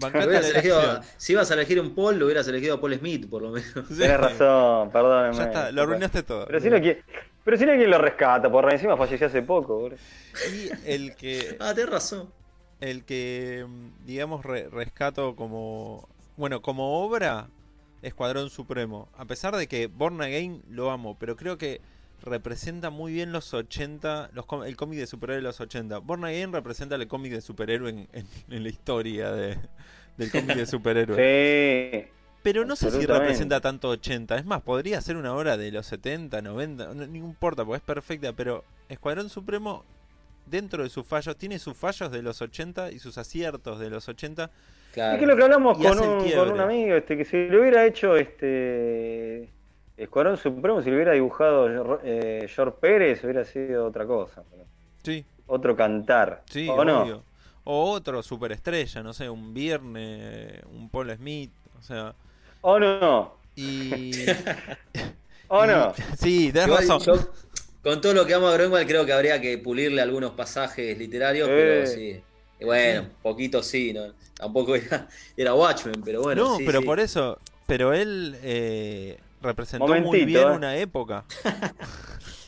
Elegido 0.00 1.00
si 1.16 1.32
ibas 1.32 1.50
a 1.50 1.54
elegir 1.54 1.80
un 1.80 1.94
Paul, 1.94 2.18
lo 2.18 2.24
hubieras 2.26 2.48
elegido 2.48 2.74
a 2.76 2.80
Paul 2.80 2.94
Smith, 2.98 3.28
por 3.28 3.42
lo 3.42 3.50
menos. 3.50 3.70
Sí. 3.88 3.98
Tenés 3.98 4.18
razón, 4.18 4.90
perdóneme. 4.90 5.36
Ya 5.36 5.44
está, 5.44 5.70
lo 5.72 5.82
arruinaste 5.82 6.22
todo. 6.22 6.46
Pero 6.46 6.60
si 6.60 6.70
no, 6.70 6.80
¿quién, 6.80 6.98
pero 7.44 7.56
si 7.56 7.66
no, 7.66 7.72
¿quién 7.74 7.90
lo 7.90 7.98
rescata? 7.98 8.50
Por 8.50 8.72
encima 8.72 8.96
falleció 8.96 9.26
hace 9.26 9.42
poco, 9.42 9.78
boludo. 9.78 9.98
Y 10.52 10.70
el 10.90 11.14
que 11.16 11.56
Ah, 11.60 11.74
tenés 11.74 11.90
razón. 11.90 12.30
el 12.80 13.04
que 13.04 13.66
digamos 14.06 14.44
re- 14.44 14.68
rescato 14.70 15.36
como 15.36 16.08
bueno 16.36 16.62
como 16.62 17.04
obra 17.04 17.48
Escuadrón 18.00 18.48
Supremo 18.50 19.08
a 19.16 19.26
pesar 19.26 19.54
de 19.56 19.68
que 19.68 19.86
Born 19.86 20.20
Again 20.22 20.62
lo 20.70 20.90
amo 20.90 21.16
pero 21.18 21.36
creo 21.36 21.58
que 21.58 21.80
representa 22.22 22.90
muy 22.90 23.12
bien 23.12 23.32
los 23.32 23.52
80 23.52 24.30
los 24.32 24.46
com- 24.46 24.64
el 24.64 24.76
cómic 24.76 24.98
de 24.98 25.06
superhéroe 25.06 25.36
de 25.36 25.42
los 25.42 25.60
80 25.60 25.98
Born 25.98 26.24
Again 26.24 26.52
representa 26.52 26.94
el 26.96 27.06
cómic 27.08 27.32
de 27.32 27.40
superhéroe 27.40 27.90
en, 27.90 28.08
en- 28.12 28.26
en 28.50 28.62
la 28.62 28.68
historia 28.68 29.32
de, 29.32 29.58
del 30.16 30.30
cómic 30.30 30.56
de 30.56 30.66
superhéroe 30.66 31.16
Sí. 31.92 32.10
pero 32.42 32.64
no 32.64 32.76
sé 32.76 32.90
si 32.90 33.04
representa 33.06 33.60
tanto 33.60 33.88
80 33.88 34.36
es 34.38 34.44
más 34.44 34.62
podría 34.62 35.00
ser 35.00 35.16
una 35.16 35.34
obra 35.34 35.56
de 35.56 35.70
los 35.72 35.86
70 35.86 36.42
90 36.42 36.94
no, 36.94 37.06
no 37.06 37.16
importa 37.16 37.64
porque 37.64 37.78
es 37.78 37.82
perfecta 37.82 38.32
pero 38.32 38.64
Escuadrón 38.88 39.28
Supremo 39.28 39.84
dentro 40.44 40.82
de 40.82 40.90
sus 40.90 41.06
fallos, 41.06 41.36
tiene 41.36 41.58
sus 41.58 41.76
fallos 41.76 42.10
de 42.10 42.20
los 42.20 42.42
80 42.42 42.90
y 42.92 42.98
sus 42.98 43.16
aciertos 43.16 43.78
de 43.78 43.88
los 43.88 44.06
80. 44.08 44.50
Claro. 44.92 45.14
Es 45.14 45.20
que 45.20 45.26
lo 45.26 45.36
que 45.36 45.42
hablamos 45.44 45.78
con 45.78 45.98
un, 46.00 46.30
con 46.32 46.50
un 46.50 46.60
amigo, 46.60 46.96
este, 46.96 47.16
que 47.16 47.24
si 47.24 47.46
lo 47.46 47.60
hubiera 47.60 47.86
hecho 47.86 48.16
este 48.16 49.48
Escuadrón 50.02 50.36
Supremo, 50.36 50.82
si 50.82 50.90
lo 50.90 50.96
hubiera 50.96 51.12
dibujado 51.12 52.00
eh, 52.04 52.46
George 52.48 52.76
Pérez, 52.80 53.22
hubiera 53.24 53.44
sido 53.44 53.86
otra 53.86 54.06
cosa. 54.06 54.44
Sí, 55.04 55.24
Otro 55.46 55.76
cantar. 55.76 56.44
sí, 56.46 56.68
¿O 56.68 56.84
no? 56.84 57.22
O 57.64 57.90
otro 57.92 58.22
superestrella, 58.22 59.02
no 59.02 59.12
sé, 59.12 59.30
un 59.30 59.54
Viernes, 59.54 60.62
un 60.66 60.90
Paul 60.90 61.14
Smith, 61.16 61.52
o 61.78 61.82
sea, 61.82 62.14
¿O 62.60 62.78
no? 62.78 63.40
y... 63.54 64.42
¿O 65.48 65.66
y- 65.66 65.66
no? 65.66 65.94
Sí, 66.18 66.52
tenés 66.52 66.70
razón. 66.70 67.06
yo, 67.06 67.14
con 67.82 68.00
todo 68.00 68.14
lo 68.14 68.26
que 68.26 68.34
amo 68.34 68.48
a 68.48 68.54
Greenwald, 68.54 68.86
creo 68.88 69.04
que 69.06 69.12
habría 69.12 69.40
que 69.40 69.58
pulirle 69.58 70.00
algunos 70.02 70.32
pasajes 70.32 70.96
literarios, 70.98 71.50
Eh. 71.50 71.54
pero 71.54 71.86
sí. 71.86 72.24
Y 72.58 72.64
bueno, 72.64 73.10
poquito 73.22 73.62
sí, 73.62 73.92
¿no? 73.92 74.14
Tampoco 74.36 74.76
era, 74.76 75.08
era 75.36 75.54
Watchmen, 75.54 76.02
pero 76.04 76.22
bueno. 76.22 76.44
no, 76.44 76.46
sí, 76.46 76.64
pero 76.64 76.82
sí. 76.82 76.84
por 76.84 77.00
eso, 77.00 77.40
pero 77.66 77.92
él 77.92 78.36
eh, 78.42 79.22
representó 79.42 79.86
muy 79.86 80.24
bien 80.24 80.48
eh. 80.48 80.50
una 80.52 80.76
época. 80.76 81.24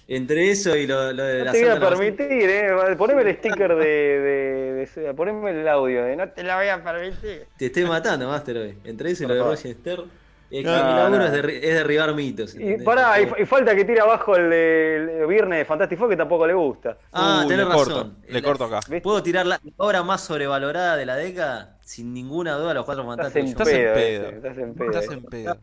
Entre 0.06 0.50
eso 0.50 0.76
y 0.76 0.86
lo, 0.86 1.12
lo 1.14 1.24
de 1.24 1.38
No 1.38 1.44
la 1.46 1.52
te 1.52 1.60
voy 1.64 1.70
a 1.76 1.80
permitir, 1.80 2.50
eh. 2.50 2.94
Poneme 2.98 3.22
el 3.22 3.36
sticker 3.38 3.74
de, 3.74 3.86
de, 3.86 4.86
de- 5.02 5.14
Poneme 5.14 5.50
el 5.50 5.66
audio 5.66 6.04
de 6.04 6.14
no 6.16 6.28
te 6.28 6.42
la 6.42 6.56
voy 6.56 6.68
a 6.68 6.82
permitir. 6.84 7.46
Te 7.56 7.66
estoy 7.66 7.84
matando, 7.84 8.28
Master, 8.28 8.56
hoy. 8.58 8.78
Entre 8.84 9.10
eso 9.12 9.24
y 9.24 9.28
lo 9.28 9.34
de. 9.34 9.40
Roger 9.40 9.74
Stern. 9.76 10.02
Es 10.50 10.62
que 10.62 10.70
No, 10.70 11.08
no. 11.08 11.24
es, 11.24 11.32
derri- 11.32 11.58
es 11.62 11.74
derribar 11.74 12.14
mitos. 12.14 12.54
Y 12.54 12.76
pará, 12.84 13.18
y, 13.18 13.42
y 13.42 13.46
falta 13.46 13.74
que 13.74 13.84
tire 13.86 14.00
abajo 14.02 14.36
el, 14.36 14.50
de- 14.50 15.20
el 15.22 15.26
viernes 15.26 15.60
de 15.60 15.64
Fantastic 15.64 15.98
Four 15.98 16.10
que 16.10 16.16
tampoco 16.18 16.46
le 16.46 16.52
gusta. 16.52 16.98
Ah, 17.10 17.42
Uh, 17.44 17.48
tenés 17.48 17.66
le 17.66 17.72
razón. 17.72 17.84
corto, 17.94 18.10
le 18.28 18.32
La- 18.34 18.42
corto 18.42 18.64
acá. 18.66 18.80
¿Puedo 19.02 19.22
tirar 19.22 19.46
la 19.46 19.58
obra 19.78 20.02
más 20.02 20.20
sobrevalorada 20.22 20.96
de 20.96 21.06
la 21.06 21.16
década? 21.16 21.73
Sin 21.84 22.14
ninguna 22.14 22.54
duda, 22.54 22.72
los 22.72 22.86
cuatro 22.86 23.08
Estás 23.12 23.36
en 23.36 23.48
fantásticos. 23.48 23.68
Estás 23.68 23.74
en 23.76 23.94
pedo, 23.94 24.28
estás 24.30 24.58
en 24.58 24.74
pedo. 24.74 24.90
Estás 24.90 25.10
en 25.12 25.24
pedo. 25.24 25.58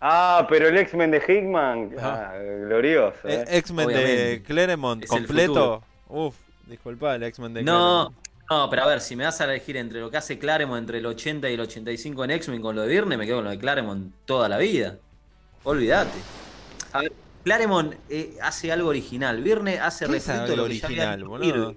Ah, 0.00 0.46
pero 0.48 0.68
el 0.68 0.78
X-Men 0.78 1.10
de 1.10 1.18
Hickman, 1.18 1.96
ah, 2.00 2.34
glorioso. 2.66 3.18
Eh, 3.24 3.44
eh. 3.48 3.58
X-Men 3.58 3.88
de. 3.88 4.42
Claremont 4.46 5.04
completo. 5.06 5.82
Uf, 6.08 6.36
disculpa, 6.66 7.16
el 7.16 7.24
X-Men 7.24 7.54
de 7.54 7.62
No, 7.64 8.12
Claremont. 8.12 8.16
no, 8.50 8.70
pero 8.70 8.82
a 8.84 8.86
ver, 8.86 9.00
si 9.00 9.16
me 9.16 9.24
vas 9.24 9.40
a 9.40 9.44
elegir 9.44 9.76
entre 9.78 9.98
lo 9.98 10.12
que 10.12 10.16
hace 10.16 10.38
Claremont 10.38 10.78
entre 10.78 10.98
el 10.98 11.06
80 11.06 11.50
y 11.50 11.54
el 11.54 11.60
85 11.60 12.24
en 12.24 12.30
X-Men 12.30 12.62
con 12.62 12.76
lo 12.76 12.82
de 12.82 12.88
Viernes, 12.88 13.18
me 13.18 13.26
quedo 13.26 13.38
con 13.38 13.44
lo 13.46 13.50
de 13.50 13.58
Claremont 13.58 14.14
toda 14.26 14.48
la 14.48 14.58
vida. 14.58 14.96
Olvídate. 15.64 16.18
A 16.92 17.00
ver, 17.00 17.12
Claremont 17.42 17.94
eh, 18.08 18.36
hace 18.40 18.70
algo 18.70 18.90
original. 18.90 19.42
Viernes 19.42 19.80
hace 19.80 20.06
¿Qué 20.06 20.16
es 20.18 20.26
refrito 20.28 20.40
a 20.40 20.44
algo 20.44 20.56
lo 20.56 20.68
que 20.68 20.78
ya 20.78 20.86
había 20.86 21.14
original, 21.14 21.24
boludo? 21.24 21.74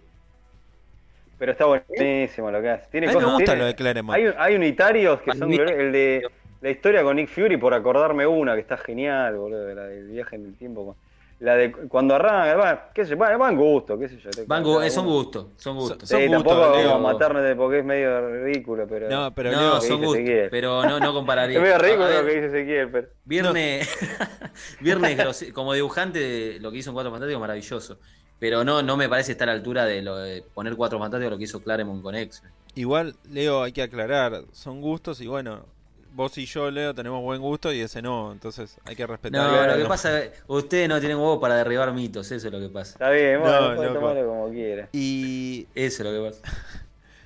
Pero 1.39 1.51
está 1.51 1.65
buenísimo 1.65 2.49
lo 2.51 2.61
que 2.61 2.69
hace. 2.69 2.88
Tiene 2.91 3.07
A 3.07 3.09
mí 3.11 3.15
me 3.15 3.21
cosas, 3.21 3.33
gusta 3.33 3.45
tiene- 3.45 3.59
lo 3.61 3.65
de 3.67 3.75
Claremont. 3.75 4.15
Hay, 4.17 4.33
hay 4.38 4.55
unitarios 4.55 5.21
que 5.21 5.31
A 5.31 5.35
son. 5.35 5.51
El 5.53 5.91
de 5.91 6.27
la 6.61 6.69
historia 6.71 7.03
con 7.03 7.15
Nick 7.15 7.29
Fury, 7.29 7.57
por 7.57 7.73
acordarme 7.73 8.25
una, 8.25 8.55
que 8.55 8.61
está 8.61 8.77
genial, 8.77 9.35
boludo, 9.38 9.73
la 9.75 9.83
del 9.83 10.07
viaje 10.07 10.35
en 10.35 10.45
el 10.45 10.55
tiempo. 10.57 10.95
La 11.39 11.55
de 11.55 11.71
cuando 11.71 12.15
arranca, 12.15 12.55
bueno, 12.57 12.79
qué 12.95 13.03
sé 13.05 13.11
yo, 13.11 13.17
bueno, 13.17 13.38
van 13.38 13.55
gusto, 13.55 13.99
qué 13.99 14.09
sé 14.09 14.17
yo. 14.17 14.31
Van 14.47 14.63
gu- 14.63 14.89
son 14.89 15.05
gustos, 15.05 15.45
son 15.57 15.77
gustos. 15.77 16.09
Son 16.09 16.19
Sí, 16.19 16.27
tampoco 16.31 16.59
vamos 16.59 16.91
a 16.93 16.97
matarnos 16.97 17.55
porque 17.55 17.77
es 17.77 17.85
medio 17.85 18.27
ridículo, 18.43 18.88
pero. 18.89 19.07
No, 19.07 19.31
pero 19.35 19.51
no, 19.51 19.79
que 19.79 19.85
son 19.85 20.01
gustos, 20.03 20.23
pero 20.49 20.83
no, 20.83 20.99
no 20.99 21.13
compararía. 21.13 21.57
es 21.57 21.61
medio 21.61 21.77
ridículo 21.77 22.07
ver, 22.07 22.23
lo 22.23 22.27
que 22.27 22.33
dice 22.33 22.47
Ezequiel, 22.47 22.89
pero. 22.89 23.07
Viernes, 23.23 23.88
Viernes 24.81 25.51
como 25.53 25.73
dibujante, 25.73 26.57
lo 26.59 26.71
que 26.71 26.77
hizo 26.79 26.89
en 26.89 26.95
Cuatro 26.95 27.11
Fantásticos, 27.11 27.39
maravilloso. 27.41 27.99
Pero 28.39 28.63
no, 28.63 28.81
no 28.83 28.97
me 28.97 29.09
parece 29.09 29.31
estar 29.31 29.49
a 29.49 29.51
la 29.53 29.57
altura 29.57 29.85
de, 29.85 30.01
lo 30.01 30.15
de 30.17 30.43
poner 30.53 30.75
Cuatro 30.75 30.99
Fantásticos 30.99 31.31
lo 31.31 31.38
que 31.38 31.43
hizo 31.45 31.61
Claremont 31.63 32.01
con 32.03 32.15
X. 32.15 32.43
igual, 32.75 33.15
Leo, 33.31 33.63
hay 33.63 33.71
que 33.71 33.81
aclarar. 33.81 34.43
Son 34.51 34.79
gustos 34.81 35.19
y 35.21 35.27
bueno, 35.27 35.65
vos 36.13 36.38
y 36.38 36.45
yo, 36.45 36.69
Leo, 36.69 36.93
tenemos 36.93 37.23
buen 37.23 37.41
gusto 37.41 37.73
y 37.73 37.79
ese 37.81 38.01
no. 38.03 38.31
Entonces 38.31 38.77
hay 38.85 38.95
que 38.95 39.03
No, 39.03 39.07
respetar. 39.07 39.49
claro. 39.49 39.71
lo 39.77 39.81
que 39.83 39.89
pasa 39.89 40.21
es 40.23 40.29
que 40.31 40.38
ustedes 40.47 40.88
no 40.88 40.99
tienen 40.99 41.17
huevo 41.17 41.39
para 41.39 41.55
derribar 41.55 41.91
mitos, 41.93 42.31
eso 42.31 42.47
es 42.47 42.53
lo 42.53 42.59
que 42.59 42.69
pasa. 42.69 42.91
Está 42.93 43.09
bien, 43.09 43.39
bueno, 43.39 43.73
No, 43.75 43.93
tomarlo 43.93 44.27
como 44.27 44.49
quiera. 44.51 44.88
Y 44.93 45.67
Eso 45.73 46.03
es 46.03 46.09
lo 46.09 46.23
que 46.23 46.29
pasa. 46.29 46.57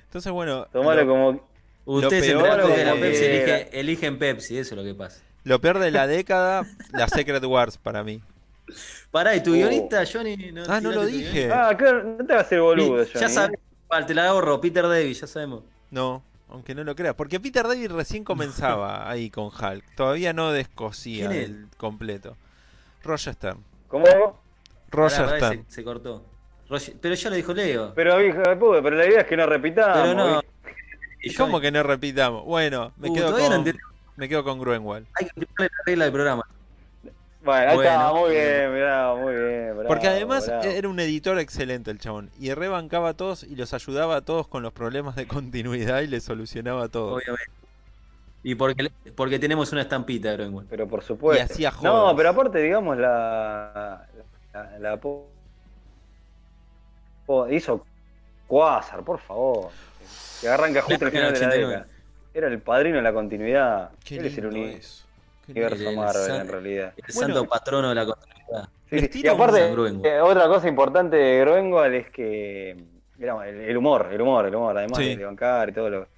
entonces, 0.04 0.32
bueno, 0.32 0.66
Tomalo 0.72 1.04
lo, 1.04 1.10
como. 1.12 1.52
Ustedes 1.84 2.26
peor 2.32 2.60
entre 2.60 2.84
la 2.84 2.92
que- 2.94 3.00
Pepsi 3.00 3.24
elige- 3.24 3.68
eligen 3.72 4.18
Pepsi, 4.18 4.56
eso 4.56 4.74
es 4.74 4.78
lo 4.78 4.84
que 4.84 4.94
pasa. 4.94 5.20
lo 5.44 5.60
peor 5.60 5.78
de 5.80 5.90
la 5.90 6.06
década, 6.06 6.62
la 6.92 7.08
Secret 7.08 7.44
Wars 7.44 7.76
para 7.76 8.02
mí. 8.04 8.22
Pará, 9.12 9.36
¿y 9.36 9.42
tu 9.42 9.50
Oh. 9.50 9.54
guionista, 9.54 10.02
Johnny? 10.10 10.36
¿No 10.52 10.62
Ah, 10.68 10.80
no 10.80 10.90
lo 10.90 11.04
dije. 11.06 11.30
guionista? 11.30 11.68
Ah, 11.68 11.76
claro, 11.76 12.02
no 12.02 12.26
te 12.26 12.32
hagas 12.32 12.50
el 12.52 12.60
boludo, 12.62 13.04
Sí, 13.04 13.10
Johnny, 13.12 13.20
ya 13.20 13.26
¿eh? 13.26 13.30
sabes, 13.34 13.60
vale, 13.88 14.06
te 14.06 14.14
la 14.14 14.28
ahorro, 14.28 14.60
Peter 14.60 14.88
Davis, 14.88 15.20
ya 15.20 15.26
sabemos. 15.26 15.62
No, 15.90 16.22
aunque 16.48 16.74
no 16.74 16.82
lo 16.82 16.96
creas. 16.96 17.14
Porque 17.14 17.38
Peter 17.38 17.66
David 17.68 17.90
recién 17.92 18.24
comenzaba 18.24 19.08
ahí 19.10 19.28
con 19.30 19.44
Hulk. 19.48 19.84
Todavía 19.94 20.32
no 20.32 20.50
descosía 20.50 21.30
el 21.30 21.68
completo. 21.76 22.36
Roger 23.04 23.34
Stern. 23.34 23.62
¿Cómo? 23.88 24.06
Roger 24.90 25.26
Pará, 25.26 25.26
pará, 25.26 25.46
Stern. 25.48 25.64
se, 25.68 25.74
se 25.74 25.84
cortó. 25.84 26.24
Roger- 26.70 26.96
pero 27.00 27.14
ya 27.14 27.28
lo 27.30 27.36
dijo 27.36 27.52
Leo. 27.52 27.92
Pero, 27.94 28.16
pero 28.82 28.96
la 28.96 29.06
idea 29.06 29.20
es 29.20 29.26
que 29.26 29.36
no 29.36 29.44
repitamos. 29.44 29.98
Pero 29.98 30.14
no. 30.14 30.42
¿Y 31.20 31.34
cómo 31.34 31.60
que 31.60 31.70
no 31.70 31.82
repitamos? 31.82 32.44
Bueno, 32.46 32.92
me 32.96 33.10
Uh, 33.10 33.14
quedo 33.14 33.30
no 33.30 33.36
con 33.36 33.74
me 34.16 34.28
quedo 34.28 34.44
con 34.44 34.58
Gruenwald. 34.58 35.06
Hay 35.14 35.26
que 35.26 35.46
la 35.58 35.68
regla 35.86 36.04
del 36.04 36.12
programa. 36.12 36.42
Bueno, 37.44 37.70
ahí 37.72 37.76
está, 37.78 38.10
Bueno. 38.10 38.20
muy 38.26 38.30
bien, 38.36 38.72
mirá, 38.74 39.14
muy 39.14 39.34
bien. 39.34 39.70
bravo, 39.74 39.88
Porque 39.88 40.06
además 40.08 40.46
bravo. 40.46 40.62
era 40.64 40.88
un 40.88 41.00
editor 41.00 41.38
excelente 41.40 41.90
el 41.90 41.98
chabón. 41.98 42.30
Y 42.38 42.52
rebancaba 42.54 43.10
a 43.10 43.14
todos 43.14 43.42
y 43.42 43.56
los 43.56 43.74
ayudaba 43.74 44.16
a 44.16 44.20
todos 44.20 44.46
con 44.46 44.62
los 44.62 44.72
problemas 44.72 45.16
de 45.16 45.26
continuidad 45.28 46.00
y 46.02 46.06
les 46.06 46.22
solucionaba 46.22 46.88
todo. 46.88 47.14
Obviamente. 47.14 47.50
Y 48.44 48.54
porque, 48.56 48.90
porque 49.16 49.38
tenemos 49.38 49.70
una 49.72 49.82
estampita 49.82 50.30
de 50.30 50.36
Greenwald. 50.36 50.68
Pero 50.68 50.88
por 50.88 51.02
supuesto. 51.02 51.40
Y 51.42 51.44
hacía 51.44 51.72
no, 51.82 52.14
pero 52.16 52.28
aparte, 52.30 52.58
digamos, 52.58 52.96
la. 52.98 54.06
La, 54.52 54.78
la 54.78 54.96
po- 54.98 55.28
po- 57.26 57.48
hizo 57.48 57.84
Quasar, 58.46 59.02
por 59.02 59.18
favor. 59.18 59.70
Que 60.40 60.48
arranca 60.48 60.82
justo 60.82 60.98
Claro, 61.10 61.12
final 61.12 61.32
de 61.34 61.40
la 61.40 61.46
89. 61.46 61.66
década. 61.68 61.86
Era 62.34 62.48
el 62.48 62.60
padrino 62.60 62.96
de 62.96 63.02
la 63.02 63.12
continuidad. 63.12 63.90
Qué 64.04 64.16
Él 64.16 64.26
es 64.26 64.36
el. 64.38 64.50
Qué 64.50 64.80
universo 65.52 65.82
El- 65.82 65.88
el 65.88 65.96
Marvel, 65.96 66.26
san- 66.26 66.40
en 66.40 66.48
realidad. 66.48 66.92
El 66.96 67.14
Bueno. 67.14 67.34
santo 67.34 67.48
patrono 67.48 67.88
de 67.90 67.94
la 67.94 68.06
continuidad. 68.06 68.68
Sí, 68.90 69.20
Y 69.22 69.26
aparte, 69.28 69.72
eh, 70.04 70.20
otra 70.20 70.48
cosa 70.48 70.68
importante 70.68 71.16
de 71.16 71.40
Groenwald 71.40 71.94
es 71.94 72.10
que. 72.10 72.76
digamos, 73.16 73.46
el, 73.46 73.60
el 73.60 73.76
humor, 73.76 74.08
el 74.12 74.20
humor, 74.20 74.46
el 74.46 74.54
humor, 74.54 74.76
además 74.76 74.98
Sí. 74.98 75.14
de 75.14 75.24
bancar 75.24 75.68
y 75.68 75.72
todo 75.72 75.88
lo, 75.88 76.08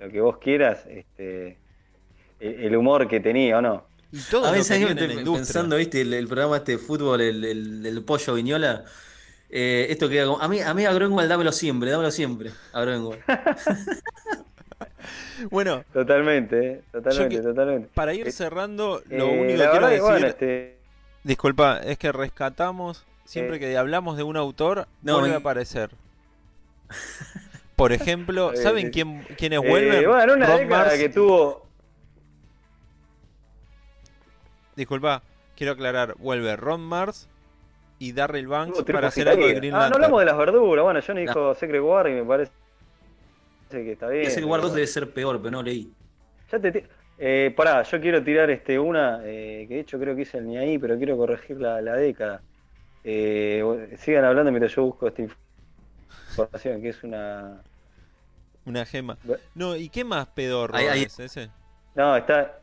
lo 0.00 0.08
que 0.10 0.20
vos 0.20 0.38
quieras, 0.38 0.84
este, 0.88 1.56
el, 2.40 2.64
el 2.64 2.76
humor 2.76 3.06
que 3.06 3.20
tenía, 3.20 3.58
¿o 3.58 3.62
no? 3.62 3.86
Y 4.10 4.18
todo 4.30 4.44
A 4.46 4.50
veces 4.50 4.80
yo 4.80 4.88
estoy 4.88 5.24
pensando, 5.24 5.76
viste, 5.76 6.00
el, 6.00 6.12
el 6.14 6.26
programa 6.26 6.56
este 6.56 6.72
de 6.72 6.78
fútbol, 6.78 7.20
el, 7.20 7.44
el, 7.44 7.86
el 7.86 8.02
pollo 8.04 8.34
viñola. 8.34 8.84
eh, 9.50 9.86
esto 9.90 10.08
queda 10.08 10.26
como. 10.26 10.40
A 10.42 10.48
mí, 10.48 10.60
a 10.60 10.74
mí 10.74 10.84
a 10.84 10.92
Groenwald 10.92 11.28
dámelo 11.28 11.52
siempre, 11.52 11.90
dámelo 11.90 12.10
siempre. 12.10 12.50
A 12.72 12.80
Groenwald. 12.82 13.20
Bueno, 15.50 15.84
Totalmente, 15.92 16.70
eh, 16.72 16.82
totalmente, 16.92 17.36
que- 17.36 17.42
totalmente. 17.42 17.88
para 17.94 18.14
ir 18.14 18.26
Eh, 18.28 18.32
cerrando, 18.32 19.02
lo 19.08 19.24
Eh, 19.26 19.40
único 19.40 19.58
que 19.62 19.70
quiero 19.70 19.86
decir, 19.88 20.02
bueno, 20.02 20.26
este, 20.26 20.76
disculpa, 21.24 21.78
es 21.84 21.98
que 21.98 22.10
rescatamos, 22.12 23.04
siempre 23.24 23.56
Eh. 23.56 23.60
que 23.60 23.76
hablamos 23.76 24.16
de 24.16 24.22
un 24.24 24.36
autor, 24.36 24.86
No, 25.02 25.18
vuelve 25.20 25.34
a 25.34 25.38
aparecer. 25.38 25.90
Por 27.76 27.92
ejemplo, 27.92 28.52
Eh, 28.54 28.56
¿saben 28.56 28.90
quién, 28.90 29.22
quiénes 29.36 29.62
eh, 29.62 29.68
vuelven? 29.68 30.08
bueno, 30.08 30.32
una 30.34 30.46
Rob 30.46 30.58
década 30.58 30.84
Mars- 30.86 30.98
que 30.98 31.08
tuvo. 31.08 31.66
Disculpa, 34.76 35.22
quiero 35.56 35.72
aclarar, 35.72 36.14
vuelve 36.18 36.54
Ron 36.56 36.80
Mars 36.80 37.28
y 37.98 38.12
Darryl 38.12 38.46
Banks 38.46 38.82
para 38.84 39.08
hacer 39.08 39.28
algo 39.28 39.46
de. 39.46 39.54
Green 39.54 39.74
Ah, 39.74 39.76
no 39.76 39.82
Lantern. 39.82 40.04
hablamos 40.04 40.20
de 40.20 40.26
las 40.26 40.38
verduras. 40.38 40.84
Bueno, 40.84 41.00
Johnny 41.04 41.22
dijo 41.22 41.54
Secret 41.54 41.82
War 41.82 42.08
y 42.08 42.12
me 42.12 42.24
parece 42.24 42.52
que 43.68 43.92
está 43.92 44.08
bien. 44.08 44.26
Ese 44.26 44.40
lugar 44.40 44.60
2 44.60 44.70
bueno. 44.70 44.76
debe 44.76 44.86
ser 44.86 45.12
peor, 45.12 45.38
pero 45.40 45.50
no 45.50 45.62
leí. 45.62 45.92
Ya 46.50 46.60
te 46.60 46.88
eh, 47.18 47.52
pará, 47.56 47.82
yo 47.82 48.00
quiero 48.00 48.22
tirar 48.22 48.48
este 48.50 48.78
una, 48.78 49.20
eh, 49.24 49.66
que 49.68 49.74
de 49.74 49.80
hecho 49.80 49.98
creo 49.98 50.14
que 50.14 50.22
hice 50.22 50.38
el 50.38 50.46
ni 50.46 50.56
ahí, 50.56 50.78
pero 50.78 50.96
quiero 50.96 51.16
corregir 51.16 51.60
la, 51.60 51.80
la 51.82 51.94
década. 51.96 52.42
Eh, 53.04 53.62
sigan 53.98 54.24
hablando 54.24 54.50
mientras 54.52 54.74
yo 54.74 54.84
busco 54.84 55.08
esta 55.08 55.22
información, 56.36 56.80
que 56.82 56.88
es 56.90 57.02
una... 57.02 57.62
Una 58.64 58.84
gema. 58.84 59.18
No, 59.54 59.76
¿y 59.76 59.88
qué 59.88 60.04
más 60.04 60.28
pedorro 60.28 60.76
Ahí- 60.76 60.86
ahí- 60.86 61.02
es 61.04 61.18
ese? 61.18 61.50
No, 61.94 62.16
está... 62.16 62.60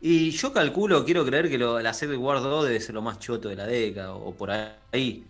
Y 0.00 0.30
yo 0.30 0.52
calculo, 0.52 1.04
quiero 1.04 1.24
creer 1.24 1.48
que 1.48 1.58
lo, 1.58 1.80
la 1.80 1.92
Secret 1.92 2.18
War 2.18 2.40
2 2.40 2.66
debe 2.66 2.80
ser 2.80 2.94
lo 2.94 3.02
más 3.02 3.18
choto 3.18 3.48
de 3.48 3.56
la 3.56 3.66
década, 3.66 4.14
o 4.14 4.36
por 4.36 4.50
ahí. 4.50 5.26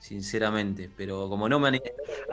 Sinceramente, 0.00 0.90
pero 0.96 1.28
como 1.28 1.48
no 1.48 1.60
me 1.60 1.68
han. 1.68 1.80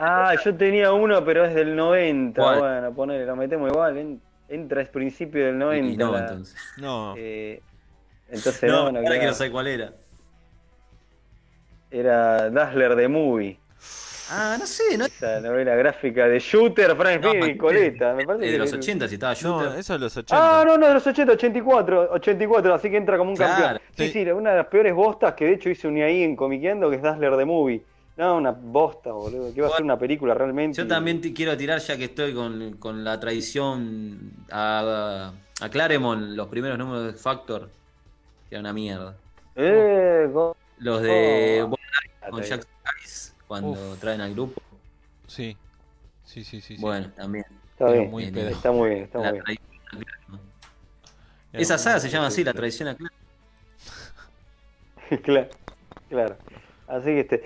Ah, 0.00 0.34
yo 0.42 0.56
tenía 0.56 0.92
uno, 0.92 1.22
pero 1.24 1.44
es 1.44 1.54
del 1.54 1.76
90. 1.76 2.40
¿Cuál? 2.42 2.58
Bueno, 2.60 2.94
ponele, 2.94 3.26
lo 3.26 3.36
metemos 3.36 3.70
igual. 3.70 3.96
en- 3.98 4.22
entra 4.48 4.80
es 4.80 4.88
principio 4.88 5.44
del 5.44 5.58
90. 5.58 5.92
Y 5.92 5.96
no, 5.98 6.12
la- 6.12 6.20
entonces. 6.20 6.56
No, 6.78 7.14
eh, 7.16 7.60
entonces 8.28 8.70
No, 8.70 8.84
no, 8.86 8.92
no, 8.92 8.98
ahora 9.00 9.10
queda. 9.10 9.18
quiero 9.18 9.34
saber 9.34 9.52
cuál 9.52 9.66
era. 9.66 9.92
Era 11.90 12.50
Dazzler 12.50 12.96
de 12.96 13.08
Movie. 13.08 13.60
Ah, 14.30 14.56
no 14.58 14.66
sé, 14.66 14.96
no 14.98 15.06
es 15.06 15.12
Esa 15.14 15.40
novela 15.40 15.74
gráfica 15.76 16.26
de 16.28 16.38
Shooter, 16.38 16.94
Frank 16.96 17.22
No, 17.22 17.46
y 17.46 17.56
Coleta. 17.56 18.14
Me 18.14 18.24
parece 18.26 18.46
de 18.46 18.52
que 18.52 18.58
los 18.58 18.68
es- 18.68 18.74
80 18.74 19.08
si 19.08 19.14
estaba 19.14 19.32
no, 19.34 19.38
Shooter. 19.62 19.78
eso 19.78 19.94
es 19.94 20.00
los 20.00 20.16
80. 20.16 20.60
Ah, 20.60 20.64
no, 20.64 20.76
no, 20.76 20.86
de 20.88 20.94
los 20.94 21.06
80, 21.06 21.32
84, 21.32 22.10
84, 22.12 22.74
así 22.74 22.90
que 22.90 22.96
entra 22.96 23.16
como 23.16 23.30
un 23.30 23.36
Claro. 23.36 23.52
campeón. 23.78 23.82
Sí, 23.96 24.06
Sí. 24.12 24.24
sí, 24.24 24.30
una 24.30 24.50
de 24.50 24.56
las 24.58 24.66
peores 24.66 24.94
bostas 24.94 25.34
que 25.34 25.46
de 25.46 25.52
hecho 25.54 25.70
hice 25.70 25.88
un 25.88 25.96
ahí 26.02 26.22
en 26.22 26.36
Comiqueando, 26.36 26.90
que 26.90 26.96
es 26.96 27.02
Dazzler 27.02 27.36
de 27.36 27.44
Movie. 27.44 27.82
No, 28.16 28.36
una 28.36 28.50
bosta, 28.50 29.12
boludo, 29.12 29.52
que 29.54 29.60
iba 29.60 29.68
a 29.68 29.70
ser 29.70 29.84
una 29.84 29.96
película 29.98 30.34
realmente. 30.34 30.76
Yo 30.76 30.88
también 30.88 31.20
te 31.20 31.32
quiero 31.32 31.56
tirar, 31.56 31.78
ya 31.78 31.96
que 31.96 32.04
estoy 32.04 32.34
con, 32.34 32.72
con 32.78 33.04
la 33.04 33.18
tradición 33.20 34.32
a, 34.50 35.32
a 35.60 35.68
Claremont, 35.68 36.34
los 36.36 36.48
primeros 36.48 36.76
números 36.78 37.06
de 37.06 37.12
Factor, 37.12 37.68
que 38.48 38.56
era 38.56 38.60
una 38.60 38.72
mierda. 38.72 39.14
Eh, 39.54 40.28
Los 40.78 41.02
de 41.02 41.60
Oh. 41.62 41.68
Bob 41.68 41.78
con 42.30 42.42
Jack 42.42 42.66
Harris, 42.84 43.34
cuando 43.48 43.96
traen 43.98 44.20
al 44.20 44.32
grupo. 44.34 44.62
Sí, 45.26 45.58
sí, 46.24 46.44
sí, 46.44 46.60
sí. 46.60 46.78
sí. 46.78 46.82
Bueno, 46.82 47.12
también. 47.14 47.44
Está 47.70 47.90
bien, 47.90 48.10
muy 48.10 48.24
está 48.24 48.72
muy 48.72 48.90
bien, 48.90 49.04
está 49.04 49.18
muy 49.20 49.28
La 49.28 49.32
bien. 49.32 49.44
Esa 51.52 51.78
saga 51.78 52.00
se 52.00 52.08
llama 52.08 52.28
así, 52.28 52.42
sí, 52.42 52.44
la 52.44 52.52
sí. 52.52 52.58
tradición 52.58 52.88
a 52.88 52.96
claro, 55.24 55.50
claro. 56.08 56.42
Así 56.86 57.06
que 57.06 57.20
este. 57.20 57.44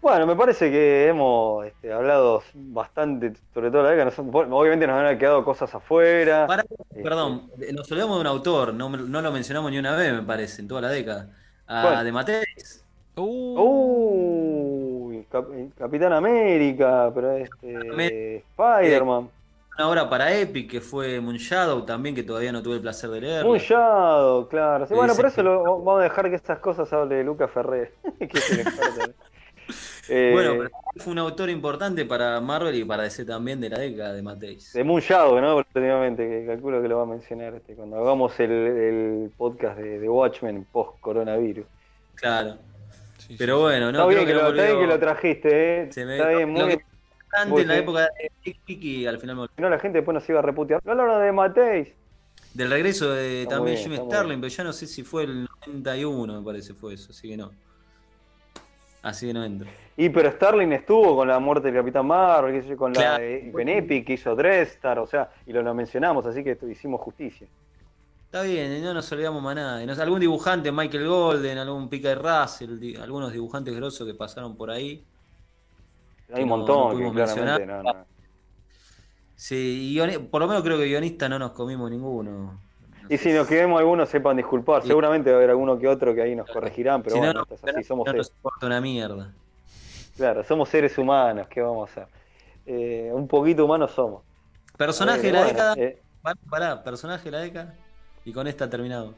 Bueno, 0.00 0.26
me 0.26 0.36
parece 0.36 0.70
que 0.70 1.08
hemos 1.08 1.66
este, 1.66 1.92
hablado 1.92 2.42
bastante 2.54 3.34
sobre 3.54 3.70
todo 3.70 3.82
la 3.84 3.90
década. 3.90 4.06
Nos- 4.06 4.18
obviamente 4.52 4.86
nos 4.86 4.96
han 4.96 5.18
quedado 5.18 5.44
cosas 5.44 5.74
afuera. 5.74 6.46
Pará, 6.46 6.62
Este, 6.90 7.02
perdón, 7.02 7.50
nos 7.72 7.90
olvidamos 7.92 8.16
de 8.16 8.20
un 8.22 8.26
autor, 8.26 8.74
no, 8.74 8.88
no 8.90 9.22
lo 9.22 9.32
mencionamos 9.32 9.70
ni 9.70 9.78
una 9.78 9.94
vez, 9.96 10.12
me 10.12 10.22
parece, 10.22 10.62
en 10.62 10.68
toda 10.68 10.80
la 10.82 10.88
década. 10.90 11.36
A 11.66 11.80
¿Cuál? 11.82 12.04
de 12.04 12.12
Mateis. 12.12 12.84
Uh, 13.16 13.24
Uy, 13.56 14.49
Cap- 15.30 15.48
Capitán 15.78 16.12
América, 16.12 17.10
pero 17.14 17.32
este. 17.36 18.36
Spider-Man. 18.36 19.28
Una 19.78 19.88
obra 19.88 20.10
para 20.10 20.34
Epic 20.36 20.70
que 20.70 20.80
fue 20.80 21.20
Moon 21.20 21.36
Shadow 21.36 21.84
también, 21.86 22.14
que 22.14 22.22
todavía 22.22 22.52
no 22.52 22.62
tuve 22.62 22.74
el 22.76 22.80
placer 22.82 23.08
de 23.10 23.20
leer. 23.22 23.44
Muy 23.46 23.58
Shadow, 23.60 24.46
claro. 24.48 24.86
Sí, 24.86 24.92
bueno, 24.94 25.14
por 25.14 25.26
eso 25.26 25.42
lo- 25.42 25.62
vamos 25.62 26.00
a 26.00 26.02
dejar 26.02 26.28
que 26.28 26.36
estas 26.36 26.58
cosas 26.58 26.92
hable 26.92 27.22
Lucas 27.24 27.50
Ferrer, 27.50 27.92
que 28.18 28.24
es 28.38 28.50
el 28.52 28.60
experto. 28.60 29.12
Eh, 30.08 30.30
Bueno, 30.32 30.54
pero 30.58 30.70
fue 30.96 31.12
un 31.12 31.20
autor 31.20 31.48
importante 31.48 32.04
para 32.04 32.40
Marvel 32.40 32.74
y 32.74 32.84
para 32.84 33.04
DC 33.04 33.24
también 33.24 33.60
de 33.60 33.68
la 33.70 33.78
década 33.78 34.12
de 34.12 34.20
Mateis. 34.20 34.72
De 34.72 34.82
Moon 34.82 35.00
Shadow, 35.00 35.40
¿no? 35.40 35.58
Últimamente, 35.58 36.28
que 36.28 36.44
calculo 36.46 36.82
que 36.82 36.88
lo 36.88 36.96
va 36.96 37.04
a 37.04 37.06
mencionar 37.06 37.54
este, 37.54 37.76
cuando 37.76 37.96
hagamos 38.00 38.40
el, 38.40 38.50
el 38.50 39.30
podcast 39.38 39.78
de, 39.78 40.00
de 40.00 40.08
Watchmen 40.08 40.66
post-coronavirus. 40.72 41.64
Claro. 42.16 42.56
Sí, 43.30 43.36
Pero 43.38 43.56
sí, 43.56 43.62
bueno, 43.62 43.92
no 43.92 43.98
está, 43.98 44.06
bien 44.06 44.24
creo 44.24 44.26
que 44.26 44.32
que 44.32 44.34
lo, 44.34 44.42
lo 44.42 44.48
está 44.50 44.62
bien 44.62 44.66
que 44.68 44.74
volvió- 44.86 44.94
lo 44.94 45.00
trajiste, 45.00 45.82
¿eh? 45.82 45.92
se 45.92 46.04
me- 46.04 46.16
está 46.16 46.28
bien, 46.28 46.54
lo 46.54 46.60
muy 46.66 46.76
que 46.76 46.84
antes 47.32 47.60
en 47.62 47.68
la 47.68 47.74
bien. 47.74 47.84
época 47.84 48.00
de 48.00 48.30
Epic 48.44 48.60
y 48.82 49.06
al 49.06 49.18
final 49.18 49.36
me 49.36 49.42
olvidé. 49.42 49.54
Si 49.56 49.62
no, 49.62 49.70
la 49.70 49.78
gente 49.78 49.98
después 49.98 50.14
nos 50.14 50.28
iba 50.28 50.38
a 50.40 50.42
reputear. 50.42 50.80
No 50.84 50.92
hablaron 50.92 51.22
de 51.22 51.32
Mateis. 51.32 51.88
Del 52.54 52.70
regreso 52.70 53.12
de 53.12 53.42
Está 53.42 53.56
también 53.56 53.76
bien, 53.76 53.84
Jim 53.84 53.92
está 53.92 54.04
muy 54.04 54.10
Starlin, 54.12 54.28
bien. 54.30 54.40
pero 54.40 54.52
ya 54.52 54.64
no 54.64 54.72
sé 54.72 54.86
si 54.88 55.02
fue 55.04 55.22
el 55.24 55.46
91, 55.66 56.38
me 56.40 56.44
parece 56.44 56.74
fue 56.74 56.94
eso, 56.94 57.12
así 57.12 57.28
que 57.28 57.36
no. 57.36 57.52
Así 59.02 59.28
que 59.28 59.32
no 59.34 59.44
entro. 59.44 59.68
Y 59.96 60.08
pero 60.10 60.30
Starling 60.32 60.72
estuvo 60.72 61.16
con 61.16 61.28
la 61.28 61.38
muerte 61.38 61.68
del 61.70 61.80
Capitán 61.80 62.06
Marvel, 62.06 62.76
con, 62.76 62.92
la, 62.92 63.16
Claro. 63.18 63.52
con 63.52 63.68
Epic, 63.68 64.06
que 64.06 64.12
hizo 64.14 64.34
Dreadstar, 64.34 64.98
o 64.98 65.06
sea, 65.06 65.30
y 65.46 65.52
lo, 65.52 65.62
lo 65.62 65.72
mencionamos, 65.74 66.26
así 66.26 66.42
que 66.44 66.50
esto- 66.52 66.68
hicimos 66.68 67.00
justicia. 67.00 67.46
Está 68.30 68.42
bien, 68.42 68.72
y 68.76 68.80
no 68.80 68.94
nos 68.94 69.10
olvidamos 69.10 69.42
más 69.42 69.56
nada. 69.56 69.78
Algún 70.00 70.20
dibujante, 70.20 70.70
Michael 70.70 71.08
Golden, 71.08 71.58
algún 71.58 71.88
Peter 71.88 72.16
Russell, 72.16 72.78
di- 72.78 72.94
algunos 72.94 73.32
dibujantes 73.32 73.74
grosos 73.74 74.06
que 74.06 74.14
pasaron 74.14 74.56
por 74.56 74.70
ahí. 74.70 75.02
Hay 76.32 76.44
un 76.44 76.48
no- 76.48 76.56
montón 76.58 77.02
no 77.02 77.10
que 77.10 77.16
claramente 77.16 77.66
no, 77.66 77.82
no. 77.82 78.06
Sí, 79.34 79.98
por 80.30 80.42
lo 80.42 80.46
menos 80.46 80.62
creo 80.62 80.78
que 80.78 80.84
guionista 80.84 81.28
no 81.28 81.40
nos 81.40 81.50
comimos 81.50 81.90
ninguno. 81.90 82.60
Y 83.08 83.18
si 83.18 83.32
nos 83.32 83.48
quedemos 83.48 83.80
algunos, 83.80 84.08
sepan 84.08 84.36
disculpar. 84.36 84.82
Sí. 84.82 84.88
Seguramente 84.88 85.30
va 85.30 85.34
a 85.34 85.38
haber 85.38 85.50
alguno 85.50 85.76
que 85.76 85.88
otro 85.88 86.14
que 86.14 86.22
ahí 86.22 86.36
nos 86.36 86.48
corregirán, 86.48 87.02
pero 87.02 87.16
si 87.16 87.18
bueno, 87.18 87.32
no, 87.32 87.56
así, 87.68 87.82
somos 87.82 88.06
no 88.06 88.12
seres, 88.12 88.32
nos 88.44 88.62
una 88.62 88.80
mierda. 88.80 89.32
claro, 90.16 90.44
somos 90.44 90.68
seres 90.68 90.96
humanos, 90.96 91.48
¿qué 91.48 91.62
vamos 91.62 91.88
a 91.88 91.90
hacer? 91.90 92.06
Eh, 92.64 93.10
un 93.12 93.26
poquito 93.26 93.64
humanos 93.64 93.90
somos. 93.90 94.22
Personaje 94.76 95.22
de 95.22 95.28
Eh, 95.30 95.32
la 95.32 95.38
bueno, 95.40 95.52
década. 95.52 95.74
eh, 95.76 96.00
pará, 96.48 96.84
personaje 96.84 97.24
de 97.24 97.30
la 97.32 97.40
década. 97.40 97.74
Y 98.24 98.32
con 98.32 98.46
esta 98.46 98.68
terminado. 98.68 99.14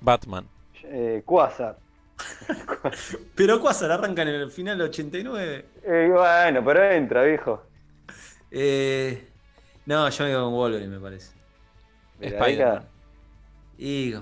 Batman. 0.00 0.46
eh, 0.84 1.22
Quasar. 1.24 1.76
Pero 3.34 3.60
Quasar 3.60 3.90
arranca 3.90 4.22
en 4.22 4.28
el 4.28 4.50
final 4.50 4.78
del 4.78 4.88
89. 4.88 5.64
Eh, 5.84 6.08
bueno, 6.12 6.64
pero 6.64 6.84
entra, 6.90 7.22
viejo. 7.22 7.62
Eh, 8.50 9.28
no, 9.86 10.08
yo 10.08 10.24
me 10.24 10.30
quedo 10.30 10.44
con 10.44 10.52
Wolverine, 10.54 10.90
me 10.96 11.00
parece. 11.00 11.34
Spider-Man. 12.20 12.84
Y 13.78 14.12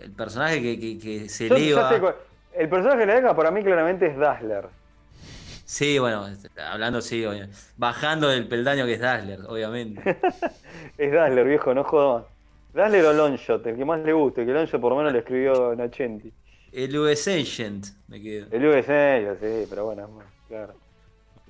el 0.00 0.10
personaje 0.16 0.62
que, 0.62 0.80
que- 0.80 0.98
que 0.98 1.28
se 1.28 1.48
Yo- 1.48 1.88
sé 1.88 2.00
el 2.54 2.68
personaje 2.68 3.00
de 3.00 3.06
la 3.06 3.14
década 3.14 3.36
para 3.36 3.50
mí 3.50 3.62
claramente 3.62 4.06
es 4.06 4.16
Dazzler. 4.16 4.66
Sí, 5.64 5.98
bueno, 5.98 6.26
hablando 6.70 7.00
sí, 7.00 7.24
bajando 7.76 8.28
del 8.28 8.46
peldaño 8.46 8.84
que 8.84 8.94
es 8.94 9.00
Dazzler, 9.00 9.40
obviamente. 9.48 10.02
Es 10.98 11.12
Dazzler, 11.12 11.46
viejo, 11.46 11.72
no 11.74 11.84
jodas. 11.84 12.24
Dazzler 12.72 13.04
o 13.06 13.12
Longshot, 13.12 13.66
el 13.66 13.76
que 13.76 13.84
más 13.84 14.00
le 14.00 14.12
guste, 14.12 14.44
que 14.46 14.52
Longshot 14.52 14.80
por 14.80 14.90
lo 14.92 14.96
menos 14.98 15.12
lo 15.12 15.18
escribió 15.18 15.74
Nachenti. 15.76 16.32
El 16.72 16.96
US 16.98 17.28
Agent, 17.28 17.86
me 18.08 18.20
quedo. 18.20 18.48
El 18.50 18.64
USA, 18.66 19.36
sí, 19.40 19.66
pero 19.68 19.86
bueno, 19.86 20.32
claro. 20.46 20.74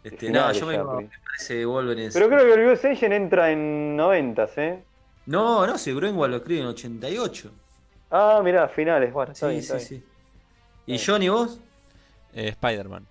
Este, 0.05 0.27
el 0.27 0.32
no, 0.32 0.53
yo 0.53 0.66
me, 0.66 0.78
me 0.78 1.11
parece 1.24 1.65
Wolverine. 1.65 2.11
Pero 2.12 2.28
creo 2.28 2.44
que 2.47 2.53
el 2.55 2.66
US 2.69 2.85
Agent 2.85 3.12
entra 3.15 3.51
en 3.51 3.97
noventas, 3.97 4.57
¿eh? 4.59 4.85
No, 5.27 5.66
no, 5.66 5.78
si 5.78 5.93
Greenwald 5.93 6.31
lo 6.32 6.36
escribe 6.39 6.61
en 6.61 6.66
88. 6.66 7.51
Ah, 8.11 8.40
mirá, 8.44 8.69
finales, 8.69 9.12
bueno, 9.12 9.32
está 9.32 9.49
Sí, 9.49 9.49
bien, 9.49 9.62
sí, 9.62 9.66
está 9.66 9.77
bien. 9.78 9.89
sí. 9.89 10.05
¿Y 10.86 10.99
Johnny 10.99 11.28
vos? 11.28 11.61
Eh, 12.32 12.49
Spider-Man. 12.51 13.09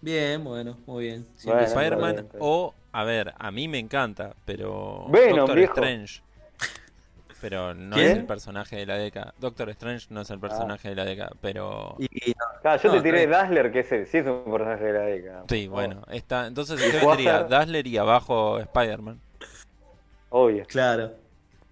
Bien, 0.00 0.42
bueno, 0.44 0.78
muy 0.86 1.04
bien. 1.06 1.26
Siempre 1.36 1.64
Bueno, 1.66 1.66
Spider-Man 1.66 2.30
o, 2.38 2.74
a 2.92 3.04
ver, 3.04 3.34
a 3.38 3.50
mí 3.50 3.68
me 3.68 3.78
encanta, 3.78 4.36
pero 4.44 5.14
Venom, 5.14 5.36
Doctor 5.38 5.54
viejo. 5.54 5.74
Strange. 5.74 6.22
Pero 7.40 7.74
no 7.74 7.96
¿Quién? 7.96 8.06
es 8.08 8.16
el 8.16 8.24
personaje 8.26 8.76
de 8.76 8.86
la 8.86 8.96
década. 8.96 9.34
Doctor 9.38 9.68
Strange 9.70 10.06
no 10.10 10.22
es 10.22 10.30
el 10.30 10.40
personaje 10.40 10.88
de 10.88 10.94
la 10.94 11.04
década, 11.04 11.30
pero... 11.40 11.94
Y, 11.98 12.08
Claro, 12.62 12.82
yo 12.82 12.88
No, 12.88 12.94
te 12.96 13.02
tiré 13.02 13.24
está 13.24 13.38
Dazzler, 13.38 13.70
que 13.72 13.80
es 13.80 13.92
el, 13.92 14.06
sí 14.06 14.18
es 14.18 14.26
un 14.26 14.44
personaje 14.50 14.84
de 14.84 14.92
la 14.92 15.00
década. 15.00 15.44
Sí, 15.48 15.66
Oh, 15.68 15.72
bueno, 15.72 16.02
está, 16.10 16.46
entonces 16.46 16.80
¿Y 16.80 16.92
yo 16.98 17.06
vendría? 17.08 17.42
Dazzler 17.44 17.86
y 17.86 17.98
abajo 17.98 18.58
Spider-Man. 18.58 19.20
Obvio. 20.30 20.64
claro, 20.66 21.12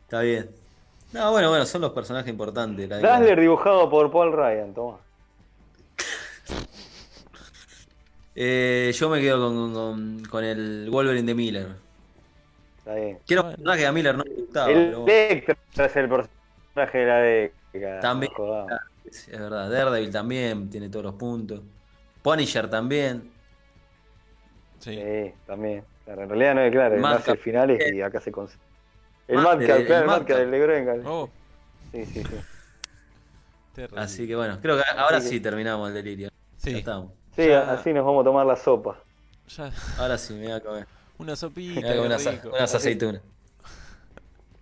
está 0.03 0.21
bien. 0.21 0.51
No, 1.13 1.31
bueno, 1.33 1.49
bueno, 1.49 1.65
son 1.65 1.81
los 1.81 1.93
personajes 1.93 2.29
importantes. 2.31 2.77
década. 2.89 3.01
Dazzler 3.01 3.41
dibujado 3.41 3.89
por 3.89 4.11
Paul 4.13 4.33
Ryan, 4.33 4.75
toma. 4.75 4.99
Eh, 8.37 8.93
yo 8.95 9.09
me 9.09 9.21
quedo 9.21 9.49
con, 9.49 9.73
con- 9.75 10.23
con 10.29 10.45
el 10.45 10.89
Wolverine 10.91 11.27
de 11.27 11.35
Miller. 11.35 11.69
Está 12.85 12.95
bien. 12.97 13.19
Quiero 13.27 13.43
Bueno. 13.43 13.49
un 13.51 13.57
personaje 13.57 13.81
que 13.81 13.87
a 13.87 13.93
Miller 13.93 14.17
no 14.19 14.25
le 14.25 14.35
gustaba, 14.35 14.71
El 14.71 14.77
pero 14.91 15.07
Electra 15.09 15.57
es 15.87 15.97
el 15.97 16.09
personaje 16.11 16.99
de 16.99 17.07
la 17.07 17.51
década. 17.73 18.01
También. 18.01 18.33
no 18.39 18.67
es 19.07 19.29
es 19.29 19.41
verdad. 19.41 19.71
Daredevil 19.71 20.11
también 20.11 20.69
tiene 20.69 20.91
todos 20.91 21.05
los 21.07 21.15
puntos. 21.15 21.63
Punisher 22.23 22.69
también. 22.69 23.31
Sí. 24.81 24.97
Sí, 24.97 25.33
también. 25.47 25.83
Claro, 26.05 26.23
en 26.25 26.29
realidad 26.29 26.55
no 26.57 26.61
es 26.61 26.73
claro, 26.73 26.97
nace 26.99 27.31
el 27.31 27.39
finales 27.39 27.95
y 27.95 28.03
acá 28.03 28.21
se 28.21 28.31
consigue. 28.31 28.63
El 29.29 29.37
Mad- 29.37 29.57
Madcap, 29.57 29.79
el- 29.79 29.87
claro, 29.87 29.97
el 29.97 30.03
el 30.03 30.07
Madcap 30.07 30.37
del 30.39 30.51
de. 30.51 31.03
Oh, 31.07 31.31
Sí, 31.91 32.05
sí, 32.05 32.23
sí. 32.23 32.37
terrible. 33.75 34.01
Así 34.03 34.27
que 34.27 34.37
bueno, 34.37 34.59
creo 34.61 34.77
que 34.77 34.83
ahora 34.95 35.21
sí 35.23 35.41
terminamos 35.41 35.89
el 35.89 35.95
delirio. 35.95 36.29
Ya 36.29 36.59
Sí, 36.59 36.77
estamos. 36.77 37.13
Sí, 37.35 37.49
Ya. 37.49 37.73
así 37.73 37.95
nos 37.95 38.05
vamos 38.05 38.21
a 38.21 38.25
tomar 38.25 38.45
la 38.45 38.57
sopa. 38.57 38.99
ya, 39.49 39.71
Ahora 39.99 40.19
sí 40.19 40.35
me 40.35 40.43
voy 40.45 40.53
a 40.53 40.61
comer. 40.61 40.87
Una 41.19 41.37
sopita, 41.37 41.89
voy 41.89 41.93
a 41.93 41.97
comer 41.97 42.17
qué 42.17 42.25
unas, 42.25 42.25
rico. 42.27 42.49
unas 42.51 42.75
aceitunas. 42.75 43.23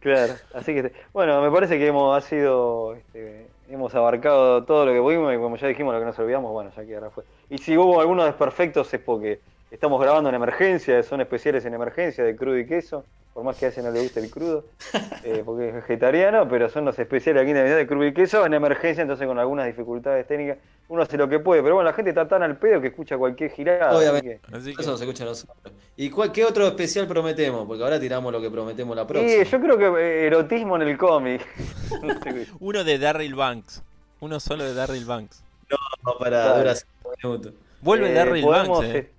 Claro, 0.00 0.34
así 0.52 0.74
que 0.74 0.92
bueno, 1.12 1.40
me 1.42 1.50
parece 1.50 1.78
que 1.78 1.86
hemos 1.86 2.16
ha 2.16 2.26
sido 2.26 2.94
este, 2.96 3.48
hemos 3.68 3.94
abarcado 3.94 4.64
todo 4.64 4.84
lo 4.84 4.92
que 4.92 5.00
pudimos 5.00 5.32
y 5.32 5.38
como 5.38 5.56
ya 5.56 5.68
dijimos 5.68 5.94
lo 5.94 6.00
que 6.00 6.06
nos 6.06 6.18
olvidamos, 6.18 6.52
bueno, 6.52 6.70
ya 6.76 6.84
quedará 6.84 7.10
fue. 7.10 7.24
Y 7.48 7.58
si 7.58 7.76
hubo 7.76 8.00
algunos 8.00 8.26
desperfectos 8.26 8.92
es 8.92 9.00
porque 9.00 9.40
estamos 9.72 10.00
grabando 10.00 10.28
en 10.28 10.34
emergencia, 10.34 11.02
son 11.02 11.20
especiales 11.20 11.64
en 11.64 11.74
emergencia 11.74 12.22
de 12.24 12.36
crudo 12.36 12.58
y 12.58 12.66
queso, 12.66 13.04
por 13.32 13.42
más 13.44 13.56
que 13.56 13.66
a 13.66 13.68
ese 13.70 13.82
no 13.82 13.90
le 13.90 14.02
guste 14.02 14.20
el 14.20 14.30
crudo, 14.30 14.66
eh, 15.24 15.42
porque 15.44 15.68
es 15.68 15.74
vegetariano, 15.74 16.46
pero 16.48 16.68
son 16.68 16.84
los 16.84 16.98
especiales 16.98 17.42
aquí 17.42 17.50
en 17.52 17.56
Navidad 17.56 17.76
de 17.78 17.86
crudo 17.86 18.06
y 18.06 18.12
queso 18.12 18.44
en 18.44 18.54
emergencia, 18.54 19.02
entonces 19.02 19.26
con 19.26 19.38
algunas 19.38 19.66
dificultades 19.66 20.26
técnicas, 20.26 20.58
uno 20.88 21.02
hace 21.02 21.16
lo 21.16 21.26
que 21.28 21.38
puede, 21.38 21.62
pero 21.62 21.76
bueno, 21.76 21.88
la 21.88 21.94
gente 21.96 22.10
está 22.10 22.28
tan 22.28 22.42
al 22.42 22.58
pedo 22.58 22.80
que 22.82 22.88
escucha 22.88 23.16
cualquier 23.16 23.50
girada. 23.50 23.96
Obviamente. 23.96 24.40
así 24.44 24.50
que- 24.50 24.56
Así 24.56 24.76
que, 24.76 24.82
Eso 24.82 24.96
se 24.98 25.04
escucha 25.04 25.24
a 25.24 25.26
nosotros. 25.28 25.56
¿Y 25.96 26.10
cuál, 26.10 26.32
qué 26.32 26.44
otro 26.44 26.66
especial 26.66 27.06
prometemos? 27.06 27.66
Porque 27.66 27.82
ahora 27.82 27.98
tiramos 27.98 28.30
lo 28.32 28.40
que 28.42 28.50
prometemos 28.50 28.94
la 28.94 29.06
próxima. 29.06 29.42
Yo 29.42 29.60
creo 29.60 29.78
que 29.78 29.86
eh, 30.02 30.26
erotismo 30.26 30.76
en 30.76 30.82
el 30.82 30.98
cómic. 30.98 31.46
Uno 32.60 32.84
de 32.84 32.98
Darryl 32.98 33.34
Banks. 33.34 33.82
Uno 34.20 34.38
solo 34.40 34.64
de 34.64 34.74
Darryl 34.74 35.04
Banks. 35.04 35.42
No, 35.70 36.18
para 36.18 36.58
durar 36.58 36.76
cinco 36.76 37.14
minutos. 37.22 37.52
Vuelve 37.80 38.10
Eh, 38.10 38.14
Darryl 38.14 38.42
podemos, 38.44 38.78
Banks, 38.80 38.94
eh. 38.94 39.10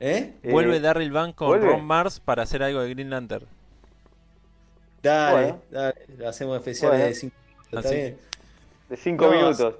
¿Eh? 0.00 0.40
eh, 0.42 0.50
Vuelve 0.50 0.80
Darryl 0.80 1.10
Banks 1.12 1.36
con 1.36 1.48
¿vuelve? 1.48 1.66
Ron 1.66 1.84
Mars 1.84 2.20
para 2.20 2.42
hacer 2.44 2.62
algo 2.62 2.80
de 2.82 2.90
Green 2.94 3.10
Lantern. 3.10 3.48
Dale, 5.02 5.30
Bueno. 5.30 5.62
dale. 5.70 5.94
Hacemos 6.26 6.56
especiales 6.56 7.00
Bueno. 7.00 7.04
de 7.06 7.14
cinco 7.14 7.36
minutos. 7.46 7.72
¿Está 7.72 7.88
Así. 7.88 7.94
bien? 7.94 8.18
de 8.88 8.96
cinco 8.96 9.26
No, 9.26 9.30
minutos. 9.30 9.76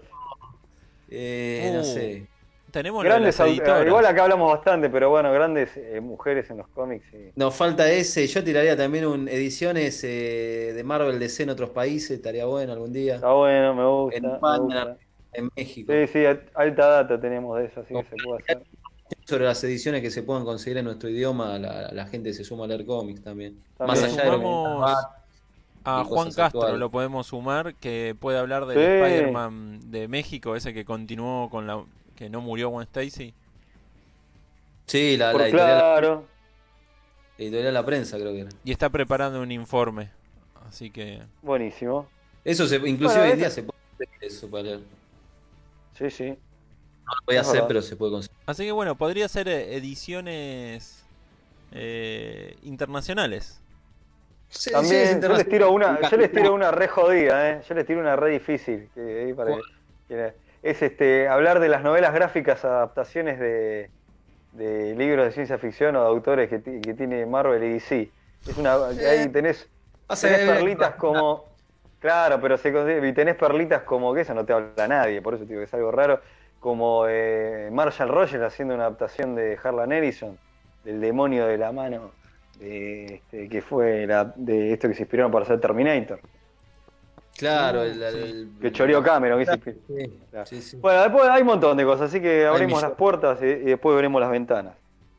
Eh, 1.09 1.70
no 1.73 1.82
Uh, 1.82 1.85
sé. 1.85 2.31
Tenemos 2.70 3.07
lo 3.07 3.20
de 3.20 3.32
Grandes 3.32 3.39
editoras. 3.41 3.86
igual 3.86 4.05
acá 4.07 4.24
hablamos 4.24 4.51
bastante, 4.53 4.91
pero 4.91 5.11
bueno, 5.11 5.32
grandes 5.32 5.77
eh, 5.77 6.01
mujeres 6.01 6.51
en 6.51 6.59
los 6.59 6.69
cómics. 6.69 7.07
sí. 7.11 7.35
Nos 7.36 7.55
falta 7.57 7.91
ese. 7.91 8.27
Yo 8.27 8.43
tiraría 8.45 8.77
también 8.77 9.07
un 9.07 9.28
ediciones 9.28 10.03
eh, 10.05 10.73
de 10.74 10.85
Marvel 10.85 11.19
DC 11.19 11.45
en 11.45 11.51
otros 11.51 11.70
países. 11.70 12.12
Estaría 12.12 12.47
bueno 12.47 12.73
algún 12.73 12.93
día. 12.93 13.16
Está 13.16 13.32
bueno, 13.32 13.74
me 13.74 13.86
gusta. 13.86 14.16
En 14.19 14.27
me 14.31 14.32
España, 14.35 14.59
gusta. 14.59 14.99
En 15.32 15.51
México. 15.57 15.93
Sí, 15.93 16.07
sí, 16.09 16.24
alta 16.55 16.86
data 16.89 17.20
tenemos 17.20 17.59
de 17.59 17.66
eso, 17.66 17.81
así 17.81 17.97
que 17.97 18.05
se 18.05 18.16
puede 18.19 18.39
hacer. 18.41 18.66
Sobre 19.27 19.45
las 19.45 19.63
ediciones 19.65 20.03
que 20.03 20.11
se 20.11 20.23
puedan 20.23 20.45
conseguir 20.45 20.77
en 20.79 20.85
nuestro 20.85 21.09
idioma, 21.09 21.59
la, 21.59 21.91
la 21.93 22.07
gente 22.07 22.35
se 22.35 22.45
suma 22.45 22.65
a 22.65 22.69
leer 22.69 22.85
cómics 22.85 23.23
también. 23.23 23.59
También. 23.79 24.03
Más 24.03 24.13
allá 24.13 24.25
de 24.25 24.37
Sumamos- 24.37 25.07
A 25.85 26.03
y 26.03 26.09
Juan 26.09 26.27
Castro 26.27 26.45
actuales. 26.45 26.79
lo 26.79 26.91
podemos 26.91 27.27
sumar, 27.27 27.75
que 27.77 28.15
puede 28.19 28.39
hablar 28.39 28.67
del 28.67 28.77
Sí. 28.77 28.83
Spider-Man 28.85 29.91
de 29.91 30.09
México, 30.09 30.57
ese 30.57 30.73
que 30.75 30.85
continuó 30.85 31.49
con 31.51 31.67
la... 31.67 31.83
que 32.17 32.29
no 32.29 32.41
murió 32.43 32.69
Gwen 32.69 32.83
Stacy. 32.85 33.35
Sí, 34.87 35.17
la, 35.17 35.33
la 35.33 35.45
editorial, 35.45 35.79
claro. 35.79 36.27
la 37.39 37.45
editorial 37.45 37.75
La 37.75 37.85
Prensa 37.87 38.19
creo 38.19 38.33
que 38.33 38.41
era. 38.41 38.51
Y 38.65 38.73
está 38.73 38.91
preparando 38.91 39.41
un 39.41 39.51
informe. 39.53 40.11
Así 40.69 40.91
que... 40.91 41.23
Buenísimo. 41.43 42.07
Eso, 42.45 42.67
se, 42.67 42.77
inclusive 42.77 43.07
Bueno, 43.07 43.23
hoy 43.25 43.31
en 43.31 43.39
día 43.39 43.51
se 43.51 43.63
puede 43.63 43.79
hacer 43.95 44.09
eso 44.21 44.51
para 44.51 44.63
leer. 44.65 44.81
Sí, 45.99 46.11
sí. 46.11 46.35
No 47.07 47.13
lo 47.15 47.21
voy 47.27 47.37
a 47.37 47.41
hacer, 47.43 47.63
verdad. 47.63 47.67
pero 47.67 47.83
se 47.83 47.97
puede 47.97 48.13
conseguir. 48.13 48.37
Así 48.47 48.65
que 48.65 48.73
bueno, 48.73 48.97
podría 48.99 49.29
ser 49.29 49.49
eh, 49.49 49.77
ediciones 49.77 51.11
eh, 51.71 52.57
internacionales. 52.63 53.65
Sí, 54.49 54.85
sí, 54.85 54.97
También 55.01 55.21
yo 55.23 55.35
les 55.35 55.49
tiro 55.49 55.73
una, 55.73 56.03
yo 56.03 56.17
les 56.17 56.33
tiro 56.33 56.55
una 56.55 56.71
re 56.71 56.87
jodida, 56.89 57.51
¿eh? 57.51 57.63
Yo 57.69 57.75
les 57.75 57.87
tiro 57.87 58.01
una 58.01 58.15
re 58.17 58.31
difícil. 58.31 58.91
que- 58.95 59.01
ahí 59.25 59.35
para 59.35 59.53
¿Cuál? 59.53 59.63
que- 60.09 60.37
es 60.63 60.81
este 60.83 61.29
hablar 61.29 61.61
de 61.61 61.69
las 61.69 61.83
novelas 61.83 62.15
gráficas 62.15 62.65
adaptaciones 62.65 63.39
de, 63.39 63.93
de 64.53 64.95
libros 64.97 65.27
de 65.27 65.33
ciencia 65.33 65.59
ficción 65.59 65.97
o 65.97 66.03
de 66.03 66.09
autores 66.09 66.49
que, 66.51 66.61
ti- 66.61 66.85
que 66.85 66.95
tiene 66.95 67.27
Marvel 67.27 67.65
y 67.65 67.71
DC. 67.75 68.15
Es 68.47 68.57
una, 68.59 68.77
ahí 68.89 69.31
tenés, 69.33 69.73
Pasa 70.07 70.29
tenés 70.29 70.43
perlitas 70.43 70.97
como. 70.97 71.53
Claro, 71.99 72.41
pero 72.41 72.59
se 72.59 72.73
consigue- 72.73 73.09
y 73.09 73.15
tenés 73.15 73.37
perlitas 73.37 73.83
como 73.85 74.15
que 74.15 74.23
eso 74.23 74.35
no 74.35 74.45
te 74.47 74.53
habla 74.53 74.89
nadie, 74.89 75.23
por 75.23 75.35
eso 75.35 75.45
te 75.45 75.51
digo 75.51 75.61
que 75.61 75.65
es 75.67 75.75
algo 75.75 75.91
raro. 75.91 76.23
Como 76.65 77.05
eh, 77.07 77.69
Marshall 77.70 78.09
Rogers 78.09 78.43
haciendo 78.43 78.73
una 78.74 78.85
adaptación 78.85 79.35
de 79.35 79.59
Harlan 79.62 79.93
Ellison, 79.93 80.39
del 80.82 80.99
demonio 80.99 81.45
de 81.47 81.59
la 81.59 81.73
mano, 81.73 82.12
de, 82.59 83.16
este, 83.16 83.51
que 83.51 83.61
fue 83.61 84.07
la, 84.07 84.32
de 84.35 84.73
esto 84.73 84.89
que 84.89 84.95
se 84.95 85.03
inspiraron 85.03 85.31
para 85.31 85.45
hacer 85.45 85.61
Terminator. 85.61 86.20
Claro, 87.36 87.81
Uh, 87.81 87.85
el, 87.85 88.49
Que 88.62 88.73
choreó 88.73 89.03
Cameron. 89.03 89.41
que 89.41 89.45
se 89.45 89.53
inspiró. 89.57 89.77
Sí, 89.89 90.19
Claro. 90.31 90.47
sí, 90.47 90.62
sí. 90.62 90.77
Bueno, 90.78 91.03
después 91.03 91.28
hay 91.28 91.43
un 91.43 91.49
montón 91.49 91.77
de 91.77 91.85
cosas, 91.85 92.09
así 92.09 92.19
que 92.23 92.47
abrimos 92.47 92.81
las 92.81 92.93
puertas 92.93 93.43
y, 93.43 93.45
y 93.47 93.65
después 93.74 93.95
veremos 93.95 94.19
las 94.23 94.31
ventanas. 94.31 94.73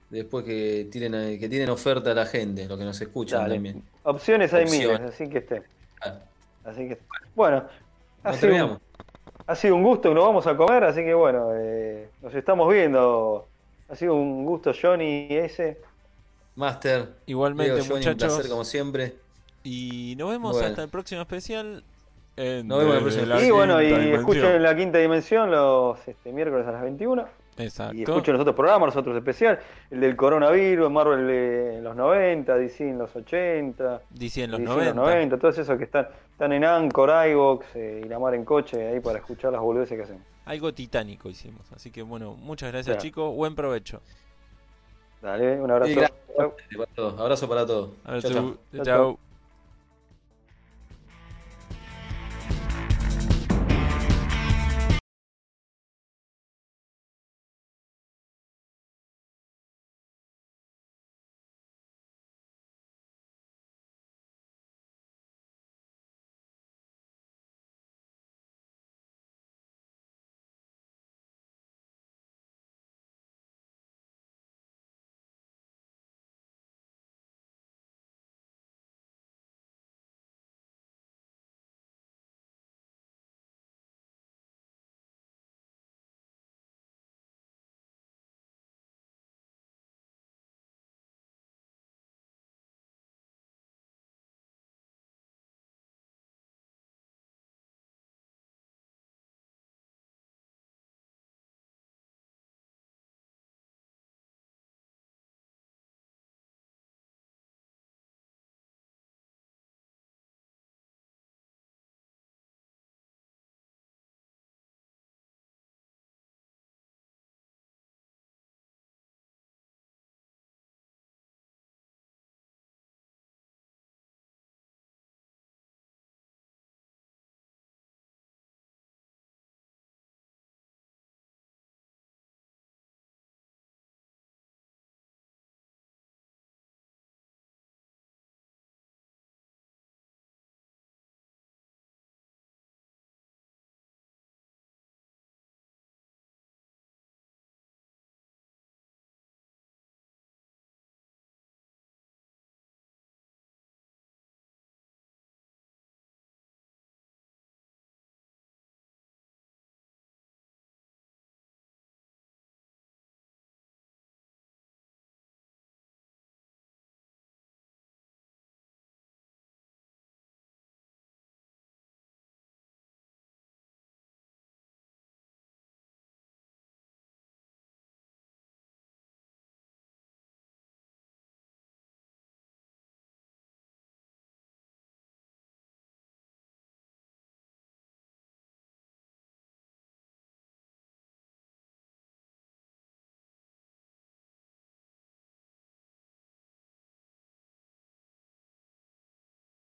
Después 0.09 0.45
que 0.45 0.87
tienen, 0.91 1.39
que 1.39 1.47
tienen 1.47 1.69
oferta 1.69 2.09
a 2.09 2.15
la 2.15 2.25
gente, 2.25 2.67
los 2.67 2.79
que 2.79 2.85
nos 2.85 2.99
escuchan 2.99 3.41
Dale. 3.41 3.53
también. 3.53 3.83
Opciones 4.01 4.51
hay 4.51 4.63
Opciones. 4.63 4.99
miles, 4.99 5.13
así 5.13 5.29
que 5.29 5.37
esté. 5.37 5.61
Ah, 6.01 6.15
Así 6.63 6.87
que, 6.87 6.97
bueno, 7.35 7.65
un, 8.23 8.39
terminamos. 8.39 8.79
Ha 9.47 9.55
sido 9.55 9.75
un 9.75 9.83
gusto, 9.83 10.13
nos 10.13 10.25
vamos 10.25 10.47
a 10.47 10.55
comer, 10.57 10.83
así 10.83 11.01
que 11.03 11.13
bueno, 11.13 11.49
eh, 11.53 12.09
nos 12.21 12.33
estamos 12.33 12.71
viendo. 12.73 13.47
Ha 13.89 13.95
sido 13.95 14.15
un 14.15 14.45
gusto, 14.45 14.71
Johnny, 14.79 15.27
ese. 15.29 15.79
Master, 16.55 17.09
Igualmente, 17.25 17.73
Johnny, 17.81 17.87
un 17.89 17.97
muchachos. 17.97 18.33
placer 18.35 18.49
como 18.51 18.63
siempre. 18.63 19.15
Y 19.63 20.15
nos 20.17 20.29
vemos 20.29 20.53
Bueno. 20.53 20.67
hasta 20.67 20.83
el 20.83 20.89
próximo 20.89 21.21
especial. 21.21 21.83
en 22.37 22.67
Nos 22.67 22.79
vemos 22.79 23.13
en 23.15 23.19
el 23.21 23.25
próximo 23.27 23.47
y 23.47 23.51
bueno, 23.51 23.81
y 23.81 23.85
Dimensión. 23.87 24.19
escuchen 24.19 24.63
la 24.63 24.75
quinta 24.75 24.97
dimensión 24.99 25.51
los 25.51 26.07
este, 26.07 26.31
miércoles 26.31 26.65
a 26.67 26.71
las 26.71 26.81
21. 26.81 27.25
Exacto. 27.57 27.95
Y 27.95 28.03
escuchen 28.03 28.33
los 28.33 28.41
otros 28.41 28.55
programas, 28.55 28.87
los 28.87 28.97
otros 28.97 29.15
especiales. 29.15 29.59
El 29.89 30.01
del 30.01 30.15
coronavirus, 30.15 30.91
Marvel 30.91 31.29
eh, 31.29 31.77
en 31.77 31.83
los 31.83 31.95
90, 31.95 32.55
DC 32.55 32.89
en 32.89 32.97
los 32.97 33.15
80. 33.15 34.01
DC 34.09 34.43
en 34.43 34.51
los 34.51 34.59
DC 34.59 34.69
90. 34.69 34.89
en 34.89 34.95
los 34.97 35.05
90, 35.05 35.37
todos 35.37 35.57
esos 35.57 35.77
que 35.77 35.85
están, 35.85 36.07
están 36.31 36.51
en 36.51 36.65
Anchor, 36.65 37.09
iVox 37.29 37.65
eh, 37.75 38.01
y 38.05 38.09
la 38.09 38.19
mar 38.19 38.33
en 38.33 38.43
coche 38.43 38.87
ahí 38.87 38.99
para 38.99 39.19
escuchar 39.19 39.51
las 39.53 39.61
boludeces 39.61 39.97
que 39.97 40.03
hacemos. 40.03 40.23
Algo 40.45 40.73
titánico 40.73 41.29
hicimos. 41.29 41.71
Así 41.73 41.91
que 41.91 42.01
bueno, 42.03 42.35
muchas 42.35 42.71
gracias 42.71 42.95
Claro. 42.95 43.01
chicos. 43.01 43.35
Buen 43.35 43.55
provecho. 43.55 44.01
Dale, 45.21 45.59
un 45.59 45.71
abrazo. 45.71 46.01
Abrazo 47.17 47.47
para 47.47 47.65
todos. 47.65 47.91
Abrazo. 48.03 48.29
Chau, 48.29 48.33
chau. 48.33 48.57
Chau, 48.73 48.85
Chao. 48.85 49.24